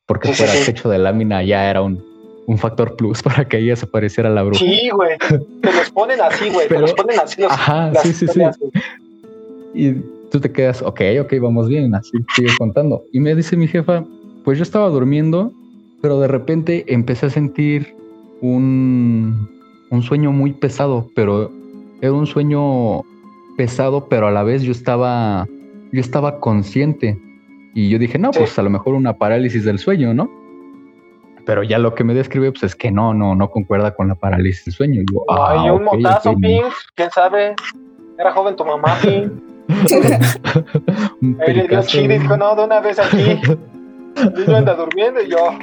porque 0.06 0.34
fuera 0.34 0.54
techo 0.66 0.90
de 0.90 0.98
lámina 0.98 1.42
ya 1.42 1.70
era 1.70 1.82
un, 1.82 2.04
un 2.52 2.58
factor 2.58 2.96
plus 2.98 3.24
para 3.24 3.46
que 3.46 3.58
ella 3.58 3.76
se 3.76 3.88
pareciera 3.88 4.30
a 4.30 4.34
la 4.34 4.44
bruja. 4.44 4.60
Sí, 4.60 4.90
güey. 4.94 5.18
Te 5.62 5.72
los 5.74 5.90
ponen 5.92 6.20
así, 6.22 6.50
güey. 6.50 6.68
Te 6.68 6.80
los 6.80 6.94
ponen 6.94 7.20
así. 7.20 7.42
Los, 7.42 7.52
Ajá, 7.52 7.94
sí, 8.04 8.12
sí, 8.14 8.28
sí. 8.28 8.42
Y 9.74 9.94
tú 10.30 10.40
te 10.42 10.52
quedas, 10.52 10.82
ok, 10.82 11.02
ok, 11.22 11.34
vamos 11.42 11.70
bien, 11.70 11.96
así 11.96 12.12
sigue 12.36 12.50
contando. 12.58 13.04
Y 13.14 13.20
me 13.22 13.34
dice 13.36 13.56
mi 13.56 13.68
jefa, 13.68 14.04
pues 14.44 14.58
yo 14.58 14.64
estaba 14.64 14.90
durmiendo, 14.90 15.54
pero 16.02 16.20
de 16.20 16.28
repente 16.28 16.84
empecé 16.94 17.28
a 17.28 17.30
sentir 17.30 17.96
un, 18.42 19.48
un 19.90 20.02
sueño 20.04 20.32
muy 20.32 20.52
pesado, 20.52 21.10
pero 21.16 21.50
era 22.02 22.12
un 22.12 22.28
sueño 22.28 23.04
pesado, 23.56 24.08
pero 24.10 24.28
a 24.28 24.32
la 24.32 24.44
vez 24.44 24.62
yo 24.64 24.72
estaba, 24.74 25.48
yo 25.94 26.02
estaba 26.02 26.40
consciente. 26.40 27.18
Y 27.74 27.90
yo 27.90 27.98
dije, 27.98 28.18
no, 28.20 28.34
Sí. 28.34 28.40
pues 28.40 28.60
a 28.60 28.64
lo 28.64 28.70
mejor 28.70 28.96
una 28.96 29.14
parálisis 29.14 29.64
del 29.64 29.80
sueño, 29.80 30.14
¿no? 30.14 30.30
Pero 31.46 31.64
ya 31.64 31.78
lo 31.78 31.96
que 31.96 32.04
me 32.04 32.14
describe, 32.14 32.52
pues 32.52 32.64
es 32.64 32.76
que 32.76 32.92
no, 32.92 33.14
no, 33.14 33.36
no 33.36 33.50
concuerda 33.50 33.94
con 33.94 34.08
la 34.08 34.16
parálisis 34.16 34.66
del 34.66 34.74
sueño. 34.74 35.02
Y 35.02 35.06
yo, 35.12 35.24
ah, 35.30 35.62
Ay, 35.64 35.70
un 35.70 35.84
motazo, 35.84 36.36
Pink. 36.36 36.66
¿Quién 36.96 37.10
sabe? 37.12 37.56
Era 38.18 38.32
joven 38.32 38.56
tu 38.56 38.66
mamá, 38.66 38.98
Pink. 39.02 39.32
Ahí 41.48 41.54
le 41.54 41.68
dio 41.68 41.82
chile 41.84 42.16
y 42.16 42.20
dijo, 42.20 42.38
no, 42.38 42.56
de 42.56 42.64
una 42.64 42.80
vez 42.80 43.00
aquí. 43.00 43.40
Yo 44.48 44.56
anda 44.56 44.76
durmiendo 44.76 45.22
y 45.22 45.30
yo. 45.30 45.58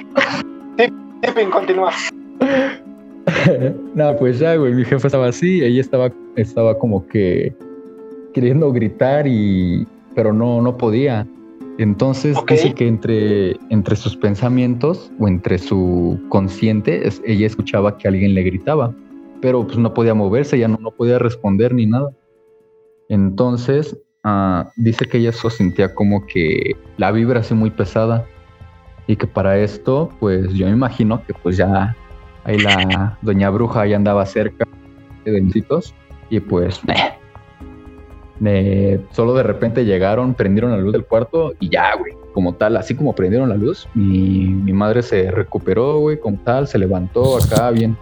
Pink, 0.77 1.51
continúa. 1.51 1.93
no, 3.95 4.17
pues 4.17 4.39
ya, 4.39 4.57
güey, 4.57 4.73
mi 4.73 4.85
jefa 4.85 5.09
estaba 5.09 5.29
así, 5.29 5.63
ella 5.63 5.81
estaba, 5.81 6.11
estaba 6.37 6.79
como 6.79 7.07
que 7.07 7.53
queriendo 8.33 8.73
gritar 8.73 9.27
y 9.27 9.87
pero 10.15 10.33
no, 10.33 10.61
no 10.63 10.77
podía. 10.77 11.27
Entonces 11.79 12.37
dice 12.49 12.75
que 12.75 12.89
entre, 12.89 13.53
entre 13.71 13.95
sus 13.97 14.17
pensamientos 14.17 15.13
o 15.19 15.29
entre 15.29 15.59
su 15.59 16.21
consciente, 16.29 17.07
es- 17.07 17.23
ella 17.25 17.47
escuchaba 17.47 17.97
que 17.97 18.09
alguien 18.09 18.35
le 18.35 18.43
gritaba, 18.43 18.93
pero 19.41 19.65
pues 19.65 19.79
no 19.79 19.95
podía 19.95 20.13
moverse, 20.15 20.59
ya 20.59 20.67
no, 20.69 20.77
no 20.81 20.91
podía 20.91 21.19
responder 21.21 21.73
ni 21.73 21.87
nada. 21.87 22.11
Entonces 23.09 23.97
ah, 24.25 24.71
dice 24.77 25.07
que 25.07 25.19
ella 25.19 25.31
eso 25.31 25.49
sentía 25.51 25.95
como 25.95 26.27
que 26.27 26.77
la 26.97 27.13
vibra 27.13 27.41
así 27.41 27.55
muy 27.55 27.71
pesada 27.71 28.27
y 29.07 29.17
que 29.17 29.27
para 29.27 29.57
esto, 29.59 30.11
pues 30.21 30.53
yo 30.55 30.67
me 30.67 30.73
imagino 30.73 31.25
que 31.25 31.33
pues 31.33 31.57
ya 31.57 31.97
ahí 32.45 32.59
la 32.59 33.17
doña 33.23 33.51
bruja 33.51 33.87
ya 33.87 33.97
andaba 33.97 34.27
cerca 34.27 34.67
de 35.25 35.31
besitos 35.31 35.95
y 36.29 36.41
pues 36.41 36.81
eh, 36.89 37.15
eh, 38.45 39.01
solo 39.11 39.35
de 39.35 39.43
repente 39.43 39.85
llegaron, 39.85 40.35
prendieron 40.35 40.71
la 40.71 40.79
luz 40.79 40.93
del 40.93 41.05
cuarto 41.05 41.55
y 41.59 41.69
ya, 41.69 41.97
güey, 41.97 42.15
como 42.33 42.55
tal, 42.55 42.77
así 42.77 42.95
como 42.95 43.15
prendieron 43.15 43.49
la 43.49 43.57
luz, 43.57 43.89
mi, 43.95 44.49
mi 44.49 44.73
madre 44.73 45.03
se 45.03 45.31
recuperó, 45.31 45.99
güey, 45.99 46.19
como 46.19 46.39
tal, 46.39 46.69
se 46.69 46.79
levantó 46.79 47.37
acá 47.37 47.71
bien, 47.71 47.97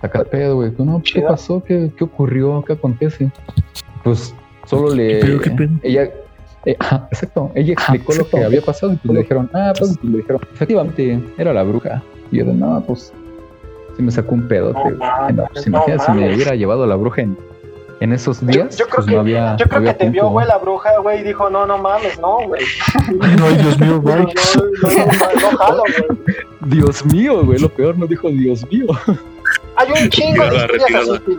acá 0.00 0.24
pedo, 0.24 0.56
güey, 0.56 0.72
no, 0.78 1.02
¿qué 1.02 1.22
pasó? 1.22 1.62
¿Qué, 1.62 1.90
¿Qué 1.96 2.04
ocurrió? 2.04 2.62
¿Qué 2.64 2.74
acontece? 2.74 3.30
Pues 4.04 4.34
solo 4.66 4.94
le... 4.94 5.18
¿Qué 5.20 5.26
pedo, 5.26 5.40
qué 5.40 5.50
pedo? 5.50 5.70
Ella... 5.82 6.02
eh, 6.64 6.76
exacto, 7.10 7.50
ella 7.54 7.74
Ajá, 7.76 7.94
explicó 7.94 8.22
lo 8.22 8.28
que 8.28 8.44
había 8.44 8.60
pasado 8.60 8.92
y 8.92 8.96
pues 8.96 9.14
le 9.14 9.20
dijeron, 9.20 9.50
ah, 9.52 9.72
pues 9.76 9.98
y 10.02 10.06
le 10.06 10.18
dijeron, 10.18 10.40
efectivamente, 10.52 11.20
era 11.38 11.52
la 11.52 11.62
bruja. 11.62 12.02
Y 12.30 12.38
yo 12.38 12.44
de, 12.44 12.52
no, 12.52 12.82
pues, 12.86 13.12
sí 13.96 14.02
me 14.02 14.10
sacó 14.10 14.34
un 14.34 14.46
pedo. 14.48 14.72
No 14.72 14.90
No, 15.32 15.46
pues 15.52 15.66
no 15.66 15.78
imagínate 15.78 16.04
si 16.04 16.12
me 16.12 16.34
hubiera 16.34 16.54
llevado 16.54 16.86
la 16.86 16.96
bruja 16.96 17.22
en, 17.22 17.36
en 18.00 18.12
esos 18.12 18.46
días, 18.46 18.76
yo 18.76 18.86
creo 18.86 18.96
pues 18.96 19.06
que- 19.06 19.14
no 19.14 19.20
había 19.20 19.56
Yo 19.56 19.66
creo 19.66 19.82
que 19.82 19.94
te 19.94 20.10
vio, 20.10 20.28
güey, 20.28 20.46
la 20.46 20.58
bruja, 20.58 20.98
güey, 20.98 21.20
y 21.20 21.22
dijo, 21.22 21.48
no, 21.48 21.66
no 21.66 21.78
mames, 21.78 22.18
no, 22.20 22.38
güey. 22.46 22.62
No, 23.38 23.48
Dios 23.50 23.78
mío, 23.78 23.92
No, 23.94 24.00
bye. 24.02 24.16
no, 24.16 24.24
no, 24.24 25.06
no, 25.06 25.50
no 25.50 25.56
jalo, 25.58 25.82
güey. 25.82 26.38
Dios 26.66 27.04
mío, 27.06 27.44
güey, 27.44 27.58
lo 27.58 27.68
peor 27.68 27.96
no 27.98 28.06
dijo 28.06 28.28
Dios 28.28 28.66
mío. 28.70 28.86
Hay 29.76 29.90
un 29.92 30.08
chingo 30.10 30.44
de 30.44 30.56
historias 30.56 31.08
así. 31.08 31.38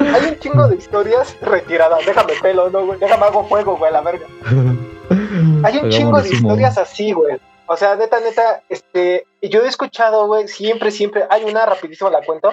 Hay 0.00 0.30
un 0.30 0.38
chingo 0.38 0.68
de 0.68 0.76
historias 0.76 1.36
retiradas. 1.40 2.04
Déjame 2.04 2.32
pelo, 2.42 2.68
no, 2.68 2.84
güey. 2.84 2.98
Déjame 2.98 3.24
hago 3.24 3.44
fuego, 3.48 3.76
güey, 3.76 3.92
la 3.92 4.00
verga. 4.00 4.26
Hay 5.64 5.78
un 5.78 5.88
chingo 5.90 6.20
de 6.20 6.28
historias 6.28 6.76
así, 6.78 7.12
güey. 7.12 7.36
O 7.66 7.76
sea, 7.76 7.96
neta, 7.96 8.20
neta, 8.20 8.62
este, 8.68 9.24
y 9.40 9.48
yo 9.48 9.62
he 9.64 9.68
escuchado, 9.68 10.26
güey, 10.26 10.48
siempre, 10.48 10.90
siempre, 10.90 11.24
hay 11.30 11.44
una 11.44 11.64
rapidísimo 11.64 12.10
la 12.10 12.20
cuento. 12.22 12.50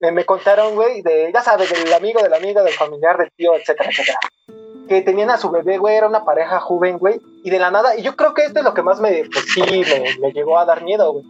Eh, 0.00 0.10
me 0.12 0.24
contaron, 0.24 0.74
güey, 0.74 1.02
de, 1.02 1.30
ya 1.32 1.42
sabes, 1.42 1.70
del 1.70 1.92
amigo, 1.92 2.22
del 2.22 2.34
amigo, 2.34 2.62
del 2.62 2.74
familiar, 2.74 3.16
del 3.16 3.30
tío, 3.32 3.54
etcétera, 3.56 3.90
etcétera. 3.90 4.18
Que 4.88 5.02
tenían 5.02 5.30
a 5.30 5.38
su 5.38 5.50
bebé, 5.50 5.78
güey, 5.78 5.96
era 5.96 6.06
una 6.06 6.24
pareja 6.24 6.60
joven, 6.60 6.98
güey, 6.98 7.20
y 7.42 7.50
de 7.50 7.58
la 7.58 7.70
nada, 7.70 7.96
y 7.96 8.02
yo 8.02 8.14
creo 8.14 8.34
que 8.34 8.42
esto 8.44 8.58
es 8.58 8.64
lo 8.64 8.74
que 8.74 8.82
más 8.82 9.00
me, 9.00 9.24
pues 9.32 9.46
sí, 9.52 9.62
me, 9.62 10.18
me 10.20 10.32
llegó 10.32 10.58
a 10.58 10.64
dar 10.64 10.82
miedo, 10.84 11.12
güey. 11.12 11.24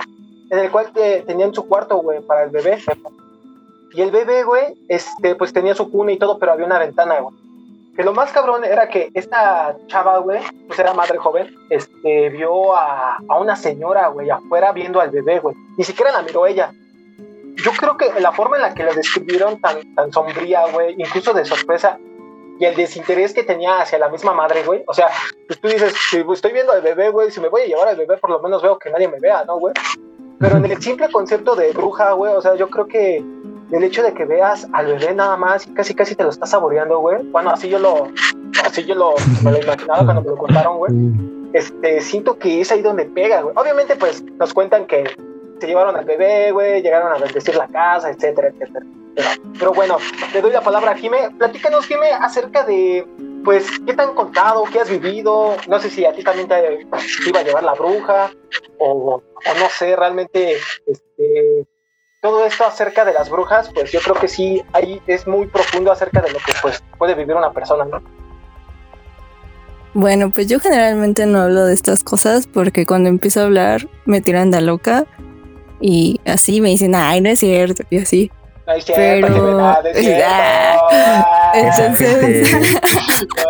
En 0.51 0.59
el 0.59 0.71
cual 0.71 0.91
eh, 0.97 1.25
tenían 1.27 1.55
su 1.55 1.67
cuarto, 1.69 1.97
güey, 1.99 2.21
para 2.21 2.43
el 2.43 2.51
bebé. 2.51 2.79
Y 3.93 4.03
el 4.03 4.11
bebé, 4.11 4.43
güey, 4.45 4.75
este, 4.89 5.37
pues 5.37 5.53
tenía 5.53 5.75
su 5.75 5.91
cuna 5.91 6.13
y 6.13 6.19
todo, 6.19 6.39
pero 6.39 6.53
había 6.53 6.67
una 6.67 6.79
ventana, 6.79 7.21
güey. 7.21 7.35
que 7.97 8.03
lo 8.03 8.13
más 8.13 8.31
cabrón 8.33 8.65
era 8.65 8.89
que 8.89 9.11
esta 9.15 9.77
chava, 9.87 10.19
güey, 10.19 10.41
pues 10.67 10.79
era 10.79 10.93
madre 10.93 11.19
joven, 11.19 11.55
este, 11.71 12.29
vio 12.29 12.77
a, 12.77 13.17
a 13.29 13.39
una 13.39 13.57
señora, 13.57 14.09
güey, 14.09 14.29
afuera 14.29 14.73
viendo 14.73 15.01
al 15.01 15.11
bebé, 15.11 15.39
güey. 15.39 15.57
Ni 15.79 15.85
siquiera 15.85 16.13
la 16.13 16.23
miró 16.23 16.47
ella. 16.47 16.73
Yo 17.65 17.73
creo 17.73 17.97
que 17.97 18.21
la 18.21 18.33
forma 18.33 18.57
en 18.57 18.63
la 18.63 18.75
que 18.75 18.85
la 18.85 18.93
describieron 18.93 19.61
tan, 19.61 19.95
tan 19.95 20.13
sombría, 20.13 20.67
güey, 20.73 20.95
incluso 20.99 21.33
de 21.33 21.45
sorpresa, 21.45 21.99
y 22.59 22.65
el 22.65 22.75
desinterés 22.75 23.35
que 23.35 23.43
tenía 23.43 23.81
hacia 23.81 23.99
la 23.99 24.09
misma 24.09 24.33
madre, 24.33 24.63
güey. 24.63 24.83
O 24.87 24.95
sea, 24.95 25.09
pues 25.47 25.61
tú 25.61 25.69
dices, 25.69 25.95
si 26.11 26.25
estoy 26.33 26.53
viendo 26.53 26.73
al 26.73 26.83
bebé, 26.83 27.11
güey, 27.11 27.31
si 27.31 27.41
me 27.41 27.49
voy 27.49 27.63
a 27.63 27.67
llevar 27.67 27.89
al 27.89 27.97
bebé, 27.97 28.17
por 28.19 28.31
lo 28.31 28.41
menos 28.41 28.63
veo 28.63 28.79
que 28.79 28.91
nadie 28.91 29.09
me 29.09 29.19
vea, 29.21 29.45
¿no, 29.45 29.59
güey? 29.59 29.75
Pero 30.39 30.57
en 30.59 30.67
el 30.67 30.83
simple 30.83 31.11
concepto 31.11 31.57
de 31.57 31.73
bruja, 31.73 32.13
güey, 32.13 32.33
o 32.35 32.41
sea, 32.41 32.55
yo 32.57 32.69
creo 32.69 32.87
que 32.87 33.25
el 33.73 33.83
hecho 33.83 34.03
de 34.03 34.15
que 34.15 34.25
veas 34.25 34.67
al 34.73 34.87
bebé 34.87 35.15
nada 35.15 35.37
más 35.37 35.67
y 35.67 35.75
casi 35.75 35.95
casi 35.95 36.15
te 36.15 36.23
lo 36.23 36.31
estás 36.31 36.51
saboreando, 36.51 36.99
güey. 36.99 37.23
Bueno, 37.31 37.51
así 37.51 37.69
yo 37.69 37.79
lo, 37.79 38.09
así 38.63 38.85
yo 38.85 38.95
lo, 38.95 39.15
me 39.43 39.53
lo 39.53 39.59
imaginaba 39.59 40.05
cuando 40.05 40.23
me 40.23 40.29
lo 40.31 40.37
contaron, 40.37 40.79
güey. 40.79 40.93
Este, 41.53 42.01
siento 42.03 42.39
que 42.39 42.61
es 42.61 42.71
ahí 42.71 42.83
donde 42.83 43.07
pega, 43.07 43.41
güey. 43.41 43.55
Obviamente, 43.57 43.97
pues, 43.97 44.23
nos 44.39 44.53
cuentan 44.53 44.87
que 44.87 45.05
se 45.59 45.67
llevaron 45.67 45.97
al 45.97 46.05
bebé, 46.05 46.53
güey, 46.53 46.83
llegaron 46.83 47.13
a 47.13 47.19
bendecir 47.19 47.55
la 47.57 47.69
casa, 47.69 48.11
etcétera, 48.11 48.49
etcétera. 48.49 48.87
Pero, 49.59 49.73
bueno, 49.73 49.97
le 50.35 50.43
doy 50.43 50.53
la 50.53 50.61
palabra 50.61 50.91
a 50.91 50.97
Jime. 50.97 51.31
Platícanos, 51.39 51.87
Jime, 51.87 52.13
acerca 52.13 52.65
de, 52.65 53.07
pues, 53.45 53.67
qué 53.87 53.95
te 53.95 54.03
han 54.03 54.15
contado, 54.15 54.65
qué 54.71 54.81
has 54.81 54.91
vivido. 54.91 55.57
No 55.69 55.79
sé 55.79 55.89
si 55.89 56.05
a 56.05 56.13
ti 56.13 56.23
también 56.23 56.49
te, 56.49 56.87
iba 57.27 57.41
a 57.41 57.43
llevar 57.43 57.65
la 57.65 57.75
bruja, 57.75 58.31
o, 58.79 59.15
o 59.15 59.59
no 59.59 59.69
sé, 59.71 59.97
realmente, 59.97 60.59
este, 60.87 61.67
todo 62.21 62.45
esto 62.45 62.65
acerca 62.65 63.05
de 63.05 63.13
las 63.13 63.31
brujas, 63.31 63.71
pues 63.73 63.93
yo 63.93 64.01
creo 64.01 64.17
que 64.17 64.29
sí, 64.29 64.63
ahí 64.73 65.01
es 65.07 65.27
muy 65.27 65.47
profundo 65.47 65.93
acerca 65.93 66.21
de 66.21 66.33
lo 66.33 66.39
que 66.39 66.53
pues 66.61 66.83
puede 66.99 67.15
vivir 67.15 67.37
una 67.37 67.53
persona, 67.53 67.85
¿no? 67.85 68.03
Bueno, 69.95 70.31
pues 70.31 70.47
yo 70.47 70.61
generalmente 70.61 71.25
no 71.25 71.41
hablo 71.41 71.65
de 71.65 71.73
estas 71.73 72.03
cosas 72.03 72.47
porque 72.47 72.85
cuando 72.85 73.09
empiezo 73.09 73.41
a 73.41 73.45
hablar 73.45 73.89
me 74.05 74.21
tiran 74.21 74.51
de 74.51 74.61
loca 74.61 75.07
y 75.81 76.21
así 76.25 76.61
me 76.61 76.71
dicen, 76.71 76.95
ay, 76.95 77.21
no 77.21 77.29
es 77.31 77.39
cierto, 77.41 77.83
y 77.91 77.99
así. 77.99 78.31
No 78.67 78.73
es 78.73 78.85
cierto, 78.85 79.27
Pero- 79.29 79.59
no, 79.59 79.73
es 79.85 79.99
cierto. 79.99 80.25
Ah, 80.89 81.53
entonces- 81.55 82.55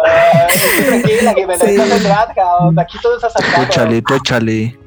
Ay, 0.05 0.85
Tranquila, 0.87 1.35
Jime, 1.35 1.59
Sí. 1.59 1.77
no 1.77 1.85
se 1.87 2.01
trata, 2.01 2.35
cabrón, 2.35 2.79
aquí 2.79 2.99
todo 3.03 3.17
está 3.17 3.29
Tú 3.29 3.43
sacado. 3.43 3.65
échale, 3.65 4.03
tú 4.03 4.15
échale. 4.15 4.79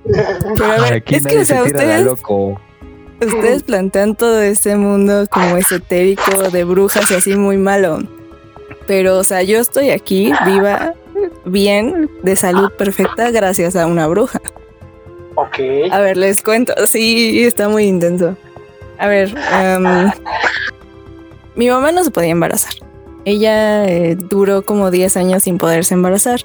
Pero 0.55 0.71
a 0.71 0.81
ver, 0.81 0.93
Aquí 0.93 1.15
es 1.15 1.25
que, 1.25 1.39
o 1.39 1.45
sea, 1.45 1.63
se 1.63 1.71
tira 1.71 1.79
de 1.79 1.85
ustedes, 1.85 2.05
loco. 2.05 2.61
ustedes 3.21 3.63
plantean 3.63 4.15
todo 4.15 4.41
este 4.41 4.75
mundo 4.75 5.25
como 5.31 5.57
esotérico 5.57 6.49
de 6.51 6.63
brujas 6.63 7.09
y 7.11 7.15
así 7.15 7.35
muy 7.35 7.57
malo. 7.57 7.99
Pero, 8.87 9.17
o 9.17 9.23
sea, 9.23 9.41
yo 9.43 9.59
estoy 9.59 9.89
aquí 9.91 10.31
viva, 10.45 10.93
bien, 11.45 12.09
de 12.23 12.35
salud 12.35 12.71
perfecta, 12.77 13.31
gracias 13.31 13.75
a 13.75 13.85
una 13.87 14.07
bruja. 14.07 14.39
Ok. 15.35 15.59
A 15.91 15.99
ver, 15.99 16.17
les 16.17 16.41
cuento. 16.41 16.73
Sí, 16.87 17.43
está 17.43 17.69
muy 17.69 17.85
intenso. 17.85 18.35
A 18.97 19.07
ver, 19.07 19.33
em, 19.53 20.11
mi 21.55 21.69
mamá 21.69 21.91
no 21.91 22.03
se 22.03 22.11
podía 22.11 22.31
embarazar. 22.31 22.73
Ella 23.25 23.85
eh, 23.85 24.15
duró 24.15 24.63
como 24.63 24.91
10 24.91 25.17
años 25.17 25.43
sin 25.43 25.57
poderse 25.57 25.93
embarazar. 25.93 26.41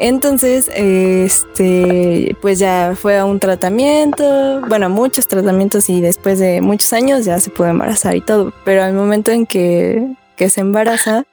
Entonces, 0.00 0.70
este, 0.74 2.36
pues 2.40 2.60
ya 2.60 2.94
fue 2.94 3.18
a 3.18 3.24
un 3.24 3.40
tratamiento, 3.40 4.60
bueno, 4.68 4.88
muchos 4.88 5.26
tratamientos 5.26 5.90
y 5.90 6.00
después 6.00 6.38
de 6.38 6.60
muchos 6.60 6.92
años 6.92 7.24
ya 7.24 7.40
se 7.40 7.50
pudo 7.50 7.68
embarazar 7.68 8.14
y 8.14 8.20
todo. 8.20 8.52
Pero 8.64 8.84
al 8.84 8.94
momento 8.94 9.32
en 9.32 9.44
que, 9.44 10.14
que 10.36 10.50
se 10.50 10.60
embaraza, 10.60 11.24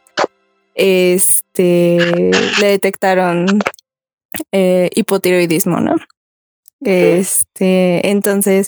este, 0.74 2.32
le 2.60 2.68
detectaron 2.68 3.46
eh, 4.52 4.90
hipotiroidismo, 4.96 5.80
¿no? 5.80 5.96
Este, 6.82 8.10
entonces 8.10 8.68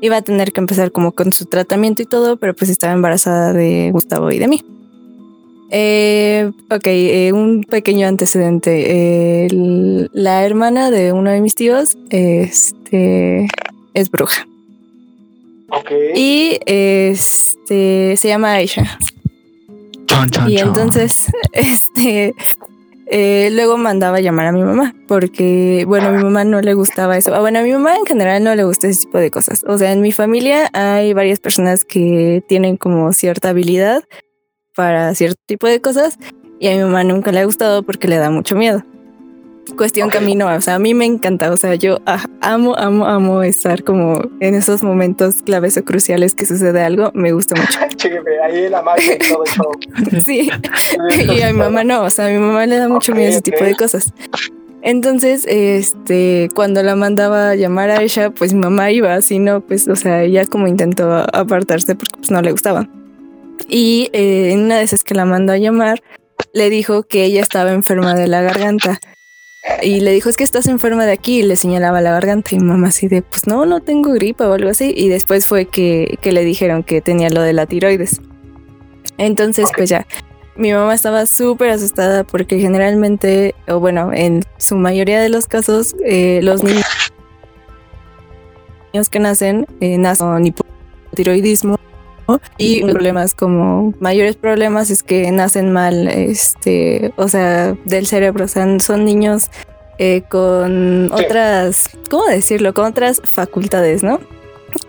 iba 0.00 0.16
a 0.18 0.22
tener 0.22 0.52
que 0.52 0.60
empezar 0.60 0.92
como 0.92 1.12
con 1.12 1.32
su 1.32 1.46
tratamiento 1.46 2.02
y 2.02 2.06
todo, 2.06 2.36
pero 2.36 2.54
pues 2.54 2.70
estaba 2.70 2.92
embarazada 2.92 3.52
de 3.52 3.90
Gustavo 3.92 4.30
y 4.30 4.38
de 4.38 4.48
mí. 4.48 4.62
Eh, 5.70 6.50
ok, 6.70 6.86
eh, 6.86 7.32
un 7.32 7.64
pequeño 7.64 8.06
antecedente. 8.06 9.46
El- 9.46 10.10
la 10.12 10.44
hermana 10.44 10.90
de 10.90 11.12
uno 11.12 11.30
de 11.30 11.40
mis 11.40 11.54
tíos 11.54 11.96
este, 12.10 13.48
es 13.94 14.10
bruja. 14.10 14.46
Ok. 15.70 15.90
Y 16.14 16.58
este 16.66 18.16
se 18.16 18.28
llama 18.28 18.52
Aisha. 18.52 18.98
Y 20.48 20.58
entonces, 20.58 21.26
este, 21.52 22.34
eh, 23.06 23.50
luego 23.52 23.76
mandaba 23.76 24.20
llamar 24.20 24.46
a 24.46 24.52
mi 24.52 24.62
mamá, 24.62 24.94
porque, 25.06 25.84
bueno, 25.86 26.08
a 26.08 26.10
mi 26.12 26.22
mamá 26.22 26.44
no 26.44 26.60
le 26.60 26.74
gustaba 26.74 27.16
eso. 27.16 27.34
Ah, 27.34 27.40
bueno, 27.40 27.60
a 27.60 27.62
mi 27.62 27.72
mamá 27.72 27.96
en 27.96 28.06
general 28.06 28.42
no 28.42 28.54
le 28.54 28.64
gusta 28.64 28.88
ese 28.88 29.06
tipo 29.06 29.18
de 29.18 29.30
cosas. 29.30 29.64
O 29.66 29.78
sea, 29.78 29.92
en 29.92 30.00
mi 30.00 30.12
familia 30.12 30.68
hay 30.72 31.12
varias 31.12 31.40
personas 31.40 31.84
que 31.84 32.42
tienen 32.48 32.76
como 32.76 33.12
cierta 33.12 33.50
habilidad 33.50 34.04
para 34.74 35.14
cierto 35.14 35.40
tipo 35.46 35.66
de 35.66 35.80
cosas, 35.80 36.18
y 36.58 36.68
a 36.68 36.72
mi 36.72 36.82
mamá 36.82 37.04
nunca 37.04 37.32
le 37.32 37.40
ha 37.40 37.44
gustado 37.44 37.82
porque 37.82 38.08
le 38.08 38.16
da 38.16 38.30
mucho 38.30 38.56
miedo. 38.56 38.82
Cuestión 39.74 40.10
que 40.10 40.18
a 40.18 40.20
mí 40.20 40.34
no, 40.34 40.46
o 40.46 40.60
sea, 40.60 40.76
a 40.76 40.78
mí 40.78 40.94
me 40.94 41.04
encanta, 41.04 41.50
o 41.50 41.56
sea, 41.56 41.74
yo 41.74 41.98
ah, 42.06 42.24
amo, 42.40 42.76
amo, 42.76 43.06
amo 43.06 43.42
estar 43.42 43.82
como 43.82 44.22
en 44.40 44.54
esos 44.54 44.82
momentos 44.82 45.42
claves 45.42 45.76
o 45.76 45.84
cruciales 45.84 46.34
que 46.34 46.46
sucede 46.46 46.82
algo, 46.82 47.10
me 47.14 47.32
gusta 47.32 47.56
mucho. 47.56 47.78
Chéqueme, 47.96 48.38
ahí 48.44 48.68
la 48.68 48.82
magia 48.82 49.14
y 49.14 49.18
todo 49.18 49.44
eso. 49.44 49.70
Sí, 50.24 50.48
y 51.36 51.42
a 51.42 51.52
mi 51.52 51.58
mamá 51.58 51.84
no, 51.84 52.04
o 52.04 52.10
sea, 52.10 52.26
a 52.26 52.30
mi 52.30 52.38
mamá 52.38 52.64
le 52.66 52.76
da 52.76 52.88
mucho 52.88 53.12
Ok, 53.12 53.18
miedo 53.18 53.30
ese 53.30 53.42
tipo 53.42 53.58
ok. 53.58 53.64
de 53.64 53.74
cosas. 53.74 54.12
Entonces, 54.82 55.44
este, 55.48 56.48
cuando 56.54 56.82
la 56.82 56.94
mandaba 56.94 57.50
a 57.50 57.54
llamar 57.56 57.90
a 57.90 58.02
ella, 58.02 58.30
pues 58.30 58.54
mi 58.54 58.60
mamá 58.60 58.92
iba, 58.92 59.20
si 59.20 59.40
no, 59.40 59.60
pues, 59.60 59.88
o 59.88 59.96
sea, 59.96 60.22
ella 60.22 60.46
como 60.46 60.68
intentó 60.68 61.12
apartarse 61.32 61.96
porque 61.96 62.18
pues 62.18 62.30
no 62.30 62.40
le 62.40 62.52
gustaba. 62.52 62.88
Y 63.68 64.10
eh, 64.12 64.52
en 64.52 64.60
una 64.60 64.76
de 64.76 64.84
esas 64.84 65.02
que 65.02 65.14
la 65.14 65.24
mandó 65.24 65.52
a 65.52 65.58
llamar, 65.58 66.02
le 66.52 66.70
dijo 66.70 67.02
que 67.02 67.24
ella 67.24 67.42
estaba 67.42 67.72
enferma 67.72 68.14
de 68.14 68.28
la 68.28 68.42
garganta. 68.42 69.00
Y 69.82 70.00
le 70.00 70.12
dijo, 70.12 70.28
es 70.28 70.36
que 70.36 70.44
estás 70.44 70.66
enferma 70.66 71.06
de 71.06 71.12
aquí, 71.12 71.40
y 71.40 71.42
le 71.42 71.56
señalaba 71.56 72.00
la 72.00 72.12
garganta. 72.12 72.54
Y 72.54 72.58
mamá 72.58 72.88
así 72.88 73.08
de, 73.08 73.22
pues 73.22 73.46
no, 73.46 73.66
no 73.66 73.80
tengo 73.80 74.12
gripa 74.12 74.48
o 74.48 74.52
algo 74.52 74.70
así. 74.70 74.92
Y 74.96 75.08
después 75.08 75.46
fue 75.46 75.66
que, 75.66 76.18
que 76.20 76.32
le 76.32 76.44
dijeron 76.44 76.82
que 76.82 77.00
tenía 77.00 77.30
lo 77.30 77.42
de 77.42 77.52
la 77.52 77.66
tiroides. 77.66 78.20
Entonces, 79.18 79.70
pues 79.74 79.88
ya, 79.88 80.06
mi 80.56 80.72
mamá 80.72 80.94
estaba 80.94 81.26
súper 81.26 81.70
asustada 81.70 82.24
porque 82.24 82.58
generalmente, 82.58 83.54
o 83.68 83.78
bueno, 83.78 84.12
en 84.12 84.44
su 84.58 84.76
mayoría 84.76 85.20
de 85.20 85.28
los 85.28 85.46
casos, 85.46 85.94
eh, 86.04 86.40
los 86.42 86.62
niños 86.62 86.84
que 89.10 89.18
nacen 89.18 89.66
eh, 89.80 89.98
nacen 89.98 90.28
con 90.28 90.46
hipotiroidismo 90.46 91.78
y 92.58 92.82
problemas 92.82 93.34
como 93.34 93.94
mayores 94.00 94.36
problemas 94.36 94.90
es 94.90 95.02
que 95.02 95.30
nacen 95.30 95.72
mal, 95.72 96.08
este, 96.08 97.12
o 97.16 97.28
sea, 97.28 97.76
del 97.84 98.06
cerebro, 98.06 98.44
o 98.44 98.48
sea, 98.48 98.66
son 98.80 99.04
niños 99.04 99.48
eh, 99.98 100.22
con 100.28 101.10
Sí. 101.16 101.24
otras, 101.24 101.90
¿cómo 102.10 102.26
decirlo? 102.26 102.74
Con 102.74 102.84
otras 102.86 103.22
facultades, 103.24 104.02
¿no? 104.02 104.20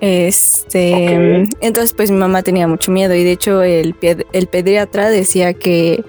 Este, 0.01 1.47
entonces 1.61 1.93
pues 1.93 2.11
mi 2.11 2.17
mamá 2.17 2.41
tenía 2.43 2.67
mucho 2.67 2.91
miedo 2.91 3.13
y 3.13 3.23
de 3.23 3.31
hecho 3.31 3.61
el, 3.63 3.93
ped- 3.97 4.25
el 4.33 4.47
pediatra 4.47 5.09
decía 5.09 5.53
que 5.53 6.03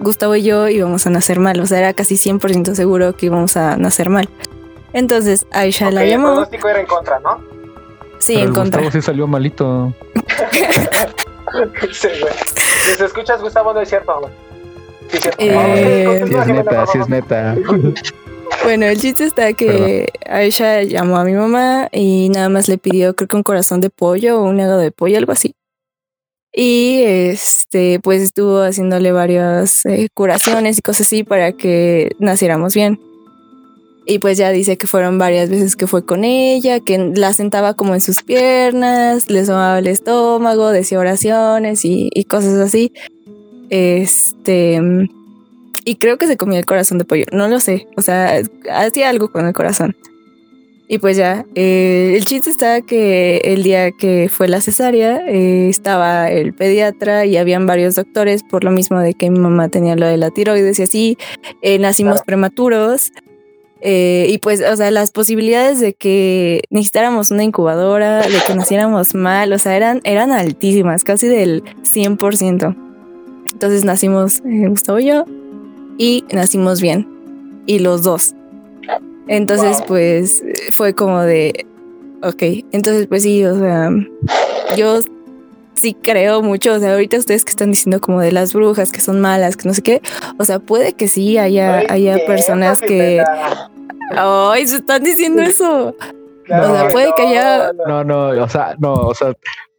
Gustavo 0.00 0.36
y 0.36 0.42
yo 0.42 0.68
íbamos 0.68 1.06
a 1.06 1.10
nacer 1.10 1.40
mal, 1.40 1.58
o 1.60 1.66
sea, 1.66 1.78
era 1.78 1.94
casi 1.94 2.16
100% 2.16 2.74
seguro 2.74 3.16
que 3.16 3.26
íbamos 3.26 3.56
a 3.56 3.76
nacer 3.76 4.10
mal. 4.10 4.28
Entonces 4.92 5.46
Aisha 5.50 5.88
Ok, 5.88 5.94
la 5.94 6.04
el 6.04 6.10
llamó, 6.10 6.26
pronóstico 6.32 6.68
era 6.68 6.80
en 6.80 6.86
contra, 6.86 7.18
¿no? 7.20 7.40
Sí, 8.24 8.34
Pero 8.34 8.40
en 8.40 8.48
el 8.48 8.54
contra. 8.54 8.80
Gustavo 8.82 9.00
sí 9.00 9.06
salió 9.06 9.26
malito. 9.26 9.94
Sí, 11.92 12.08
güey. 12.20 12.32
Si 12.84 12.94
se 12.96 13.04
escuchas, 13.04 13.40
Gustavo, 13.40 13.72
no 13.72 13.80
es 13.80 13.88
cierto, 13.88 14.18
güey. 14.18 14.32
Sí, 15.08 15.18
es 15.18 15.22
cierto. 15.22 15.40
Eh, 15.40 16.24
Sí 16.26 16.34
es 16.34 16.46
neta, 16.48 16.86
sí 16.86 16.98
es 16.98 17.08
neta. 17.08 17.56
Bueno, 18.64 18.86
el 18.86 18.98
chiste 18.98 19.24
está 19.24 19.52
que 19.52 20.08
Aisha 20.26 20.82
llamó 20.82 21.16
a 21.16 21.24
mi 21.24 21.32
mamá 21.32 21.88
y 21.92 22.28
nada 22.30 22.48
más 22.48 22.68
le 22.68 22.76
pidió, 22.78 23.14
creo 23.14 23.28
que 23.28 23.36
un 23.36 23.44
corazón 23.44 23.80
de 23.80 23.90
pollo 23.90 24.40
o 24.40 24.42
un 24.44 24.58
hígado 24.58 24.78
de 24.78 24.90
pollo, 24.90 25.16
algo 25.16 25.30
así. 25.32 25.54
Y 26.52 27.02
este, 27.04 28.00
pues 28.00 28.22
estuvo 28.22 28.60
haciéndole 28.62 29.12
varias 29.12 29.84
eh, 29.86 30.08
curaciones 30.14 30.78
y 30.78 30.82
cosas 30.82 31.06
así 31.06 31.24
para 31.24 31.52
que 31.52 32.12
naciéramos 32.18 32.74
bien. 32.74 33.00
Y 34.06 34.18
pues 34.18 34.36
ya 34.36 34.50
dice 34.50 34.76
que 34.76 34.86
fueron 34.86 35.18
varias 35.18 35.48
veces 35.48 35.76
que 35.76 35.86
fue 35.86 36.04
con 36.04 36.24
ella, 36.24 36.80
que 36.80 36.98
la 37.14 37.32
sentaba 37.32 37.74
como 37.74 37.94
en 37.94 38.00
sus 38.00 38.22
piernas, 38.22 39.30
le 39.30 39.44
sonaba 39.46 39.78
el 39.78 39.86
estómago, 39.86 40.70
decía 40.70 40.98
oraciones 40.98 41.84
y, 41.84 42.10
y 42.12 42.24
cosas 42.24 42.54
así. 42.54 42.92
Este, 43.70 44.80
y 45.84 45.96
creo 45.96 46.18
que 46.18 46.26
se 46.26 46.36
comía 46.36 46.58
el 46.58 46.66
corazón 46.66 46.98
de 46.98 47.04
pollo, 47.04 47.24
no 47.32 47.48
lo 47.48 47.60
sé, 47.60 47.88
o 47.96 48.02
sea, 48.02 48.40
hacía 48.70 49.08
algo 49.08 49.30
con 49.30 49.46
el 49.46 49.52
corazón. 49.52 49.96
Y 50.86 50.98
pues 50.98 51.16
ya, 51.16 51.46
eh, 51.54 52.14
el 52.16 52.24
chiste 52.26 52.50
está 52.50 52.82
que 52.82 53.38
el 53.38 53.62
día 53.62 53.90
que 53.92 54.28
fue 54.30 54.48
la 54.48 54.60
cesárea 54.60 55.24
eh, 55.26 55.68
estaba 55.68 56.30
el 56.30 56.52
pediatra 56.52 57.24
y 57.24 57.38
habían 57.38 57.66
varios 57.66 57.94
doctores 57.94 58.42
por 58.42 58.64
lo 58.64 58.70
mismo 58.70 59.00
de 59.00 59.14
que 59.14 59.30
mi 59.30 59.38
mamá 59.38 59.70
tenía 59.70 59.96
lo 59.96 60.06
de 60.06 60.18
la 60.18 60.30
tiroides 60.30 60.78
y 60.78 60.82
así. 60.82 61.18
Eh, 61.62 61.78
nacimos 61.78 62.22
prematuros. 62.22 63.12
Eh, 63.86 64.26
y 64.30 64.38
pues, 64.38 64.62
o 64.62 64.76
sea, 64.76 64.90
las 64.90 65.10
posibilidades 65.10 65.78
de 65.78 65.92
que 65.92 66.62
necesitáramos 66.70 67.30
una 67.30 67.44
incubadora, 67.44 68.22
de 68.22 68.38
que 68.46 68.54
naciéramos 68.54 69.14
mal, 69.14 69.52
o 69.52 69.58
sea, 69.58 69.76
eran, 69.76 70.00
eran 70.04 70.32
altísimas, 70.32 71.04
casi 71.04 71.28
del 71.28 71.62
100%. 71.82 72.74
Entonces 73.52 73.84
nacimos 73.84 74.40
eh, 74.46 74.68
Gustavo 74.68 75.00
y 75.00 75.06
yo 75.08 75.26
y 75.98 76.24
nacimos 76.32 76.80
bien. 76.80 77.06
Y 77.66 77.80
los 77.80 78.02
dos. 78.02 78.34
Entonces, 79.28 79.78
Wow. 79.80 79.86
pues 79.86 80.42
fue 80.70 80.94
como 80.94 81.20
de, 81.20 81.66
ok, 82.22 82.42
entonces 82.72 83.06
pues 83.06 83.22
sí, 83.22 83.44
o 83.44 83.58
sea, 83.58 83.90
yo 84.78 85.00
sí 85.74 85.94
creo 85.94 86.40
mucho, 86.42 86.72
o 86.72 86.78
sea, 86.78 86.92
ahorita 86.92 87.18
ustedes 87.18 87.44
que 87.44 87.50
están 87.50 87.70
diciendo 87.70 88.00
como 88.00 88.20
de 88.20 88.32
las 88.32 88.54
brujas 88.54 88.92
que 88.92 89.00
son 89.00 89.20
malas, 89.20 89.58
que 89.58 89.68
no 89.68 89.74
sé 89.74 89.82
qué, 89.82 90.00
o 90.38 90.44
sea, 90.46 90.58
puede 90.58 90.94
que 90.94 91.06
sí 91.08 91.36
haya, 91.36 91.80
Ay, 91.88 92.08
haya 92.08 92.26
personas 92.26 92.80
que. 92.80 93.22
Ay, 94.10 94.66
se 94.66 94.76
están 94.76 95.02
diciendo 95.02 95.42
eso. 95.42 95.94
Claro 96.44 96.72
o 96.72 96.76
sea, 96.76 96.88
puede 96.88 97.12
que 97.16 97.22
haya- 97.22 97.72
No, 97.86 98.04
no, 98.04 98.28
o 98.28 98.48
sea, 98.48 98.74
no, 98.78 98.92
o 98.92 99.14
sea, 99.14 99.32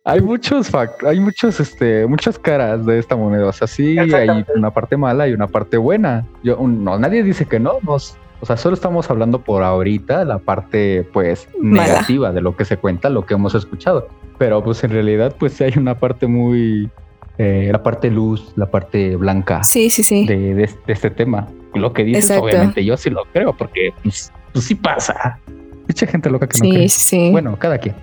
hay 0.04 0.20
muchos 0.22 0.70
fact, 0.70 1.04
hay 1.04 1.20
muchos, 1.20 1.60
este, 1.60 2.06
muchas 2.08 2.40
caras 2.40 2.86
de 2.86 2.98
esta 3.00 3.16
moneda. 3.16 3.48
O 3.48 3.54
sea, 3.54 3.68
sí 3.68 3.98
hay 4.00 4.46
una 4.56 4.72
parte 4.72 4.98
mala 4.98 5.28
y 5.28 5.34
una 5.34 5.48
parte 5.48 5.78
buena. 5.78 6.26
Yo, 6.44 6.58
un- 6.58 6.84
no, 6.84 6.98
nadie 6.98 7.24
dice 7.24 7.46
que 7.46 7.60
no, 7.60 7.74
nos, 7.84 8.18
o 8.42 8.46
sea, 8.46 8.58
solo 8.58 8.74
estamos 8.76 9.10
hablando 9.10 9.40
por 9.42 9.62
ahorita 9.64 10.26
la 10.26 10.40
parte, 10.40 11.08
pues, 11.14 11.48
Mala. 11.60 11.88
negativa 11.88 12.32
de 12.32 12.42
lo 12.42 12.56
que 12.56 12.66
se 12.66 12.78
cuenta, 12.78 13.10
lo 13.10 13.26
que 13.26 13.36
hemos 13.36 13.54
escuchado. 13.56 14.08
Pero, 14.38 14.64
pues, 14.64 14.84
en 14.84 14.92
realidad, 14.92 15.36
pues, 15.40 15.54
sí 15.54 15.64
hay 15.64 15.74
una 15.78 15.98
parte 16.00 16.28
muy, 16.28 16.90
eh, 17.38 17.70
la 17.72 17.84
parte 17.84 18.10
luz, 18.10 18.54
la 18.56 18.66
parte 18.72 19.16
blanca 19.18 19.64
Sí, 19.64 19.90
sí, 19.90 20.04
sí. 20.04 20.26
de, 20.26 20.54
de- 20.56 20.70
de 20.88 20.94
este 20.94 21.10
tema. 21.12 21.48
Lo 21.76 21.94
que 21.94 22.04
dices, 22.04 22.26
Exacto. 22.26 22.44
obviamente, 22.46 22.84
yo 22.86 22.98
sí 22.98 23.10
lo 23.10 23.26
creo, 23.26 23.54
porque, 23.54 23.94
pues, 24.04 24.32
pues 24.54 24.66
sí 24.66 24.76
pasa. 24.76 25.40
Mucha 25.88 26.08
gente 26.08 26.30
loca 26.30 26.48
que 26.48 26.58
no 26.58 26.66
Sí, 26.66 26.72
cree. 26.72 26.90
sí, 26.90 27.02
sí. 27.02 27.30
Bueno, 27.32 27.58
cada 27.58 27.78
quien. 27.78 27.96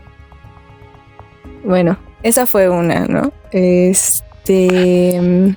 Bueno, 1.64 1.96
esa 2.22 2.46
fue 2.46 2.68
una, 2.68 3.06
¿no? 3.06 3.32
Este. 3.50 5.54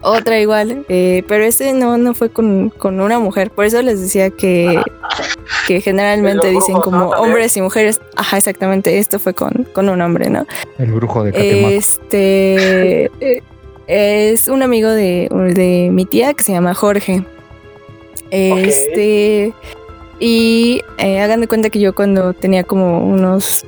Otra 0.00 0.40
igual, 0.40 0.84
eh, 0.88 1.22
pero 1.28 1.44
este 1.44 1.72
no, 1.72 1.96
no 1.98 2.14
fue 2.14 2.30
con, 2.30 2.70
con 2.70 3.00
una 3.00 3.18
mujer. 3.18 3.50
Por 3.50 3.64
eso 3.66 3.80
les 3.82 4.00
decía 4.00 4.30
que, 4.30 4.80
que 5.68 5.80
generalmente 5.80 6.48
dicen 6.50 6.76
¿no? 6.76 6.80
como 6.80 7.08
hombres 7.10 7.56
y 7.56 7.62
mujeres. 7.62 8.00
Ajá, 8.16 8.36
exactamente. 8.36 8.98
Esto 8.98 9.18
fue 9.18 9.34
con, 9.34 9.66
con 9.72 9.88
un 9.88 10.00
hombre, 10.00 10.30
¿no? 10.30 10.46
El 10.78 10.92
brujo 10.92 11.24
de 11.24 11.32
Catemaco. 11.32 11.68
Este 11.68 13.04
eh, 13.20 13.42
es 13.86 14.48
un 14.48 14.62
amigo 14.62 14.90
de, 14.90 15.28
de 15.54 15.88
mi 15.92 16.04
tía 16.04 16.34
que 16.34 16.42
se 16.42 16.52
llama 16.52 16.74
Jorge. 16.74 17.24
Este 18.30 19.52
y 20.18 20.82
eh, 20.98 21.20
hagan 21.20 21.40
de 21.40 21.48
cuenta 21.48 21.70
que 21.70 21.78
yo 21.78 21.94
cuando 21.94 22.32
tenía 22.32 22.64
como 22.64 23.06
unos 23.06 23.64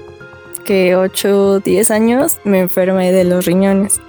que 0.65 0.97
8, 0.97 1.61
10 1.61 1.91
años 1.91 2.39
me 2.45 2.61
enfermé 2.61 3.13
de 3.13 3.25
los 3.25 3.47
riñones. 3.47 4.01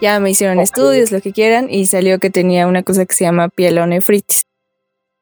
Ya 0.00 0.20
me 0.20 0.30
hicieron 0.30 0.60
estudios, 0.60 1.10
lo 1.10 1.20
que 1.20 1.32
quieran, 1.32 1.68
y 1.70 1.86
salió 1.86 2.18
que 2.18 2.30
tenía 2.30 2.66
una 2.66 2.82
cosa 2.82 3.06
que 3.06 3.14
se 3.14 3.24
llama 3.24 3.48
pielonefritis. 3.48 4.46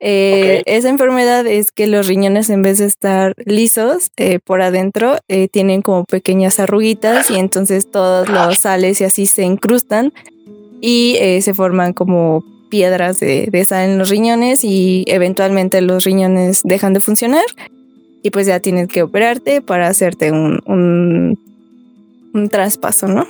Eh. 0.00 0.62
Esa 0.66 0.88
enfermedad 0.88 1.46
es 1.46 1.72
que 1.72 1.86
los 1.86 2.06
riñones 2.06 2.50
en 2.50 2.62
vez 2.62 2.78
de 2.78 2.86
estar 2.86 3.34
lisos 3.46 4.10
eh, 4.16 4.38
por 4.38 4.60
adentro 4.60 5.16
eh, 5.28 5.48
tienen 5.48 5.82
como 5.82 6.04
pequeñas 6.04 6.58
arruguitas 6.58 7.30
y 7.30 7.36
entonces 7.36 7.90
todos 7.90 8.28
los 8.28 8.58
sales 8.58 9.00
y 9.00 9.04
así 9.04 9.26
se 9.26 9.44
incrustan 9.44 10.12
y 10.80 11.16
eh, 11.20 11.40
se 11.42 11.54
forman 11.54 11.92
como 11.92 12.44
piedras 12.70 13.20
de, 13.20 13.48
de 13.50 13.64
sal 13.64 13.90
en 13.90 13.98
los 13.98 14.10
riñones 14.10 14.64
y 14.64 15.04
eventualmente 15.06 15.80
los 15.80 16.04
riñones 16.04 16.62
dejan 16.64 16.92
de 16.92 17.00
funcionar 17.00 17.44
y 18.22 18.30
pues 18.30 18.46
ya 18.46 18.58
tienes 18.58 18.88
que 18.88 19.02
operarte 19.02 19.62
para 19.62 19.86
hacerte 19.86 20.32
un, 20.32 20.60
un, 20.66 21.38
un 22.32 22.48
traspaso, 22.48 23.06
¿no? 23.06 23.26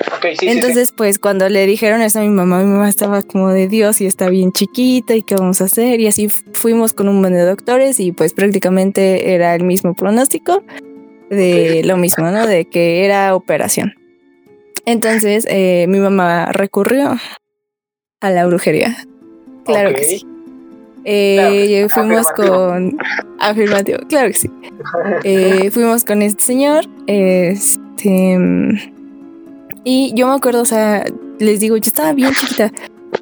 Ok, 0.00 0.22
sí, 0.22 0.28
sí, 0.30 0.36
sí. 0.40 0.48
Entonces, 0.48 0.92
pues 0.96 1.18
cuando 1.18 1.48
le 1.48 1.66
dijeron 1.66 2.02
eso 2.02 2.18
a 2.18 2.22
mi 2.22 2.28
mamá, 2.28 2.58
mi 2.62 2.70
mamá 2.70 2.88
estaba 2.88 3.22
como 3.22 3.50
de 3.50 3.68
Dios 3.68 4.00
y 4.00 4.06
está 4.06 4.28
bien 4.28 4.52
chiquita 4.52 5.14
y 5.14 5.22
qué 5.22 5.36
vamos 5.36 5.60
a 5.60 5.64
hacer. 5.64 6.00
Y 6.00 6.06
así 6.08 6.28
fu- 6.28 6.42
fuimos 6.52 6.92
con 6.94 7.08
un 7.08 7.20
buen 7.20 7.32
de 7.32 7.42
doctores 7.42 8.00
y 8.00 8.12
pues 8.12 8.32
prácticamente 8.34 9.34
era 9.34 9.54
el 9.54 9.62
mismo 9.64 9.94
pronóstico 9.94 10.62
de 11.30 11.82
lo 11.84 11.96
mismo, 11.96 12.30
¿no? 12.30 12.46
De 12.46 12.64
que 12.66 13.04
era 13.04 13.34
operación. 13.34 13.94
Entonces, 14.84 15.46
eh, 15.48 15.86
mi 15.88 15.98
mamá 15.98 16.52
recurrió 16.52 17.16
a 18.20 18.30
la 18.30 18.46
brujería. 18.46 18.96
Claro 19.64 19.94
que 19.94 20.04
sí. 20.04 20.26
Eh, 21.06 21.86
Claro 21.86 21.88
fuimos 21.90 22.26
Afirmativo. 22.30 22.66
con 22.66 22.98
afirmativo, 23.38 23.98
claro 24.08 24.28
que 24.28 24.34
sí. 24.38 24.50
Eh, 25.24 25.70
fuimos 25.70 26.04
con 26.04 26.20
este 26.22 26.42
señor, 26.42 26.84
este, 27.06 28.38
y 29.84 30.12
yo 30.14 30.26
me 30.26 30.34
acuerdo, 30.34 30.62
o 30.62 30.66
sea, 30.66 31.04
les 31.38 31.60
digo, 31.60 31.76
yo 31.76 31.88
estaba 31.88 32.12
bien 32.12 32.32
chiquita, 32.32 32.72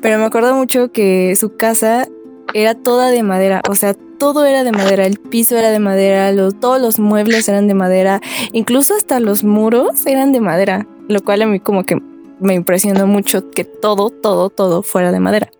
pero 0.00 0.18
me 0.18 0.24
acuerdo 0.24 0.54
mucho 0.54 0.92
que 0.92 1.34
su 1.36 1.56
casa 1.56 2.08
era 2.54 2.74
toda 2.74 3.10
de 3.10 3.22
madera, 3.22 3.62
o 3.68 3.74
sea, 3.74 3.94
todo 4.18 4.44
era 4.44 4.62
de 4.62 4.72
madera, 4.72 5.04
el 5.04 5.18
piso 5.18 5.56
era 5.56 5.70
de 5.70 5.80
madera, 5.80 6.30
los, 6.32 6.58
todos 6.58 6.80
los 6.80 6.98
muebles 6.98 7.48
eran 7.48 7.66
de 7.66 7.74
madera, 7.74 8.20
incluso 8.52 8.94
hasta 8.94 9.18
los 9.20 9.42
muros 9.42 10.06
eran 10.06 10.32
de 10.32 10.40
madera, 10.40 10.86
lo 11.08 11.22
cual 11.22 11.42
a 11.42 11.46
mí 11.46 11.58
como 11.58 11.84
que 11.84 12.00
me 12.40 12.54
impresionó 12.54 13.06
mucho 13.06 13.50
que 13.50 13.64
todo, 13.64 14.10
todo, 14.10 14.50
todo 14.50 14.82
fuera 14.82 15.12
de 15.12 15.20
madera. 15.20 15.50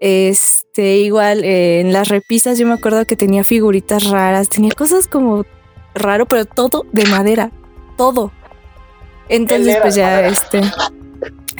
Este, 0.00 0.98
igual 0.98 1.44
eh, 1.44 1.80
en 1.80 1.92
las 1.92 2.08
repisas 2.08 2.58
yo 2.58 2.66
me 2.66 2.74
acuerdo 2.74 3.06
que 3.06 3.16
tenía 3.16 3.42
figuritas 3.42 4.10
raras, 4.10 4.48
tenía 4.48 4.72
cosas 4.72 5.08
como 5.08 5.44
raro, 5.94 6.26
pero 6.26 6.44
todo 6.44 6.84
de 6.92 7.06
madera, 7.06 7.50
todo. 7.96 8.32
Entonces, 9.28 9.78
pues 9.80 9.94
ya, 9.94 10.06
madera. 10.06 10.28
este, 10.28 10.60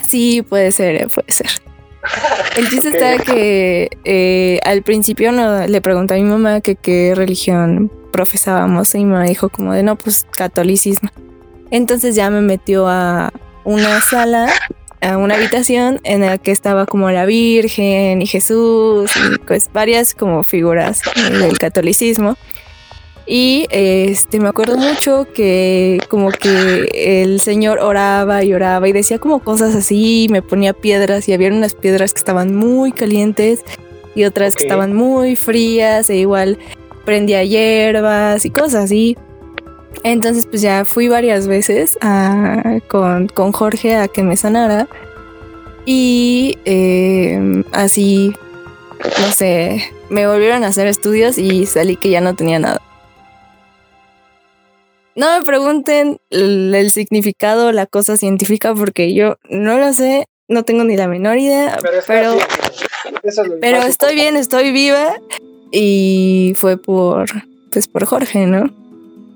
sí, 0.07 0.43
puede 0.43 0.73
ser, 0.73 0.97
eh, 0.97 1.07
puede 1.13 1.33
ser. 1.33 1.49
El 2.57 2.69
chiste 2.69 2.89
está 2.95 3.19
que 3.19 3.89
eh, 4.05 4.61
al 4.65 4.83
principio 4.83 5.33
no, 5.33 5.67
le 5.67 5.81
pregunté 5.81 6.15
a 6.15 6.17
mi 6.19 6.25
mamá 6.25 6.61
que 6.61 6.77
qué 6.77 7.15
religión 7.15 7.91
profesábamos 8.13 8.95
y 8.95 8.99
mi 8.99 9.07
mamá 9.07 9.25
dijo 9.25 9.49
como 9.49 9.73
de 9.73 9.83
no, 9.83 9.97
pues 9.97 10.27
catolicismo. 10.31 11.11
Entonces 11.71 12.15
ya 12.15 12.31
me 12.31 12.41
metió 12.41 12.87
a 12.89 13.33
una 13.65 14.01
sala, 14.01 14.53
a 15.01 15.17
una 15.17 15.35
habitación 15.35 16.01
en 16.05 16.21
la 16.21 16.39
que 16.39 16.53
estaba 16.53 16.87
como 16.87 17.11
la 17.11 17.27
Virgen 17.27 18.23
y 18.23 18.27
Jesús 18.27 19.11
y 19.17 19.39
pues 19.39 19.71
varias 19.73 20.15
como 20.15 20.43
figuras 20.43 21.01
del 21.31 21.59
catolicismo. 21.59 22.37
Y 23.27 23.67
este 23.71 24.39
me 24.39 24.49
acuerdo 24.49 24.77
mucho 24.77 25.27
que 25.35 25.99
como 26.09 26.31
que 26.31 27.23
el 27.23 27.41
señor 27.41 27.79
oraba 27.79 28.45
y 28.45 28.53
oraba 28.53 28.87
y 28.87 28.93
decía 28.93 29.19
como 29.19 29.39
cosas 29.39 29.75
así, 29.75 30.27
me 30.31 30.43
ponía 30.43 30.75
piedras 30.75 31.27
y 31.29 31.33
había 31.33 31.49
unas 31.49 31.75
piedras 31.75 32.13
que 32.13 32.19
estaban 32.19 32.55
muy 32.55 32.93
calientes 32.93 33.65
y 34.15 34.25
otras 34.25 34.55
que 34.55 34.65
estaban 34.65 34.93
muy 34.95 35.37
frías 35.37 36.11
e 36.11 36.17
igual 36.17 36.59
prendía 37.07 37.43
hierbas 37.45 38.45
y 38.45 38.51
cosas 38.51 38.85
así. 38.85 39.17
Entonces 40.03 40.47
pues 40.47 40.61
ya 40.61 40.85
fui 40.85 41.09
varias 41.09 41.47
veces 41.47 41.97
a- 42.03 42.79
con, 42.89 43.29
con 43.29 43.53
Jorge 43.53 43.97
a 43.97 44.07
que 44.09 44.23
me 44.23 44.37
sanara 44.37 44.87
y 45.87 46.59
eh, 46.67 47.63
así, 47.73 48.35
no 49.21 49.33
sé, 49.33 49.83
me 50.11 50.27
volvieron 50.27 50.63
a 50.63 50.67
hacer 50.69 50.87
estudios 50.89 51.39
y 51.39 51.65
salí 51.65 51.97
que 51.97 52.11
ya 52.11 52.21
no 52.21 52.35
tenía 52.35 52.59
nada. 52.59 52.83
No 55.17 55.39
me 55.39 55.45
pregunten 55.45 56.19
el, 56.31 56.75
el 56.75 56.91
significado, 56.91 57.73
la 57.73 57.87
cosa 57.87 58.17
científica, 58.17 58.75
porque 58.75 59.15
yo 59.15 59.37
no 59.49 59.79
lo 59.79 59.93
sé, 59.93 60.27
no 60.49 60.65
tengo 60.65 60.85
ni 60.85 60.97
la 60.97 61.09
menor 61.09 61.39
idea, 61.39 61.79
Pero, 61.81 62.01
pero, 62.07 62.33
es 63.23 63.37
lo 63.39 63.61
pero 63.61 63.79
estoy 63.79 64.15
bien, 64.15 64.37
estoy 64.37 64.73
viva 64.73 65.17
y 65.71 66.55
fue 66.57 66.77
por, 66.77 67.29
pues 67.73 67.89
por 67.89 68.05
Jorge, 68.05 68.47
¿no? 68.47 68.71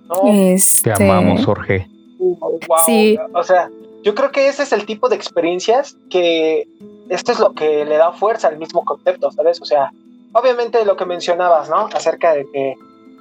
No, 0.09 0.23
Este, 0.33 0.93
Te 0.93 1.05
amamos, 1.05 1.45
Jorge. 1.45 1.87
wow, 2.19 2.59
sí. 2.85 3.19
O 3.35 3.43
sea, 3.43 3.71
yo 4.03 4.15
creo 4.15 4.31
que 4.31 4.49
ese 4.49 4.63
es 4.63 4.73
el 4.73 4.87
tipo 4.87 5.09
de 5.09 5.17
experiencias 5.17 5.97
que 6.11 6.67
esto 7.09 7.33
es 7.33 7.39
lo 7.39 7.55
que 7.55 7.85
le 7.85 7.97
da 7.97 8.13
fuerza 8.13 8.49
al 8.49 8.59
mismo 8.59 8.85
concepto, 8.85 9.31
¿sabes? 9.33 9.61
O 9.61 9.65
sea, 9.65 9.93
obviamente 10.33 10.85
lo 10.85 10.97
que 10.97 11.05
mencionabas, 11.07 11.69
¿no? 11.69 11.89
Acerca 11.93 12.35
de 12.35 12.47
que, 12.53 12.75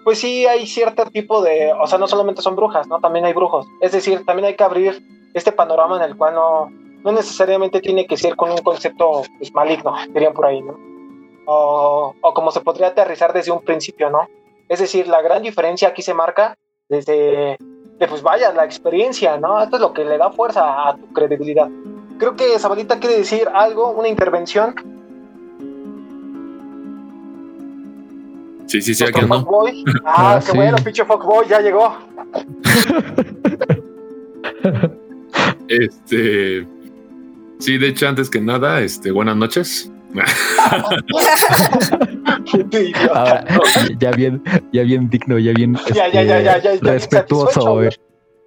pues 0.07 0.19
sí 0.19 0.47
hay 0.47 0.65
cierto 0.65 1.03
tipo 1.07 1.41
de, 1.41 1.73
o 1.73 1.85
sea, 1.85 1.97
no 1.97 2.07
solamente 2.07 2.41
son 2.41 2.55
brujas, 2.55 2.87
¿no? 2.87 3.01
También 3.01 3.25
hay 3.25 3.33
brujos. 3.33 3.67
Es 3.81 3.91
decir, 3.91 4.23
también 4.25 4.45
hay 4.45 4.55
que 4.55 4.63
abrir 4.63 5.05
este 5.33 5.51
panorama 5.51 5.97
en 5.97 6.03
el 6.03 6.15
cual 6.15 6.33
no, 6.33 6.69
no 7.03 7.11
necesariamente 7.11 7.81
tiene 7.81 8.07
que 8.07 8.15
ser 8.15 8.37
con 8.37 8.49
un 8.49 8.59
concepto 8.59 9.23
pues, 9.37 9.53
maligno, 9.53 9.93
dirían 10.13 10.31
por 10.31 10.45
ahí, 10.45 10.61
¿no? 10.61 10.77
O, 11.45 12.15
o 12.21 12.33
como 12.33 12.51
se 12.51 12.61
podría 12.61 12.87
aterrizar 12.87 13.33
desde 13.33 13.51
un 13.51 13.59
principio, 13.59 14.09
¿no? 14.09 14.29
Es 14.69 14.79
decir, 14.79 15.09
la 15.09 15.21
gran 15.21 15.43
diferencia 15.43 15.89
aquí 15.89 16.01
se 16.01 16.13
marca 16.13 16.57
desde, 16.87 17.57
de, 17.99 18.07
pues 18.07 18.21
vaya, 18.21 18.53
la 18.53 18.63
experiencia, 18.63 19.35
¿no? 19.35 19.61
Esto 19.61 19.75
es 19.75 19.81
lo 19.81 19.91
que 19.91 20.05
le 20.05 20.17
da 20.17 20.31
fuerza 20.31 20.87
a 20.87 20.95
tu 20.95 21.11
credibilidad. 21.11 21.67
Creo 22.17 22.37
que 22.37 22.57
Zabalita 22.59 22.97
quiere 23.01 23.17
decir 23.17 23.49
algo, 23.53 23.89
una 23.89 24.07
intervención. 24.07 24.73
Sí, 28.67 28.81
sí, 28.81 28.93
sí, 28.93 29.03
aquí 29.03 29.19
ando. 29.21 29.39
fuckboy. 29.41 29.83
Ah, 30.05 30.35
Ah, 30.35 30.39
qué 30.39 30.51
sí. 30.51 30.57
bueno, 30.57 30.77
pinche 30.83 31.05
fuckboy, 31.05 31.47
ya 31.47 31.61
llegó. 31.61 31.97
Este. 35.67 36.65
Sí, 37.59 37.77
de 37.77 37.87
hecho, 37.87 38.07
antes 38.07 38.29
que 38.29 38.39
nada, 38.39 38.81
este, 38.81 39.11
buenas 39.11 39.35
noches. 39.35 39.91
Ahora, 43.13 43.45
ya 43.99 44.11
bien, 44.11 44.41
ya 44.71 44.83
bien 44.83 45.09
digno, 45.09 45.37
ya 45.39 45.53
bien 45.53 45.75
Ya, 45.93 46.07
ya, 46.11 46.23
ya, 46.23 46.39
ya, 46.41 46.57
ya, 46.61 46.73
este, 46.73 46.85
ya, 46.85 46.91
respetuoso. 46.93 47.81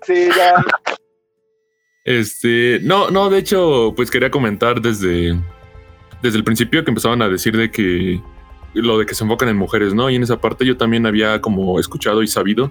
Sí, 0.02 0.28
ya. 0.36 0.64
Este, 2.04 2.80
no, 2.82 3.10
no, 3.10 3.28
de 3.28 3.38
hecho, 3.38 3.92
pues 3.94 4.10
quería 4.10 4.30
comentar 4.30 4.80
desde, 4.80 5.38
desde 6.22 6.38
el 6.38 6.44
principio 6.44 6.82
que 6.84 6.90
empezaban 6.90 7.20
a 7.22 7.28
decir 7.28 7.56
de 7.56 7.70
que 7.70 8.20
lo 8.74 8.98
de 8.98 9.06
que 9.06 9.14
se 9.14 9.24
enfocan 9.24 9.48
en 9.48 9.56
mujeres, 9.56 9.94
¿no? 9.94 10.10
Y 10.10 10.16
en 10.16 10.22
esa 10.22 10.40
parte 10.40 10.64
yo 10.64 10.76
también 10.76 11.06
había 11.06 11.40
como 11.40 11.78
escuchado 11.80 12.22
y 12.22 12.26
sabido 12.28 12.70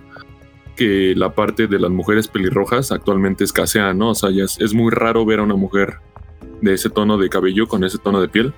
que 0.75 1.13
la 1.15 1.33
parte 1.35 1.67
de 1.67 1.77
las 1.79 1.91
mujeres 1.91 2.27
pelirrojas 2.27 2.91
actualmente 2.91 3.43
escasea, 3.43 3.93
¿no? 3.93 4.11
O 4.11 4.15
sea, 4.15 4.29
ya 4.31 4.45
es, 4.45 4.59
es 4.61 4.73
muy 4.73 4.91
raro 4.91 5.25
ver 5.25 5.39
a 5.39 5.43
una 5.43 5.55
mujer 5.55 5.95
de 6.61 6.73
ese 6.73 6.89
tono 6.89 7.17
de 7.17 7.29
cabello, 7.29 7.67
con 7.67 7.83
ese 7.83 7.97
tono 7.97 8.21
de 8.21 8.29
piel, 8.29 8.53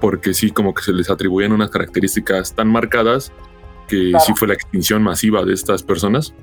porque 0.00 0.32
sí 0.34 0.50
como 0.50 0.72
que 0.74 0.82
se 0.82 0.92
les 0.92 1.10
atribuyen 1.10 1.52
unas 1.52 1.70
características 1.70 2.54
tan 2.54 2.68
marcadas 2.68 3.32
que 3.88 4.10
Claro. 4.10 4.24
sí 4.26 4.32
fue 4.34 4.48
la 4.48 4.54
extinción 4.54 5.02
masiva 5.02 5.44
de 5.44 5.52
estas 5.52 5.82
personas. 5.82 6.34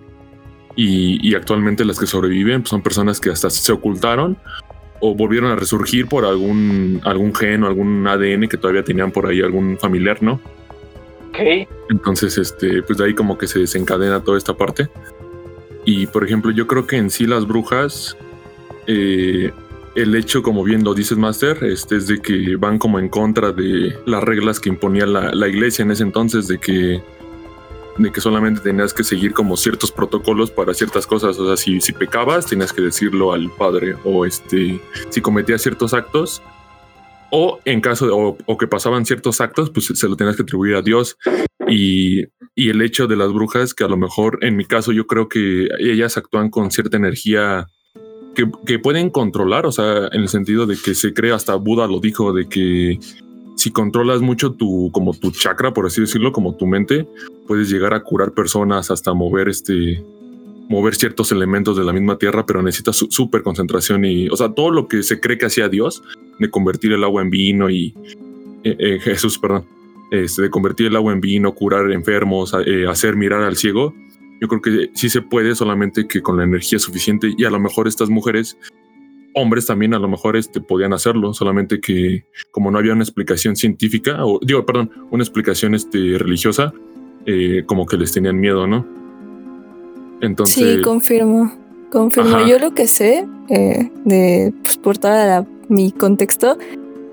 Y, 0.75 1.27
y 1.27 1.35
actualmente 1.35 1.85
las 1.85 1.99
que 1.99 2.07
sobreviven 2.07 2.61
pues, 2.61 2.69
son 2.69 2.81
personas 2.81 3.19
que 3.19 3.29
hasta 3.29 3.49
se 3.49 3.71
ocultaron 3.71 4.37
o 5.05 5.13
volvieron 5.13 5.51
a 5.51 5.57
resurgir 5.57 6.07
por 6.07 6.23
algún, 6.23 7.01
algún 7.03 7.35
gen 7.35 7.63
o 7.63 7.67
algún 7.67 8.07
ADN 8.07 8.47
que 8.47 8.55
todavía 8.55 8.85
tenían 8.85 9.11
por 9.11 9.27
ahí 9.27 9.41
algún 9.41 9.77
familiar, 9.77 10.23
¿no? 10.23 10.39
Ok. 11.27 11.67
Entonces, 11.89 12.37
este, 12.37 12.81
pues 12.83 12.97
de 12.97 13.05
ahí 13.05 13.13
como 13.13 13.37
que 13.37 13.45
se 13.45 13.59
desencadena 13.59 14.23
toda 14.23 14.37
esta 14.37 14.53
parte. 14.53 14.87
Y 15.83 16.07
por 16.07 16.23
ejemplo, 16.23 16.51
yo 16.51 16.67
creo 16.67 16.87
que 16.87 16.95
en 16.95 17.09
sí 17.09 17.27
las 17.27 17.45
brujas, 17.45 18.15
eh, 18.87 19.51
el 19.95 20.15
hecho, 20.15 20.41
como 20.41 20.63
bien 20.63 20.85
lo 20.85 20.93
dices, 20.93 21.17
Master, 21.17 21.61
este, 21.65 21.97
es 21.97 22.07
de 22.07 22.21
que 22.21 22.55
van 22.55 22.79
como 22.79 22.97
en 22.97 23.09
contra 23.09 23.51
de 23.51 23.93
las 24.05 24.23
reglas 24.23 24.61
que 24.61 24.69
imponía 24.69 25.05
la, 25.05 25.33
la 25.33 25.49
iglesia 25.49 25.83
en 25.83 25.91
ese 25.91 26.03
entonces, 26.03 26.47
de 26.47 26.59
que, 26.59 27.03
de 27.97 28.11
que 28.11 28.21
solamente 28.21 28.61
tenías 28.61 28.93
que 28.93 29.03
seguir 29.03 29.33
como 29.33 29.57
ciertos 29.57 29.91
protocolos 29.91 30.51
para 30.51 30.73
ciertas 30.73 31.05
cosas. 31.05 31.37
O 31.37 31.47
sea, 31.47 31.57
si, 31.57 31.79
si 31.81 31.93
pecabas, 31.93 32.45
tenías 32.45 32.73
que 32.73 32.81
decirlo 32.81 33.33
al 33.33 33.49
padre, 33.51 33.95
o 34.03 34.25
este, 34.25 34.79
si 35.09 35.21
cometías 35.21 35.61
ciertos 35.61 35.93
actos. 35.93 36.41
O 37.35 37.59
en 37.65 37.81
caso 37.81 38.05
de, 38.05 38.11
o, 38.45 38.57
que 38.57 38.67
pasaban 38.67 39.05
ciertos 39.05 39.41
actos, 39.41 39.71
pues 39.71 39.87
se 39.87 40.07
lo 40.07 40.15
tenías 40.15 40.35
que 40.35 40.43
atribuir 40.43 40.75
a 40.75 40.81
Dios. 40.83 41.17
Y, 41.67 42.25
y 42.55 42.69
el 42.69 42.81
hecho 42.81 43.07
de 43.07 43.15
las 43.15 43.31
brujas, 43.33 43.73
que 43.73 43.83
a 43.83 43.87
lo 43.87 43.97
mejor 43.97 44.37
en 44.41 44.55
mi 44.55 44.65
caso 44.65 44.91
yo 44.91 45.07
creo 45.07 45.29
que 45.29 45.67
ellas 45.79 46.17
actúan 46.17 46.49
con 46.49 46.69
cierta 46.69 46.97
energía 46.97 47.67
que, 48.35 48.49
que 48.67 48.77
pueden 48.77 49.09
controlar, 49.09 49.65
o 49.65 49.71
sea, 49.71 50.09
en 50.11 50.21
el 50.21 50.29
sentido 50.29 50.67
de 50.67 50.77
que 50.77 50.93
se 50.93 51.13
cree, 51.13 51.31
hasta 51.31 51.55
Buda 51.55 51.87
lo 51.87 51.99
dijo, 51.99 52.33
de 52.33 52.47
que 52.47 52.99
si 53.55 53.71
controlas 53.71 54.21
mucho 54.21 54.53
tu, 54.53 54.89
como 54.91 55.13
tu 55.13 55.31
chakra, 55.31 55.73
por 55.73 55.85
así 55.85 56.01
decirlo, 56.01 56.31
como 56.31 56.55
tu 56.55 56.65
mente, 56.65 57.07
puedes 57.47 57.69
llegar 57.69 57.93
a 57.93 58.03
curar 58.03 58.33
personas, 58.33 58.91
hasta 58.91 59.13
mover 59.13 59.49
este, 59.49 60.03
mover 60.69 60.95
ciertos 60.95 61.31
elementos 61.31 61.77
de 61.77 61.83
la 61.83 61.93
misma 61.93 62.17
tierra, 62.17 62.45
pero 62.45 62.61
necesitas 62.61 63.05
súper 63.09 63.43
concentración 63.43 64.05
y, 64.05 64.27
o 64.29 64.35
sea, 64.35 64.49
todo 64.49 64.71
lo 64.71 64.87
que 64.87 65.03
se 65.03 65.19
cree 65.19 65.37
que 65.37 65.45
hacía 65.45 65.69
Dios, 65.69 66.03
de 66.39 66.49
convertir 66.49 66.91
el 66.93 67.03
agua 67.03 67.21
en 67.21 67.29
vino 67.29 67.69
y 67.69 67.93
eh, 68.63 68.75
eh, 68.79 68.99
Jesús, 68.99 69.37
perdón, 69.37 69.65
este, 70.11 70.43
de 70.43 70.49
convertir 70.49 70.87
el 70.87 70.95
agua 70.95 71.13
en 71.13 71.21
vino, 71.21 71.53
curar 71.53 71.91
enfermos, 71.91 72.55
eh, 72.65 72.85
hacer 72.87 73.15
mirar 73.15 73.41
al 73.41 73.55
ciego. 73.55 73.93
Yo 74.41 74.47
creo 74.47 74.61
que 74.61 74.89
sí 74.93 75.09
se 75.09 75.21
puede, 75.21 75.55
solamente 75.55 76.07
que 76.07 76.21
con 76.21 76.37
la 76.37 76.43
energía 76.43 76.79
suficiente 76.79 77.33
y 77.37 77.45
a 77.45 77.49
lo 77.49 77.59
mejor 77.59 77.87
estas 77.87 78.09
mujeres, 78.09 78.57
hombres 79.35 79.65
también 79.65 79.93
a 79.93 79.99
lo 79.99 80.07
mejor 80.07 80.35
este, 80.37 80.61
podían 80.61 80.93
hacerlo, 80.93 81.33
solamente 81.33 81.79
que 81.81 82.25
como 82.51 82.71
no 82.71 82.77
había 82.79 82.93
una 82.93 83.03
explicación 83.03 83.55
científica, 83.55 84.25
o 84.25 84.39
digo, 84.41 84.65
perdón, 84.65 84.89
una 85.11 85.23
explicación 85.23 85.75
este, 85.75 86.17
religiosa, 86.17 86.73
eh, 87.25 87.63
como 87.65 87.85
que 87.85 87.97
les 87.97 88.11
tenían 88.11 88.39
miedo, 88.39 88.67
¿no? 88.67 88.85
Entonces, 90.21 90.75
Sí, 90.77 90.81
confirmo. 90.81 91.51
Confirmo. 91.91 92.35
Ajá. 92.37 92.47
Yo 92.47 92.57
lo 92.59 92.73
que 92.73 92.87
sé 92.87 93.27
eh, 93.49 93.91
de 94.05 94.53
pues, 94.63 94.77
por 94.77 94.97
toda 94.97 95.25
la- 95.27 95.47
mi 95.69 95.91
contexto 95.91 96.57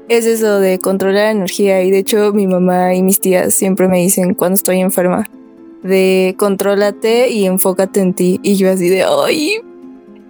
es 0.08 0.26
eso 0.26 0.58
de 0.58 0.78
controlar 0.78 1.24
la 1.26 1.30
energía 1.32 1.82
y 1.84 1.90
de 1.90 1.98
hecho 1.98 2.32
mi 2.32 2.46
mamá 2.46 2.94
y 2.94 3.02
mis 3.02 3.20
tías 3.20 3.54
siempre 3.54 3.88
me 3.88 3.98
dicen 3.98 4.34
cuando 4.34 4.54
estoy 4.56 4.80
enferma 4.80 5.28
de 5.84 6.34
contrólate 6.38 7.30
y 7.30 7.46
enfócate 7.46 8.00
en 8.00 8.14
ti 8.14 8.40
y 8.42 8.56
yo 8.56 8.70
así 8.70 8.88
de 8.88 9.04
ay 9.04 9.60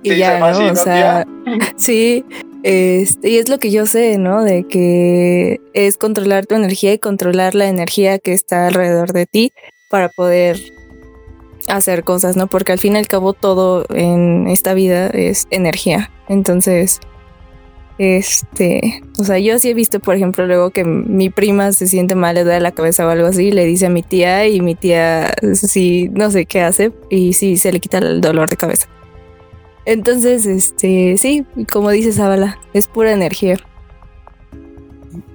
y 0.03 0.11
Sí, 0.11 0.17
ya, 0.19 0.45
así, 0.45 0.61
¿no? 0.61 0.67
O 0.67 0.73
¿no, 0.73 0.77
sea, 0.77 1.27
sí, 1.77 2.25
este, 2.63 3.31
y 3.31 3.37
es 3.39 3.49
lo 3.49 3.59
que 3.59 3.71
yo 3.71 3.87
sé, 3.87 4.19
¿no? 4.19 4.43
De 4.43 4.65
que 4.65 5.61
es 5.73 5.97
controlar 5.97 6.47
tu 6.47 6.55
energía 6.55 6.93
y 6.93 6.99
controlar 6.99 7.55
la 7.55 7.69
energía 7.69 8.19
que 8.19 8.33
está 8.33 8.67
alrededor 8.67 9.13
de 9.13 9.27
ti 9.27 9.53
para 9.89 10.09
poder 10.09 10.59
hacer 11.69 12.05
cosas, 12.05 12.37
¿no? 12.37 12.47
Porque 12.49 12.73
al 12.73 12.79
fin 12.79 12.95
y 12.95 12.99
al 12.99 13.09
cabo 13.09 13.33
todo 13.33 13.85
en 13.91 14.47
esta 14.49 14.75
vida 14.75 15.09
es 15.09 15.47
energía. 15.51 16.11
Entonces, 16.29 17.01
este, 17.99 19.03
o 19.19 19.25
sea, 19.25 19.39
yo 19.39 19.59
sí 19.59 19.71
he 19.71 19.75
visto, 19.75 20.01
por 20.01 20.15
ejemplo, 20.15 20.47
luego 20.47 20.71
que 20.71 20.85
mi 20.85 21.29
prima 21.31 21.73
se 21.73 21.87
siente 21.87 22.15
mal, 22.15 22.35
le 22.35 22.45
duele 22.45 22.61
la 22.61 22.73
cabeza 22.73 23.07
o 23.07 23.11
algo 23.11 23.27
así, 23.27 23.53
le 23.53 23.65
dice 23.67 23.87
a 23.87 23.91
mi 23.91 24.03
tía 24.03 24.47
y 24.47 24.61
mi 24.61 24.75
tía 24.75 25.35
sí, 25.55 26.09
no 26.13 26.31
sé 26.31 26.47
qué 26.47 26.63
hace 26.63 26.93
y 27.11 27.35
sí 27.35 27.57
se 27.57 27.73
le 27.73 27.81
quita 27.81 27.99
el 27.99 28.21
dolor 28.21 28.49
de 28.49 28.57
cabeza. 28.57 28.89
Entonces, 29.85 30.47
este, 30.47 31.17
sí, 31.17 31.45
como 31.71 31.91
dice 31.91 32.13
Zabala, 32.13 32.59
es 32.73 32.87
pura 32.87 33.13
energía. 33.13 33.59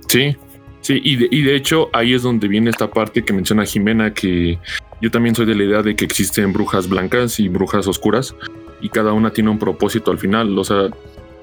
Sí, 0.07 0.35
sí, 0.81 1.01
y 1.03 1.15
de, 1.15 1.27
y 1.31 1.41
de 1.41 1.55
hecho 1.55 1.89
ahí 1.93 2.13
es 2.13 2.21
donde 2.21 2.47
viene 2.47 2.69
esta 2.69 2.89
parte 2.89 3.23
que 3.23 3.33
menciona 3.33 3.65
Jimena, 3.65 4.13
que 4.13 4.59
yo 5.01 5.11
también 5.11 5.35
soy 5.35 5.45
de 5.45 5.55
la 5.55 5.63
idea 5.63 5.81
de 5.81 5.95
que 5.95 6.05
existen 6.05 6.53
brujas 6.53 6.87
blancas 6.87 7.39
y 7.39 7.49
brujas 7.49 7.87
oscuras, 7.87 8.35
y 8.81 8.89
cada 8.89 9.13
una 9.13 9.31
tiene 9.31 9.49
un 9.49 9.59
propósito 9.59 10.11
al 10.11 10.19
final, 10.19 10.57
o 10.57 10.63
sea, 10.63 10.89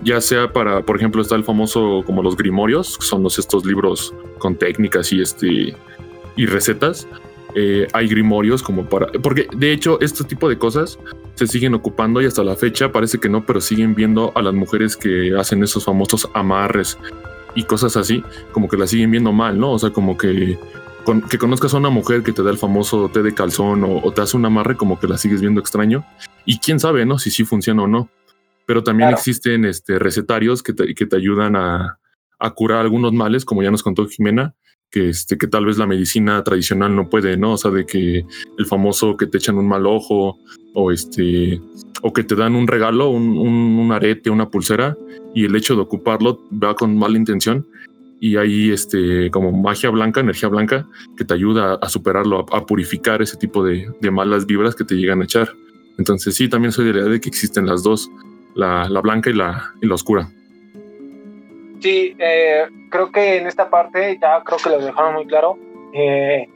ya 0.05 0.21
sea 0.21 0.53
para, 0.53 0.83
por 0.83 0.97
ejemplo, 0.97 1.23
está 1.23 1.35
el 1.37 1.45
famoso 1.45 2.03
como 2.07 2.23
los 2.23 2.37
grimorios, 2.37 2.99
que 2.99 3.07
son 3.07 3.23
los, 3.23 3.39
estos 3.39 3.65
libros 3.65 4.15
con 4.39 4.57
técnicas 4.57 5.13
y 5.13 5.21
este 5.21 5.75
y 6.37 6.47
recetas. 6.47 7.07
Eh, 7.55 7.87
hay 7.93 8.09
grimorios 8.09 8.63
como 8.63 8.87
para, 8.89 9.09
porque 9.23 9.47
de 9.55 9.73
hecho 9.73 10.01
este 10.01 10.25
tipo 10.25 10.49
de 10.49 10.57
cosas 10.57 10.99
se 11.35 11.47
siguen 11.47 11.75
ocupando 11.75 12.23
y 12.23 12.25
hasta 12.27 12.43
la 12.43 12.57
fecha 12.57 12.91
parece 12.93 13.19
que 13.19 13.29
no, 13.29 13.45
pero 13.45 13.61
siguen 13.61 13.95
viendo 13.95 14.33
a 14.35 14.41
las 14.41 14.55
mujeres 14.55 14.97
que 14.97 15.35
hacen 15.39 15.63
esos 15.63 15.85
famosos 15.85 16.27
amarres 16.33 16.97
y 17.55 17.65
cosas 17.65 17.97
así, 17.99 18.25
como 18.53 18.69
que 18.69 18.79
la 18.79 18.87
siguen 18.87 19.11
viendo 19.11 19.33
mal, 19.33 19.59
¿no? 19.59 19.73
O 19.73 19.79
sea, 19.79 19.91
como 19.91 20.17
que, 20.17 20.59
con- 21.05 21.21
que 21.21 21.37
conozcas 21.37 21.75
a 21.75 21.77
una 21.77 21.91
mujer 21.91 22.23
que 22.23 22.33
te 22.33 22.43
da 22.43 22.51
el 22.51 22.57
famoso 22.57 23.11
té 23.11 23.23
de 23.23 23.35
calzón 23.35 23.85
o, 23.85 23.99
o 24.03 24.13
te 24.13 24.23
hace 24.23 24.35
un 24.39 24.47
amarre, 24.47 24.77
como 24.79 24.99
que 24.99 25.07
la 25.07 25.19
sigues 25.19 25.43
viendo 25.43 25.61
extraño. 25.61 26.07
Y 26.47 26.59
quién 26.59 26.81
sabe, 26.81 27.05
¿no? 27.05 27.19
Si 27.19 27.31
sí 27.31 27.45
funciona 27.45 27.83
o 27.83 27.87
no. 27.87 28.09
Pero 28.65 28.83
también 28.83 29.09
Claro. 29.11 29.19
existen 29.19 29.67
este, 29.67 29.99
recetarios 29.99 30.63
que 30.63 30.73
te, 30.73 30.95
que 30.95 31.05
te 31.05 31.17
ayudan 31.17 31.55
a, 31.57 31.99
a 32.39 32.51
curar 32.53 32.79
algunos 32.79 33.13
males, 33.13 33.45
como 33.45 33.63
ya 33.63 33.71
nos 33.71 33.83
contó 33.83 34.07
Jimena, 34.07 34.55
que, 34.93 35.09
este, 35.09 35.39
que 35.39 35.47
tal 35.49 35.65
vez 35.67 35.79
la 35.79 35.87
medicina 35.87 36.45
tradicional 36.45 36.95
no 36.95 37.09
puede, 37.09 37.37
¿no? 37.37 37.55
O 37.55 37.57
sea, 37.57 37.71
de 37.71 37.87
que 37.87 38.25
el 38.59 38.67
famoso 38.67 39.17
que 39.17 39.27
te 39.27 39.39
echan 39.39 39.57
un 39.57 39.67
mal 39.67 39.87
ojo 39.87 40.39
o 40.75 40.93
este 40.93 41.61
o 42.03 42.13
que 42.13 42.25
te 42.25 42.35
dan 42.35 42.55
un 42.55 42.67
regalo, 42.67 43.09
un, 43.11 43.39
un- 43.39 43.93
arete, 43.93 44.29
una 44.31 44.49
pulsera, 44.51 44.97
y 45.35 45.45
el 45.45 45.55
hecho 45.57 45.75
de 45.75 45.83
ocuparlo 45.83 46.41
va 46.53 46.75
con 46.75 46.97
mala 46.97 47.17
intención. 47.17 47.67
Y 48.21 48.37
hay 48.37 48.71
este 48.71 49.31
como 49.31 49.51
magia 49.51 49.91
blanca, 49.91 50.21
energía 50.21 50.49
blanca, 50.49 50.87
que 51.17 51.25
te 51.25 51.35
ayuda 51.35 51.75
a 51.75 51.89
superarlo, 51.89 52.47
a, 52.53 52.59
a 52.59 52.67
purificar 52.67 53.21
ese 53.23 53.37
tipo 53.37 53.65
de, 53.65 53.89
de 54.01 54.11
malas 54.11 54.47
vibras 54.47 54.75
que 54.75 54.85
te 54.85 54.95
llegan 54.95 55.21
a 55.21 55.25
echar. 55.25 55.53
Entonces 55.99 56.35
sí, 56.35 56.49
también 56.49 56.73
soy 56.73 56.87
de 56.87 56.93
la 56.95 57.01
idea 57.01 57.11
de 57.11 57.21
que 57.21 57.29
existen 57.29 57.67
las 57.67 57.83
dos, 57.83 58.11
la, 58.55 58.89
la 58.89 59.01
blanca 59.01 59.31
y 59.31 59.35
la, 59.35 59.73
y 59.81 59.87
la 59.87 59.95
oscura. 59.95 60.31
Sí, 61.83 62.15
eh, 62.19 62.69
creo 62.91 63.11
que 63.11 63.39
en 63.39 63.49
esta 63.49 63.69
parte 63.69 64.17
ya 64.21 64.43
creo 64.45 64.59
que 64.59 64.71
lo 64.71 64.79
dejaron 64.79 65.15
muy 65.15 65.27
claro. 65.27 65.59
Eh, 65.93 66.49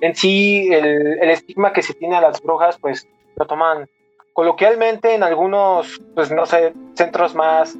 en 0.00 0.16
sí, 0.16 0.68
el, 0.72 1.30
estigma 1.30 1.72
que 1.72 1.82
se 1.82 1.94
tiene 1.94 2.16
a 2.16 2.20
las 2.20 2.42
brujas, 2.42 2.78
pues 2.78 3.08
lo 3.36 3.46
toman 3.46 3.88
coloquialmente 4.32 5.14
en 5.14 5.22
algunos, 5.22 6.02
pues 6.16 6.32
no 6.32 6.46
sé, 6.46 6.72
centros 6.94 7.36
más 7.36 7.78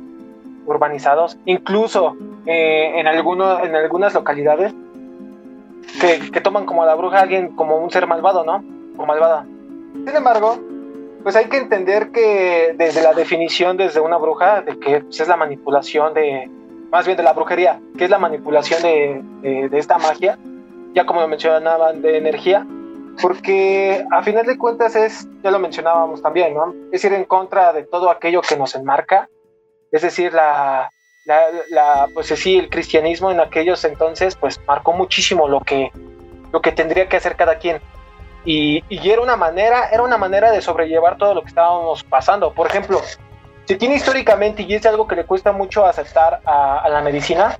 urbanizados, 0.64 1.36
incluso 1.44 2.16
eh, 2.46 2.92
en, 2.94 3.08
alguno, 3.08 3.64
en 3.64 3.74
algunas 3.74 4.14
localidades 4.14 4.72
que, 6.00 6.40
toman 6.40 6.66
como 6.66 6.86
la 6.86 6.94
bruja 6.94 7.18
a 7.18 7.22
alguien 7.22 7.56
como 7.56 7.78
un 7.78 7.90
ser 7.90 8.06
malvado, 8.06 8.44
¿no? 8.44 8.62
o 8.96 9.06
malvada. 9.06 9.44
Sin 9.94 10.14
embargo, 10.14 10.58
pues 11.24 11.34
hay 11.34 11.46
que 11.46 11.56
entender 11.56 12.12
que 12.12 12.74
desde 12.76 13.02
la 13.02 13.12
definición, 13.12 13.76
desde 13.76 14.00
una 14.00 14.18
bruja, 14.18 14.62
de 14.62 14.78
que 14.78 15.00
pues, 15.00 15.20
es 15.20 15.26
la 15.26 15.36
manipulación 15.36 16.14
de, 16.14 16.48
más 16.92 17.06
bien 17.06 17.16
de 17.16 17.22
la 17.22 17.32
brujería, 17.32 17.80
que 17.96 18.04
es 18.04 18.10
la 18.10 18.18
manipulación 18.18 18.82
de, 18.82 19.68
de, 19.70 19.78
esta 19.78 19.96
magia, 19.96 20.38
ya 20.94 21.06
como 21.06 21.22
lo 21.22 21.26
mencionaban, 21.26 22.02
de 22.02 22.18
energía, 22.18 22.66
porque 23.20 24.04
a 24.12 24.22
final 24.22 24.44
de 24.44 24.58
cuentas 24.58 24.94
es, 24.94 25.26
ya 25.42 25.50
lo 25.50 25.58
mencionábamos 25.58 26.20
también. 26.20 26.54
Es 26.92 27.02
ir 27.02 27.14
en 27.14 27.24
contra 27.24 27.72
de 27.72 27.84
todo 27.84 28.10
aquello 28.10 28.42
que 28.42 28.58
nos 28.58 28.74
enmarca, 28.74 29.26
es 29.90 30.02
decir, 30.02 30.34
la, 30.34 30.90
la, 31.24 31.40
la, 31.70 32.08
pues 32.12 32.26
sí, 32.26 32.58
el 32.58 32.68
cristianismo 32.68 33.30
en 33.30 33.40
aquellos 33.40 33.82
entonces, 33.84 34.36
pues 34.36 34.60
marcó 34.66 34.92
muchísimo 34.92 35.48
lo 35.48 35.60
que, 35.60 35.90
lo 36.52 36.60
que 36.60 36.72
tendría 36.72 37.08
que 37.08 37.16
hacer 37.16 37.36
cada 37.36 37.56
quien. 37.56 37.80
Y, 38.44 38.84
y, 38.90 39.08
era 39.08 39.22
una 39.22 39.36
manera, 39.36 39.88
era 39.90 40.02
una 40.02 40.18
manera 40.18 40.50
de 40.50 40.60
sobrellevar 40.60 41.16
todo 41.16 41.34
lo 41.34 41.40
que 41.40 41.48
estábamos 41.48 42.04
pasando. 42.04 42.52
Por 42.52 42.66
ejemplo, 42.66 43.00
se 43.64 43.76
tiene 43.76 43.96
históricamente, 43.96 44.62
y 44.62 44.74
es 44.74 44.84
algo 44.86 45.06
que 45.06 45.16
le 45.16 45.24
cuesta 45.24 45.52
mucho 45.52 45.84
aceptar 45.84 46.40
a, 46.44 46.88
la 46.88 47.00
medicina, 47.00 47.58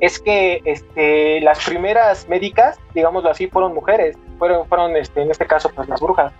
es 0.00 0.18
que 0.18 0.62
este, 0.64 1.40
las 1.42 1.64
primeras 1.64 2.28
médicas, 2.28 2.78
digámoslo 2.94 3.30
así, 3.30 3.46
fueron 3.48 3.74
mujeres, 3.74 4.16
fueron, 4.38 4.66
fueron 4.66 4.96
este, 4.96 5.22
en 5.22 5.30
este 5.30 5.46
caso, 5.46 5.70
pues 5.74 5.88
las 5.88 6.00
brujas, 6.00 6.32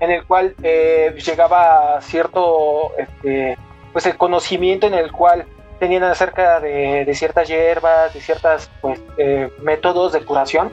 en 0.00 0.10
el 0.10 0.26
cual 0.26 0.54
eh, 0.62 1.14
llegaba 1.24 2.00
cierto, 2.02 2.92
este, 2.98 3.56
pues 3.92 4.06
el 4.06 4.16
conocimiento 4.16 4.86
en 4.88 4.94
el 4.94 5.12
cual 5.12 5.46
tenían 5.78 6.02
acerca 6.04 6.58
de, 6.60 7.08
ciertas 7.14 7.48
hierbas, 7.48 8.12
de 8.12 8.20
ciertos 8.20 8.70
pues, 8.80 9.00
eh, 9.18 9.50
métodos 9.62 10.12
de 10.12 10.24
curación, 10.24 10.72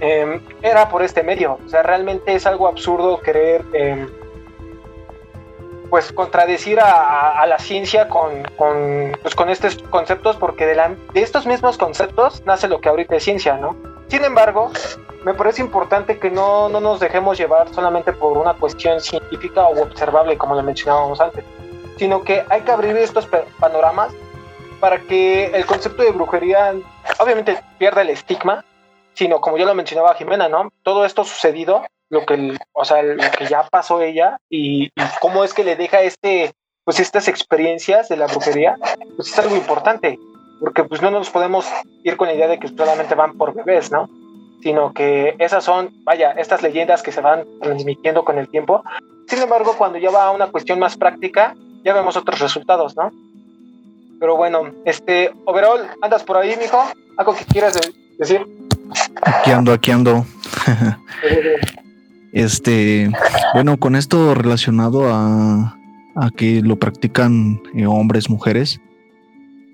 em, 0.00 0.40
era 0.62 0.88
por 0.88 1.02
este 1.02 1.22
medio. 1.22 1.58
O 1.64 1.68
sea, 1.68 1.82
realmente 1.82 2.34
es 2.34 2.46
algo 2.46 2.68
absurdo 2.68 3.20
querer 3.20 3.64
em, 3.72 4.08
pues 5.92 6.10
contradecir 6.10 6.80
a, 6.80 7.44
la 7.46 7.58
ciencia 7.58 8.08
con, 8.08 8.44
con, 8.56 9.14
pues, 9.20 9.34
con 9.34 9.50
estos 9.50 9.76
conceptos, 9.90 10.36
porque 10.36 10.64
de, 10.64 10.74
la, 10.74 10.96
de 11.12 11.20
estos 11.20 11.44
mismos 11.44 11.76
conceptos 11.76 12.42
nace 12.46 12.66
lo 12.66 12.80
que 12.80 12.88
ahorita 12.88 13.16
es 13.16 13.24
ciencia, 13.24 13.58
¿no? 13.58 13.76
Sin 14.08 14.24
embargo, 14.24 14.72
me 15.26 15.34
parece 15.34 15.60
importante 15.60 16.18
que 16.18 16.30
no, 16.30 16.70
no 16.70 16.80
nos 16.80 16.98
dejemos 16.98 17.36
llevar 17.36 17.68
solamente 17.74 18.14
por 18.14 18.38
una 18.38 18.54
cuestión 18.54 19.02
científica 19.02 19.64
o 19.64 19.82
observable, 19.82 20.38
como 20.38 20.54
le 20.54 20.62
mencionábamos 20.62 21.20
antes, 21.20 21.44
sino 21.98 22.22
que 22.22 22.42
hay 22.48 22.62
que 22.62 22.70
abrir 22.70 22.96
estos 22.96 23.28
panoramas 23.60 24.14
para 24.80 24.98
que 24.98 25.48
el 25.48 25.66
concepto 25.66 26.04
de 26.04 26.12
brujería 26.12 26.72
obviamente 27.18 27.62
pierda 27.76 28.00
el 28.00 28.08
estigma, 28.08 28.64
sino 29.12 29.42
como 29.42 29.58
ya 29.58 29.66
lo 29.66 29.74
mencionaba 29.74 30.14
Jimena, 30.14 30.48
¿no? 30.48 30.72
Todo 30.84 31.04
esto 31.04 31.22
sucedido 31.22 31.82
lo 32.12 32.26
que, 32.26 32.58
o 32.72 32.84
sea, 32.84 33.02
lo 33.02 33.22
que 33.38 33.46
ya 33.46 33.66
pasó 33.70 34.02
ella 34.02 34.38
y, 34.50 34.90
cómo 35.22 35.44
es 35.44 35.54
que 35.54 35.64
le 35.64 35.76
deja 35.76 36.02
este, 36.02 36.52
pues 36.84 37.00
estas 37.00 37.26
experiencias 37.26 38.10
de 38.10 38.18
la 38.18 38.26
brujería, 38.26 38.76
pues 39.16 39.32
es 39.32 39.38
algo 39.38 39.56
importante, 39.56 40.18
porque 40.60 40.84
pues 40.84 41.00
no 41.00 41.10
nos 41.10 41.30
podemos 41.30 41.66
ir 42.04 42.18
con 42.18 42.28
la 42.28 42.34
idea 42.34 42.48
de 42.48 42.58
que 42.58 42.68
solamente 42.68 43.14
van 43.14 43.38
por 43.38 43.54
bebés, 43.54 43.90
¿no? 43.90 44.10
Sino 44.62 44.92
que 44.92 45.36
esas 45.38 45.64
son, 45.64 45.90
vaya, 46.04 46.32
estas 46.32 46.62
leyendas 46.62 47.02
que 47.02 47.12
se 47.12 47.22
van 47.22 47.46
transmitiendo 47.62 48.26
con 48.26 48.38
el 48.38 48.46
tiempo. 48.50 48.84
Sin 49.26 49.40
embargo, 49.40 49.74
cuando 49.78 49.96
ya 49.96 50.10
va 50.10 50.24
a 50.24 50.32
una 50.32 50.48
cuestión 50.48 50.78
más 50.78 50.98
práctica, 50.98 51.56
ya 51.82 51.94
vemos 51.94 52.18
otros 52.18 52.40
resultados, 52.40 52.94
¿no? 52.94 53.10
Pero 54.20 54.36
bueno, 54.36 54.70
este, 54.84 55.32
overall, 55.46 55.88
¿andas 56.02 56.24
por 56.24 56.36
ahí, 56.36 56.56
mijo? 56.58 56.78
¿Algo 57.16 57.34
que 57.34 57.46
quieras 57.46 57.80
decir? 58.18 58.46
Aquí 59.22 59.50
ando, 59.50 59.72
aquí 59.72 59.90
ando. 59.90 60.26
Este, 62.32 63.10
bueno, 63.52 63.76
con 63.76 63.94
esto 63.94 64.34
relacionado 64.34 65.12
a, 65.12 65.76
a 66.14 66.30
que 66.30 66.62
lo 66.62 66.78
practican 66.78 67.60
eh, 67.74 67.86
hombres, 67.86 68.30
mujeres, 68.30 68.80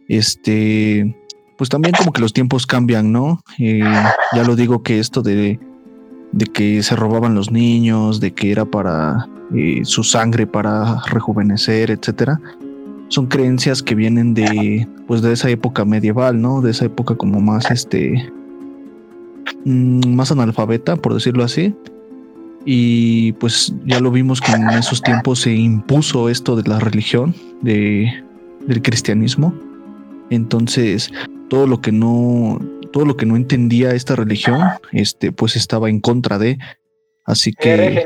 este, 0.09 1.17
pues 1.57 1.71
también 1.71 1.95
como 1.97 2.13
que 2.13 2.21
los 2.21 2.33
tiempos 2.33 2.67
cambian, 2.67 3.13
¿no? 3.13 3.41
Eh, 3.59 3.81
ya 4.35 4.43
lo 4.45 4.57
digo 4.57 4.83
que 4.83 4.99
esto 4.99 5.23
de, 5.23 5.61
de 6.33 6.47
que 6.47 6.83
se 6.83 6.97
robaban 6.97 7.37
los 7.37 7.53
niños, 7.53 8.19
de 8.19 8.33
que 8.33 8.51
era 8.51 8.65
para 8.65 9.29
eh, 9.55 9.83
su 9.85 10.03
sangre 10.03 10.49
para 10.49 11.01
rejuvenecer, 11.07 11.93
etcétera, 11.93 12.41
son 13.07 13.27
creencias 13.27 13.85
que 13.85 13.95
vienen 13.95 14.35
de, 14.35 14.89
pues 15.07 15.23
de 15.23 15.33
esa 15.33 15.49
época 15.49 15.85
medieval, 15.85 16.41
¿no? 16.43 16.61
De 16.61 16.73
esa 16.73 16.87
época 16.87 17.15
como 17.15 17.41
más, 17.41 17.71
este, 17.71 18.33
mm, 19.65 20.09
más 20.09 20.33
analfabeta, 20.33 20.97
por 20.97 21.15
decirlo 21.15 21.45
así 21.45 21.73
y 22.71 23.33
pues 23.33 23.73
ya 23.87 23.99
lo 23.99 24.11
vimos 24.11 24.43
que 24.43 24.53
en 24.53 24.69
esos 24.69 25.01
tiempos 25.01 25.41
se 25.41 25.55
impuso 25.55 26.29
esto 26.29 26.55
de 26.55 26.69
la 26.69 26.79
religión, 26.79 27.35
de, 27.63 28.13
del 28.67 28.83
cristianismo. 28.83 29.55
Entonces, 30.29 31.11
todo 31.49 31.67
lo 31.67 31.81
que 31.81 31.93
no, 31.93 32.61
todo 32.93 33.07
lo 33.07 33.17
que 33.17 33.25
no 33.25 33.37
entendía 33.37 33.95
esta 33.95 34.17
religión, 34.17 34.61
este, 34.93 35.33
pues 35.33 35.57
estaba 35.57 35.89
en 35.89 36.01
contra 36.01 36.37
de. 36.37 36.59
Así 37.25 37.55
que. 37.55 38.05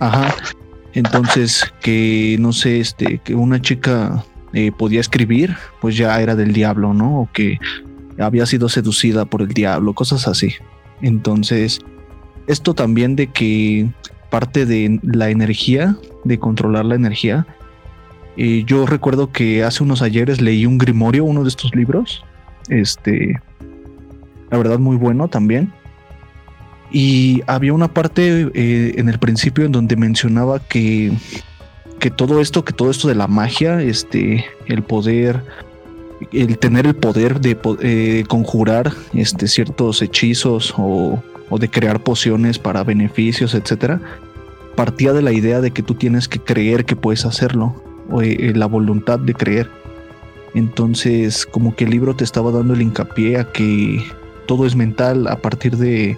Ajá. 0.00 0.34
Entonces, 0.94 1.70
que 1.82 2.38
no 2.40 2.54
sé, 2.54 2.80
este, 2.80 3.18
que 3.18 3.34
una 3.34 3.60
chica 3.60 4.24
eh, 4.54 4.72
podía 4.72 5.00
escribir, 5.00 5.54
pues 5.82 5.94
ya 5.94 6.18
era 6.22 6.34
del 6.36 6.54
diablo, 6.54 6.94
¿no? 6.94 7.20
O 7.20 7.30
que 7.34 7.58
había 8.18 8.46
sido 8.46 8.70
seducida 8.70 9.26
por 9.26 9.42
el 9.42 9.48
diablo, 9.48 9.92
cosas 9.92 10.26
así. 10.26 10.54
Entonces, 11.02 11.80
esto 12.48 12.74
también 12.74 13.14
de 13.14 13.28
que 13.28 13.88
parte 14.30 14.66
de 14.66 14.98
la 15.02 15.30
energía, 15.30 15.96
de 16.24 16.38
controlar 16.38 16.84
la 16.84 16.94
energía. 16.94 17.46
Eh, 18.36 18.64
yo 18.66 18.86
recuerdo 18.86 19.32
que 19.32 19.64
hace 19.64 19.82
unos 19.82 20.02
ayeres 20.02 20.40
leí 20.40 20.66
un 20.66 20.78
grimorio, 20.78 21.24
uno 21.24 21.42
de 21.42 21.48
estos 21.48 21.74
libros. 21.74 22.24
Este, 22.68 23.40
la 24.50 24.58
verdad, 24.58 24.78
muy 24.78 24.96
bueno 24.96 25.28
también. 25.28 25.72
Y 26.90 27.42
había 27.46 27.74
una 27.74 27.88
parte 27.88 28.50
eh, 28.54 28.94
en 28.96 29.08
el 29.08 29.18
principio 29.18 29.66
en 29.66 29.72
donde 29.72 29.96
mencionaba 29.96 30.58
que, 30.58 31.12
que 31.98 32.10
todo 32.10 32.40
esto, 32.40 32.64
que 32.64 32.72
todo 32.72 32.90
esto 32.90 33.08
de 33.08 33.14
la 33.14 33.28
magia, 33.28 33.82
este, 33.82 34.46
el 34.66 34.82
poder, 34.82 35.42
el 36.32 36.58
tener 36.58 36.86
el 36.86 36.94
poder 36.94 37.40
de 37.40 37.58
eh, 37.82 38.24
conjurar 38.26 38.92
este, 39.12 39.48
ciertos 39.48 40.00
hechizos 40.00 40.72
o 40.78 41.22
o 41.50 41.58
de 41.58 41.68
crear 41.68 42.02
pociones 42.02 42.58
para 42.58 42.84
beneficios, 42.84 43.54
etcétera, 43.54 44.00
partía 44.76 45.12
de 45.12 45.22
la 45.22 45.32
idea 45.32 45.60
de 45.60 45.70
que 45.70 45.82
tú 45.82 45.94
tienes 45.94 46.28
que 46.28 46.38
creer 46.38 46.84
que 46.84 46.96
puedes 46.96 47.24
hacerlo, 47.24 47.82
o 48.10 48.22
eh, 48.22 48.52
la 48.54 48.66
voluntad 48.66 49.18
de 49.18 49.34
creer. 49.34 49.70
Entonces, 50.54 51.46
como 51.46 51.74
que 51.74 51.84
el 51.84 51.90
libro 51.90 52.14
te 52.14 52.24
estaba 52.24 52.50
dando 52.50 52.74
el 52.74 52.82
hincapié 52.82 53.38
a 53.38 53.52
que 53.52 54.02
todo 54.46 54.66
es 54.66 54.76
mental 54.76 55.26
a 55.26 55.36
partir 55.36 55.76
de, 55.76 56.16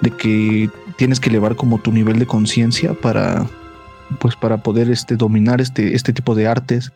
de 0.00 0.10
que 0.10 0.68
tienes 0.96 1.20
que 1.20 1.30
elevar 1.30 1.56
como 1.56 1.78
tu 1.78 1.92
nivel 1.92 2.18
de 2.18 2.26
conciencia 2.26 2.94
para 2.94 3.46
pues 4.18 4.36
para 4.36 4.62
poder 4.62 4.90
este, 4.90 5.16
dominar 5.16 5.60
este, 5.60 5.94
este 5.94 6.12
tipo 6.12 6.34
de 6.34 6.46
artes. 6.46 6.92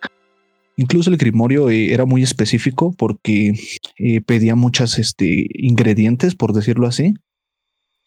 Incluso 0.77 1.11
el 1.11 1.17
grimorio 1.17 1.71
eh, 1.71 1.93
era 1.93 2.05
muy 2.05 2.23
específico 2.23 2.95
porque 2.97 3.55
eh, 3.99 4.21
pedía 4.21 4.55
muchas 4.55 4.99
este, 4.99 5.47
ingredientes, 5.55 6.35
por 6.35 6.53
decirlo 6.53 6.87
así, 6.87 7.15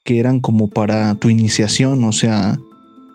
que 0.03 0.19
eran 0.19 0.39
como 0.39 0.69
para 0.69 1.15
tu 1.15 1.29
iniciación, 1.29 2.03
o 2.03 2.11
sea, 2.11 2.59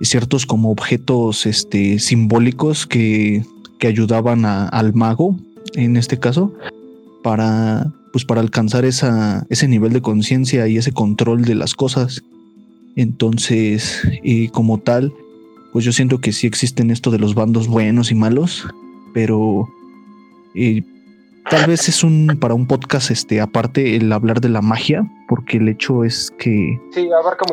ciertos 0.01 0.47
como 0.47 0.71
objetos 0.71 1.47
este, 1.47 1.99
simbólicos 1.99 2.87
que, 2.87 3.45
que 3.79 3.87
ayudaban 3.87 4.45
al 4.45 4.95
mago, 4.95 5.37
en 5.75 5.97
este 5.97 6.19
caso, 6.19 6.53
para, 7.23 7.93
pues 8.13 8.25
para 8.25 8.41
alcanzar 8.41 8.85
esa, 8.85 9.47
ese 9.49 9.67
nivel 9.69 9.93
de 9.93 10.03
conciencia 10.03 10.69
y 10.69 10.77
ese 10.77 10.93
control 10.93 11.45
de 11.45 11.55
las 11.55 11.75
cosas. 11.75 12.23
Entonces, 12.97 14.03
y 14.23 14.49
como 14.49 14.79
tal, 14.79 15.13
pues 15.73 15.85
yo 15.85 15.93
siento 15.93 16.21
que 16.21 16.33
sí 16.33 16.47
existen 16.47 16.91
esto 16.91 17.11
de 17.11 17.19
los 17.19 17.35
bandos 17.35 17.67
buenos 17.67 18.13
y 18.13 18.15
malos, 18.15 18.67
pero 19.13 19.69
eh, 20.55 20.83
tal 21.51 21.67
vez 21.67 21.89
es 21.89 22.05
un 22.05 22.39
para 22.41 22.55
un 22.55 22.67
podcast 22.67 23.11
este 23.11 23.41
aparte 23.41 23.97
el 23.97 24.13
hablar 24.13 24.41
de 24.41 24.49
la 24.49 24.63
magia, 24.63 25.11
porque 25.29 25.59
el 25.59 25.69
hecho 25.69 26.05
es 26.05 26.33
que 26.39 26.79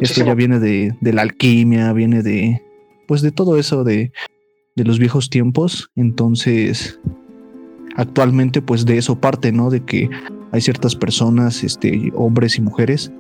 esto 0.02 0.26
ya 0.26 0.34
viene 0.34 0.60
de, 0.60 0.96
la 1.02 1.22
alquimia, 1.22 1.92
viene 1.94 2.24
de 2.24 2.62
pues 3.08 3.22
de 3.22 3.32
todo 3.32 3.58
eso 3.58 3.84
de, 3.84 4.12
de 4.76 4.84
los 4.84 5.00
viejos 5.00 5.30
tiempos. 5.30 5.92
Entonces, 5.96 7.00
actualmente, 7.96 8.62
pues 8.62 8.86
de 8.86 8.98
eso 8.98 9.20
parte, 9.20 9.52
¿no? 9.52 9.70
De 9.70 9.84
que 9.84 10.10
hay 10.52 10.62
ciertas 10.62 10.96
personas, 10.96 11.64
este, 11.64 12.12
hombres 12.16 12.58
y 12.58 12.62
mujeres, 12.62 13.12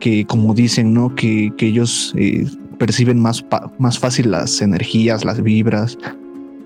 que 0.00 0.24
como 0.26 0.54
dicen, 0.54 0.94
¿no? 0.94 1.14
Que, 1.14 1.52
que 1.56 1.66
ellos 1.66 2.12
eh, 2.16 2.46
perciben 2.78 3.20
más, 3.20 3.44
más 3.78 3.98
fácil 3.98 4.30
las 4.30 4.60
energías, 4.62 5.24
las 5.24 5.42
vibras, 5.42 5.98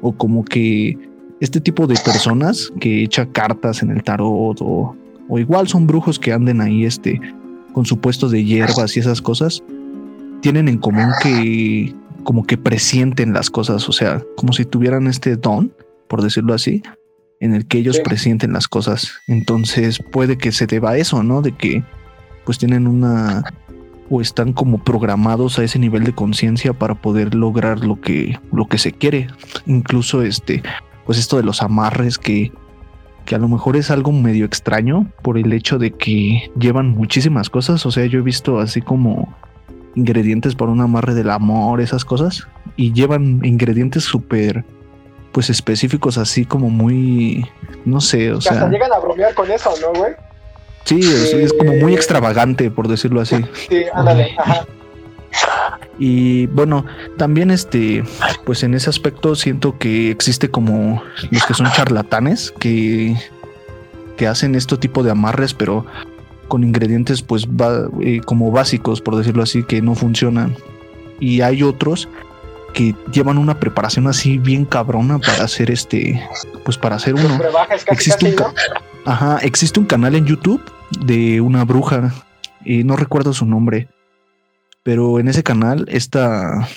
o 0.02 0.12
como 0.12 0.44
que 0.44 0.98
este 1.40 1.60
tipo 1.60 1.86
de 1.86 1.96
personas 2.04 2.72
que 2.80 3.02
echa 3.04 3.26
cartas 3.26 3.82
en 3.82 3.90
el 3.90 4.02
tarot 4.02 4.58
o, 4.60 4.96
igual 5.30 5.68
son 5.68 5.86
brujos 5.86 6.18
que 6.18 6.32
anden 6.32 6.60
ahí 6.60 6.84
este 6.84 7.20
con 7.72 7.84
su 7.84 7.98
puesto 7.98 8.28
de 8.28 8.44
hierbas 8.44 8.96
y 8.96 9.00
esas 9.00 9.20
cosas 9.20 9.62
tienen 10.40 10.68
en 10.68 10.78
común 10.78 11.10
que 11.22 11.94
como 12.24 12.44
que 12.44 12.56
presienten 12.58 13.32
las 13.32 13.50
cosas, 13.50 13.88
o 13.88 13.92
sea, 13.92 14.22
como 14.36 14.52
si 14.52 14.64
tuvieran 14.64 15.06
este 15.06 15.36
don, 15.36 15.72
por 16.08 16.22
decirlo 16.22 16.54
así, 16.54 16.82
en 17.40 17.54
el 17.54 17.66
que 17.66 17.78
ellos 17.78 17.96
Sí. 17.96 18.02
presienten 18.04 18.52
las 18.52 18.66
cosas. 18.66 19.12
Entonces 19.28 20.00
puede 20.10 20.36
que 20.38 20.52
se 20.52 20.66
deba 20.66 20.90
a 20.92 20.96
eso, 20.96 21.22
¿no? 21.22 21.42
De 21.42 21.52
que 21.52 21.84
pues 22.44 22.58
tienen 22.58 22.86
una 22.86 23.44
o 24.08 24.20
están 24.20 24.52
como 24.52 24.82
programados 24.82 25.58
a 25.58 25.64
ese 25.64 25.78
nivel 25.78 26.04
de 26.04 26.14
conciencia 26.14 26.72
para 26.72 26.94
poder 26.94 27.34
lograr 27.34 27.84
lo 27.84 28.00
que 28.00 28.38
lo 28.52 28.66
que 28.66 28.78
se 28.78 28.92
quiere. 28.92 29.26
Incluso 29.66 30.22
este 30.22 30.62
pues 31.06 31.18
esto 31.18 31.36
de 31.36 31.42
los 31.44 31.62
amarres 31.62 32.18
que 32.18 32.52
que 33.24 33.34
a 33.34 33.38
lo 33.38 33.48
mejor 33.48 33.76
es 33.76 33.90
algo 33.90 34.12
medio 34.12 34.44
extraño 34.44 35.10
por 35.22 35.36
el 35.36 35.52
hecho 35.52 35.78
de 35.78 35.90
que 35.90 36.48
llevan 36.56 36.90
muchísimas 36.90 37.50
cosas, 37.50 37.84
o 37.84 37.90
sea, 37.90 38.06
yo 38.06 38.20
he 38.20 38.22
visto 38.22 38.60
así 38.60 38.80
como 38.80 39.34
ingredientes 39.96 40.54
para 40.54 40.70
un 40.70 40.80
amarre 40.80 41.12
del 41.12 41.30
amor, 41.30 41.80
esas 41.80 42.04
cosas, 42.04 42.46
y 42.76 42.92
llevan 42.92 43.44
ingredientes 43.44 44.04
súper 44.04 44.64
pues 45.32 45.50
específicos 45.50 46.18
así 46.18 46.44
como 46.44 46.70
muy 46.70 47.44
no 47.84 48.00
sé, 48.00 48.30
o 48.32 48.38
Que 48.38 48.48
hasta 48.48 48.60
sea, 48.60 48.68
llegan 48.68 48.92
a 48.92 48.98
bromear 49.00 49.34
con 49.34 49.50
eso, 49.50 49.70
¿no, 49.80 49.98
güey? 49.98 50.12
sí, 50.84 51.00
es, 51.00 51.32
es 51.34 51.52
como 51.52 51.72
muy 51.74 51.94
Eh, 51.94 51.96
extravagante 51.96 52.70
por 52.70 52.86
decirlo 52.86 53.20
así. 53.20 53.44
Sí, 53.68 53.82
ándale, 53.92 54.36
ajá. 54.38 54.64
Y 55.98 56.46
bueno, 56.48 56.84
también 57.16 57.50
este, 57.50 58.04
pues 58.44 58.62
en 58.62 58.74
ese 58.74 58.90
aspecto 58.90 59.34
siento 59.34 59.78
que 59.78 60.10
existe 60.10 60.50
como 60.50 61.02
los 61.30 61.44
que 61.46 61.54
son 61.54 61.70
charlatanes 61.72 62.52
que, 62.58 63.16
que 64.16 64.26
hacen 64.26 64.54
este 64.54 64.76
tipo 64.76 65.02
de 65.02 65.10
amarres, 65.10 65.54
pero 65.54 65.86
con 66.48 66.62
ingredientes 66.64 67.22
pues 67.22 67.46
ba- 67.48 67.88
eh, 68.02 68.20
como 68.24 68.50
básicos, 68.50 69.00
por 69.00 69.16
decirlo 69.16 69.42
así, 69.42 69.62
que 69.62 69.80
no 69.80 69.94
funcionan. 69.94 70.54
Y 71.18 71.40
hay 71.40 71.62
otros 71.62 72.08
que 72.74 72.94
llevan 73.10 73.38
una 73.38 73.58
preparación 73.58 74.06
así 74.06 74.36
bien 74.36 74.66
cabrona 74.66 75.18
para 75.18 75.44
hacer 75.44 75.70
este, 75.70 76.22
pues 76.64 76.76
para 76.76 76.96
hacer 76.96 77.14
uno. 77.14 77.38
casi, 77.86 77.86
Existe 77.90 78.34
casi, 78.34 78.50
un, 78.50 78.54
Ajá, 79.06 79.38
existe 79.38 79.80
un 79.80 79.86
canal 79.86 80.14
en 80.14 80.26
YouTube 80.26 80.60
de 81.00 81.40
una 81.40 81.64
bruja, 81.64 82.12
eh, 82.66 82.84
no 82.84 82.96
recuerdo 82.96 83.32
su 83.32 83.46
nombre, 83.46 83.88
pero 84.86 85.18
en 85.18 85.26
ese 85.26 85.42
canal 85.42 85.84
esta, 85.88 86.68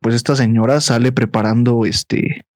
pues 0.00 0.14
esta 0.14 0.36
señora 0.36 0.80
sale 0.80 1.10
preparando 1.10 1.86
este, 1.86 2.46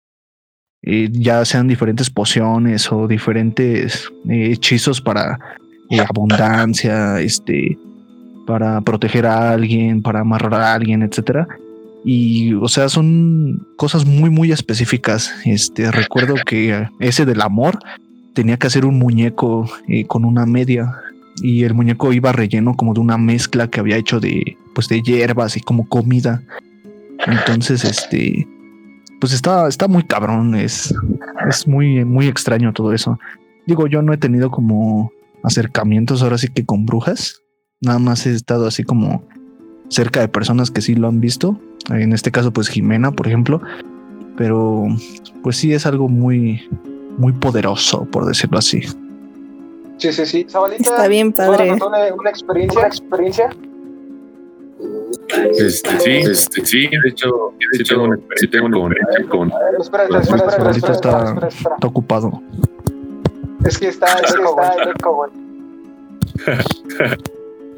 eh, 0.82 1.09
ya 1.11 1.44
sean 1.44 1.66
diferentes 1.66 2.09
pociones 2.09 2.92
o 2.92 3.09
diferentes 3.09 4.12
eh, 4.28 4.53
hechizos 4.53 5.00
para 5.00 5.40
eh, 5.90 5.98
abundancia, 5.98 7.18
este, 7.18 7.76
para 8.46 8.80
proteger 8.82 9.26
a 9.26 9.50
alguien, 9.50 10.03
para 10.03 10.20
amarrar 10.20 10.55
a 10.55 10.72
alguien, 10.72 11.03
etcétera. 11.03 11.48
Y, 12.05 12.55
o 12.55 12.68
sea, 12.68 12.88
son 12.88 13.66
cosas 13.76 14.07
muy, 14.07 14.30
muy 14.30 14.53
específicas. 14.53 15.34
Este, 15.44 15.90
recuerdo 15.90 16.36
que 16.46 16.86
ese 17.00 17.26
del 17.26 17.40
amor 17.40 17.76
tenía 18.34 18.57
que 18.57 18.68
hacer 18.68 18.84
un 18.84 19.00
muñeco 19.00 19.68
con 20.07 20.24
una 20.24 20.46
media 20.46 20.94
y 21.42 21.64
el 21.64 21.74
muñeco 21.74 22.12
iba 22.12 22.30
relleno 22.30 22.76
como 22.76 22.94
de 22.94 23.00
una 23.00 23.18
mezcla 23.18 23.66
que 23.66 23.80
había 23.80 23.96
hecho 23.96 24.20
de 24.20 24.57
pues 24.75 24.89
de 24.89 25.03
hierbas 25.03 25.57
y 25.57 25.61
como 25.61 25.89
comida 25.89 26.43
entonces 27.27 27.85
este 27.85 28.47
pues 29.20 29.33
está 29.33 29.68
está 29.68 29.89
muy 29.89 30.05
cabrón 30.05 30.55
es 30.55 30.95
es 31.49 31.66
muy 31.66 32.05
muy 32.05 32.27
extraño 32.27 32.73
todo 32.73 32.93
eso 32.93 33.18
digo 33.66 33.87
yo 33.87 34.03
no 34.03 34.12
he 34.12 34.18
tenido 34.18 34.51
como 34.51 35.12
acercamientos 35.43 36.23
ahora 36.23 36.39
sí 36.39 36.49
que 36.49 36.64
con 36.64 36.87
brujas 36.87 37.43
nada 37.81 37.99
más 37.99 38.27
he 38.27 38.33
estado 38.33 38.66
así 38.66 38.85
como 38.85 39.25
cerca 39.89 40.20
de 40.20 40.29
personas 40.29 40.70
que 40.70 40.81
sí 40.81 40.95
lo 40.95 41.09
han 41.09 41.20
visto 41.20 41.61
en 41.91 42.12
este 42.12 42.31
caso 42.31 42.53
pues 42.53 42.68
Jimena 42.68 43.12
por 43.12 43.27
ejemplo 43.27 43.61
pero 44.37 44.87
pues 45.43 45.57
sí 45.57 45.73
es 45.73 45.87
algo 45.87 46.09
muy 46.09 46.68
muy 47.18 47.33
poderoso, 47.33 48.05
por 48.07 48.27
decirlo 48.27 48.59
así. 48.59 48.83
Sí, 49.99 50.12
sí, 50.12 50.27
sí. 50.27 50.47
Está 50.79 51.09
bien 51.09 51.33
¿te 51.33 51.45
puedo 51.45 51.59
padre. 51.59 52.12
una 52.12 52.31
experiencia, 52.31 52.81
una 52.81 52.89
experiencia. 52.89 53.51
Este, 55.59 55.99
sí, 56.01 56.11
este, 56.30 56.66
sí, 56.66 56.89
de 56.89 57.09
hecho, 57.09 57.55
de 57.59 57.78
hecho, 57.80 57.95
tengo 57.95 58.05
una 58.05 58.16
experiencia 58.16 58.61
con, 58.61 58.70
con, 59.51 59.53
Espera, 59.80 60.05
espera, 60.05 60.20
espera, 60.20 60.20
espera, 60.20 60.70
espera, 60.70 60.93
está- 60.93 61.24
espera, 61.24 61.49
espera. 61.49 61.74
Está 61.76 61.87
ocupado. 61.87 62.43
Es 63.64 63.78
que 63.78 63.89
está, 63.89 64.07
es 64.18 64.35
que 64.35 64.43
está 64.43 64.74
el 64.74 64.89
eco, 64.91 65.14
güey. 65.14 65.30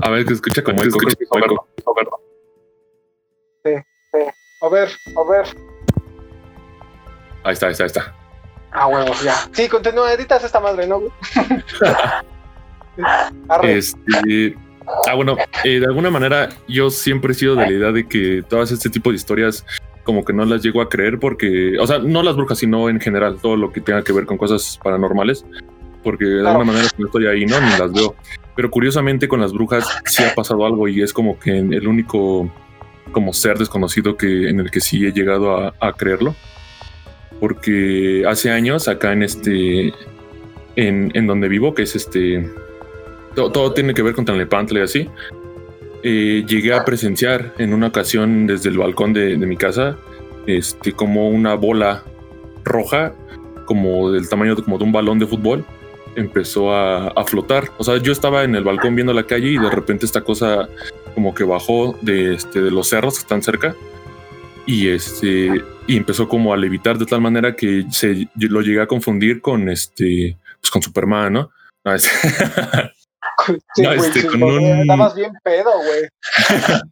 A 0.02 0.10
ver, 0.10 0.24
que 0.26 0.32
escucha 0.34 0.62
como 0.62 0.82
eco, 0.82 0.98
escucha 0.98 1.16
como 1.28 1.44
eco. 1.44 1.68
A 4.60 4.68
ver, 4.68 4.88
a 5.16 5.24
ver. 5.30 5.46
Ahí 7.44 7.52
está, 7.52 7.66
ahí 7.66 7.72
está, 7.72 7.84
ahí 7.84 7.88
está. 7.88 8.14
Ah, 8.72 8.86
huevos, 8.88 9.22
ya. 9.22 9.34
Sí, 9.52 9.68
continúa, 9.68 10.12
editas 10.12 10.42
esta 10.42 10.58
madre, 10.60 10.86
¿no? 10.86 11.00
Arre. 13.48 13.78
Este, 13.78 14.56
ah, 15.06 15.14
bueno, 15.14 15.36
eh, 15.64 15.80
de 15.80 15.86
alguna 15.86 16.10
manera 16.10 16.48
yo 16.68 16.90
siempre 16.90 17.32
he 17.32 17.34
sido 17.34 17.56
de 17.56 17.66
la 17.66 17.72
idea 17.72 17.92
de 17.92 18.06
que 18.06 18.42
todas 18.48 18.70
este 18.70 18.90
tipo 18.90 19.10
de 19.10 19.16
historias 19.16 19.64
como 20.02 20.24
que 20.24 20.32
no 20.32 20.44
las 20.44 20.62
llego 20.62 20.82
a 20.82 20.88
creer 20.88 21.18
porque, 21.18 21.78
o 21.78 21.86
sea, 21.86 21.98
no 21.98 22.22
las 22.22 22.36
brujas, 22.36 22.58
sino 22.58 22.88
en 22.88 23.00
general, 23.00 23.38
todo 23.40 23.56
lo 23.56 23.72
que 23.72 23.80
tenga 23.80 24.02
que 24.02 24.12
ver 24.12 24.26
con 24.26 24.36
cosas 24.36 24.78
paranormales, 24.82 25.44
porque 26.02 26.26
de 26.26 26.46
alguna 26.46 26.66
manera 26.66 26.88
no 26.98 27.06
estoy 27.06 27.26
ahí, 27.26 27.46
¿no? 27.46 27.58
Ni 27.60 27.70
las 27.78 27.92
veo. 27.92 28.14
Pero 28.54 28.70
curiosamente 28.70 29.26
con 29.26 29.40
las 29.40 29.52
brujas 29.52 29.88
sí 30.04 30.22
ha 30.22 30.34
pasado 30.34 30.64
algo 30.66 30.86
y 30.86 31.02
es 31.02 31.12
como 31.12 31.38
que 31.38 31.58
el 31.58 31.88
único 31.88 32.50
como 33.12 33.32
ser 33.32 33.58
desconocido 33.58 34.16
que 34.16 34.48
en 34.48 34.60
el 34.60 34.70
que 34.70 34.80
sí 34.80 35.06
he 35.06 35.12
llegado 35.12 35.56
a, 35.56 35.74
a 35.80 35.92
creerlo. 35.94 36.34
Porque 37.40 38.24
hace 38.28 38.50
años 38.50 38.86
acá 38.86 39.12
en 39.12 39.22
este 39.22 39.92
en, 40.76 41.10
en 41.14 41.26
donde 41.26 41.48
vivo, 41.48 41.74
que 41.74 41.82
es 41.82 41.96
este 41.96 42.48
todo, 43.34 43.72
tiene 43.72 43.94
que 43.94 44.02
ver 44.02 44.14
con 44.14 44.24
Tlalnepantla 44.24 44.80
y 44.80 44.82
así. 44.82 45.10
Eh, 46.02 46.44
llegué 46.46 46.74
a 46.74 46.84
presenciar 46.84 47.54
en 47.58 47.72
una 47.72 47.86
ocasión 47.86 48.46
desde 48.46 48.68
el 48.68 48.78
balcón 48.78 49.12
de, 49.12 49.36
mi 49.38 49.56
casa, 49.56 49.96
este, 50.46 50.92
como 50.92 51.28
una 51.28 51.54
bola 51.54 52.04
roja, 52.62 53.14
como 53.64 54.12
del 54.12 54.28
tamaño 54.28 54.54
de, 54.54 54.62
como 54.62 54.76
de 54.76 54.84
un 54.84 54.92
balón 54.92 55.18
de 55.18 55.26
fútbol, 55.26 55.64
empezó 56.14 56.74
a, 56.74 57.24
flotar. 57.24 57.70
O 57.78 57.84
sea, 57.84 57.96
yo 57.96 58.12
estaba 58.12 58.44
en 58.44 58.54
el 58.54 58.64
balcón 58.64 58.94
viendo 58.94 59.12
la 59.12 59.26
calle 59.26 59.48
y 59.48 59.58
de 59.58 59.70
repente 59.70 60.04
esta 60.04 60.20
cosa 60.20 60.68
como 61.14 61.34
que 61.34 61.44
bajó 61.44 61.96
de, 62.02 62.34
este, 62.34 62.60
los 62.70 62.88
cerros 62.88 63.14
que 63.14 63.20
están 63.20 63.42
cerca 63.42 63.74
y 64.66 64.88
este 64.88 65.62
empezó 65.88 66.28
como 66.28 66.52
a 66.52 66.56
levitar 66.56 66.98
de 66.98 67.06
tal 67.06 67.20
manera 67.20 67.54
que 67.54 67.84
se 67.90 68.28
lo 68.36 68.62
llegué 68.62 68.80
a 68.80 68.86
confundir 68.86 69.40
con 69.40 69.68
este 69.68 70.38
pues 70.60 70.70
con 70.70 70.82
Superman, 70.82 71.32
¿no? 71.32 71.50
No, 73.48 73.56
Sí, 73.76 73.84
este, 74.06 74.26
con 74.26 74.42
un- 74.42 74.80
Estabas 74.80 75.14
bien 75.14 75.32
pedo, 75.42 75.70
güey. 75.76 76.08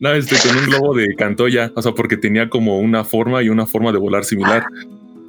No, 0.00 0.12
este, 0.12 0.36
con 0.46 0.56
un 0.56 0.66
globo 0.66 0.94
de 0.94 1.12
cantoya, 1.16 1.72
o 1.74 1.82
sea, 1.82 1.90
porque 1.90 2.16
tenía 2.16 2.48
como 2.48 2.78
una 2.78 3.02
forma 3.02 3.42
y 3.42 3.48
una 3.48 3.66
forma 3.66 3.90
de 3.90 3.98
volar 3.98 4.24
similar. 4.24 4.64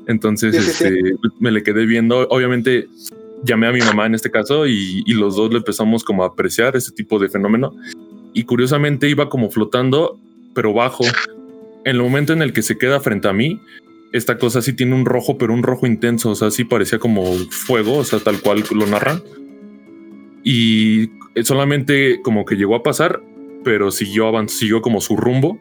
Entonces, 0.07 0.55
Sí, 0.55 0.61
sí, 0.61 0.71
sí. 0.71 0.83
este, 0.85 1.15
me 1.39 1.49
le 1.49 1.63
quedé 1.63 1.87
viendo. 1.87 2.27
Obviamente, 2.29 2.87
llamé 3.43 3.65
a 3.65 3.71
mi 3.71 3.79
mamá 3.79 4.05
en 4.05 4.13
este 4.13 4.29
caso 4.29 4.67
y, 4.67 5.01
y 5.07 5.13
los 5.15 5.35
dos 5.35 5.49
le 5.51 5.57
empezamos 5.57 6.03
como 6.03 6.23
a 6.23 6.27
apreciar 6.27 6.75
ese 6.75 6.91
tipo 6.91 7.17
de 7.17 7.29
fenómeno. 7.29 7.73
Y 8.33 8.43
curiosamente 8.43 9.09
iba 9.09 9.27
como 9.27 9.49
flotando, 9.49 10.19
pero 10.53 10.71
bajo. 10.71 11.03
En 11.85 11.95
el 11.95 12.01
momento 12.03 12.33
en 12.33 12.43
el 12.43 12.53
que 12.53 12.61
se 12.61 12.77
queda 12.77 12.99
frente 12.99 13.27
a 13.27 13.33
mí, 13.33 13.59
esta 14.13 14.37
cosa 14.37 14.61
sí 14.61 14.73
tiene 14.73 14.93
un 14.93 15.05
rojo, 15.05 15.39
pero 15.39 15.51
un 15.51 15.63
rojo 15.63 15.87
intenso. 15.87 16.29
O 16.29 16.35
sea, 16.35 16.51
sí 16.51 16.63
parecía 16.63 16.99
como 16.99 17.23
fuego, 17.49 17.97
o 17.97 18.03
sea, 18.03 18.19
tal 18.19 18.39
cual 18.39 18.63
lo 18.75 18.85
narran. 18.85 19.23
Y 20.43 21.09
solamente 21.43 22.21
como 22.21 22.45
que 22.45 22.55
llegó 22.55 22.75
a 22.75 22.83
pasar, 22.83 23.21
pero 23.63 23.91
siguió 23.91 24.31
siguió 24.47 24.81
como 24.81 25.01
su 25.01 25.15
rumbo. 25.17 25.59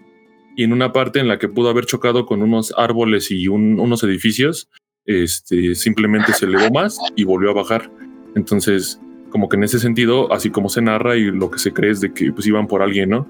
Y 0.56 0.64
en 0.64 0.72
una 0.72 0.92
parte 0.92 1.20
en 1.20 1.28
la 1.28 1.38
que 1.38 1.48
pudo 1.48 1.68
haber 1.70 1.86
chocado 1.86 2.26
con 2.26 2.42
unos 2.42 2.72
árboles 2.76 3.30
y 3.30 3.46
un- 3.48 3.78
unos 3.78 4.02
edificios, 4.02 4.68
este, 5.06 5.74
simplemente 5.74 6.32
se 6.32 6.46
elevó 6.46 6.70
más 6.72 6.98
y 7.16 7.24
volvió 7.24 7.50
a 7.50 7.54
bajar. 7.54 7.90
Entonces, 8.34 9.00
como 9.30 9.48
que 9.48 9.56
en 9.56 9.64
ese 9.64 9.78
sentido, 9.78 10.32
así 10.32 10.50
como 10.50 10.68
se 10.68 10.82
narra 10.82 11.16
y 11.16 11.24
lo 11.30 11.50
que 11.50 11.58
se 11.58 11.72
cree 11.72 11.90
es 11.90 12.00
de 12.00 12.12
que 12.12 12.32
pues 12.32 12.46
iban 12.46 12.66
por 12.66 12.82
alguien, 12.82 13.10
¿no? 13.10 13.28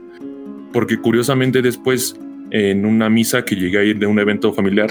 Porque 0.73 0.99
curiosamente 0.99 1.61
después, 1.63 2.19
en 2.51 2.87
una 2.87 3.11
misa 3.11 3.45
que 3.45 3.57
llegué 3.57 3.79
a 3.79 3.85
ir 3.85 3.99
de 3.99 4.07
un 4.07 4.19
evento 4.19 4.53
familiar, 4.53 4.91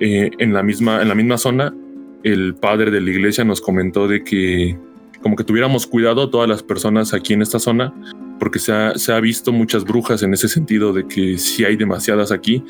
eh, 0.00 0.30
en, 0.38 0.52
la 0.52 0.62
misma, 0.62 1.00
en 1.02 1.08
la 1.08 1.14
misma 1.14 1.38
zona, 1.38 1.74
el 2.24 2.54
padre 2.54 2.90
de 2.90 3.00
la 3.00 3.10
iglesia 3.10 3.44
nos 3.44 3.60
comentó 3.60 4.08
de 4.08 4.24
que 4.24 4.76
como 5.22 5.36
que 5.36 5.44
tuviéramos 5.44 5.86
cuidado 5.86 6.30
todas 6.30 6.48
las 6.48 6.62
personas 6.62 7.14
aquí 7.14 7.32
en 7.34 7.42
esta 7.42 7.58
zona, 7.58 7.92
porque 8.38 8.58
se 8.58 8.72
ha, 8.72 8.94
se 8.96 9.12
ha 9.12 9.20
visto 9.20 9.52
muchas 9.52 9.84
brujas 9.84 10.22
en 10.22 10.32
ese 10.34 10.48
sentido 10.48 10.92
de 10.92 11.06
que 11.06 11.38
sí 11.38 11.64
hay 11.64 11.76
demasiadas 11.76 12.32
aquí 12.32 12.64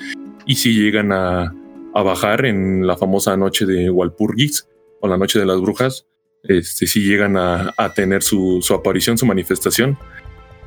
y 0.47 0.57
sí 0.57 0.73
llegan 0.73 1.13
a, 1.13 1.55
a 1.95 2.03
bajar 2.03 2.47
en 2.47 2.87
la 2.87 2.97
famosa 2.97 3.37
noche 3.37 3.67
de 3.67 3.91
Walpurgis 3.91 4.69
o 5.01 5.09
la 5.09 5.19
noche 5.19 5.39
de 5.39 5.47
las 5.47 5.61
brujas, 5.61 6.07
este, 6.43 6.87
sí 6.87 7.01
llegan 7.01 7.37
a, 7.37 7.75
a 7.77 7.93
tener 7.93 8.23
su, 8.23 8.61
su 8.63 8.75
aparición, 8.75 9.19
su 9.19 9.27
manifestación. 9.27 9.99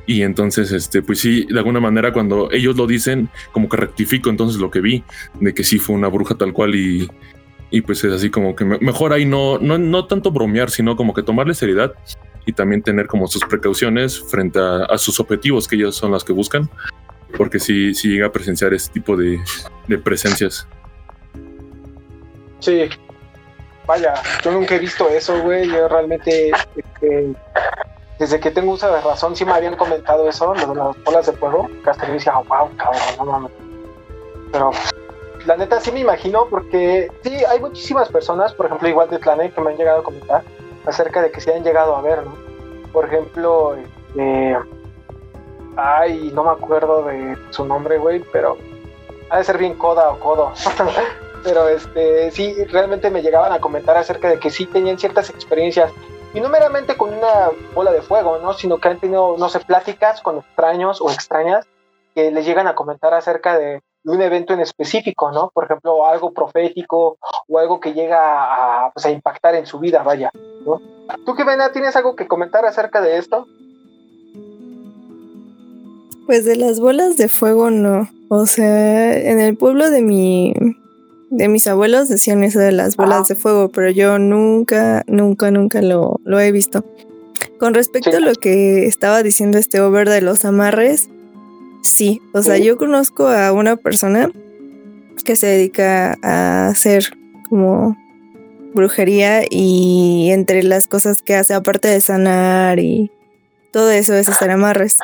Y 0.06 0.22
entonces, 0.22 0.72
este, 0.72 1.00
pues 1.00 1.20
sí, 1.20 1.46
de 1.48 1.58
alguna 1.58 1.78
manera 1.78 2.12
cuando 2.12 2.50
ellos 2.50 2.76
lo 2.76 2.86
dicen, 2.86 3.28
como 3.52 3.68
que 3.68 3.76
rectifico 3.76 4.30
entonces 4.30 4.60
lo 4.60 4.70
que 4.70 4.80
vi, 4.80 5.04
de 5.40 5.54
que 5.54 5.62
sí 5.62 5.78
fue 5.78 5.94
una 5.94 6.08
bruja 6.08 6.34
tal 6.34 6.52
cual 6.52 6.74
y, 6.74 7.08
y 7.72 7.80
pues 7.80 8.04
es 8.04 8.12
así 8.12 8.30
como 8.30 8.54
que 8.54 8.64
me- 8.66 8.78
mejor 8.78 9.12
ahí 9.14 9.24
no, 9.24 9.58
no, 9.58 9.78
no 9.78 10.06
tanto 10.06 10.30
bromear, 10.30 10.70
sino 10.70 10.94
como 10.94 11.14
que 11.14 11.22
tomarle 11.22 11.54
seriedad 11.54 11.94
y 12.44 12.52
también 12.52 12.82
tener 12.82 13.06
como 13.06 13.26
sus 13.26 13.42
precauciones 13.44 14.20
frente 14.20 14.60
a, 14.60 14.98
sus 14.98 15.18
objetivos 15.18 15.66
que 15.66 15.76
ellos 15.76 15.96
son 15.96 16.12
las 16.12 16.22
que 16.22 16.34
buscan, 16.34 16.68
porque 17.36 17.58
sí, 17.58 17.94
sí 17.94 18.08
llega 18.08 18.26
a 18.26 18.32
presenciar 18.32 18.74
ese 18.74 18.92
tipo 18.92 19.16
de, 19.16 19.40
presencias. 20.04 20.68
Sí. 22.60 22.88
Vaya, 23.86 24.14
yo 24.44 24.52
nunca 24.52 24.76
he 24.76 24.78
visto 24.78 25.08
eso, 25.08 25.40
güey. 25.42 25.66
Yo 25.66 25.88
realmente, 25.88 26.52
este, 26.76 27.34
desde 28.18 28.38
que 28.38 28.50
tengo 28.50 28.72
uso 28.72 28.92
de 28.92 29.00
razón, 29.00 29.34
sí 29.34 29.44
me 29.44 29.52
habían 29.52 29.76
comentado 29.76 30.28
eso, 30.28 30.54
lo 30.54 30.66
de 30.66 30.74
las 30.74 31.04
bolas 31.04 31.26
de 31.26 31.32
hasta 31.90 32.06
yo 32.06 32.12
decía, 32.12 32.34
wow, 32.34 32.68
cabrón, 32.76 33.00
no 33.18 33.24
mames. 33.24 33.52
Pero 34.52 34.70
la 35.46 35.56
neta 35.56 35.80
sí 35.80 35.92
me 35.92 36.00
imagino, 36.00 36.46
porque 36.48 37.10
sí, 37.22 37.44
hay 37.44 37.60
muchísimas 37.60 38.08
personas, 38.08 38.52
por 38.54 38.66
ejemplo, 38.66 38.88
igual 38.88 39.10
de 39.10 39.18
Planet, 39.18 39.54
que 39.54 39.60
me 39.60 39.70
han 39.70 39.76
llegado 39.76 40.00
a 40.00 40.04
comentar 40.04 40.42
acerca 40.86 41.22
de 41.22 41.30
que 41.30 41.40
se 41.40 41.54
han 41.54 41.64
llegado 41.64 41.96
a 41.96 42.02
ver, 42.02 42.24
¿no? 42.24 42.34
Por 42.92 43.06
ejemplo, 43.06 43.76
este. 43.76 44.56
Ay, 45.76 46.30
no 46.34 46.44
me 46.44 46.50
acuerdo 46.50 47.04
de 47.04 47.36
su 47.50 47.64
nombre, 47.64 47.96
güey, 47.96 48.22
pero 48.30 48.58
ha 49.30 49.38
de 49.38 49.44
ser 49.44 49.56
bien 49.56 49.74
Coda 49.74 50.10
o 50.10 50.20
Codo. 50.20 50.52
pero 51.42 51.68
este 51.68 52.30
sí 52.30 52.64
realmente 52.66 53.10
me 53.10 53.22
llegaban 53.22 53.52
a 53.52 53.60
comentar 53.60 53.96
acerca 53.96 54.28
de 54.28 54.38
que 54.38 54.50
sí 54.50 54.66
tenían 54.66 54.98
ciertas 54.98 55.30
experiencias 55.30 55.90
y 56.34 56.40
no 56.40 56.48
meramente 56.48 56.96
con 56.96 57.12
una 57.12 57.50
bola 57.74 57.90
de 57.90 58.02
fuego, 58.02 58.38
¿no? 58.38 58.52
Sino 58.54 58.78
que 58.78 58.88
han 58.88 59.00
tenido, 59.00 59.36
no 59.38 59.48
sé, 59.48 59.60
pláticas 59.60 60.22
con 60.22 60.38
extraños 60.38 61.00
o 61.00 61.10
extrañas 61.10 61.66
que 62.14 62.30
les 62.30 62.46
llegan 62.46 62.68
a 62.68 62.74
comentar 62.74 63.12
acerca 63.14 63.58
de, 63.58 63.82
de 64.04 64.12
un 64.12 64.20
evento 64.22 64.52
en 64.52 64.60
específico, 64.60 65.30
¿no? 65.32 65.50
Por 65.54 65.64
ejemplo, 65.64 66.06
algo 66.06 66.32
profético 66.32 67.18
o 67.48 67.58
algo 67.58 67.78
que 67.80 67.92
llega 67.94 68.18
a, 68.86 68.90
pues, 68.92 69.06
a 69.06 69.10
impactar 69.10 69.54
en 69.54 69.66
su 69.66 69.78
vida, 69.78 70.02
vaya, 70.02 70.30
¿no? 70.66 70.80
¿Tú, 71.24 71.34
Vena, 71.44 71.72
tienes 71.72 71.94
algo 71.96 72.16
que 72.16 72.26
comentar 72.26 72.64
acerca 72.64 73.00
de 73.00 73.18
esto? 73.18 73.46
Pues 76.26 76.44
de 76.44 76.56
las 76.56 76.80
bolas 76.80 77.16
de 77.16 77.28
fuego 77.28 77.70
no. 77.70 78.08
O 78.28 78.46
sea, 78.46 79.16
en 79.18 79.40
el 79.40 79.56
pueblo 79.56 79.90
de 79.90 80.02
mi 80.02 80.54
de 81.30 81.48
mis 81.48 81.66
abuelos 81.66 82.08
decían 82.08 82.44
eso 82.44 82.58
de 82.58 82.72
las 82.72 82.96
bolas 82.96 83.26
de 83.28 83.34
fuego, 83.34 83.70
pero 83.70 83.90
yo 83.90 84.18
nunca, 84.18 85.02
nunca, 85.06 85.50
nunca 85.50 85.80
lo, 85.80 86.20
lo 86.24 86.38
he 86.38 86.52
visto. 86.52 86.84
Con 87.58 87.72
respecto 87.74 88.10
Sí. 88.10 88.16
a 88.16 88.20
lo 88.20 88.34
que 88.34 88.86
estaba 88.86 89.22
diciendo 89.22 89.56
este 89.56 89.80
over 89.80 90.08
de 90.10 90.20
los 90.20 90.44
amarres, 90.44 91.08
sí. 91.82 92.20
O 92.32 92.42
sea, 92.42 92.58
yo 92.58 92.76
conozco 92.76 93.26
a 93.28 93.52
una 93.52 93.76
persona 93.76 94.30
que 95.24 95.36
se 95.36 95.46
dedica 95.46 96.16
a 96.22 96.68
hacer 96.68 97.04
como 97.48 97.96
brujería 98.74 99.42
y 99.48 100.30
entre 100.30 100.62
las 100.62 100.86
cosas 100.86 101.22
que 101.22 101.34
hace, 101.34 101.54
aparte 101.54 101.88
de 101.88 102.00
sanar 102.00 102.78
y 102.80 103.10
todo 103.72 103.90
eso, 103.90 104.14
es 104.14 104.28
hacer 104.28 104.50
amarres. 104.50 104.96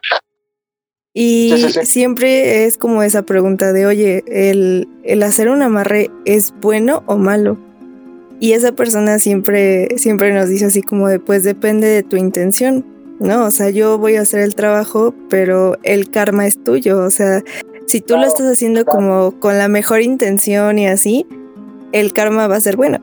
Y 1.14 1.52
Sí, 1.56 1.62
sí, 1.62 1.72
sí. 1.80 1.86
siempre 1.86 2.64
es 2.64 2.76
como 2.78 3.02
esa 3.02 3.22
pregunta 3.22 3.72
de, 3.72 3.86
oye, 3.86 4.24
¿el, 4.26 4.88
¿el 5.04 5.22
hacer 5.22 5.48
un 5.48 5.62
amarre 5.62 6.10
es 6.24 6.52
bueno 6.60 7.02
o 7.06 7.16
malo? 7.16 7.58
Y 8.40 8.52
esa 8.52 8.72
persona 8.72 9.18
siempre, 9.18 9.88
siempre 9.98 10.32
nos 10.32 10.48
dice 10.48 10.66
así 10.66 10.82
como 10.82 11.08
de, 11.08 11.18
pues 11.18 11.42
depende 11.42 11.88
de 11.88 12.02
tu 12.02 12.16
intención, 12.16 12.84
¿no? 13.20 13.44
O 13.44 13.50
sea, 13.50 13.70
yo 13.70 13.98
voy 13.98 14.16
a 14.16 14.22
hacer 14.22 14.40
el 14.40 14.54
trabajo, 14.54 15.14
pero 15.28 15.76
el 15.82 16.10
karma 16.10 16.46
es 16.46 16.62
tuyo. 16.62 16.98
O 16.98 17.10
sea, 17.10 17.42
si 17.86 18.00
tú 18.00 18.16
lo 18.16 18.24
estás 18.24 18.46
haciendo 18.46 18.84
claro. 18.84 18.98
como 18.98 19.40
con 19.40 19.58
la 19.58 19.68
mejor 19.68 20.02
intención 20.02 20.78
y 20.78 20.86
así, 20.86 21.26
el 21.92 22.12
karma 22.12 22.46
va 22.48 22.56
a 22.56 22.60
ser 22.60 22.76
bueno. 22.76 23.00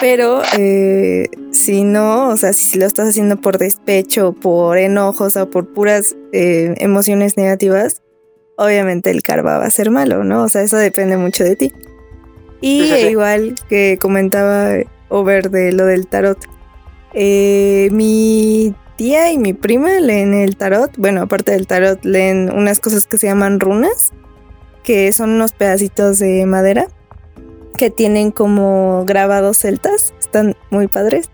Pero 0.00 0.42
eh, 0.58 1.28
si 1.52 1.84
no, 1.84 2.28
o 2.28 2.36
sea, 2.36 2.52
si 2.52 2.78
lo 2.78 2.86
estás 2.86 3.10
haciendo 3.10 3.40
por 3.40 3.58
despecho, 3.58 4.32
por 4.32 4.76
enojos 4.76 5.36
o 5.36 5.48
por 5.48 5.72
puras 5.72 6.16
eh, 6.32 6.74
emociones 6.78 7.36
negativas, 7.36 8.02
obviamente 8.56 9.10
el 9.10 9.22
karma 9.22 9.58
va 9.58 9.66
a 9.66 9.70
ser 9.70 9.90
malo, 9.90 10.24
¿no? 10.24 10.42
O 10.42 10.48
sea, 10.48 10.62
eso 10.62 10.76
depende 10.76 11.16
mucho 11.16 11.44
de 11.44 11.56
ti. 11.56 11.72
Y 12.60 12.80
Sí, 12.80 12.88
sí, 12.88 13.00
sí. 13.02 13.06
igual 13.08 13.54
que 13.68 13.98
comentaba 14.00 14.70
Over 15.10 15.50
de 15.50 15.70
lo 15.72 15.86
del 15.86 16.08
tarot, 16.08 16.38
eh, 17.12 17.88
mi 17.92 18.74
tía 18.96 19.32
y 19.32 19.38
mi 19.38 19.52
prima 19.52 20.00
leen 20.00 20.34
el 20.34 20.56
tarot. 20.56 20.96
Bueno, 20.96 21.22
aparte 21.22 21.52
del 21.52 21.66
tarot, 21.66 22.04
leen 22.04 22.50
unas 22.52 22.80
cosas 22.80 23.06
que 23.06 23.18
se 23.18 23.26
llaman 23.26 23.60
runas, 23.60 24.12
que 24.82 25.12
son 25.12 25.30
unos 25.30 25.52
pedacitos 25.52 26.18
de 26.18 26.44
madera 26.46 26.88
que 27.76 27.90
tienen 27.90 28.30
como 28.30 29.04
grabados 29.06 29.58
celtas. 29.58 30.14
Están 30.20 30.56
muy 30.70 30.86
padres. 30.88 31.30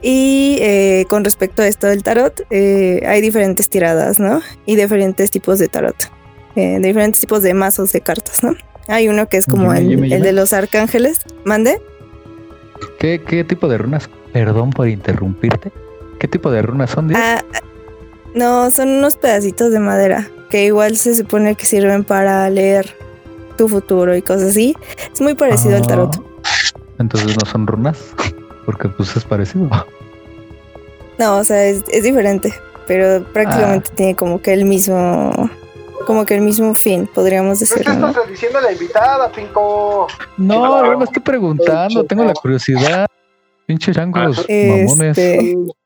Y 0.00 0.58
eh, 0.60 1.06
con 1.08 1.24
respecto 1.24 1.62
a 1.62 1.66
esto 1.66 1.86
del 1.88 2.02
tarot, 2.02 2.46
eh, 2.50 3.02
hay 3.06 3.20
diferentes 3.20 3.68
tiradas, 3.68 4.20
¿no? 4.20 4.40
Y 4.64 4.76
diferentes 4.76 5.30
tipos 5.30 5.58
de 5.58 5.68
tarot. 5.68 5.96
eh, 6.56 6.78
de 6.80 6.86
diferentes 6.88 7.20
tipos 7.20 7.42
de 7.42 7.54
mazos 7.54 7.92
de 7.92 8.00
cartas, 8.00 8.42
¿no? 8.42 8.56
Hay 8.88 9.08
uno 9.08 9.28
que 9.28 9.36
es 9.36 9.46
como 9.46 9.72
el, 9.74 10.08
de 10.08 10.32
los 10.32 10.52
arcángeles. 10.52 11.20
¿Mande? 11.44 11.80
¿Qué, 12.98 13.20
qué 13.26 13.44
tipo 13.44 13.68
de 13.68 13.78
runas? 13.78 14.08
Perdón 14.32 14.70
por 14.70 14.88
interrumpirte. 14.88 15.70
¿Qué 16.18 16.28
tipo 16.28 16.50
de 16.50 16.62
runas 16.62 16.90
son? 16.90 17.08
Dios? 17.08 17.20
Ah, 17.22 17.42
no, 18.34 18.70
son 18.70 18.88
unos 18.88 19.16
pedacitos 19.16 19.70
de 19.70 19.78
madera 19.78 20.28
que 20.50 20.64
igual 20.64 20.96
se 20.96 21.14
supone 21.14 21.54
que 21.54 21.66
sirven 21.66 22.04
para 22.04 22.48
leer 22.50 22.96
tu 23.56 23.68
futuro 23.68 24.16
y 24.16 24.22
cosas 24.22 24.50
así. 24.50 24.74
Es 25.12 25.20
muy 25.20 25.34
parecido 25.34 25.76
al 25.76 25.86
tarot. 25.86 26.16
Ah, 26.44 26.80
Entonces 26.98 27.36
no 27.36 27.44
son 27.50 27.66
runas. 27.66 27.98
Porque 28.66 28.88
pues 28.88 29.16
es 29.16 29.24
parecido. 29.24 29.68
No, 31.18 31.38
o 31.38 31.44
sea, 31.44 31.64
es, 31.64 31.82
es 31.90 32.04
diferente, 32.04 32.52
pero 32.86 33.24
prácticamente 33.32 33.90
tiene 33.94 34.14
como 34.14 34.40
que 34.42 34.52
el 34.52 34.66
mismo, 34.66 35.50
como 36.06 36.24
que 36.26 36.34
el 36.34 36.42
mismo 36.42 36.74
fin, 36.74 37.08
podríamos 37.12 37.58
¿Qué 37.58 37.64
decirlo, 37.64 37.94
¿no? 37.94 38.08
estás 38.08 38.28
diciendo 38.28 38.58
a 38.58 38.62
la 38.62 38.72
invitada, 38.72 39.32
Pinco? 39.32 40.06
No, 40.36 40.84
yo 40.84 40.98
me 40.98 41.04
estoy 41.04 41.22
preguntando. 41.22 42.04
Tengo 42.04 42.24
la 42.24 42.34
curiosidad. 42.34 43.06
Pinche 43.66 43.92
changos, 43.92 44.46
mamones. 44.48 45.16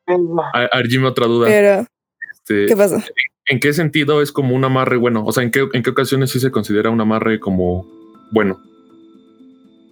A, 0.06 0.64
a 0.64 0.76
ver, 0.78 1.04
otra 1.04 1.26
duda. 1.26 1.46
pero, 1.48 1.86
Este, 2.32 2.66
¿qué 2.66 2.76
pasó? 2.76 3.02
¿En 3.46 3.60
qué 3.60 3.72
sentido 3.72 4.22
es 4.22 4.32
como 4.32 4.54
un 4.54 4.64
amarre 4.64 4.96
bueno? 4.96 5.24
O 5.24 5.32
sea, 5.32 5.42
¿en 5.42 5.50
qué, 5.50 5.66
en 5.72 5.82
qué 5.82 5.90
ocasiones 5.90 6.30
sí 6.30 6.40
se 6.40 6.50
considera 6.50 6.90
un 6.90 7.00
amarre 7.00 7.40
como 7.40 7.86
bueno? 8.30 8.60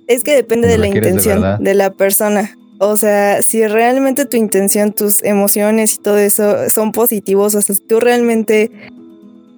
Es 0.06 0.24
que 0.24 0.34
depende 0.34 0.68
de 0.68 0.78
la 0.78 0.84
de 0.88 0.96
intención 0.96 1.62
de 1.62 1.74
la 1.74 1.92
persona. 1.92 2.56
O 2.78 2.96
sea, 2.96 3.42
si 3.42 3.66
realmente 3.66 4.24
tu 4.24 4.36
intención, 4.36 4.92
tus 4.92 5.22
emociones 5.22 5.94
y 5.94 5.98
todo 5.98 6.18
eso 6.18 6.70
son 6.70 6.92
positivos, 6.92 7.54
o 7.54 7.60
sea, 7.60 7.74
si 7.74 7.86
tú 7.86 8.00
realmente 8.00 8.70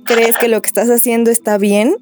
crees 0.05 0.36
que 0.38 0.48
lo 0.48 0.61
que 0.61 0.66
estás 0.66 0.90
haciendo 0.90 1.30
está 1.30 1.57
bien, 1.57 1.94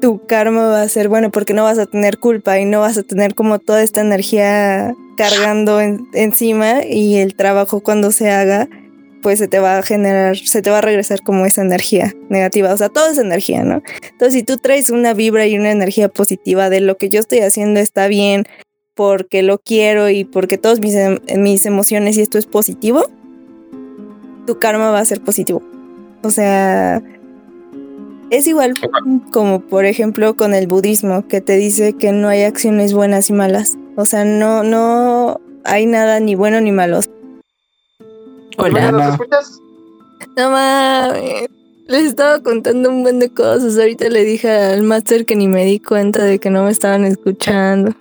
tu 0.00 0.24
karma 0.26 0.68
va 0.68 0.82
a 0.82 0.88
ser 0.88 1.08
bueno 1.08 1.30
porque 1.30 1.52
no 1.52 1.64
vas 1.64 1.78
a 1.78 1.86
tener 1.86 2.18
culpa 2.18 2.58
y 2.58 2.64
no 2.64 2.80
vas 2.80 2.96
a 2.96 3.02
tener 3.02 3.34
como 3.34 3.58
toda 3.58 3.82
esta 3.82 4.00
energía 4.00 4.94
cargando 5.20 5.80
en- 5.82 6.08
encima 6.14 6.82
y 6.84 7.16
el 7.16 7.34
trabajo 7.34 7.80
cuando 7.80 8.10
se 8.10 8.30
haga, 8.30 8.68
pues 9.22 9.38
se 9.38 9.48
te 9.48 9.58
va 9.58 9.76
a 9.76 9.82
generar, 9.82 10.34
se 10.38 10.62
te 10.62 10.70
va 10.70 10.78
a 10.78 10.80
regresar 10.80 11.20
como 11.22 11.44
esa 11.44 11.60
energía 11.60 12.14
negativa, 12.30 12.72
o 12.72 12.76
sea, 12.78 12.88
toda 12.88 13.12
esa 13.12 13.20
energía, 13.20 13.62
¿no? 13.62 13.82
Entonces, 14.12 14.32
si 14.32 14.42
tú 14.42 14.56
traes 14.56 14.88
una 14.88 15.12
vibra 15.12 15.46
y 15.46 15.58
una 15.58 15.70
energía 15.72 16.08
positiva 16.08 16.70
de 16.70 16.80
lo 16.80 16.96
que 16.96 17.10
yo 17.10 17.20
estoy 17.20 17.40
haciendo 17.40 17.80
está 17.80 18.08
bien, 18.08 18.46
porque 18.94 19.42
lo 19.42 19.58
quiero 19.58 20.08
y 20.08 20.24
porque 20.24 20.56
todas 20.56 20.80
mis, 20.80 20.94
em- 20.94 21.18
mis 21.36 21.66
emociones 21.66 22.16
y 22.16 22.22
esto 22.22 22.38
es 22.38 22.46
positivo, 22.46 23.04
tu 24.46 24.58
karma 24.58 24.90
va 24.90 25.00
a 25.00 25.04
ser 25.04 25.20
positivo. 25.20 25.62
O 26.22 26.30
sea, 26.30 27.02
es 28.30 28.46
igual 28.46 28.72
como 29.32 29.60
por 29.60 29.84
ejemplo 29.84 30.34
con 30.36 30.54
el 30.54 30.66
budismo 30.66 31.26
que 31.28 31.40
te 31.42 31.56
dice 31.56 31.92
que 31.92 32.12
no 32.12 32.28
hay 32.28 32.42
acciones 32.44 32.94
buenas 32.94 33.28
y 33.28 33.34
malas. 33.34 33.76
O 34.00 34.06
sea, 34.06 34.24
no, 34.24 34.62
no 34.62 35.42
hay 35.62 35.84
nada 35.84 36.20
ni 36.20 36.34
bueno 36.34 36.58
ni 36.62 36.72
malo. 36.72 37.00
Hola. 38.56 38.90
¿Nos 38.92 39.12
escuchas? 39.12 39.60
No 40.38 40.50
mames. 40.50 41.50
Les 41.86 42.04
estaba 42.04 42.42
contando 42.42 42.88
un 42.88 43.02
buen 43.02 43.18
de 43.18 43.28
cosas. 43.28 43.76
Ahorita 43.76 44.08
le 44.08 44.24
dije 44.24 44.50
al 44.50 44.84
máster 44.84 45.26
que 45.26 45.36
ni 45.36 45.48
me 45.48 45.66
di 45.66 45.80
cuenta 45.80 46.24
de 46.24 46.38
que 46.38 46.48
no 46.48 46.64
me 46.64 46.70
estaban 46.70 47.04
escuchando. 47.04 47.94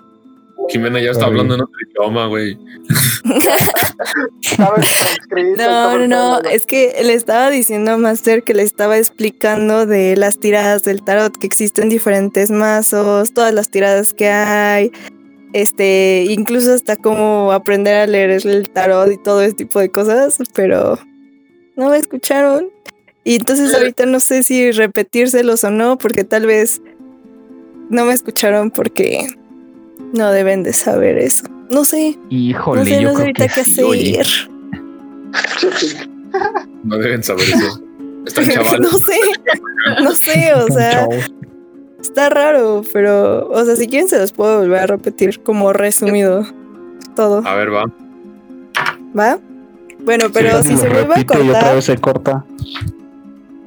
Jimena 0.70 1.02
ya 1.02 1.12
está 1.12 1.26
Ay. 1.26 1.32
hablando 1.32 1.56
en 1.56 1.62
otro 1.64 1.76
idioma, 1.90 2.28
güey. 2.28 2.58
No, 5.58 5.98
no, 5.98 6.08
no. 6.08 6.40
Es 6.50 6.66
que 6.66 6.96
le 7.04 7.14
estaba 7.14 7.50
diciendo 7.50 7.92
a 7.92 7.98
Master 7.98 8.44
que 8.44 8.54
le 8.54 8.64
estaba 8.64 8.98
explicando 8.98 9.86
de 9.86 10.16
las 10.16 10.38
tiradas 10.38 10.84
del 10.84 11.04
tarot, 11.04 11.36
que 11.38 11.48
existen 11.48 11.90
diferentes 11.90 12.52
mazos, 12.52 13.34
todas 13.34 13.54
las 13.54 13.70
tiradas 13.70 14.14
que 14.14 14.30
hay. 14.30 14.92
Este, 15.54 16.26
incluso 16.30 16.74
hasta 16.74 16.96
cómo 16.96 17.52
aprender 17.52 17.96
a 17.96 18.08
leer 18.08 18.30
el 18.32 18.70
tarot 18.70 19.12
y 19.12 19.18
todo 19.18 19.42
ese 19.42 19.56
tipo 19.56 19.80
de 19.80 19.90
cosas, 19.90 20.38
pero 20.54 21.00
no 21.76 21.90
me 21.90 21.98
escucharon. 21.98 22.70
Y 23.24 23.36
entonces 23.36 23.74
ahorita 23.74 24.06
no 24.06 24.20
sé 24.20 24.44
si 24.44 24.72
repetírselos 24.72 25.64
o 25.64 25.72
no, 25.72 25.98
porque 25.98 26.24
tal 26.24 26.46
vez 26.46 26.82
no 27.90 28.06
me 28.06 28.14
escucharon 28.14 28.72
porque 28.72 29.28
no 30.14 30.32
deben 30.32 30.64
de 30.64 30.74
saber 30.74 31.18
eso. 31.18 31.46
No 31.70 31.84
sé. 31.84 32.18
Híjole, 32.30 32.82
no 32.82 32.86
sé, 32.86 33.02
yo 33.02 33.02
no 33.02 33.10
sé 33.10 33.16
creo 33.16 33.20
ahorita 33.22 33.48
que 33.48 33.54
qué 33.54 33.64
sí, 33.64 34.18
hacer. 34.18 34.50
No 36.84 36.98
deben 36.98 37.24
saber 37.24 37.44
eso. 37.44 37.82
Están 38.26 38.50
chavales. 38.52 38.80
no 38.80 38.98
sé. 39.00 39.20
No 40.02 40.16
sé, 40.16 40.54
o 40.54 40.68
sea. 40.74 41.08
Está 42.02 42.30
raro, 42.30 42.84
pero, 42.94 43.48
o 43.50 43.64
sea, 43.66 43.76
si 43.76 43.88
quieren 43.88 44.08
se 44.08 44.18
los 44.20 44.32
puedo 44.32 44.60
volver 44.60 44.80
a 44.80 44.88
repetir 44.88 45.42
como 45.44 45.74
resumido 45.74 46.46
todo. 47.16 47.42
A 47.46 47.56
ver, 47.56 47.74
va. 47.74 47.86
¿Va? 49.18 49.40
Bueno, 50.00 50.28
pero 50.34 50.62
Sí, 50.64 50.70
si 50.70 50.78
se 50.78 50.88
vuelve 50.90 51.14
a 51.14 51.16
repite 51.18 51.34
y 51.44 51.50
otra 51.50 51.60
cortar, 51.60 51.76
vez 51.76 51.86
se 51.86 51.98
corta. 51.98 52.46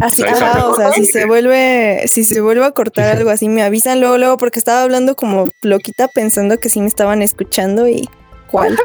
así, 0.00 0.22
ajá, 0.22 0.66
o 0.68 0.74
sea, 0.74 0.92
si 0.92 1.04
se 1.04 1.26
vuelve, 1.26 2.02
si 2.06 2.24
se 2.24 2.40
vuelve 2.40 2.64
a 2.64 2.70
cortar 2.72 3.16
algo 3.16 3.30
así, 3.30 3.48
me 3.48 3.62
avisan 3.62 4.00
luego, 4.00 4.16
luego, 4.18 4.36
porque 4.38 4.58
estaba 4.58 4.82
hablando 4.82 5.14
como 5.14 5.44
loquita 5.62 6.08
pensando 6.08 6.58
que 6.58 6.68
sí 6.70 6.80
me 6.80 6.86
estaban 6.86 7.20
escuchando 7.22 7.86
y 7.88 8.08
¿cuál? 8.50 8.78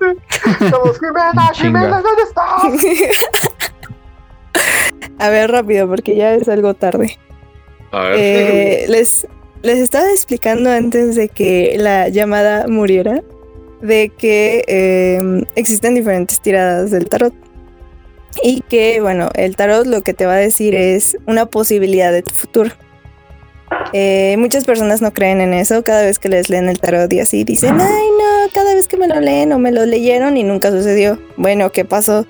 Todos, 0.70 0.98
Jimena, 0.98 1.50
Chinga. 1.52 1.80
Jimena, 1.80 2.02
¿dónde 2.02 2.22
estás? 2.22 3.26
A 5.18 5.28
ver, 5.28 5.50
rápido, 5.50 5.86
porque 5.86 6.16
ya 6.16 6.32
es 6.34 6.48
algo 6.48 6.72
tarde. 6.74 7.18
Eh, 7.92 8.86
les, 8.88 9.26
les 9.62 9.78
estaba 9.78 10.10
explicando 10.10 10.70
antes 10.70 11.16
de 11.16 11.28
que 11.28 11.76
la 11.78 12.08
llamada 12.08 12.66
muriera 12.68 13.22
de 13.80 14.10
que 14.16 14.64
eh, 14.68 15.44
existen 15.56 15.94
diferentes 15.94 16.40
tiradas 16.40 16.90
del 16.90 17.08
tarot. 17.08 17.34
Y 18.42 18.60
que, 18.62 19.00
bueno, 19.00 19.30
el 19.34 19.56
tarot 19.56 19.86
lo 19.86 20.02
que 20.02 20.14
te 20.14 20.24
va 20.24 20.34
a 20.34 20.38
decir 20.38 20.74
es 20.74 21.16
una 21.26 21.46
posibilidad 21.46 22.12
de 22.12 22.22
tu 22.22 22.32
futuro. 22.32 22.70
Eh, 23.92 24.36
muchas 24.38 24.64
personas 24.64 25.02
no 25.02 25.12
creen 25.12 25.40
en 25.40 25.52
eso. 25.52 25.82
Cada 25.82 26.02
vez 26.02 26.18
que 26.18 26.28
les 26.28 26.48
leen 26.48 26.68
el 26.68 26.78
tarot 26.78 27.12
y 27.12 27.20
así 27.20 27.44
dicen, 27.44 27.80
ay 27.80 28.06
no, 28.18 28.50
cada 28.52 28.74
vez 28.74 28.86
que 28.86 28.96
me 28.96 29.08
lo 29.08 29.20
leen 29.20 29.52
o 29.52 29.58
me 29.58 29.72
lo 29.72 29.84
leyeron 29.84 30.36
y 30.36 30.44
nunca 30.44 30.70
sucedió. 30.70 31.18
Bueno, 31.36 31.70
¿qué 31.72 31.84
pasó? 31.84 32.26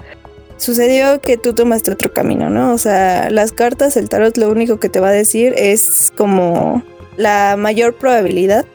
Sucedió 0.61 1.23
que 1.23 1.39
tú 1.39 1.55
tomaste 1.55 1.91
otro 1.91 2.13
camino, 2.13 2.51
¿no? 2.51 2.75
O 2.75 2.79
sea, 2.79 3.31
las 3.31 3.51
cartas, 3.51 3.97
el 3.97 4.11
tarot 4.11 4.37
lo 4.37 4.51
único 4.51 4.79
que 4.79 4.91
te 4.91 5.01
va 5.01 5.09
a 5.09 5.13
decir 5.13 5.55
es 5.57 6.13
como 6.15 6.83
la 7.17 7.57
mayor 7.57 7.95
probabilidad 7.95 8.67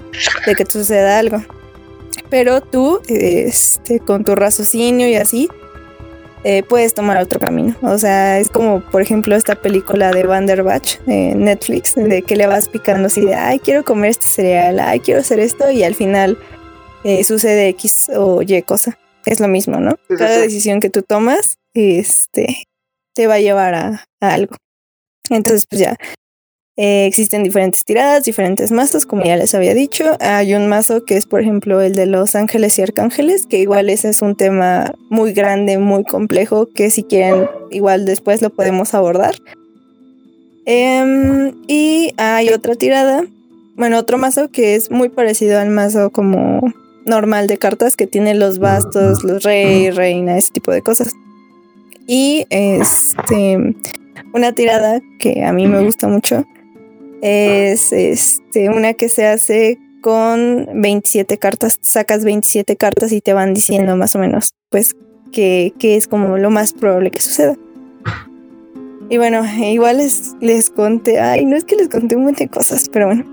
de 0.47 0.55
que 0.55 0.65
te 0.65 0.71
suceda 0.71 1.19
algo. 1.19 1.43
Pero 2.31 2.61
tú, 2.61 3.01
este, 3.07 3.99
con 3.99 4.23
tu 4.23 4.33
raciocinio 4.33 5.07
y 5.07 5.13
así, 5.13 5.47
eh, 6.43 6.63
puedes 6.63 6.95
tomar 6.95 7.17
otro 7.17 7.39
camino. 7.39 7.75
O 7.83 7.99
sea, 7.99 8.39
es 8.39 8.49
como, 8.49 8.81
por 8.81 9.03
ejemplo, 9.03 9.35
esta 9.35 9.53
película 9.53 10.11
de 10.11 10.23
Vanderbatch 10.23 10.97
de 11.01 11.35
Netflix, 11.35 11.93
de 11.93 12.23
que 12.23 12.35
le 12.35 12.47
vas 12.47 12.67
picando 12.67 13.07
así 13.07 13.21
de, 13.21 13.35
ay, 13.35 13.59
quiero 13.59 13.85
comer 13.85 14.09
este 14.09 14.25
cereal, 14.25 14.79
ay, 14.79 15.01
quiero 15.01 15.19
hacer 15.19 15.39
esto, 15.39 15.69
y 15.69 15.83
al 15.83 15.93
final 15.93 16.39
eh, 17.03 17.23
sucede 17.23 17.67
X 17.69 18.09
o 18.15 18.41
Y 18.41 18.59
cosa. 18.63 18.97
Es 19.23 19.39
lo 19.39 19.47
mismo, 19.47 19.79
¿no? 19.79 19.97
Cada 20.17 20.39
decisión 20.39 20.79
que 20.79 20.89
tú 20.89 21.03
tomas, 21.03 21.57
este, 21.75 22.63
te 23.13 23.27
va 23.27 23.35
a 23.35 23.39
llevar 23.39 23.75
a, 23.75 24.05
algo. 24.19 24.55
Entonces, 25.29 25.65
pues 25.69 25.81
ya, 25.81 25.97
eh, 26.77 27.05
existen 27.05 27.43
diferentes 27.43 27.85
tiradas, 27.85 28.23
diferentes 28.23 28.71
mazos, 28.71 29.05
como 29.05 29.23
ya 29.23 29.37
les 29.37 29.53
había 29.53 29.73
dicho. 29.73 30.17
Hay 30.19 30.55
un 30.55 30.67
mazo 30.67 31.05
que 31.05 31.15
es, 31.17 31.25
por 31.25 31.41
ejemplo, 31.41 31.81
el 31.81 31.93
de 31.93 32.05
los 32.05 32.35
ángeles 32.35 32.77
y 32.79 32.81
arcángeles, 32.81 33.45
que 33.45 33.59
igual 33.59 33.89
ese 33.89 34.09
es 34.09 34.21
un 34.21 34.35
tema 34.35 34.93
muy 35.09 35.33
grande, 35.33 35.77
muy 35.77 36.03
complejo, 36.03 36.67
que 36.67 36.89
si 36.89 37.03
quieren, 37.03 37.47
igual 37.71 38.05
después 38.05 38.41
lo 38.41 38.49
podemos 38.49 38.93
abordar. 38.93 39.35
Em, 40.65 41.53
y 41.67 42.13
hay 42.17 42.49
otra 42.49 42.75
tirada, 42.75 43.23
bueno, 43.75 43.99
otro 43.99 44.17
mazo 44.17 44.49
que 44.49 44.75
es 44.75 44.89
muy 44.89 45.09
parecido 45.09 45.59
al 45.59 45.69
mazo 45.69 46.09
como 46.09 46.73
normal 47.05 47.47
de 47.47 47.57
cartas, 47.57 47.95
que 47.95 48.07
tiene 48.07 48.33
los 48.33 48.59
bastos, 48.59 49.23
los 49.23 49.43
rey, 49.43 49.91
reina, 49.91 50.37
ese 50.37 50.51
tipo 50.51 50.71
de 50.71 50.81
cosas. 50.81 51.13
Y 52.07 52.45
este, 52.49 53.75
una 54.33 54.53
tirada 54.53 55.01
que 55.19 55.43
a 55.43 55.53
mí 55.53 55.67
me 55.67 55.83
gusta 55.83 56.07
mucho 56.07 56.45
es 57.21 57.91
este, 57.91 58.69
una 58.69 58.93
que 58.93 59.09
se 59.09 59.25
hace 59.25 59.79
con 60.01 60.67
27 60.73 61.37
cartas. 61.37 61.79
Sacas 61.81 62.23
27 62.23 62.75
cartas 62.75 63.11
y 63.11 63.21
te 63.21 63.33
van 63.33 63.53
diciendo 63.53 63.95
más 63.95 64.15
o 64.15 64.19
menos, 64.19 64.53
pues, 64.69 64.95
que, 65.31 65.73
que 65.79 65.95
es 65.95 66.07
como 66.07 66.37
lo 66.37 66.49
más 66.49 66.73
probable 66.73 67.11
que 67.11 67.21
suceda. 67.21 67.55
Y 69.09 69.17
bueno, 69.17 69.43
igual 69.57 69.97
les, 69.97 70.35
les 70.41 70.69
conté, 70.69 71.19
ay, 71.19 71.45
no 71.45 71.55
es 71.55 71.63
que 71.63 71.75
les 71.75 71.89
conté 71.89 72.15
un 72.15 72.25
montón 72.25 72.47
de 72.47 72.51
cosas, 72.51 72.89
pero 72.89 73.07
bueno. 73.07 73.25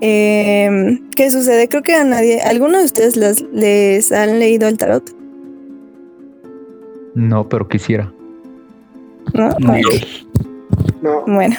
Eh, 0.00 0.98
¿Qué 1.16 1.30
sucede? 1.30 1.68
Creo 1.68 1.82
que 1.82 1.94
a 1.94 2.04
nadie, 2.04 2.40
¿alguno 2.40 2.78
de 2.78 2.84
ustedes 2.84 3.16
les, 3.16 3.42
les 3.52 4.12
han 4.12 4.38
leído 4.38 4.68
el 4.68 4.78
tarot? 4.78 5.23
No, 7.14 7.48
pero 7.48 7.68
quisiera. 7.68 8.12
¿No? 9.32 9.50
No. 9.58 9.72
Ok. 9.72 10.34
No. 11.02 11.24
Bueno, 11.26 11.56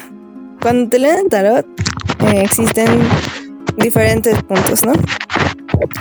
cuando 0.61 0.89
te 0.89 0.99
leen 0.99 1.19
el 1.19 1.29
tarot, 1.29 1.65
eh, 2.25 2.41
existen 2.43 2.87
diferentes 3.77 4.41
puntos, 4.43 4.85
¿no? 4.85 4.93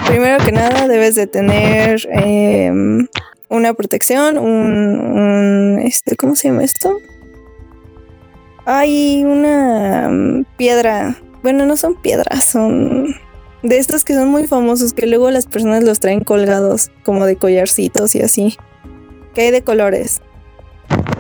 Primero 0.07 0.42
que 0.44 0.52
nada, 0.52 0.88
debes 0.88 1.14
de 1.14 1.26
tener 1.26 2.07
eh, 2.12 2.72
una 3.48 3.74
protección, 3.74 4.38
un, 4.38 5.00
un, 5.00 5.78
este, 5.80 6.16
¿cómo 6.16 6.36
se 6.36 6.48
llama 6.48 6.64
esto? 6.64 6.98
Hay 8.66 9.24
una 9.24 10.09
mm, 10.09 10.44
piedra, 10.57 11.16
bueno, 11.42 11.66
no 11.66 11.76
son 11.76 12.00
piedras, 12.00 12.44
son 12.44 13.14
de 13.62 13.78
estos 13.78 14.05
que 14.05 14.14
son 14.14 14.28
muy 14.28 14.46
famosos, 14.46 14.92
que 14.92 15.07
luego 15.07 15.30
las 15.30 15.46
personas 15.46 15.84
los 15.84 16.00
traen 16.00 16.20
colgados, 16.20 16.90
como 17.02 17.26
de 17.26 17.36
collarcitos 17.36 18.14
y 18.14 18.22
así, 18.22 18.57
que 19.35 19.43
hay 19.43 19.51
de 19.51 19.62
colores. 19.62 20.22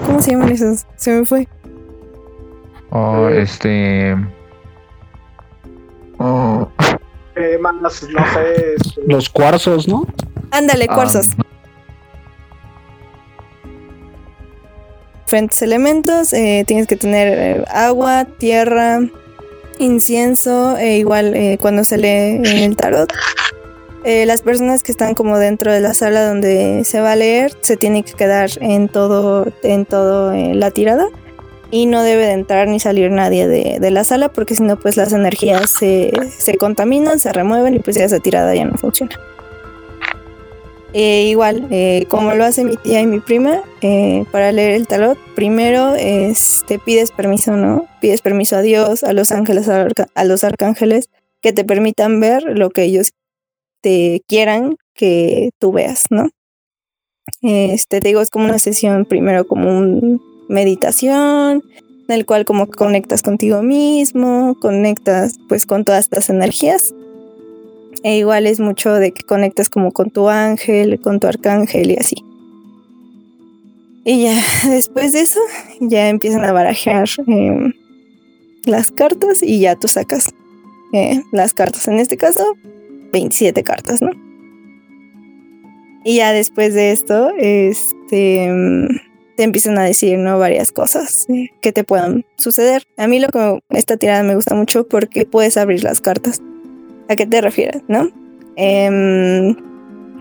¿Cómo 0.06 0.22
se 0.22 0.30
llaman 0.32 0.50
esos? 0.52 0.86
Se 0.96 1.10
me 1.12 1.26
fue. 1.26 1.48
Oh, 2.90 3.28
Eh. 3.28 3.42
este. 3.42 4.16
Oh, 6.18 6.68
Eh, 7.36 7.58
más, 7.60 7.74
no 7.74 7.90
sé. 7.90 8.06
este, 8.76 9.00
Los 9.08 9.28
cuarzos, 9.28 9.88
¿no? 9.88 10.06
Ándale, 10.52 10.86
ah, 10.88 10.94
cuarzos. 10.94 11.28
diferentes 15.24 15.62
elementos. 15.62 16.32
eh, 16.32 16.64
tienes 16.66 16.86
que 16.86 16.96
tener 16.96 17.28
eh, 17.60 17.64
agua, 17.68 18.24
tierra, 18.38 19.00
incienso, 19.78 20.76
e 20.76 20.98
igual 20.98 21.34
eh, 21.34 21.58
cuando 21.60 21.82
se 21.84 21.98
lee 21.98 22.36
en 22.36 22.46
el 22.46 22.76
tarot. 22.76 23.12
Eh, 24.04 24.26
las 24.26 24.42
personas 24.42 24.82
que 24.82 24.92
están 24.92 25.14
como 25.14 25.38
dentro 25.38 25.72
de 25.72 25.80
la 25.80 25.94
sala 25.94 26.26
donde 26.26 26.84
se 26.84 27.00
va 27.00 27.12
a 27.12 27.16
leer 27.16 27.52
se 27.62 27.78
tienen 27.78 28.02
que 28.02 28.12
quedar 28.12 28.50
en 28.60 28.88
todo, 28.88 29.46
en 29.62 29.86
todo 29.86 30.32
eh, 30.32 30.54
la 30.54 30.70
tirada 30.70 31.08
y 31.70 31.86
no 31.86 32.02
debe 32.02 32.26
de 32.26 32.32
entrar 32.32 32.68
ni 32.68 32.78
salir 32.80 33.10
nadie 33.10 33.48
de, 33.48 33.78
de 33.80 33.90
la 33.90 34.04
sala 34.04 34.28
porque 34.28 34.54
si 34.54 34.62
no 34.62 34.78
pues 34.78 34.98
las 34.98 35.14
energías 35.14 35.70
se, 35.70 36.12
se 36.36 36.58
contaminan, 36.58 37.18
se 37.18 37.32
remueven 37.32 37.74
y 37.74 37.78
pues 37.78 37.96
ya 37.96 38.04
esa 38.04 38.20
tirada 38.20 38.54
ya 38.54 38.66
no 38.66 38.76
funciona. 38.76 39.18
Eh, 40.92 41.22
igual, 41.22 41.66
como 42.08 42.34
lo 42.34 42.44
hace 42.44 42.62
mi 42.62 42.76
tía 42.76 43.00
y 43.00 43.06
mi 43.08 43.18
prima, 43.18 43.62
para 44.30 44.52
leer 44.52 44.72
el 44.72 44.86
tarot, 44.86 45.18
primero 45.34 45.94
te 45.94 46.78
pides 46.78 47.10
permiso, 47.10 47.56
¿no? 47.56 47.88
Pides 48.00 48.22
permiso 48.22 48.56
a 48.56 48.62
Dios, 48.62 49.02
a 49.02 49.12
los 49.12 49.32
ángeles, 49.32 49.68
a 49.68 50.24
los 50.24 50.44
arcángeles, 50.44 51.08
que 51.40 51.52
te 51.52 51.64
permitan 51.64 52.20
ver 52.20 52.44
lo 52.44 52.70
que 52.70 52.84
ellos 52.84 53.12
te 53.84 54.22
quieran 54.26 54.76
que 54.94 55.50
tú 55.58 55.70
veas, 55.70 56.04
¿no? 56.08 56.30
Este, 57.42 58.00
te 58.00 58.08
digo, 58.08 58.22
es 58.22 58.30
como 58.30 58.46
una 58.46 58.58
sesión, 58.58 59.04
primero 59.04 59.46
como 59.46 59.78
una 59.78 60.18
meditación, 60.48 61.62
en 62.08 62.14
el 62.14 62.24
cual 62.24 62.46
como 62.46 62.66
conectas 62.66 63.22
contigo 63.22 63.62
mismo, 63.62 64.56
conectas 64.58 65.34
pues 65.50 65.66
con 65.66 65.84
todas 65.84 66.04
estas 66.04 66.30
energías. 66.30 66.94
E 68.02 68.16
igual 68.16 68.46
es 68.46 68.58
mucho 68.58 68.94
de 68.94 69.12
que 69.12 69.22
conectas 69.22 69.68
como 69.68 69.92
con 69.92 70.10
tu 70.10 70.30
ángel, 70.30 70.98
con 71.02 71.20
tu 71.20 71.26
arcángel 71.26 71.90
y 71.90 71.96
así. 71.96 72.16
Y 74.06 74.22
ya, 74.22 74.42
después 74.70 75.12
de 75.12 75.20
eso, 75.20 75.40
ya 75.80 76.08
empiezan 76.08 76.44
a 76.44 76.52
barajar 76.52 77.06
eh, 77.26 77.70
las 78.64 78.90
cartas 78.90 79.42
y 79.42 79.60
ya 79.60 79.76
tú 79.76 79.88
sacas 79.88 80.30
eh, 80.94 81.22
las 81.32 81.52
cartas. 81.52 81.86
En 81.88 81.98
este 81.98 82.16
caso, 82.16 82.56
27 83.14 83.62
cartas, 83.62 84.02
¿no? 84.02 84.10
Y 86.04 86.16
ya 86.16 86.32
después 86.32 86.74
de 86.74 86.92
esto, 86.92 87.30
este, 87.38 88.50
te 89.36 89.42
empiezan 89.42 89.78
a 89.78 89.84
decir, 89.84 90.18
¿no? 90.18 90.38
Varias 90.38 90.70
cosas 90.70 91.24
eh, 91.30 91.48
que 91.62 91.72
te 91.72 91.82
puedan 91.82 92.26
suceder. 92.36 92.82
A 92.98 93.06
mí 93.06 93.18
lo 93.20 93.28
que 93.28 93.60
esta 93.70 93.96
tirada 93.96 94.22
me 94.22 94.34
gusta 94.34 94.54
mucho 94.54 94.86
porque 94.86 95.24
puedes 95.24 95.56
abrir 95.56 95.82
las 95.82 96.02
cartas. 96.02 96.42
¿A 97.08 97.16
qué 97.16 97.26
te 97.26 97.40
refieres, 97.40 97.82
no? 97.88 98.10
Em, 98.56 99.56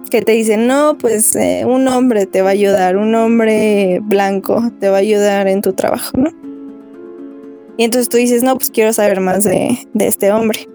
que 0.09 0.21
te 0.21 0.31
dicen, 0.31 0.67
no, 0.67 0.97
pues 0.97 1.35
eh, 1.35 1.63
un 1.65 1.87
hombre 1.87 2.27
te 2.27 2.41
va 2.41 2.49
a 2.49 2.53
ayudar, 2.53 2.97
un 2.97 3.13
hombre 3.15 3.99
blanco 4.03 4.71
te 4.79 4.89
va 4.89 4.97
a 4.97 4.99
ayudar 4.99 5.47
en 5.47 5.61
tu 5.61 5.73
trabajo, 5.73 6.17
¿no? 6.17 6.29
Y 7.77 7.83
entonces 7.83 8.07
tú 8.07 8.17
dices, 8.17 8.43
no, 8.43 8.55
pues 8.55 8.69
quiero 8.69 8.93
saber 8.93 9.19
más 9.19 9.43
de, 9.43 9.77
de 9.93 10.07
este 10.07 10.31
hombre. 10.31 10.67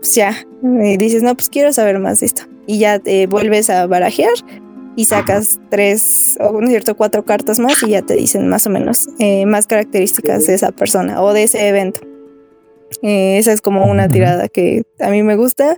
Pues 0.00 0.14
ya, 0.14 0.46
y 0.62 0.96
dices, 0.96 1.22
no, 1.22 1.34
pues 1.34 1.48
quiero 1.48 1.72
saber 1.72 1.98
más 1.98 2.20
de 2.20 2.26
esto. 2.26 2.42
Y 2.66 2.78
ya 2.78 2.98
te 2.98 3.26
vuelves 3.26 3.70
a 3.70 3.86
barajear 3.86 4.32
y 4.96 5.04
sacas 5.04 5.60
tres 5.70 6.36
o 6.40 6.60
no 6.60 6.66
cierto, 6.68 6.96
cuatro 6.96 7.24
cartas 7.24 7.58
más 7.58 7.82
y 7.82 7.90
ya 7.90 8.02
te 8.02 8.14
dicen 8.14 8.48
más 8.48 8.66
o 8.66 8.70
menos 8.70 9.08
eh, 9.18 9.44
más 9.44 9.66
características 9.66 10.46
de 10.46 10.54
esa 10.54 10.72
persona 10.72 11.22
o 11.22 11.32
de 11.34 11.44
ese 11.44 11.68
evento. 11.68 12.00
Eh, 13.02 13.36
esa 13.38 13.52
es 13.52 13.60
como 13.60 13.84
una 13.84 14.08
tirada 14.08 14.48
que 14.48 14.84
a 14.98 15.10
mí 15.10 15.22
me 15.22 15.36
gusta 15.36 15.76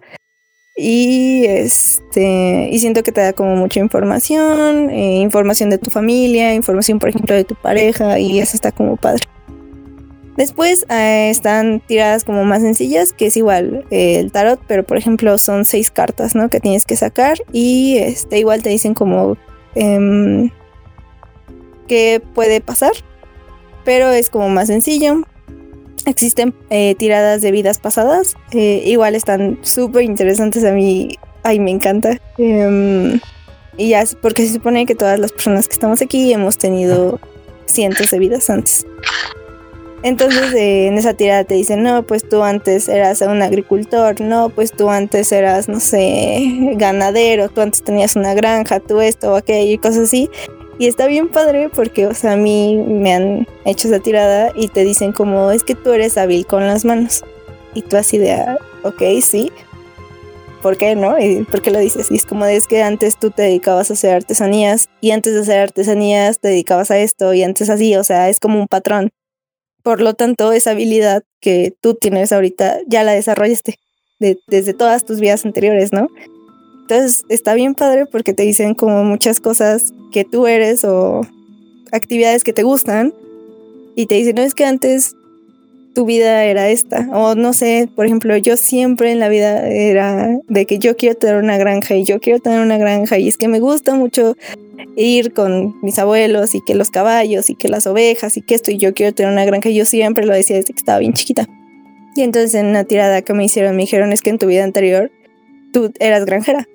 y 0.77 1.45
este 1.47 2.69
y 2.71 2.79
siento 2.79 3.03
que 3.03 3.11
te 3.11 3.21
da 3.21 3.33
como 3.33 3.57
mucha 3.57 3.81
información, 3.81 4.89
eh, 4.91 5.19
información 5.19 5.69
de 5.69 5.79
tu 5.79 5.91
familia, 5.91 6.55
información 6.55 7.01
por 7.01 7.09
ejemplo 7.09 7.35
de 7.35 7.45
tu 7.45 7.57
pareja 7.57 8.21
y 8.21 8.39
eso 8.39 8.57
está 8.57 8.71
como 8.71 8.97
padre. 8.97 9.25
Después 10.39 10.87
eh, 10.89 11.31
están 11.31 11.81
tiradas 11.81 12.23
como 12.23 12.45
más 12.45 12.63
sencillas, 12.63 13.13
que 13.13 13.27
es 13.27 13.37
igual 13.37 13.85
eh, 13.91 14.21
el 14.21 14.31
tarot, 14.31 14.61
pero 14.69 14.85
por 14.85 14.97
ejemplo 14.97 15.37
son 15.37 15.65
seis 15.65 15.91
cartas, 15.91 16.37
¿no? 16.37 16.49
Que 16.49 16.61
tienes 16.61 16.87
que 16.87 16.95
sacar 16.95 17.39
y 17.51 17.99
este, 17.99 18.39
igual 18.39 18.63
te 18.63 18.69
dicen 18.69 18.95
como 18.95 19.37
em, 19.75 20.51
qué 21.89 22.23
puede 22.37 22.61
pasar, 22.61 22.93
pero 23.85 24.13
es 24.13 24.31
como 24.31 24.49
más 24.49 24.69
sencillo. 24.69 25.25
Existen 26.07 26.55
eh, 26.71 26.95
tiradas 26.95 27.43
de 27.43 27.51
vidas 27.51 27.81
pasadas, 27.81 28.37
igual 28.53 29.17
están 29.17 29.59
súper 29.63 30.05
interesantes 30.05 30.65
a 30.65 30.71
mí, 30.71 31.19
ay 31.43 31.59
me 31.59 31.73
encanta. 31.73 32.17
Em, 32.39 33.19
y 33.77 33.89
ya, 33.89 34.05
porque 34.23 34.47
se 34.47 34.53
supone 34.55 34.87
que 34.87 34.95
todas 34.95 35.19
las 35.19 35.33
personas 35.33 35.67
que 35.67 35.73
estamos 35.73 36.01
aquí 36.01 36.33
hemos 36.33 36.59
tenido 36.59 37.19
cientos 37.67 38.13
de 38.13 38.21
vidas 38.21 38.49
antes. 38.51 38.87
Entonces 40.03 40.55
en 40.55 40.97
esa 40.97 41.15
tirada 41.15 41.45
te 41.45 41.55
dicen, 41.55 41.83
no, 41.83 42.05
pues 42.05 42.29
tú 42.29 42.43
antes 42.43 42.89
eras 42.89 43.21
un 43.23 43.43
agricultor, 43.43 44.21
no, 44.21 44.49
pues 44.49 44.73
tú 44.73 44.91
antes 44.91 45.33
eras, 45.33 45.69
no 45.69 45.81
sé, 45.81 46.73
ganadero, 46.77 47.49
tú 47.49 47.61
antes 47.61 47.83
tenías 47.83 48.15
una 48.15 48.35
granja, 48.35 48.81
tú 48.81 49.01
esto 49.01 49.33
o 49.33 49.37
aquello 49.37 49.73
y 49.73 49.79
cosas 49.79 50.05
así. 50.05 50.31
Y 50.79 50.87
está 50.87 51.07
bien 51.09 51.29
padre 51.29 51.69
porque, 51.75 52.07
o 52.07 52.15
sea, 52.15 52.33
a 52.35 52.37
mí 52.37 52.77
me 52.77 53.13
han 53.13 53.49
hecho 53.65 53.89
esa 53.89 53.99
tirada 53.99 54.53
y 54.55 54.69
te 54.69 54.85
dicen 54.85 55.13
como, 55.13 55.51
es 55.51 55.65
que 55.65 55.75
tú 55.75 55.93
eres 55.93 56.17
hábil 56.17 56.47
con 56.47 56.65
las 56.65 56.85
manos. 56.85 57.25
Y 57.75 57.83
tú 57.83 57.97
así 57.97 58.17
de, 58.17 58.33
ah, 58.33 58.59
ok, 58.85 59.03
sí. 59.21 59.51
¿Por 60.63 60.77
qué 60.77 60.95
no? 60.95 61.19
¿Y 61.19 61.43
¿Por 61.45 61.63
qué 61.63 61.73
lo 61.73 61.81
dices? 61.81 62.13
Y 62.13 62.17
es 62.17 62.25
como, 62.25 62.45
es 62.45 62.69
que 62.69 62.83
antes 62.83 63.17
tú 63.17 63.31
te 63.31 63.43
dedicabas 63.43 63.91
a 63.91 63.95
hacer 63.95 64.15
artesanías 64.15 64.89
y 65.01 65.11
antes 65.11 65.35
de 65.35 65.41
hacer 65.41 65.59
artesanías 65.59 66.39
te 66.39 66.49
dedicabas 66.49 66.93
a 66.93 66.99
esto 66.99 67.35
y 67.35 67.43
antes 67.43 67.71
así, 67.71 67.97
o 67.97 68.05
sea, 68.05 68.29
es 68.29 68.39
como 68.39 68.61
un 68.61 68.69
patrón. 68.69 69.11
Por 69.83 70.01
lo 70.01 70.15
tanto, 70.15 70.53
esa 70.53 70.73
habilidad 70.73 71.23
que 71.41 71.75
tú 71.81 71.95
tienes 71.95 72.33
ahorita 72.33 72.81
ya 72.87 73.05
la 73.05 73.13
desarrollaste 73.13 73.79
desde 74.19 74.75
todas 74.75 75.05
tus 75.05 75.21
vidas 75.21 75.45
anteriores, 75.45 75.93
¿no? 75.93 76.09
Entonces 76.83 77.25
está 77.29 77.55
bien 77.55 77.75
padre 77.75 78.07
porque 78.07 78.35
te 78.35 78.43
dicen 78.43 78.75
como 78.75 79.05
muchas 79.05 79.41
cosas 79.41 79.93
que 80.11 80.25
tú 80.25 80.47
eres 80.47 80.85
o 80.85 81.21
actividades 81.93 82.45
que 82.45 82.53
te 82.53 82.63
gustan 82.63 83.15
y 83.95 84.07
te 84.07 84.15
dicen, 84.15 84.37
no 84.37 84.43
es 84.43 84.55
que 84.55 84.65
antes 84.65 85.15
tu 85.99 86.05
vida 86.05 86.45
era 86.45 86.69
esta. 86.69 87.09
O 87.13 87.35
no 87.35 87.53
sé, 87.53 87.89
por 87.93 88.07
ejemplo, 88.07 88.37
yo 88.37 88.57
siempre 88.57 89.11
en 89.11 89.19
la 89.19 89.29
vida 89.29 89.69
era 89.69 90.39
de 90.47 90.65
que 90.65 90.79
yo 90.79 90.97
quiero 90.97 91.17
tener 91.17 91.43
una 91.43 91.59
granja 91.59 91.97
y 91.97 92.05
yo 92.05 92.21
quiero 92.21 92.39
tener 92.39 92.61
una 92.61 92.79
granja 92.79 93.19
y 93.19 93.27
es 93.27 93.37
que 93.37 93.49
me 93.49 93.59
gusta 93.59 93.97
mucho 93.97 94.37
ir 94.95 95.33
con 95.33 95.75
mis 95.83 95.99
abuelos 95.99 96.55
y 96.55 96.61
que 96.61 96.77
los 96.77 96.93
caballos 96.93 97.51
y 97.51 97.57
que 97.57 97.69
las 97.69 97.89
ovejas 97.89 98.37
y 98.37 98.43
que 98.43 98.55
esto 98.55 98.71
y 98.71 98.79
yo 98.79 98.95
quiero 98.95 99.13
tener 99.13 99.33
una 99.33 99.45
granja. 99.45 99.71
Y 99.71 99.75
yo 99.75 99.85
siempre 99.87 100.25
lo 100.25 100.35
decía 100.35 100.55
desde 100.55 100.73
que 100.73 100.79
estaba 100.79 101.01
bien 101.01 101.15
chiquita. 101.15 101.49
Y 102.15 102.23
entonces 102.23 102.55
en 102.55 102.67
una 102.67 102.85
tirada 102.85 103.23
que 103.23 103.35
me 103.35 103.45
hicieron 103.45 103.75
me 103.75 103.83
dijeron 103.83 104.13
es 104.13 104.23
que 104.23 104.31
en 104.31 104.39
tu 104.39 104.47
vida 104.47 104.63
anterior 104.63 105.11
tú 105.73 105.93
eras 105.99 106.25
granjera. 106.27 106.69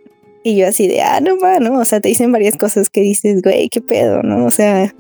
Y 0.44 0.58
yo 0.58 0.68
así 0.68 0.90
de, 0.90 1.02
ah, 1.02 1.22
no, 1.22 1.40
va, 1.40 1.62
¿no? 1.62 1.80
O 1.80 1.86
sea, 1.86 2.02
te 2.02 2.10
dicen 2.10 2.34
varias 2.34 2.58
cosas 2.58 2.90
que 2.90 3.00
dices, 3.00 3.42
güey, 3.42 3.70
qué 3.70 3.80
pedo, 3.80 4.22
¿no? 4.22 4.46
O 4.46 4.52
sea, 4.52 4.94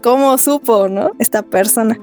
¿cómo 0.00 0.38
supo, 0.38 0.88
no? 0.88 1.10
Esta 1.18 1.42
persona. 1.42 2.00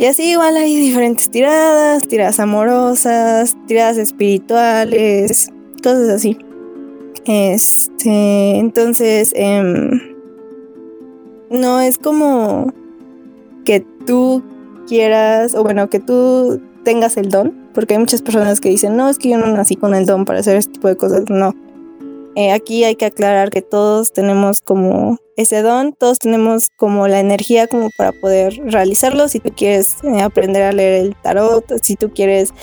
Y 0.00 0.06
así 0.06 0.30
igual 0.30 0.56
hay 0.56 0.74
diferentes 0.76 1.28
tiradas, 1.28 2.08
tiradas 2.08 2.40
amorosas, 2.40 3.54
tiradas 3.66 3.98
espirituales, 3.98 5.50
cosas 5.82 6.08
así. 6.08 6.38
Este, 7.26 8.56
entonces, 8.56 9.30
em, 9.36 10.00
no 11.50 11.80
es 11.80 11.98
como 11.98 12.72
que 13.66 13.84
tú 14.06 14.42
quieras, 14.88 15.54
o 15.54 15.62
bueno, 15.62 15.90
que 15.90 16.00
tú 16.00 16.62
tengas 16.82 17.18
el 17.18 17.28
don, 17.28 17.68
porque 17.74 17.92
hay 17.92 18.00
muchas 18.00 18.22
personas 18.22 18.62
que 18.62 18.70
dicen, 18.70 18.96
no, 18.96 19.10
es 19.10 19.18
que 19.18 19.28
yo 19.28 19.36
no 19.36 19.48
nací 19.48 19.76
con 19.76 19.94
el 19.94 20.06
don 20.06 20.24
para 20.24 20.38
hacer 20.38 20.56
este 20.56 20.72
tipo 20.72 20.88
de 20.88 20.96
cosas, 20.96 21.24
no. 21.28 21.54
Eh, 22.36 22.52
aquí 22.52 22.84
hay 22.84 22.94
que 22.94 23.06
aclarar 23.06 23.50
que 23.50 23.60
todos 23.60 24.12
tenemos 24.12 24.60
como 24.60 25.18
ese 25.36 25.62
don, 25.62 25.92
todos 25.92 26.18
tenemos 26.18 26.68
como 26.76 27.08
la 27.08 27.18
energía 27.18 27.66
como 27.66 27.90
para 27.96 28.12
poder 28.12 28.54
realizarlo. 28.64 29.26
Si 29.28 29.40
tú 29.40 29.52
quieres 29.54 29.96
eh, 30.04 30.22
aprender 30.22 30.62
a 30.62 30.72
leer 30.72 31.04
el 31.04 31.16
tarot, 31.16 31.64
si 31.82 31.96
tú 31.96 32.12
quieres, 32.12 32.54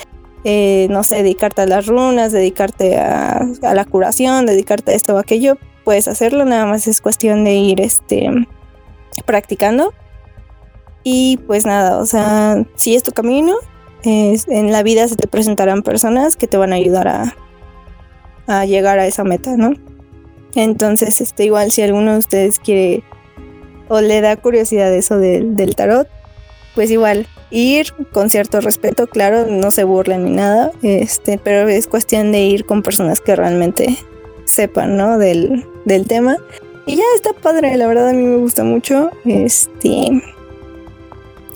eh, 0.46 0.88
no 0.90 1.04
sé, 1.04 1.18
dedicarte 1.18 1.64
a 1.64 1.66
las 1.68 1.86
runas, 1.88 2.32
dedicarte 2.32 2.98
a, 2.98 3.46
la 3.62 3.86
curación, 3.86 4.46
dedicarte 4.46 4.94
a 4.94 4.96
esto 4.96 5.16
o 5.16 5.18
aquello, 5.18 5.58
puedes 5.84 6.08
hacerlo. 6.08 6.46
Nada 6.46 6.66
más 6.66 6.88
es 6.88 7.02
cuestión 7.02 7.44
de 7.44 7.56
ir 7.56 7.82
este, 7.82 8.30
practicando. 9.26 9.94
Y 11.04 11.38
pues 11.46 11.66
nada, 11.66 11.98
o 11.98 12.06
sea, 12.06 12.66
si 12.76 12.96
es 12.96 13.04
tu 13.04 13.12
camino, 13.12 13.56
en 14.04 14.72
la 14.72 14.84
vida 14.84 15.08
se 15.08 15.16
te 15.16 15.28
presentarán 15.28 15.82
personas 15.82 16.36
que 16.36 16.48
te 16.48 16.58
van 16.58 16.72
a 16.72 16.76
ayudar 16.76 17.08
a, 17.08 17.36
a 18.48 18.66
llegar 18.66 19.00
a 19.00 19.08
esa 19.08 19.24
meta, 19.24 19.56
¿no? 19.58 19.74
Entonces, 20.56 21.22
este, 21.22 21.46
igual 21.46 21.72
si 21.72 21.82
alguno 21.82 22.14
de 22.14 22.20
ustedes 22.20 22.60
quiere 22.60 23.04
o 23.90 24.02
le 24.02 24.22
da 24.22 24.36
curiosidad 24.38 24.94
eso 24.94 25.18
del, 25.18 25.76
tarot, 25.76 26.08
pues 26.76 26.90
igual 26.92 27.28
ir 27.52 27.94
con 28.12 28.30
cierto 28.30 28.60
respeto, 28.60 29.08
claro, 29.08 29.46
no 29.48 29.72
se 29.72 29.84
burlen 29.84 30.26
ni 30.26 30.32
nada, 30.32 30.72
este, 30.82 31.40
pero 31.42 31.68
es 31.68 31.88
cuestión 31.88 32.32
de 32.32 32.42
ir 32.42 32.66
con 32.66 32.84
personas 32.84 33.22
que 33.22 33.36
realmente 33.36 33.98
sepan, 34.46 34.98
¿no? 34.98 35.18
Del, 35.18 35.66
del 35.86 36.08
tema. 36.08 36.38
Y 36.86 36.96
ya 36.96 37.04
está 37.16 37.34
padre, 37.34 37.76
la 37.78 37.88
verdad 37.88 38.10
a 38.10 38.14
mí 38.14 38.24
me 38.24 38.38
gusta 38.38 38.64
mucho. 38.64 39.12
Este. 39.26 40.22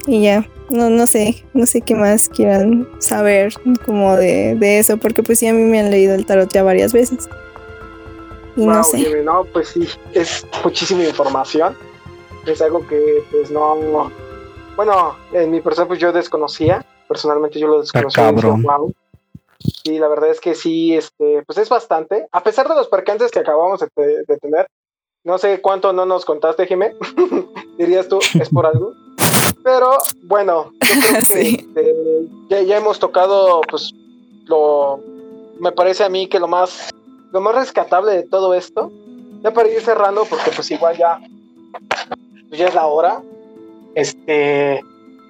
Y 0.08 0.22
ya, 0.22 0.46
no, 0.72 0.90
no 0.90 1.06
sé, 1.08 1.46
no 1.54 1.66
sé 1.66 1.82
qué 1.82 1.96
más 1.96 2.30
quieran 2.30 2.88
saber 3.00 3.54
como 3.86 4.16
de, 4.16 4.58
eso, 4.80 4.98
porque 4.98 5.24
pues 5.24 5.40
sí, 5.40 5.48
a 5.48 5.54
mí 5.54 5.62
me 5.62 5.80
han 5.80 5.92
leído 5.92 6.16
el 6.16 6.26
tarot 6.26 6.52
ya 6.52 6.64
varias 6.64 6.94
veces. 6.94 7.30
Y 8.56 8.66
no 8.66 8.84
sé. 8.84 9.24
no, 9.24 9.46
pues 9.46 9.70
sí, 9.70 9.88
es 10.14 10.46
muchísima 10.64 11.04
información. 11.04 11.76
Es 12.46 12.62
algo 12.62 12.86
que 12.88 13.24
pues 13.32 13.52
no, 13.52 14.12
bueno, 14.76 15.16
en 15.34 15.52
mi 15.52 15.62
persona 15.62 15.88
pues 15.88 16.00
yo 16.00 16.12
desconocía, 16.12 16.86
personalmente 17.08 17.60
yo 17.60 17.68
lo 17.68 17.82
desconocía. 17.82 18.34
Y 19.84 20.00
la 20.00 20.08
verdad 20.08 20.32
es 20.32 20.40
que 20.40 20.56
sí, 20.56 20.96
este, 20.96 21.44
pues 21.46 21.60
es 21.60 21.70
bastante, 21.70 22.28
a 22.32 22.44
pesar 22.44 22.68
de 22.68 22.76
los 22.76 22.88
percances 22.88 23.30
que 23.30 23.40
acabamos 23.40 23.80
de, 23.80 24.24
de 24.28 24.38
tener, 24.38 24.68
no 25.24 25.38
sé 25.38 25.62
cuánto 25.62 25.94
no 25.94 26.08
nos 26.08 26.26
contaste, 26.26 26.66
Jimé, 26.66 26.96
dirías 27.78 28.08
tú, 28.08 28.20
es 28.40 28.50
por 28.50 28.66
algo. 28.66 28.94
Pero 29.64 29.98
bueno, 30.24 30.72
este, 31.16 31.66
ya, 32.50 32.78
hemos 32.78 33.00
tocado, 33.00 33.62
pues, 33.70 33.94
lo, 34.46 35.00
me 35.60 35.72
parece 35.72 36.04
a 36.04 36.10
mí 36.10 36.28
que 36.28 36.40
lo 36.40 36.48
más, 36.48 36.90
lo 37.32 37.42
más 37.42 37.56
rescatable 37.56 38.12
de 38.14 38.24
todo 38.24 38.54
esto, 38.54 38.92
ya 39.44 39.52
para 39.52 39.70
ir 39.70 39.82
cerrando, 39.82 40.26
porque 40.26 40.52
pues 40.56 40.70
igual 40.72 40.98
ya, 40.98 41.20
pues, 42.50 42.60
ya 42.60 42.68
es 42.68 42.76
la 42.76 42.88
hora. 42.88 43.22
Este, 43.96 44.84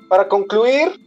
para 0.09 0.27
concluir, 0.27 0.99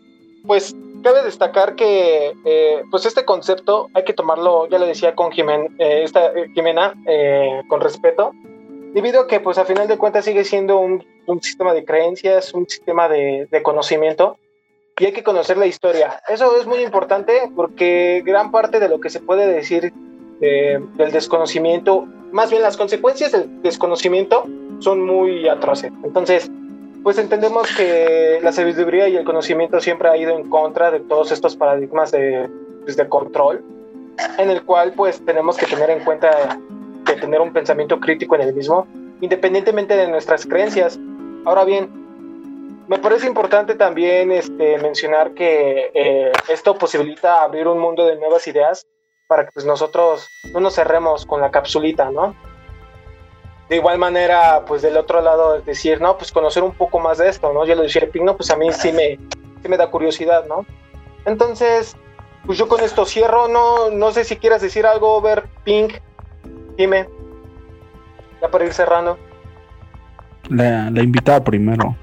pues 0.47 0.75
cabe 1.05 1.23
destacar 1.23 1.77
que 1.77 2.35
eh, 2.45 2.83
pues 2.91 3.07
este 3.07 3.25
concepto 3.25 3.89
hay 3.95 4.05
que 4.05 4.15
tomarlo, 4.15 4.67
ya 4.69 4.79
le 4.79 4.87
decía 4.87 5.15
con 5.15 5.31
Jimen, 5.31 5.77
eh, 5.79 6.03
esta, 6.03 6.33
eh, 6.33 6.51
Jimena, 6.55 6.95
con 7.69 7.81
respeto, 7.81 8.33
debido 8.95 9.21
a 9.21 9.27
que 9.29 9.39
pues 9.39 9.59
a 9.59 9.65
final 9.65 9.87
de 9.87 9.99
cuentas 9.99 10.25
sigue 10.25 10.45
siendo 10.45 10.79
un, 10.79 11.05
sistema 11.41 11.73
de 11.75 11.85
creencias, 11.85 12.53
un 12.55 12.69
sistema 12.69 13.09
de, 13.09 13.49
conocimiento 13.63 14.39
y 14.99 15.07
hay 15.07 15.13
que 15.13 15.25
conocer 15.25 15.57
la 15.57 15.67
historia. 15.67 16.21
Eso 16.29 16.57
es 16.57 16.67
muy 16.67 16.79
importante 16.79 17.51
porque 17.55 18.23
gran 18.25 18.51
parte 18.51 18.79
de 18.79 18.89
lo 18.89 19.01
que 19.01 19.11
se 19.11 19.21
puede 19.21 19.47
decir 19.47 19.93
del 20.41 21.11
desconocimiento, 21.11 22.07
más 22.33 22.51
bien 22.51 22.63
las 22.63 22.77
consecuencias 22.77 23.33
del 23.33 23.63
desconocimiento 23.63 24.45
son 24.81 25.05
muy 25.05 25.49
atroces. 25.49 25.93
Entonces, 26.05 26.51
pues 27.03 27.19
entendemos 27.19 27.69
que 27.77 28.41
la 28.43 28.53
sabiduría 28.53 29.09
y 29.09 29.17
el 29.17 29.25
conocimiento 29.25 29.81
siempre 29.81 30.09
ha 30.09 30.17
ido 30.17 30.37
en 30.37 30.49
contra 30.51 30.91
de 30.91 31.01
todos 31.01 31.33
estos 31.33 31.57
paradigmas 31.57 32.11
de, 32.11 32.49
pues, 32.85 32.97
de 32.97 33.09
control 33.09 33.65
en 34.39 34.51
el 34.51 34.63
cual 34.63 34.93
pues 34.95 35.25
tenemos 35.25 35.57
que 35.57 35.67
tener 35.67 35.91
en 35.91 36.01
cuenta 36.01 36.59
que 37.05 37.15
tener 37.15 37.41
un 37.41 37.53
pensamiento 37.53 38.01
crítico 38.01 38.35
en 38.37 38.43
el 38.43 38.55
mismo, 38.55 38.87
independientemente 39.21 39.97
de 39.97 40.09
nuestras 40.09 40.47
creencias. 40.47 40.99
Ahora 41.45 41.65
bien, 41.65 42.85
me 42.89 42.99
parece 42.99 43.27
importante 43.27 43.75
también 43.75 44.33
este, 44.33 44.79
mencionar 44.79 45.35
que 45.35 45.91
eh, 45.95 46.33
esto 46.49 46.77
posibilita 46.77 47.43
abrir 47.43 47.67
un 47.67 47.79
mundo 47.79 48.07
de 48.07 48.17
nuevas 48.17 48.47
ideas 48.47 48.87
para 49.27 49.45
que 49.45 49.53
pues, 49.53 49.67
nosotros 49.67 50.29
no 50.53 50.61
nos 50.61 50.75
cerremos 50.75 51.25
con 51.27 51.41
la 51.41 51.51
capsulita, 51.51 52.11
¿no? 52.11 52.35
De 53.69 53.77
igual 53.77 53.99
manera, 53.99 54.65
pues 54.67 54.83
del 54.83 54.97
otro 54.97 55.23
lado, 55.23 55.61
decir, 55.63 56.01
no, 56.01 56.19
pues 56.19 56.31
conocer 56.31 56.63
un 56.63 56.75
poco 56.75 56.99
más 56.99 57.19
de 57.19 57.29
esto, 57.29 57.53
¿no? 57.53 57.65
Ya 57.65 57.75
lo 57.75 57.83
decía 57.83 58.09
Pink, 58.11 58.25
no, 58.25 58.37
pues 58.37 58.51
a 58.51 58.57
mí 58.57 58.71
sí 58.73 58.93
me, 58.93 59.19
sí 59.63 59.69
me 59.69 59.79
da 59.79 59.91
curiosidad, 59.91 60.45
¿no? 60.47 60.67
Entonces, 61.25 61.97
pues 62.45 62.59
yo 62.59 62.69
con 62.69 62.81
esto 62.81 63.07
cierro, 63.07 63.49
no, 63.49 63.91
no 63.91 64.13
sé 64.13 64.25
si 64.25 64.37
quieras 64.37 64.61
decir 64.61 64.87
algo, 64.87 65.23
ver 65.23 65.45
Pink, 65.65 65.95
dime, 66.77 67.09
ya 68.43 68.51
para 68.51 68.67
ir 68.67 68.75
cerrando. 68.75 69.19
La, 70.49 70.91
la 70.91 71.03
invitada 71.03 71.43
primero. 71.43 71.97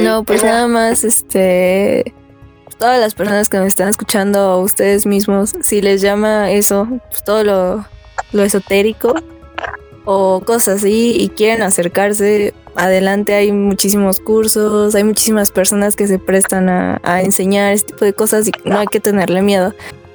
no, 0.00 0.24
pues 0.24 0.44
nada 0.44 0.68
más, 0.68 1.04
este, 1.04 2.14
todas 2.78 3.00
las 3.00 3.14
personas 3.14 3.48
que 3.48 3.58
me 3.58 3.66
están 3.66 3.88
escuchando, 3.88 4.58
ustedes 4.58 5.06
mismos, 5.06 5.54
si 5.60 5.80
les 5.80 6.00
llama 6.00 6.50
eso, 6.50 6.88
pues 7.10 7.22
todo 7.22 7.44
lo, 7.44 7.84
lo 8.32 8.42
esotérico 8.42 9.14
o 10.04 10.42
cosas 10.44 10.78
así 10.78 11.14
y 11.16 11.28
quieren 11.28 11.62
acercarse, 11.62 12.54
adelante 12.74 13.34
hay 13.34 13.52
muchísimos 13.52 14.20
cursos, 14.20 14.94
hay 14.94 15.04
muchísimas 15.04 15.50
personas 15.50 15.94
que 15.96 16.06
se 16.06 16.18
prestan 16.18 16.68
a, 16.68 17.22
enseñar 17.22 17.72
este 17.72 17.92
tipo 17.92 18.04
de 18.04 18.14
cosas 18.14 18.48
y 18.48 18.52
no 18.64 18.78
hay 18.78 18.86
que 18.86 19.00
tenerle 19.00 19.42
miedo. 19.42 19.74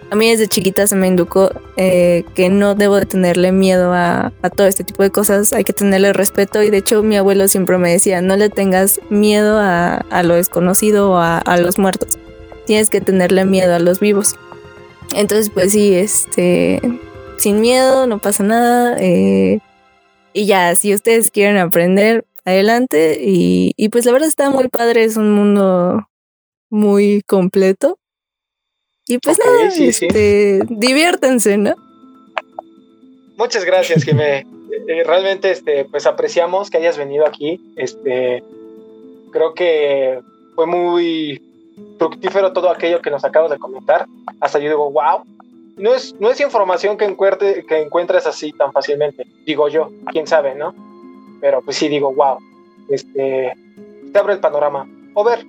A 0.09 0.15
mí 0.15 0.29
desde 0.29 0.47
chiquita 0.47 0.87
se 0.87 0.95
me 0.95 1.07
inducó 1.07 1.51
eh, 1.75 2.23
que 2.33 2.49
no 2.49 2.75
debo 2.75 2.95
de 2.95 3.05
tenerle 3.05 3.51
miedo 3.51 3.93
a, 3.93 4.31
todo 4.55 4.67
este 4.67 4.83
tipo 4.83 5.03
de 5.03 5.11
cosas, 5.11 5.51
hay 5.51 5.63
que 5.63 5.73
tenerle 5.73 6.13
respeto 6.13 6.63
y 6.63 6.69
de 6.69 6.77
hecho 6.77 7.03
mi 7.03 7.17
abuelo 7.17 7.47
siempre 7.49 7.77
me 7.77 7.91
decía, 7.91 8.21
no 8.21 8.37
le 8.37 8.49
tengas 8.49 9.01
miedo 9.09 9.59
a, 9.59 10.01
lo 10.23 10.35
desconocido 10.35 11.11
o 11.11 11.17
a, 11.17 11.39
a, 11.39 11.57
los 11.57 11.77
muertos, 11.77 12.17
tienes 12.65 12.89
que 12.89 13.01
tenerle 13.01 13.43
miedo 13.43 13.75
a 13.75 13.79
los 13.79 13.99
vivos. 13.99 14.35
Entonces 15.13 15.49
pues 15.49 15.73
sí, 15.73 15.93
este, 15.93 16.81
sin 17.37 17.61
miedo, 17.61 18.07
no 18.07 18.19
pasa 18.19 18.43
nada. 18.43 18.95
Eh, 18.99 19.59
y 20.33 20.45
ya, 20.45 20.75
si 20.75 20.93
ustedes 20.93 21.31
quieren 21.31 21.57
aprender, 21.57 22.25
adelante. 22.45 23.19
Y, 23.21 23.73
y 23.77 23.89
pues 23.89 24.05
la 24.05 24.11
verdad 24.11 24.27
está 24.27 24.49
muy 24.49 24.67
padre, 24.67 25.03
es 25.03 25.17
un 25.17 25.31
mundo 25.31 26.07
muy 26.69 27.21
completo. 27.27 27.99
Y 29.07 29.19
pues 29.19 29.39
nada, 29.39 29.69
este, 29.69 30.59
diviértense, 30.67 31.57
¿no? 31.57 31.75
Muchas 33.37 33.63
gracias, 33.63 34.03
Jimé. 34.03 34.45
Eh, 34.87 35.03
realmente, 35.05 35.51
este, 35.51 35.85
pues 35.85 36.05
apreciamos 36.05 36.69
que 36.69 36.77
hayas 36.77 36.97
venido 36.97 37.25
aquí. 37.25 37.61
Este, 37.75 38.43
creo 39.31 39.53
que 39.53 40.19
fue 40.55 40.65
muy 40.65 41.41
fructífero 41.97 42.51
todo 42.51 42.69
aquello 42.69 43.01
que 43.01 43.11
nos 43.11 43.23
acabas 43.23 43.51
de 43.51 43.59
comentar. 43.59 44.07
Hasta 44.41 44.59
yo 44.59 44.69
digo, 44.69 44.91
wow. 44.91 45.21
No 45.77 45.93
es, 45.93 46.15
no 46.19 46.31
es 46.31 46.41
información 46.41 46.97
que, 46.97 47.05
encuentre, 47.05 47.63
que 47.65 47.81
encuentres 47.81 48.25
así 48.25 48.51
tan 48.51 48.73
fácilmente, 48.73 49.27
digo 49.45 49.69
yo, 49.69 49.91
quién 50.11 50.25
sabe, 50.25 50.55
¿no? 50.55 50.73
Pero 51.39 51.61
pues 51.61 51.77
sí 51.77 51.87
digo, 51.87 52.11
wow, 52.15 52.39
este, 52.89 53.53
te 54.11 54.19
abre 54.19 54.33
el 54.33 54.39
panorama. 54.39 54.89
Over. 55.13 55.45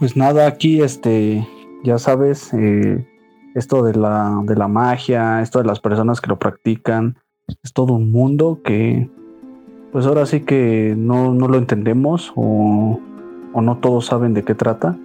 Pues 0.00 0.16
nada, 0.16 0.48
aquí 0.48 0.82
este, 0.82 1.46
ya 1.82 1.98
sabes, 1.98 2.52
eh, 2.54 3.06
esto 3.54 3.82
de 3.82 3.94
la, 3.94 4.40
de 4.44 4.56
la 4.56 4.68
magia, 4.68 5.42
esto 5.42 5.58
de 5.58 5.66
las 5.66 5.80
personas 5.80 6.20
que 6.20 6.28
lo 6.28 6.38
practican, 6.38 7.16
es 7.62 7.72
todo 7.72 7.94
un 7.94 8.10
mundo 8.10 8.60
que 8.64 9.10
pues 9.92 10.06
ahora 10.06 10.24
sí 10.24 10.40
que 10.40 10.94
no, 10.96 11.34
no 11.34 11.48
lo 11.48 11.58
entendemos 11.58 12.32
o, 12.34 12.98
o, 13.52 13.60
no 13.60 13.76
todos 13.78 14.06
saben 14.06 14.32
de 14.32 14.42
qué 14.42 14.54
trata 14.54 14.96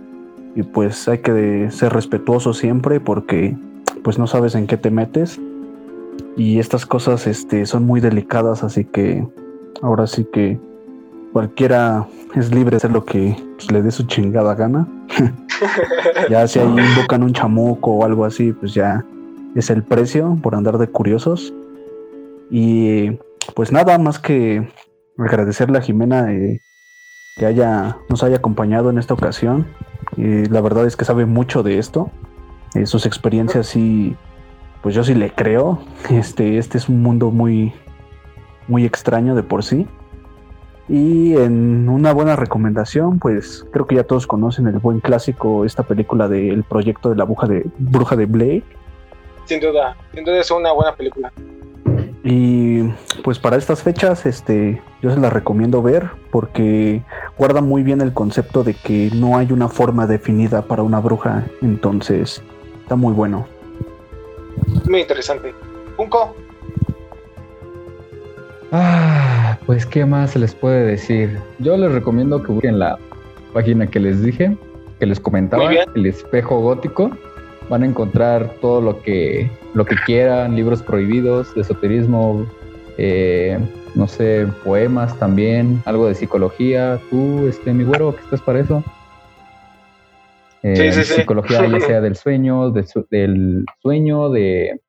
y 0.55 0.63
pues 0.63 1.09
hay 1.09 1.17
que 1.17 1.69
ser 1.71 1.91
respetuoso 1.91 2.53
siempre 2.53 3.01
porque 3.01 3.57
pues 4.03 4.17
no 4.17 4.27
sabes 4.27 4.55
en 4.55 4.65
qué 4.65 4.77
te 4.77 4.89
metes 4.89 5.41
y 6.37 6.59
estas 6.59 6.85
cosas 6.85 7.27
este, 7.27 7.65
son 7.65 7.85
muy 7.85 7.99
delicadas 7.99 8.63
así 8.63 8.85
que 8.85 9.27
ahora 9.81 10.07
sí 10.07 10.25
que 10.31 10.57
cualquiera 11.33 12.07
es 12.35 12.53
libre 12.53 12.71
de 12.71 12.77
hacer 12.77 12.91
lo 12.91 13.05
que 13.05 13.35
pues, 13.57 13.71
le 13.71 13.81
dé 13.81 13.91
su 13.91 14.03
chingada 14.03 14.55
gana. 14.55 14.87
ya 16.29 16.47
si 16.47 16.59
ahí 16.59 16.67
invocan 16.67 17.23
un 17.23 17.34
chamuco 17.34 17.91
o 17.91 18.05
algo 18.05 18.25
así, 18.25 18.53
pues 18.53 18.73
ya 18.73 19.05
es 19.55 19.69
el 19.69 19.84
precio 19.84 20.38
por 20.41 20.55
andar 20.55 20.77
de 20.77 20.88
curiosos. 20.88 21.53
Y 22.49 23.11
pues 23.55 23.71
nada 23.71 23.97
más 23.97 24.19
que 24.19 24.67
agradecerle 25.17 25.77
a 25.77 25.81
Jimena 25.81 26.31
eh, 26.31 26.61
que 27.38 27.45
haya, 27.45 27.97
nos 28.09 28.23
haya 28.23 28.38
acompañado 28.38 28.89
en 28.89 28.97
esta 28.97 29.13
ocasión. 29.13 29.67
la 30.15 30.61
verdad 30.61 30.85
es 30.85 30.95
que 30.95 31.05
sabe 31.05 31.25
mucho 31.25 31.63
de 31.63 31.77
esto. 31.77 32.11
Eh, 32.75 32.85
sus 32.85 33.05
experiencias 33.05 33.67
sí, 33.67 34.15
pues 34.81 34.95
yo 34.95 35.03
sí 35.03 35.13
le 35.13 35.31
creo. 35.31 35.79
Este, 36.09 36.57
este 36.57 36.77
es 36.77 36.89
un 36.89 37.01
mundo 37.01 37.31
muy, 37.31 37.73
muy 38.67 38.85
extraño 38.85 39.35
de 39.35 39.43
por 39.43 39.63
sí. 39.63 39.88
Y 40.89 41.35
en 41.35 41.89
una 41.89 42.14
buena 42.14 42.35
recomendación, 42.35 43.19
pues 43.19 43.65
creo 43.72 43.85
que 43.85 43.95
ya 43.95 44.03
todos 44.03 44.26
conocen 44.26 44.68
el 44.68 44.80
buen 44.80 45.01
clásico, 45.01 45.65
esta 45.65 45.84
película 45.84 46.27
del 46.30 46.64
proyecto 46.64 47.09
de 47.09 47.18
la 47.18 47.26
bruja 47.26 47.47
de, 47.47 47.65
bruja 47.77 48.15
de 48.15 48.26
Blake. 48.26 48.64
Sin 49.45 49.59
duda, 49.59 49.97
sin 50.14 50.23
duda 50.23 50.39
es 50.39 50.49
una 50.49 50.72
buena 50.72 50.95
película. 50.95 51.31
Y 52.23 52.84
pues 53.23 53.39
para 53.39 53.57
estas 53.57 53.84
fechas, 53.84 54.26
este, 54.26 54.81
yo 55.01 55.11
se 55.11 55.19
la 55.19 55.30
recomiendo 55.30 55.81
ver 55.81 56.09
porque 56.31 57.03
guarda 57.38 57.61
muy 57.61 57.84
bien 57.84 58.01
el 58.01 58.14
concepto 58.14 58.64
de 58.64 58.73
que 58.73 59.09
no 59.14 59.38
hay 59.38 59.51
una 59.51 59.69
forma 59.69 60.07
definida 60.07 60.61
para 60.61 60.84
una 60.84 60.99
bruja, 60.99 61.45
entonces 61.61 62.41
está 62.81 62.95
muy 62.95 63.14
bueno. 63.14 63.45
Muy 64.89 65.01
interesante. 65.01 65.53
Punco. 65.95 66.35
Ah, 68.72 69.57
pues 69.65 69.85
qué 69.85 70.06
más 70.06 70.31
se 70.31 70.39
les 70.39 70.53
puede 70.53 70.85
decir. 70.85 71.38
Yo 71.60 71.77
les 71.77 71.91
recomiendo 71.91 72.41
que 72.44 72.52
busquen 72.52 72.80
la 72.80 72.98
página 73.53 73.88
que 73.88 73.99
les 73.99 74.22
dije, 74.22 74.57
que 74.99 75.06
les 75.06 75.19
comentaba, 75.19 75.72
el 75.72 76.06
espejo 76.06 76.60
gótico. 76.60 77.11
Van 77.69 77.84
a 77.84 77.85
encontrar 77.85 78.49
todo 78.61 78.81
lo 78.81 79.02
que, 79.02 79.49
lo 79.73 79.85
que 79.85 79.95
quieran, 80.06 80.56
libros 80.56 80.81
prohibidos, 80.81 81.53
de 81.56 81.61
esoterismo, 81.61 82.45
eh, 82.98 83.60
no 83.94 84.07
sé, 84.07 84.48
poemas 84.64 85.18
también, 85.19 85.81
algo 85.85 86.07
de 86.07 86.15
psicología. 86.15 86.99
Tú, 87.10 87.48
este, 87.48 87.73
mi 87.73 87.84
güero, 87.84 88.15
¿qué 88.15 88.22
estás 88.22 88.41
para 88.41 88.60
eso? 88.60 88.84
Eh, 90.64 90.91
psicología 91.03 91.65
ya 91.68 91.80
sea 91.80 92.02
del 92.02 92.15
sueño, 92.18 92.72
del 92.72 93.65
sueño, 93.81 94.30
de 94.30 94.81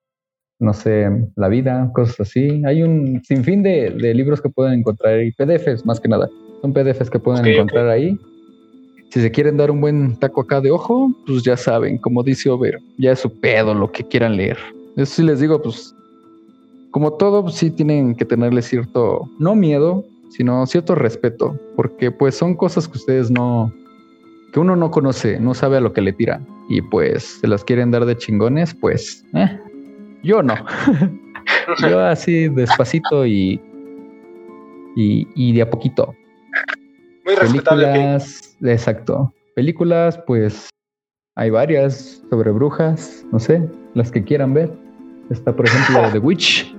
no 0.58 0.72
sé, 0.72 1.08
la 1.36 1.48
vida, 1.48 1.90
cosas 1.94 2.20
así. 2.20 2.62
Hay 2.66 2.82
un 2.82 3.22
sinfín 3.24 3.62
de, 3.62 3.90
de 3.90 4.14
libros 4.14 4.40
que 4.40 4.48
pueden 4.48 4.80
encontrar 4.80 5.14
ahí, 5.14 5.32
PDFs 5.32 5.86
más 5.86 6.00
que 6.00 6.08
nada. 6.08 6.28
Son 6.60 6.72
PDFs 6.72 7.10
que 7.10 7.18
pueden 7.18 7.46
encontrar 7.46 7.88
ahí. 7.88 8.18
Si 9.10 9.20
se 9.20 9.30
quieren 9.30 9.56
dar 9.56 9.70
un 9.70 9.80
buen 9.80 10.16
taco 10.16 10.42
acá 10.42 10.60
de 10.60 10.70
ojo, 10.70 11.10
pues 11.26 11.42
ya 11.42 11.56
saben, 11.56 11.98
como 11.98 12.22
dice 12.22 12.50
Over, 12.50 12.78
ya 12.98 13.12
es 13.12 13.20
su 13.20 13.40
pedo 13.40 13.72
lo 13.72 13.90
que 13.90 14.04
quieran 14.04 14.36
leer. 14.36 14.58
Eso 14.96 15.14
sí 15.14 15.22
les 15.22 15.40
digo, 15.40 15.62
pues 15.62 15.94
como 16.90 17.12
todo, 17.12 17.42
pues, 17.42 17.54
sí 17.54 17.70
tienen 17.70 18.14
que 18.14 18.24
tenerle 18.24 18.62
cierto, 18.62 19.28
no 19.38 19.54
miedo, 19.54 20.04
sino 20.30 20.66
cierto 20.66 20.94
respeto, 20.94 21.58
porque 21.76 22.10
pues 22.10 22.34
son 22.34 22.54
cosas 22.54 22.88
que 22.88 22.98
ustedes 22.98 23.30
no, 23.30 23.72
que 24.52 24.60
uno 24.60 24.76
no 24.76 24.90
conoce, 24.90 25.38
no 25.38 25.54
sabe 25.54 25.76
a 25.76 25.80
lo 25.80 25.92
que 25.92 26.00
le 26.00 26.12
tira. 26.12 26.40
Y 26.68 26.82
pues 26.82 27.38
se 27.40 27.46
las 27.46 27.64
quieren 27.64 27.90
dar 27.90 28.04
de 28.04 28.16
chingones, 28.16 28.74
pues 28.74 29.24
eh, 29.34 29.58
yo 30.22 30.42
no. 30.42 30.54
Yo 31.88 32.00
así 32.00 32.48
despacito 32.48 33.26
y, 33.26 33.60
y, 34.96 35.52
de 35.52 35.62
a 35.62 35.70
poquito. 35.70 36.14
Muy 37.24 37.34
respetable. 37.34 37.86
Películas, 37.86 38.56
exacto. 38.62 39.32
Películas, 39.54 40.18
pues 40.26 40.70
hay 41.36 41.50
varias 41.50 42.22
sobre 42.30 42.50
brujas, 42.50 43.24
no 43.32 43.38
sé, 43.38 43.68
las 43.94 44.10
que 44.10 44.24
quieran 44.24 44.54
ver. 44.54 44.72
Está, 45.30 45.54
por 45.54 45.66
ejemplo, 45.66 46.08
The 46.12 46.18
Witch. 46.18 46.74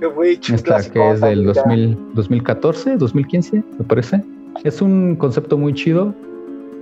The 0.00 0.06
Witch. 0.08 0.50
Esta 0.50 0.82
que 0.90 1.10
es 1.10 1.20
del 1.20 1.44
2014, 1.44 2.96
2015, 2.96 3.62
me 3.78 3.84
parece. 3.84 4.22
Es 4.64 4.82
un 4.82 5.16
concepto 5.16 5.56
muy 5.58 5.74
chido, 5.74 6.14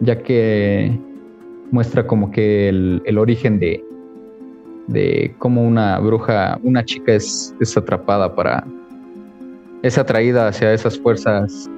ya 0.01 0.23
que 0.23 0.97
muestra 1.70 2.07
como 2.07 2.31
que 2.31 2.69
el 2.69 3.19
origen 3.19 3.59
de, 3.59 3.85
de 4.91 5.33
cómo 5.39 5.62
una 5.62 5.99
bruja, 6.01 6.59
una 6.62 6.85
chica 6.85 7.15
es, 7.15 7.55
es 7.61 7.77
atrapada 7.77 8.35
para, 8.35 8.67
es 9.83 9.97
atraída 9.97 10.49
hacia 10.49 10.75
esas 10.75 10.99
fuerzas 10.99 11.71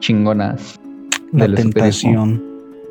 chingonas. 0.00 0.78
La 1.32 1.52
tentación. 1.52 2.42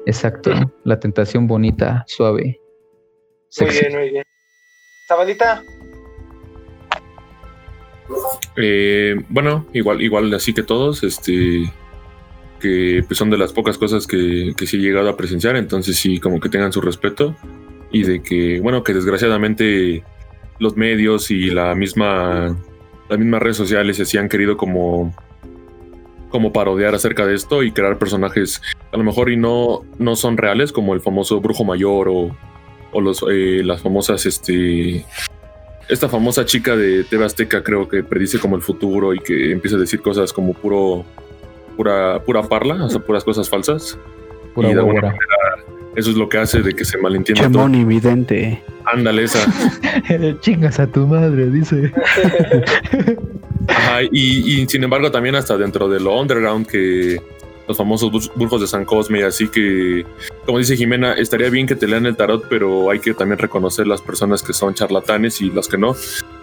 Exacto, 0.06 0.52
la 0.84 1.00
tentación 1.00 1.48
bonita, 1.48 2.04
suave. 2.08 2.60
Muy 3.60 3.70
bien, 3.70 3.94
muy 3.94 4.10
bien. 4.10 4.24
Zabalita. 5.08 5.64
Eh, 8.58 9.16
bueno, 9.30 9.66
igual, 9.74 10.02
igual 10.02 10.34
así 10.34 10.54
que 10.54 10.64
todos, 10.64 11.04
este, 11.04 11.72
que 12.60 13.04
pues, 13.08 13.18
son 13.18 13.30
de 13.30 13.38
las 13.38 13.54
pocas 13.54 13.78
cosas 13.78 14.08
que, 14.08 14.54
que 14.58 14.68
sí 14.68 14.78
he 14.78 14.82
llegado 14.82 15.10
a 15.10 15.18
presenciar, 15.18 15.56
entonces 15.56 15.98
sí, 15.98 16.20
como 16.20 16.40
que 16.40 16.50
tengan 16.50 16.72
su 16.72 16.82
respeto 16.82 17.36
y 17.94 18.04
de 18.04 18.22
que, 18.22 18.60
bueno, 18.60 18.84
que 18.84 18.94
desgraciadamente 18.94 20.04
los 20.60 20.76
medios 20.76 21.32
y 21.32 21.52
la 21.52 21.76
misma, 21.76 22.58
las 23.08 23.20
mismas 23.20 23.42
redes 23.42 23.56
sociales 23.56 23.98
se 23.98 24.20
han 24.20 24.28
querido 24.28 24.58
como, 24.58 25.16
como 26.30 26.52
parodiar 26.52 26.96
acerca 26.96 27.26
de 27.26 27.36
esto 27.36 27.62
y 27.64 27.72
crear 27.72 27.98
personajes 28.00 28.62
a 28.92 28.98
lo 28.98 29.04
mejor 29.04 29.32
y 29.32 29.38
no, 29.38 29.86
no 30.00 30.16
son 30.16 30.38
reales, 30.38 30.72
como 30.72 30.96
el 30.96 31.02
famoso 31.02 31.40
brujo 31.40 31.64
mayor 31.64 32.10
o, 32.10 32.36
o 32.92 33.00
los, 33.00 33.24
eh, 33.32 33.62
las 33.64 33.82
famosas, 33.82 34.26
este, 34.26 35.06
esta 35.88 36.10
famosa 36.10 36.46
chica 36.46 36.76
de 36.76 37.04
TV 37.04 37.26
Azteca 37.26 37.64
creo 37.64 37.88
que 37.88 38.04
predice 38.04 38.40
como 38.40 38.56
el 38.56 38.64
futuro 38.64 39.14
y 39.14 39.20
que 39.20 39.52
empieza 39.52 39.78
a 39.78 39.80
decir 39.80 40.02
cosas 40.02 40.34
como 40.34 40.54
puro, 40.54 41.06
pura, 41.78 42.24
pura 42.24 42.42
parla, 42.42 42.86
o 42.86 42.90
sea, 42.90 43.00
puras 43.02 43.24
cosas 43.24 43.48
falsas. 43.48 44.00
Pura 44.56 44.70
y 44.70 44.74
de 44.74 44.80
alguna 44.80 45.02
manera 45.02 45.43
eso 45.96 46.10
es 46.10 46.18
lo 46.18 46.30
que 46.30 46.38
hace 46.38 46.62
de 46.62 46.74
que 46.74 46.86
se 46.86 46.98
malentienda 46.98 47.44
todo. 47.44 47.64
Chemón 47.64 47.76
evidente. 47.76 48.64
Ándale 48.86 49.24
esa. 49.24 49.40
Chingas 50.42 50.80
a 50.80 50.88
tu 50.88 51.08
madre, 51.08 51.50
dice. 51.50 51.92
Ajá, 53.68 54.04
y, 54.04 54.62
y 54.62 54.68
sin 54.68 54.84
embargo 54.84 55.12
también 55.12 55.36
hasta 55.36 55.58
dentro 55.58 55.88
de 55.88 56.00
lo 56.00 56.20
underground 56.20 56.68
que 56.68 57.20
los 57.68 57.78
famosos 57.78 58.32
brujos 58.36 58.62
de 58.62 58.68
San 58.68 58.86
Cosme, 58.86 59.24
así 59.24 59.48
que, 59.48 60.06
como 60.46 60.58
dice 60.58 60.76
Jimena, 60.76 61.14
estaría 61.14 61.50
bien 61.50 61.66
que 61.66 61.76
te 61.76 61.88
lean 61.88 62.06
el 62.06 62.16
tarot, 62.16 62.48
pero 62.50 62.90
hay 62.90 63.00
que 63.00 63.14
también 63.14 63.40
reconocer 63.40 63.88
las 63.88 64.02
personas 64.02 64.44
que 64.44 64.54
son 64.54 64.74
charlatanes 64.74 65.42
y 65.42 65.50
las 65.50 65.68
que 65.68 65.78
no. 65.78 65.96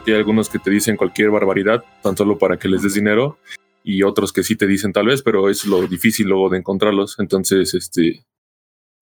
Hay 0.07 0.15
algunos 0.15 0.49
que 0.49 0.59
te 0.59 0.71
dicen 0.71 0.97
cualquier 0.97 1.31
barbaridad, 1.31 1.85
tan 2.03 2.17
solo 2.17 2.39
para 2.39 2.57
que 2.57 2.69
les 2.69 2.83
des 2.83 2.95
dinero, 2.95 3.39
y 3.85 4.03
otros 4.03 4.33
que 4.33 4.43
sí 4.43 4.57
te 4.57 4.67
dicen 4.67 4.93
tal 4.93 5.07
vez, 5.07 5.23
pero 5.23 5.49
es 5.51 5.67
lo 5.67 5.87
difícil 5.87 6.27
luego 6.27 6.49
de 6.49 6.59
encontrarlos. 6.59 7.17
Entonces, 7.19 7.75
este, 7.75 8.25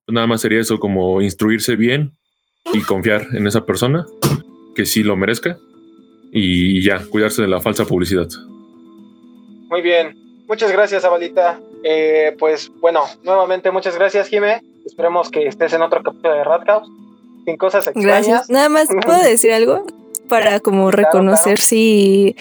nada 0.09 0.27
más 0.27 0.41
sería 0.41 0.61
eso, 0.61 0.79
como 0.79 1.21
instruirse 1.23 1.77
bien 1.77 2.13
y 2.73 2.83
confiar 2.83 3.27
en 3.33 3.47
esa 3.47 3.65
persona, 3.65 4.07
que 4.75 4.87
sí 4.87 5.03
lo 5.03 5.17
merezca, 5.17 5.59
y 6.33 6.83
ya, 6.83 7.03
cuidarse 7.09 7.43
de 7.43 7.49
la 7.49 7.61
falsa 7.61 7.85
publicidad. 7.85 8.29
Muy 9.71 9.83
bien. 9.83 10.17
Muchas 10.49 10.73
gracias, 10.73 11.03
Zabalita. 11.03 11.61
Eh, 11.85 12.35
pues 12.39 12.71
bueno, 12.81 13.03
nuevamente 13.23 13.71
muchas 13.71 13.97
gracias, 13.97 14.29
Jime. 14.29 14.63
Esperemos 14.87 15.31
que 15.31 15.47
estés 15.47 15.73
en 15.75 15.83
otro 15.83 16.03
capítulo 16.03 16.35
de 16.35 16.45
House. 16.45 16.89
Sin 17.45 17.57
cosas 17.57 17.87
extrañas. 17.87 18.27
Gracias. 18.27 18.51
Nada 18.51 18.69
más, 18.69 18.89
¿puedo 19.05 19.23
decir 19.23 19.53
algo? 19.53 19.87
Para 20.29 20.61
como 20.61 20.91
Claro, 20.91 21.05
reconocer 21.05 21.55
claro. 21.57 21.63
si, 21.67 22.37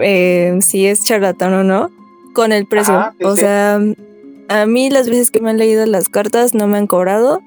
eh, 0.00 0.58
si 0.60 0.86
es 0.86 1.04
charlatán 1.04 1.54
o 1.54 1.64
no 1.64 1.90
con 2.34 2.52
el 2.52 2.66
precio. 2.66 2.94
Ajá, 2.94 3.14
sí, 3.18 3.24
o 3.24 3.34
sí. 3.34 3.40
sea, 3.40 3.80
a 4.48 4.66
mí 4.66 4.90
las 4.90 5.08
veces 5.08 5.30
que 5.30 5.40
me 5.40 5.50
han 5.50 5.58
leído 5.58 5.84
las 5.86 6.08
cartas 6.08 6.54
no 6.54 6.66
me 6.66 6.78
han 6.78 6.86
cobrado 6.86 7.40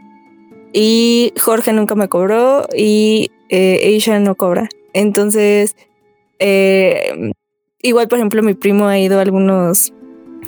y 0.74 1.34
Jorge 1.40 1.74
nunca 1.74 1.96
me 1.96 2.08
cobró 2.08 2.68
y 2.76 3.32
eh, 3.50 3.82
Aisha 3.86 4.20
no 4.20 4.36
cobra. 4.36 4.70
Entonces, 4.94 5.76
eh, 6.40 7.32
igual, 7.82 8.08
por 8.08 8.20
ejemplo, 8.20 8.44
mi 8.44 8.54
primo 8.54 8.88
ha 8.88 8.98
ido 8.98 9.20
a 9.20 9.22
algunos... 9.22 9.94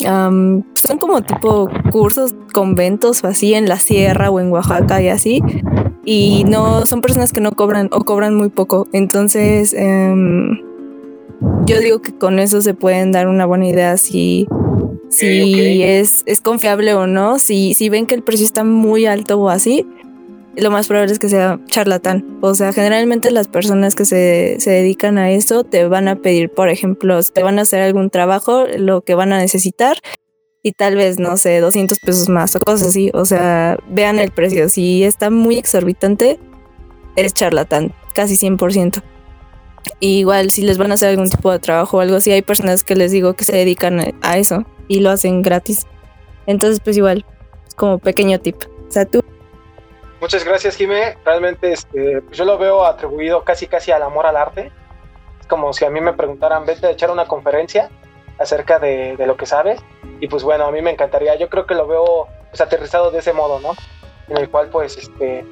am, 0.06 0.64
son 0.76 0.98
como 0.98 1.22
tipo 1.22 1.70
cursos, 1.92 2.34
conventos 2.54 3.24
así 3.24 3.54
en 3.54 3.68
la 3.68 3.80
sierra 3.80 4.30
o 4.30 4.40
en 4.40 4.52
Oaxaca 4.52 5.02
y 5.02 5.10
así 5.10 5.42
y 6.06 6.44
no 6.46 6.86
son 6.86 7.02
personas 7.02 7.32
que 7.32 7.42
no 7.42 7.52
cobran 7.52 7.90
o 7.92 8.04
cobran 8.04 8.36
muy 8.36 8.50
poco. 8.50 8.88
Entonces, 8.92 9.74
em, 9.74 10.60
yo 11.66 11.80
digo 11.80 12.02
que 12.02 12.14
con 12.18 12.40
eso 12.40 12.62
se 12.62 12.74
pueden 12.74 13.12
dar 13.12 13.28
una 13.28 13.46
buena 13.46 13.68
idea 13.68 13.98
si, 13.98 14.48
si 15.14 15.84
es, 15.84 16.24
es 16.26 16.42
confiable 16.42 16.94
o 16.94 17.08
no. 17.08 17.40
Si, 17.40 17.74
si 17.74 17.90
ven 17.90 18.06
que 18.06 18.16
el 18.16 18.24
precio 18.24 18.46
está 18.46 18.64
muy 18.64 19.06
alto 19.06 19.40
o 19.40 19.50
así, 19.50 19.86
lo 20.56 20.72
más 20.72 20.88
probable 20.88 21.14
es 21.14 21.20
que 21.20 21.30
sea 21.30 21.60
charlatán. 21.68 22.40
O 22.42 22.56
sea, 22.56 22.74
generalmente 22.74 23.32
las 23.32 23.48
personas 23.48 23.96
que 23.96 24.06
se, 24.06 24.58
se 24.60 24.72
dedican 24.72 25.18
a 25.18 25.32
eso 25.32 25.64
te 25.64 25.88
van 25.88 26.08
a 26.08 26.16
pedir, 26.16 26.50
por 26.50 26.70
ejemplo, 26.70 27.22
te 27.24 27.44
van 27.44 27.60
a 27.60 27.64
hacer 27.64 27.82
algún 27.82 28.10
trabajo, 28.10 28.66
lo 28.78 29.02
que 29.02 29.16
van 29.16 29.34
a 29.34 29.38
necesitar 29.38 29.98
y 30.64 30.72
tal 30.72 30.96
vez, 30.96 31.20
no 31.20 31.38
sé, 31.38 31.60
200 31.60 32.00
pesos 32.00 32.30
más 32.30 32.56
o 32.56 32.60
cosas 32.60 32.88
así. 32.90 33.12
O 33.14 33.26
sea, 33.26 33.78
vean 33.90 34.18
el 34.20 34.32
precio. 34.32 34.70
Si 34.70 35.04
está 35.04 35.30
muy 35.30 35.58
exorbitante, 35.58 36.40
eres 37.16 37.34
charlatán, 37.34 37.94
casi 38.14 38.36
100%. 38.36 39.04
Y 40.00 40.20
igual, 40.20 40.50
si 40.50 40.62
les 40.62 40.78
van 40.78 40.92
a 40.92 40.94
hacer 40.94 41.10
algún 41.10 41.30
tipo 41.30 41.52
de 41.52 41.60
trabajo 41.60 41.98
o 41.98 42.00
algo 42.00 42.16
así, 42.16 42.32
hay 42.32 42.42
personas 42.42 42.84
que 42.84 42.96
les 42.96 43.12
digo 43.12 43.34
que 43.34 43.44
se 43.44 43.56
dedican 43.58 44.16
a 44.22 44.38
eso 44.38 44.66
y 44.88 45.00
lo 45.00 45.10
hacen 45.10 45.42
gratis. 45.42 45.86
Entonces, 46.46 46.80
pues 46.84 46.98
igual, 46.98 47.26
es 47.68 47.76
como 47.76 48.00
pequeño 48.00 48.40
tip. 48.40 48.58
O 48.88 48.92
sea, 48.92 49.06
tú, 49.06 49.24
Muchas 50.24 50.46
gracias, 50.46 50.78
Jime. 50.78 51.18
Realmente 51.26 51.74
este, 51.74 52.22
pues 52.22 52.38
yo 52.38 52.46
lo 52.46 52.58
veo 52.58 52.86
atribuido 52.86 53.44
casi 53.44 53.68
casi 53.68 53.92
al 53.92 54.04
amor 54.04 54.26
al 54.26 54.38
arte. 54.38 54.72
Es 55.42 55.48
como 55.48 55.74
si 55.74 55.84
a 55.84 55.90
mí 55.90 56.00
me 56.00 56.14
preguntaran, 56.14 56.66
vete 56.66 56.88
a 56.88 56.92
echar 56.92 57.12
una 57.12 57.26
conferencia 57.26 57.90
acerca 58.40 58.80
de, 58.80 59.18
de 59.18 59.28
lo 59.28 59.36
que 59.36 59.46
sabes. 59.46 59.82
Y 60.22 60.30
pues 60.30 60.44
bueno, 60.44 60.64
a 60.64 60.72
mí 60.72 60.82
me 60.82 60.92
encantaría. 60.92 61.36
Yo 61.36 61.50
creo 61.50 61.66
que 61.66 61.76
lo 61.76 61.88
veo 61.88 62.28
pues, 62.50 62.62
aterrizado 62.62 63.12
de 63.12 63.20
ese 63.20 63.34
modo, 63.34 63.60
¿no? 63.60 63.74
En 64.30 64.38
el 64.38 64.50
cual 64.50 64.70
pues 64.70 64.98
este 64.98 65.46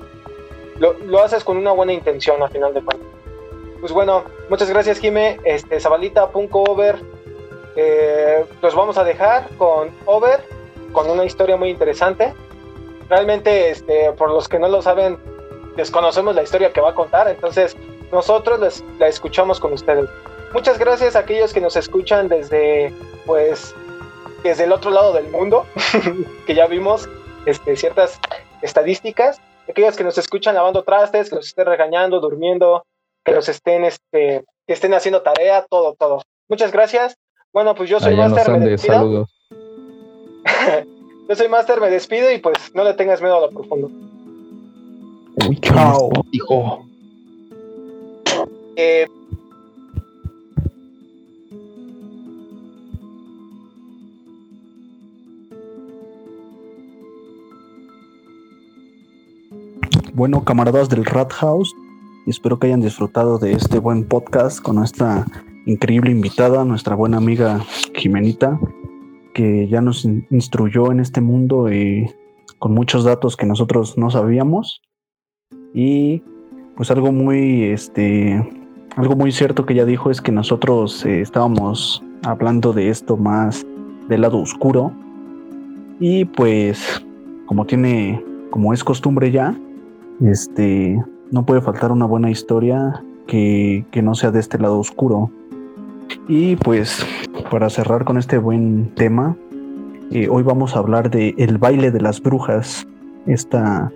lo, 0.79 0.93
lo 0.99 1.21
haces 1.21 1.43
con 1.43 1.57
una 1.57 1.73
buena 1.73 1.91
intención 1.91 2.41
al 2.41 2.49
final 2.49 2.73
de 2.73 2.81
cuentas. 2.81 3.09
Pues 3.81 3.91
bueno, 3.91 4.23
muchas 4.49 4.69
gracias, 4.69 4.99
Jime. 4.99 5.37
Este, 5.43 5.81
Zabalita, 5.81 6.29
Punko, 6.29 6.63
Over. 6.63 6.97
Eh, 7.75 8.45
los 8.61 8.75
vamos 8.75 8.97
a 8.97 9.03
dejar 9.03 9.47
con 9.57 9.89
Over, 10.05 10.43
con 10.91 11.09
una 11.09 11.25
historia 11.25 11.57
muy 11.57 11.69
interesante 11.69 12.33
realmente, 13.11 13.69
este, 13.69 14.13
por 14.13 14.31
los 14.31 14.47
que 14.47 14.57
no 14.57 14.69
lo 14.69 14.81
saben, 14.81 15.19
desconocemos 15.75 16.33
la 16.33 16.43
historia 16.43 16.71
que 16.71 16.79
va 16.79 16.91
a 16.91 16.95
contar, 16.95 17.27
entonces 17.27 17.75
nosotros 18.09 18.59
les, 18.61 18.83
la 18.99 19.09
escuchamos 19.09 19.59
con 19.59 19.73
ustedes. 19.73 20.09
Muchas 20.53 20.79
gracias 20.79 21.17
a 21.17 21.19
aquellos 21.19 21.51
que 21.53 21.59
nos 21.59 21.75
escuchan 21.75 22.29
desde, 22.29 22.93
pues, 23.25 23.75
desde 24.43 24.63
el 24.63 24.71
otro 24.71 24.91
lado 24.91 25.11
del 25.11 25.27
mundo, 25.27 25.65
que 26.47 26.55
ya 26.55 26.67
vimos 26.67 27.09
este, 27.45 27.75
ciertas 27.75 28.17
estadísticas, 28.61 29.41
aquellos 29.69 29.97
que 29.97 30.05
nos 30.05 30.17
escuchan 30.17 30.55
lavando 30.55 30.83
trastes, 30.83 31.29
que 31.29 31.35
los 31.35 31.47
estén 31.47 31.65
regañando, 31.65 32.21
durmiendo, 32.21 32.85
que 33.25 33.33
los 33.33 33.49
estén, 33.49 33.83
este, 33.83 34.45
que 34.65 34.73
estén 34.73 34.93
haciendo 34.93 35.21
tarea, 35.21 35.65
todo, 35.69 35.95
todo. 35.99 36.21
Muchas 36.47 36.71
gracias. 36.71 37.17
Bueno, 37.53 37.75
pues 37.75 37.89
yo 37.89 37.99
soy 37.99 38.13
Allá 38.13 38.29
Master, 38.29 38.49
me 38.49 38.57
Andes, 38.57 38.71
despido. 38.71 38.93
saludos. 38.95 39.29
Yo 41.29 41.35
soy 41.35 41.47
Master, 41.47 41.79
me 41.79 41.89
despido 41.89 42.29
y 42.31 42.39
pues 42.39 42.57
no 42.73 42.83
le 42.83 42.93
tengas 42.93 43.21
miedo 43.21 43.37
a 43.37 43.41
lo 43.41 43.49
profundo. 43.51 43.89
Uy, 45.47 45.55
qué 45.57 45.69
Chao. 45.69 46.09
hijo. 46.31 46.85
Eh, 48.75 49.07
Bueno, 60.13 60.43
camaradas 60.43 60.89
del 60.89 61.05
Rat 61.05 61.31
House, 61.33 61.73
espero 62.27 62.59
que 62.59 62.67
hayan 62.67 62.81
disfrutado 62.81 63.37
de 63.37 63.53
este 63.53 63.79
buen 63.79 64.07
podcast 64.07 64.61
con 64.61 64.75
nuestra 64.75 65.25
increíble 65.65 66.11
invitada, 66.11 66.65
nuestra 66.65 66.95
buena 66.95 67.17
amiga 67.17 67.63
Jimenita, 67.95 68.59
que 69.33 69.67
ya 69.67 69.81
nos 69.81 70.05
in- 70.05 70.25
instruyó 70.29 70.91
en 70.91 70.99
este 70.99 71.21
mundo 71.21 71.71
y 71.71 72.09
con 72.59 72.73
muchos 72.73 73.03
datos 73.03 73.37
que 73.37 73.45
nosotros 73.45 73.97
no 73.97 74.09
sabíamos. 74.09 74.81
Y 75.73 76.21
pues 76.75 76.91
algo 76.91 77.11
muy, 77.11 77.63
este, 77.63 78.43
algo 78.95 79.15
muy 79.15 79.31
cierto 79.31 79.65
que 79.65 79.73
ella 79.73 79.85
dijo 79.85 80.11
es 80.11 80.21
que 80.21 80.31
nosotros 80.31 81.05
eh, 81.05 81.21
estábamos 81.21 82.03
hablando 82.23 82.73
de 82.73 82.89
esto 82.89 83.17
más 83.17 83.65
del 84.09 84.21
lado 84.21 84.39
oscuro. 84.39 84.91
Y 85.99 86.25
pues, 86.25 87.03
como 87.45 87.65
tiene, 87.65 88.23
como 88.49 88.73
es 88.73 88.83
costumbre 88.83 89.31
ya, 89.31 89.55
este, 90.25 91.01
no 91.31 91.45
puede 91.45 91.61
faltar 91.61 91.91
una 91.91 92.05
buena 92.05 92.29
historia 92.31 93.03
que, 93.27 93.85
que 93.91 94.01
no 94.01 94.15
sea 94.15 94.31
de 94.31 94.39
este 94.39 94.57
lado 94.57 94.79
oscuro. 94.79 95.31
Y 96.27 96.55
pues, 96.57 97.05
para 97.49 97.69
cerrar 97.69 98.05
con 98.05 98.17
este 98.17 98.37
buen 98.37 98.93
tema, 98.95 99.37
eh, 100.11 100.27
hoy 100.29 100.43
vamos 100.43 100.75
a 100.75 100.79
hablar 100.79 101.09
de 101.09 101.35
El 101.37 101.57
baile 101.57 101.91
de 101.91 102.01
las 102.01 102.21
brujas, 102.21 102.87
esta, 103.27 103.91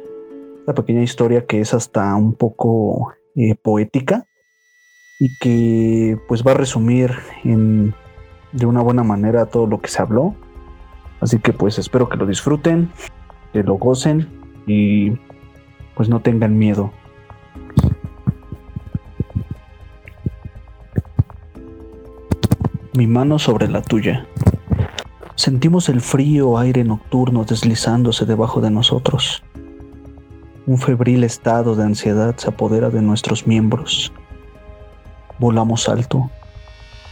pequeña 0.75 1.03
historia 1.03 1.45
que 1.45 1.61
es 1.61 1.73
hasta 1.73 2.15
un 2.15 2.33
poco 2.33 3.13
eh, 3.35 3.55
poética 3.55 4.25
y 5.19 5.37
que 5.37 6.17
pues 6.27 6.45
va 6.45 6.51
a 6.51 6.55
resumir 6.55 7.11
en, 7.43 7.93
de 8.51 8.65
una 8.65 8.81
buena 8.81 9.03
manera 9.03 9.45
todo 9.45 9.67
lo 9.67 9.79
que 9.79 9.89
se 9.89 10.01
habló. 10.01 10.35
Así 11.21 11.39
que 11.39 11.53
pues 11.53 11.77
espero 11.79 12.09
que 12.09 12.17
lo 12.17 12.25
disfruten, 12.25 12.91
que 13.53 13.63
lo 13.63 13.75
gocen 13.75 14.27
y 14.67 15.11
pues 15.95 16.09
no 16.09 16.21
tengan 16.21 16.57
miedo. 16.57 16.91
Mi 22.95 23.07
mano 23.07 23.39
sobre 23.39 23.67
la 23.67 23.81
tuya. 23.81 24.25
Sentimos 25.35 25.89
el 25.89 25.99
frío 25.99 26.57
aire 26.57 26.85
nocturno 26.85 27.43
deslizándose 27.43 28.25
debajo 28.25 28.61
de 28.61 28.71
nosotros. 28.71 29.43
Un 30.65 30.77
febril 30.77 31.25
estado 31.25 31.75
de 31.75 31.83
ansiedad 31.83 32.37
se 32.37 32.47
apodera 32.47 32.89
de 32.89 33.01
nuestros 33.01 33.47
miembros. 33.47 34.13
Volamos 35.39 35.89
alto, 35.89 36.29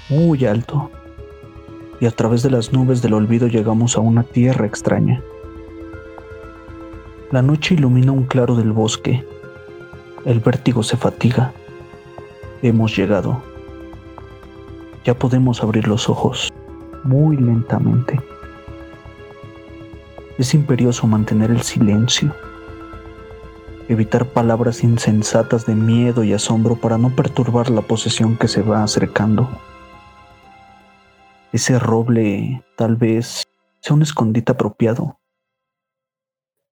muy 0.08 0.46
alto, 0.46 0.90
y 2.00 2.06
a 2.06 2.12
través 2.12 2.44
de 2.44 2.52
las 2.52 2.72
nubes 2.72 3.02
del 3.02 3.14
olvido 3.14 3.48
llegamos 3.48 3.98
a 3.98 4.00
una 4.00 4.24
tierra 4.24 4.66
extraña. 4.66 5.22
La 7.30 7.42
noche 7.42 7.74
ilumina 7.74 8.14
un 8.14 8.24
claro 8.24 8.56
del 8.56 8.72
bosque. 8.72 9.26
El 10.24 10.40
vértigo 10.40 10.82
se 10.82 10.96
fatiga. 10.96 11.52
Hemos 12.62 12.96
llegado. 12.96 13.53
Ya 15.04 15.14
podemos 15.14 15.62
abrir 15.62 15.88
los 15.88 16.10
ojos, 16.10 16.52
muy 17.04 17.38
lentamente. 17.38 18.20
Es 20.38 20.54
imperioso 20.54 21.08
mantener 21.08 21.52
el 21.52 21.62
silencio 21.62 22.34
evitar 23.88 24.26
palabras 24.26 24.84
insensatas 24.84 25.66
de 25.66 25.76
miedo 25.76 26.24
y 26.24 26.34
asombro 26.34 26.76
para 26.76 26.98
no 26.98 27.16
perturbar 27.16 27.70
la 27.70 27.82
posesión 27.82 28.38
que 28.38 28.48
se 28.48 28.62
va 28.62 28.84
acercando. 28.84 29.50
Ese 31.52 31.78
roble 31.80 32.64
tal 32.78 32.96
vez 32.96 33.44
sea 33.82 33.96
un 33.96 34.02
escondite 34.02 34.54
apropiado. 34.54 35.20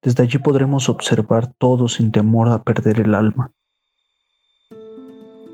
Desde 0.01 0.23
allí 0.23 0.39
podremos 0.39 0.89
observar 0.89 1.53
todo 1.53 1.87
sin 1.87 2.11
temor 2.11 2.49
a 2.49 2.63
perder 2.63 3.01
el 3.01 3.13
alma. 3.13 3.51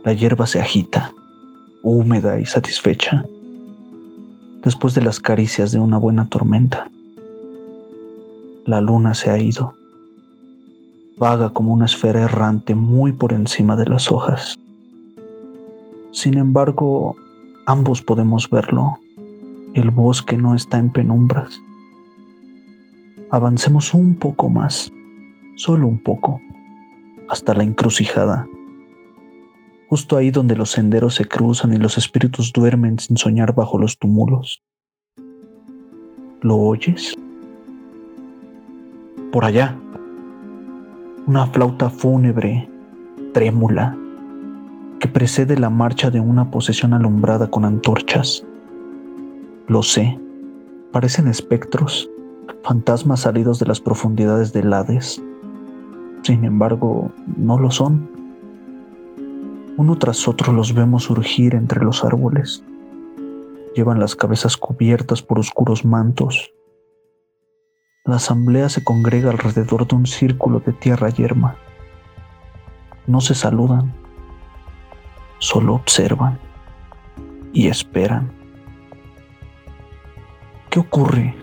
La 0.05 0.13
hierba 0.13 0.47
se 0.47 0.61
agita, 0.61 1.11
húmeda 1.89 2.39
y 2.39 2.45
satisfecha, 2.45 3.25
después 4.63 4.93
de 4.93 5.01
las 5.01 5.19
caricias 5.19 5.71
de 5.71 5.79
una 5.79 5.97
buena 5.97 6.27
tormenta. 6.27 6.89
La 8.65 8.81
luna 8.81 9.13
se 9.13 9.29
ha 9.29 9.37
ido 9.37 9.73
vaga 11.17 11.49
como 11.49 11.73
una 11.73 11.85
esfera 11.85 12.21
errante 12.21 12.75
muy 12.75 13.11
por 13.11 13.33
encima 13.33 13.75
de 13.75 13.85
las 13.85 14.11
hojas. 14.11 14.57
Sin 16.11 16.37
embargo, 16.37 17.15
ambos 17.65 18.01
podemos 18.01 18.49
verlo. 18.49 18.99
El 19.73 19.89
bosque 19.89 20.37
no 20.37 20.55
está 20.55 20.77
en 20.77 20.91
penumbras. 20.91 21.59
Avancemos 23.31 23.93
un 23.93 24.15
poco 24.15 24.49
más, 24.49 24.91
solo 25.55 25.87
un 25.87 26.01
poco, 26.01 26.39
hasta 27.29 27.53
la 27.53 27.63
encrucijada. 27.63 28.47
Justo 29.89 30.17
ahí 30.17 30.31
donde 30.31 30.55
los 30.55 30.71
senderos 30.71 31.15
se 31.15 31.25
cruzan 31.25 31.73
y 31.73 31.77
los 31.77 31.97
espíritus 31.97 32.51
duermen 32.51 32.99
sin 32.99 33.15
soñar 33.15 33.55
bajo 33.55 33.77
los 33.77 33.97
túmulos. 33.97 34.61
¿Lo 36.41 36.57
oyes? 36.57 37.15
Por 39.31 39.45
allá, 39.45 39.77
una 41.25 41.47
flauta 41.47 41.89
fúnebre, 41.89 42.69
trémula, 43.33 43.97
que 44.99 45.07
precede 45.07 45.57
la 45.57 45.69
marcha 45.69 46.09
de 46.09 46.19
una 46.19 46.51
posesión 46.51 46.93
alumbrada 46.93 47.49
con 47.49 47.63
antorchas. 47.63 48.45
Lo 49.67 49.83
sé, 49.83 50.19
parecen 50.91 51.27
espectros, 51.27 52.09
fantasmas 52.63 53.21
salidos 53.21 53.59
de 53.59 53.67
las 53.67 53.79
profundidades 53.79 54.51
del 54.51 54.73
Hades. 54.73 55.21
Sin 56.23 56.43
embargo, 56.43 57.11
no 57.37 57.57
lo 57.57 57.71
son. 57.71 58.16
Uno 59.77 59.97
tras 59.97 60.27
otro 60.27 60.51
los 60.51 60.73
vemos 60.73 61.03
surgir 61.03 61.55
entre 61.55 61.83
los 61.83 62.03
árboles. 62.03 62.63
Llevan 63.75 63.99
las 63.99 64.15
cabezas 64.15 64.57
cubiertas 64.57 65.21
por 65.21 65.39
oscuros 65.39 65.85
mantos, 65.85 66.51
la 68.07 68.15
asamblea 68.15 68.69
se 68.69 68.85
congrega 68.85 69.31
alrededor 69.31 69.85
de 69.85 69.93
un 69.93 70.05
círculo 70.05 70.61
de 70.61 70.71
tierra 70.71 71.09
yerma. 71.09 71.57
No 73.05 73.19
se 73.19 73.35
saludan, 73.35 73.93
solo 75.39 75.73
observan 75.73 76.39
y 77.51 77.67
esperan. 77.67 78.31
¿Qué 80.69 80.79
ocurre? 80.79 81.35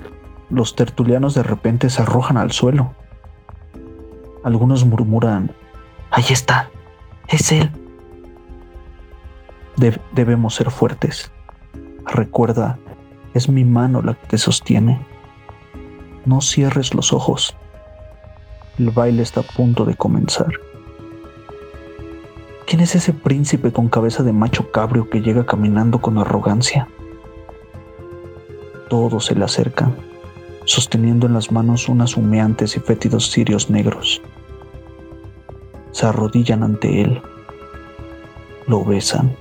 Los 0.48 0.74
tertulianos 0.74 1.34
de 1.34 1.42
repente 1.42 1.90
se 1.90 2.00
arrojan 2.00 2.38
al 2.38 2.50
suelo. 2.50 2.94
Algunos 4.42 4.86
murmuran, 4.86 5.52
ahí 6.10 6.24
está, 6.30 6.70
es 7.28 7.52
él. 7.52 7.70
Debemos 9.76 10.54
ser 10.54 10.70
fuertes. 10.70 11.30
Recuerda, 12.06 12.78
es 13.34 13.48
mi 13.48 13.64
mano 13.64 14.02
la 14.02 14.14
que 14.14 14.26
te 14.28 14.38
sostiene. 14.38 15.00
No 16.24 16.40
cierres 16.40 16.94
los 16.94 17.12
ojos. 17.12 17.56
El 18.78 18.90
baile 18.90 19.22
está 19.22 19.40
a 19.40 19.44
punto 19.44 19.84
de 19.84 19.94
comenzar. 19.94 20.52
¿Quién 22.66 22.80
es 22.80 22.94
ese 22.94 23.12
príncipe 23.12 23.72
con 23.72 23.88
cabeza 23.88 24.22
de 24.22 24.32
macho 24.32 24.70
cabrio 24.70 25.10
que 25.10 25.20
llega 25.20 25.44
caminando 25.44 26.00
con 26.00 26.18
arrogancia? 26.18 26.88
Todos 28.88 29.26
se 29.26 29.34
le 29.34 29.44
acercan, 29.44 29.94
sosteniendo 30.64 31.26
en 31.26 31.34
las 31.34 31.52
manos 31.52 31.88
unas 31.88 32.16
humeantes 32.16 32.76
y 32.76 32.80
fétidos 32.80 33.30
cirios 33.30 33.70
negros. 33.70 34.22
Se 35.92 36.06
arrodillan 36.06 36.62
ante 36.62 37.02
él, 37.02 37.20
lo 38.66 38.84
besan. 38.84 39.36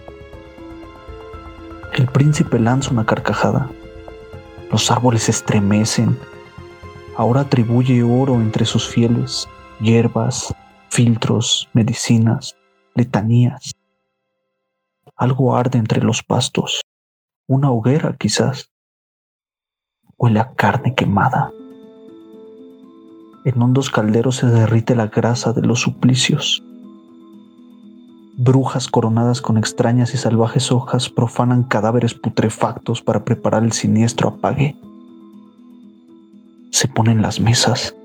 El 1.94 2.08
príncipe 2.08 2.60
lanza 2.60 2.90
una 2.90 3.06
carcajada. 3.06 3.70
Los 4.72 4.90
árboles 4.90 5.30
estremecen 5.30 6.18
ahora 7.16 7.42
atribuye 7.42 8.02
oro 8.02 8.36
entre 8.36 8.66
sus 8.66 8.88
fieles, 8.88 9.48
hierbas, 9.80 10.54
filtros, 10.90 11.70
medicinas, 11.74 12.56
letanías. 12.96 13.74
Algo 15.16 15.56
arde 15.56 15.78
entre 15.78 16.02
los 16.02 16.24
pastos, 16.24 16.82
una 17.48 17.70
hoguera 17.70 18.16
quizás. 18.18 18.72
Huele 20.18 20.40
a 20.40 20.54
carne 20.54 20.96
quemada. 20.96 21.52
En 23.46 23.62
hondos 23.62 23.92
calderos 23.92 24.38
se 24.38 24.48
derrite 24.48 24.96
la 24.96 25.08
grasa 25.08 25.54
de 25.54 25.62
los 25.62 25.82
suplicios. 25.82 26.64
Brujas 28.38 28.88
coronadas 28.88 29.42
con 29.42 29.58
extrañas 29.58 30.14
y 30.14 30.18
salvajes 30.18 30.72
hojas 30.72 31.10
profanan 31.10 31.64
cadáveres 31.64 32.14
putrefactos 32.14 33.02
para 33.02 33.24
preparar 33.24 33.64
el 33.64 33.72
siniestro 33.72 34.30
apague 34.30 34.76
se 36.74 36.88
ponen 36.88 37.22
las 37.22 37.40
mesas. 37.40 37.96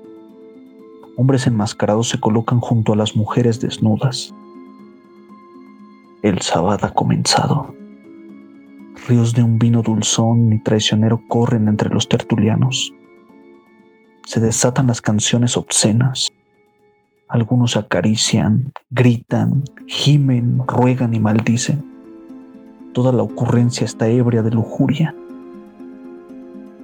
Hombres 1.17 1.47
enmascarados 1.47 2.07
se 2.07 2.19
colocan 2.19 2.59
junto 2.59 2.93
a 2.93 2.95
las 2.95 3.15
mujeres 3.15 3.59
desnudas. 3.59 4.31
El 6.21 6.39
sábado 6.41 6.85
ha 6.85 6.93
comenzado. 6.93 7.73
Ríos 9.07 9.33
de 9.33 9.41
un 9.41 9.57
vino 9.57 9.81
dulzón 9.81 10.53
y 10.53 10.59
traicionero 10.59 11.19
corren 11.27 11.67
entre 11.67 11.89
los 11.89 12.07
tertulianos. 12.07 12.93
Se 14.25 14.39
desatan 14.39 14.85
las 14.85 15.01
canciones 15.01 15.57
obscenas. 15.57 16.31
Algunos 17.29 17.77
acarician, 17.77 18.73
gritan, 18.89 19.63
gimen, 19.85 20.63
ruegan 20.65 21.13
y 21.13 21.19
maldicen. 21.19 21.85
Toda 22.91 23.11
la 23.13 23.21
ocurrencia 23.21 23.85
está 23.85 24.07
ebria 24.07 24.41
de 24.41 24.49
lujuria. 24.49 25.13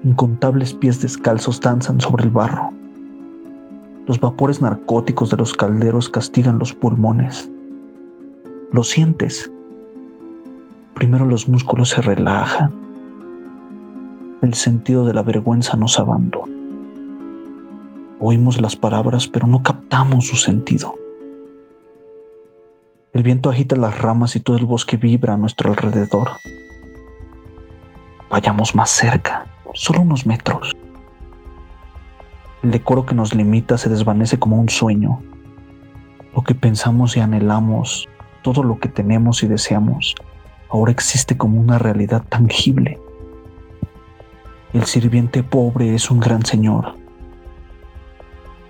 Incontables 0.04 0.76
pies 0.76 1.02
descalzos 1.02 1.60
danzan 1.62 2.00
sobre 2.00 2.26
el 2.26 2.30
barro. 2.30 2.70
Los 4.06 4.20
vapores 4.20 4.62
narcóticos 4.62 5.32
de 5.32 5.38
los 5.38 5.52
calderos 5.56 6.10
castigan 6.10 6.60
los 6.60 6.74
pulmones. 6.74 7.50
Lo 8.72 8.84
sientes. 8.84 9.52
Primero 10.94 11.26
los 11.26 11.50
músculos 11.50 11.90
se 11.90 12.04
relajan. 12.04 12.72
El 14.44 14.54
sentido 14.54 15.08
de 15.08 15.16
la 15.16 15.24
vergüenza 15.24 15.76
nos 15.76 15.98
abandona. 15.98 16.55
Oímos 18.20 18.62
las 18.62 18.76
palabras, 18.76 19.28
pero 19.28 19.46
no 19.46 19.62
captamos 19.62 20.28
su 20.28 20.38
sentido. 20.38 20.96
El 23.14 23.24
viento 23.24 23.50
agita 23.50 23.76
las 23.76 23.98
ramas 23.98 24.36
y 24.36 24.40
todo 24.40 24.58
el 24.58 24.66
bosque 24.66 24.98
vibra 24.98 25.34
a 25.34 25.38
nuestro 25.38 25.72
alrededor. 25.72 26.30
Vayamos 28.30 28.76
más 28.76 28.90
cerca 28.90 29.46
solo 29.74 30.02
unos 30.02 30.26
metros. 30.26 30.76
El 32.64 32.72
decoro 32.72 33.06
que 33.06 33.14
nos 33.14 33.36
limita 33.36 33.78
se 33.78 33.90
desvanece 33.90 34.40
como 34.40 34.60
un 34.60 34.70
sueño. 34.70 35.22
Lo 36.34 36.42
que 36.42 36.56
pensamos 36.56 37.16
y 37.16 37.20
anhelamos, 37.20 38.08
todo 38.42 38.64
lo 38.64 38.80
que 38.80 38.90
tenemos 38.90 39.44
y 39.44 39.48
deseamos, 39.48 40.16
ahora 40.70 40.92
existe 40.92 41.38
como 41.38 41.60
una 41.60 41.78
realidad 41.78 42.24
tangible. 42.28 43.00
El 44.74 44.86
sirviente 44.86 45.44
pobre 45.44 45.94
es 45.94 46.10
un 46.10 46.20
gran 46.20 46.46
señor. 46.46 47.05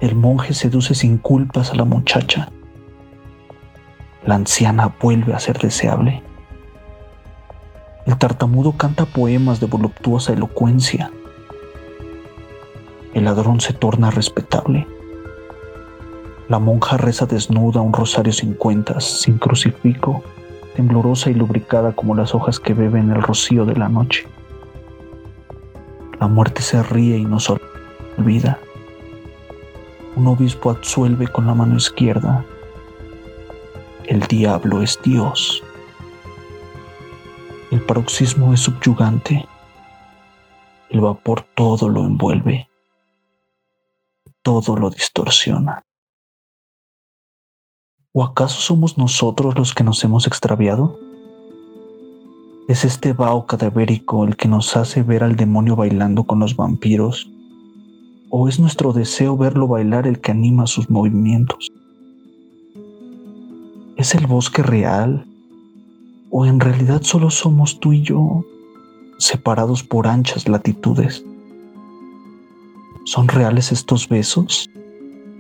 El 0.02 0.16
monje 0.16 0.54
seduce 0.54 0.94
sin 0.94 1.18
culpas 1.18 1.72
a 1.72 1.76
la 1.76 1.86
muchacha. 1.86 2.50
La 4.26 4.36
anciana 4.36 4.94
vuelve 5.02 5.34
a 5.34 5.40
ser 5.40 5.58
deseable. 5.58 6.22
El 8.06 8.18
tartamudo 8.18 8.74
canta 8.74 9.06
poemas 9.06 9.60
de 9.60 9.68
voluptuosa 9.68 10.34
elocuencia. 10.34 11.12
El 13.14 13.26
ladrón 13.26 13.62
se 13.62 13.74
torna 13.74 14.12
respetable. 14.12 14.86
La 16.50 16.60
monja 16.60 16.98
reza 16.98 17.26
desnuda 17.26 17.82
un 17.82 17.94
rosario 17.94 18.34
sin 18.34 18.54
cuentas, 18.54 19.04
sin 19.04 19.38
crucifijo, 19.38 20.24
temblorosa 20.76 21.32
y 21.32 21.34
lubricada 21.34 21.94
como 21.94 22.14
las 22.14 22.36
hojas 22.36 22.60
que 22.60 22.74
beben 22.74 23.12
el 23.12 23.22
rocío 23.24 23.66
de 23.66 23.76
la 23.76 23.90
noche. 23.90 24.28
La 26.20 26.28
muerte 26.28 26.62
se 26.62 26.84
ríe 26.84 27.18
y 27.18 27.26
nos 27.26 27.50
olvida. 27.50 28.60
Un 30.16 30.28
obispo 30.28 30.70
absuelve 30.70 31.28
con 31.28 31.46
la 31.46 31.54
mano 31.54 31.76
izquierda. 31.76 32.46
El 34.06 34.22
diablo 34.22 34.82
es 34.82 34.98
Dios. 35.04 35.62
El 37.70 37.82
paroxismo 37.82 38.54
es 38.54 38.62
subyugante. 38.62 39.46
El 40.90 41.02
vapor 41.02 41.46
todo 41.56 41.90
lo 41.90 42.06
envuelve. 42.06 42.70
Todo 44.42 44.78
lo 44.78 44.90
distorsiona. 44.90 45.84
¿O 48.14 48.24
acaso 48.24 48.62
somos 48.62 48.98
nosotros 48.98 49.58
los 49.58 49.74
que 49.74 49.84
nos 49.84 50.02
hemos 50.06 50.28
extraviado? 50.28 50.98
¿Es 52.70 52.86
este 52.86 53.12
vaho 53.12 53.46
cadavérico 53.46 54.24
el 54.24 54.38
que 54.38 54.48
nos 54.48 54.78
hace 54.78 55.04
ver 55.04 55.24
al 55.24 55.36
demonio 55.36 55.76
bailando 55.76 56.24
con 56.24 56.40
los 56.40 56.56
vampiros? 56.56 57.30
¿O 58.38 58.50
es 58.50 58.60
nuestro 58.60 58.92
deseo 58.92 59.38
verlo 59.38 59.66
bailar 59.66 60.08
el 60.08 60.20
que 60.20 60.32
anima 60.32 60.68
sus 60.68 60.90
movimientos? 60.90 61.72
¿Es 63.96 64.14
el 64.14 64.28
bosque 64.28 64.62
real? 64.62 65.26
¿O 66.32 66.46
en 66.46 66.60
realidad 66.60 67.02
solo 67.04 67.30
somos 67.30 67.80
tú 67.80 67.94
y 67.94 68.02
yo, 68.02 68.44
separados 69.20 69.84
por 69.84 70.06
anchas 70.06 70.50
latitudes? 70.50 71.24
¿Son 73.06 73.30
reales 73.30 73.72
estos 73.72 74.10
besos? 74.10 74.70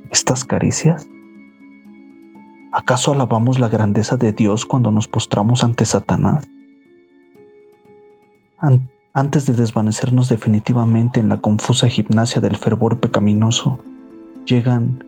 ¿Estas 0.09 0.45
caricias? 0.45 1.05
¿Acaso 2.71 3.11
alabamos 3.11 3.59
la 3.59 3.67
grandeza 3.67 4.15
de 4.15 4.31
Dios 4.31 4.65
cuando 4.65 4.89
nos 4.89 5.09
postramos 5.09 5.65
ante 5.65 5.83
Satanás? 5.83 6.47
Antes 9.15 9.47
de 9.47 9.53
desvanecernos 9.53 10.29
definitivamente 10.29 11.19
en 11.19 11.29
la 11.29 11.37
confusa 11.37 11.87
gimnasia 11.87 12.39
del 12.39 12.55
fervor 12.55 12.99
pecaminoso, 12.99 13.79
llegan 14.45 15.03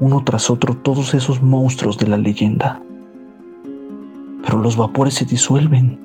uno 0.00 0.24
tras 0.24 0.50
otro 0.50 0.76
todos 0.76 1.14
esos 1.14 1.40
monstruos 1.40 1.96
de 1.96 2.08
la 2.08 2.16
leyenda. 2.16 2.82
Pero 4.42 4.58
los 4.58 4.76
vapores 4.76 5.14
se 5.14 5.24
disuelven, 5.24 6.00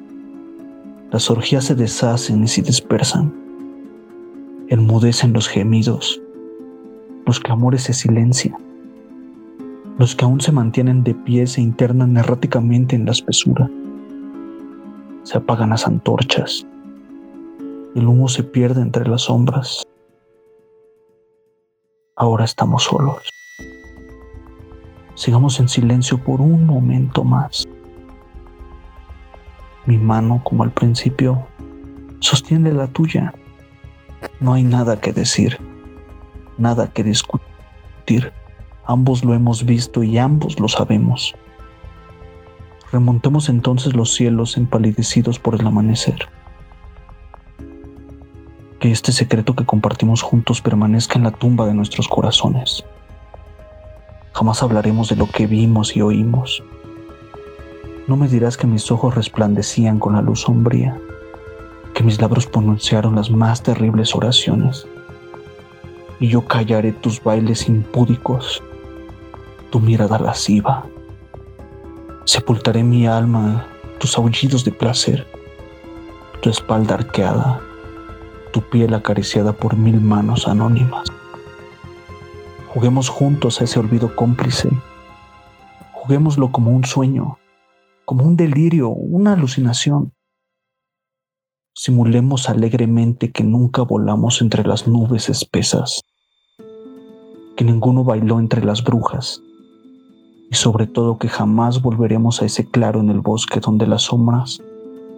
las 1.11 1.31
orgías 1.31 1.63
se 1.63 1.73
deshacen 1.73 2.43
y 2.43 2.47
se 2.47 2.61
dispersan, 2.61 3.33
enmudecen 4.67 5.33
los 5.33 5.47
gemidos, 5.47 6.21
los 7.25 7.39
clamores 7.39 7.81
se 7.81 7.93
silencian 7.93 8.69
los 9.99 10.15
que 10.15 10.23
aún 10.23 10.39
se 10.39 10.53
mantienen 10.53 11.03
de 11.03 11.13
pie 11.13 11.45
se 11.45 11.59
internan 11.59 12.15
erráticamente 12.15 12.95
en 12.95 13.03
la 13.03 13.11
espesura. 13.11 13.69
Se 15.23 15.37
apagan 15.37 15.71
las 15.71 15.85
antorchas. 15.85 16.65
El 17.95 18.07
humo 18.07 18.27
se 18.27 18.43
pierde 18.43 18.81
entre 18.81 19.07
las 19.07 19.23
sombras. 19.23 19.83
Ahora 22.15 22.45
estamos 22.45 22.83
solos. 22.83 23.27
Sigamos 25.15 25.59
en 25.59 25.67
silencio 25.67 26.23
por 26.23 26.39
un 26.39 26.67
momento 26.67 27.23
más. 27.23 27.67
Mi 29.87 29.97
mano, 29.97 30.41
como 30.43 30.63
al 30.63 30.71
principio, 30.71 31.47
sostiene 32.19 32.71
la 32.73 32.85
tuya. 32.85 33.33
No 34.39 34.53
hay 34.53 34.63
nada 34.63 35.01
que 35.01 35.11
decir, 35.11 35.57
nada 36.59 36.93
que 36.93 37.03
discutir. 37.03 38.31
Ambos 38.85 39.25
lo 39.25 39.33
hemos 39.33 39.65
visto 39.65 40.03
y 40.03 40.19
ambos 40.19 40.59
lo 40.59 40.67
sabemos. 40.67 41.33
Remontemos 42.91 43.49
entonces 43.49 43.95
los 43.95 44.13
cielos 44.13 44.57
empalidecidos 44.57 45.39
por 45.39 45.55
el 45.55 45.65
amanecer. 45.65 46.29
Que 48.79 48.91
este 48.91 49.11
secreto 49.11 49.55
que 49.55 49.65
compartimos 49.65 50.21
juntos 50.21 50.61
permanezca 50.61 51.17
en 51.17 51.25
la 51.25 51.31
tumba 51.31 51.65
de 51.65 51.73
nuestros 51.73 52.07
corazones. 52.07 52.83
Jamás 54.33 54.63
hablaremos 54.63 55.09
de 55.09 55.15
lo 55.15 55.27
que 55.27 55.47
vimos 55.47 55.95
y 55.95 56.01
oímos. 56.01 56.63
No 58.07 58.15
me 58.15 58.27
dirás 58.27 58.57
que 58.57 58.67
mis 58.67 58.89
ojos 58.91 59.15
resplandecían 59.15 59.99
con 59.99 60.13
la 60.13 60.21
luz 60.21 60.41
sombría, 60.41 60.99
que 61.93 62.03
mis 62.03 62.21
labios 62.21 62.47
pronunciaron 62.47 63.15
las 63.15 63.29
más 63.29 63.61
terribles 63.61 64.15
oraciones, 64.15 64.87
y 66.19 66.27
yo 66.29 66.45
callaré 66.45 66.91
tus 66.93 67.21
bailes 67.21 67.67
impúdicos 67.67 68.63
tu 69.69 69.79
mirada 69.79 70.17
lasciva. 70.19 70.85
Sepultaré 72.25 72.83
mi 72.83 73.07
alma, 73.07 73.65
tus 73.99 74.17
aullidos 74.17 74.63
de 74.63 74.71
placer, 74.71 75.27
tu 76.41 76.49
espalda 76.49 76.95
arqueada, 76.95 77.61
tu 78.51 78.61
piel 78.61 78.93
acariciada 78.93 79.53
por 79.53 79.77
mil 79.77 80.01
manos 80.01 80.47
anónimas. 80.47 81.07
Juguemos 82.73 83.09
juntos 83.09 83.61
a 83.61 83.63
ese 83.63 83.79
olvido 83.79 84.15
cómplice. 84.15 84.69
Juguémoslo 85.93 86.51
como 86.51 86.71
un 86.71 86.85
sueño, 86.85 87.37
como 88.05 88.23
un 88.23 88.35
delirio, 88.35 88.89
una 88.89 89.33
alucinación. 89.33 90.13
Simulemos 91.73 92.49
alegremente 92.49 93.31
que 93.31 93.43
nunca 93.43 93.83
volamos 93.83 94.41
entre 94.41 94.63
las 94.63 94.87
nubes 94.87 95.29
espesas, 95.29 96.01
que 97.55 97.63
ninguno 97.63 98.03
bailó 98.03 98.39
entre 98.39 98.63
las 98.63 98.83
brujas, 98.83 99.41
y 100.51 100.55
sobre 100.55 100.87
todo 100.87 101.17
que 101.17 101.29
jamás 101.29 101.81
volveremos 101.81 102.41
a 102.41 102.45
ese 102.45 102.65
claro 102.69 102.99
en 102.99 103.09
el 103.09 103.21
bosque 103.21 103.59
donde 103.59 103.87
las 103.87 104.03
sombras 104.03 104.61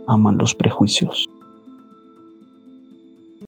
aman 0.07 0.37
los 0.37 0.55
prejuicios. 0.55 1.27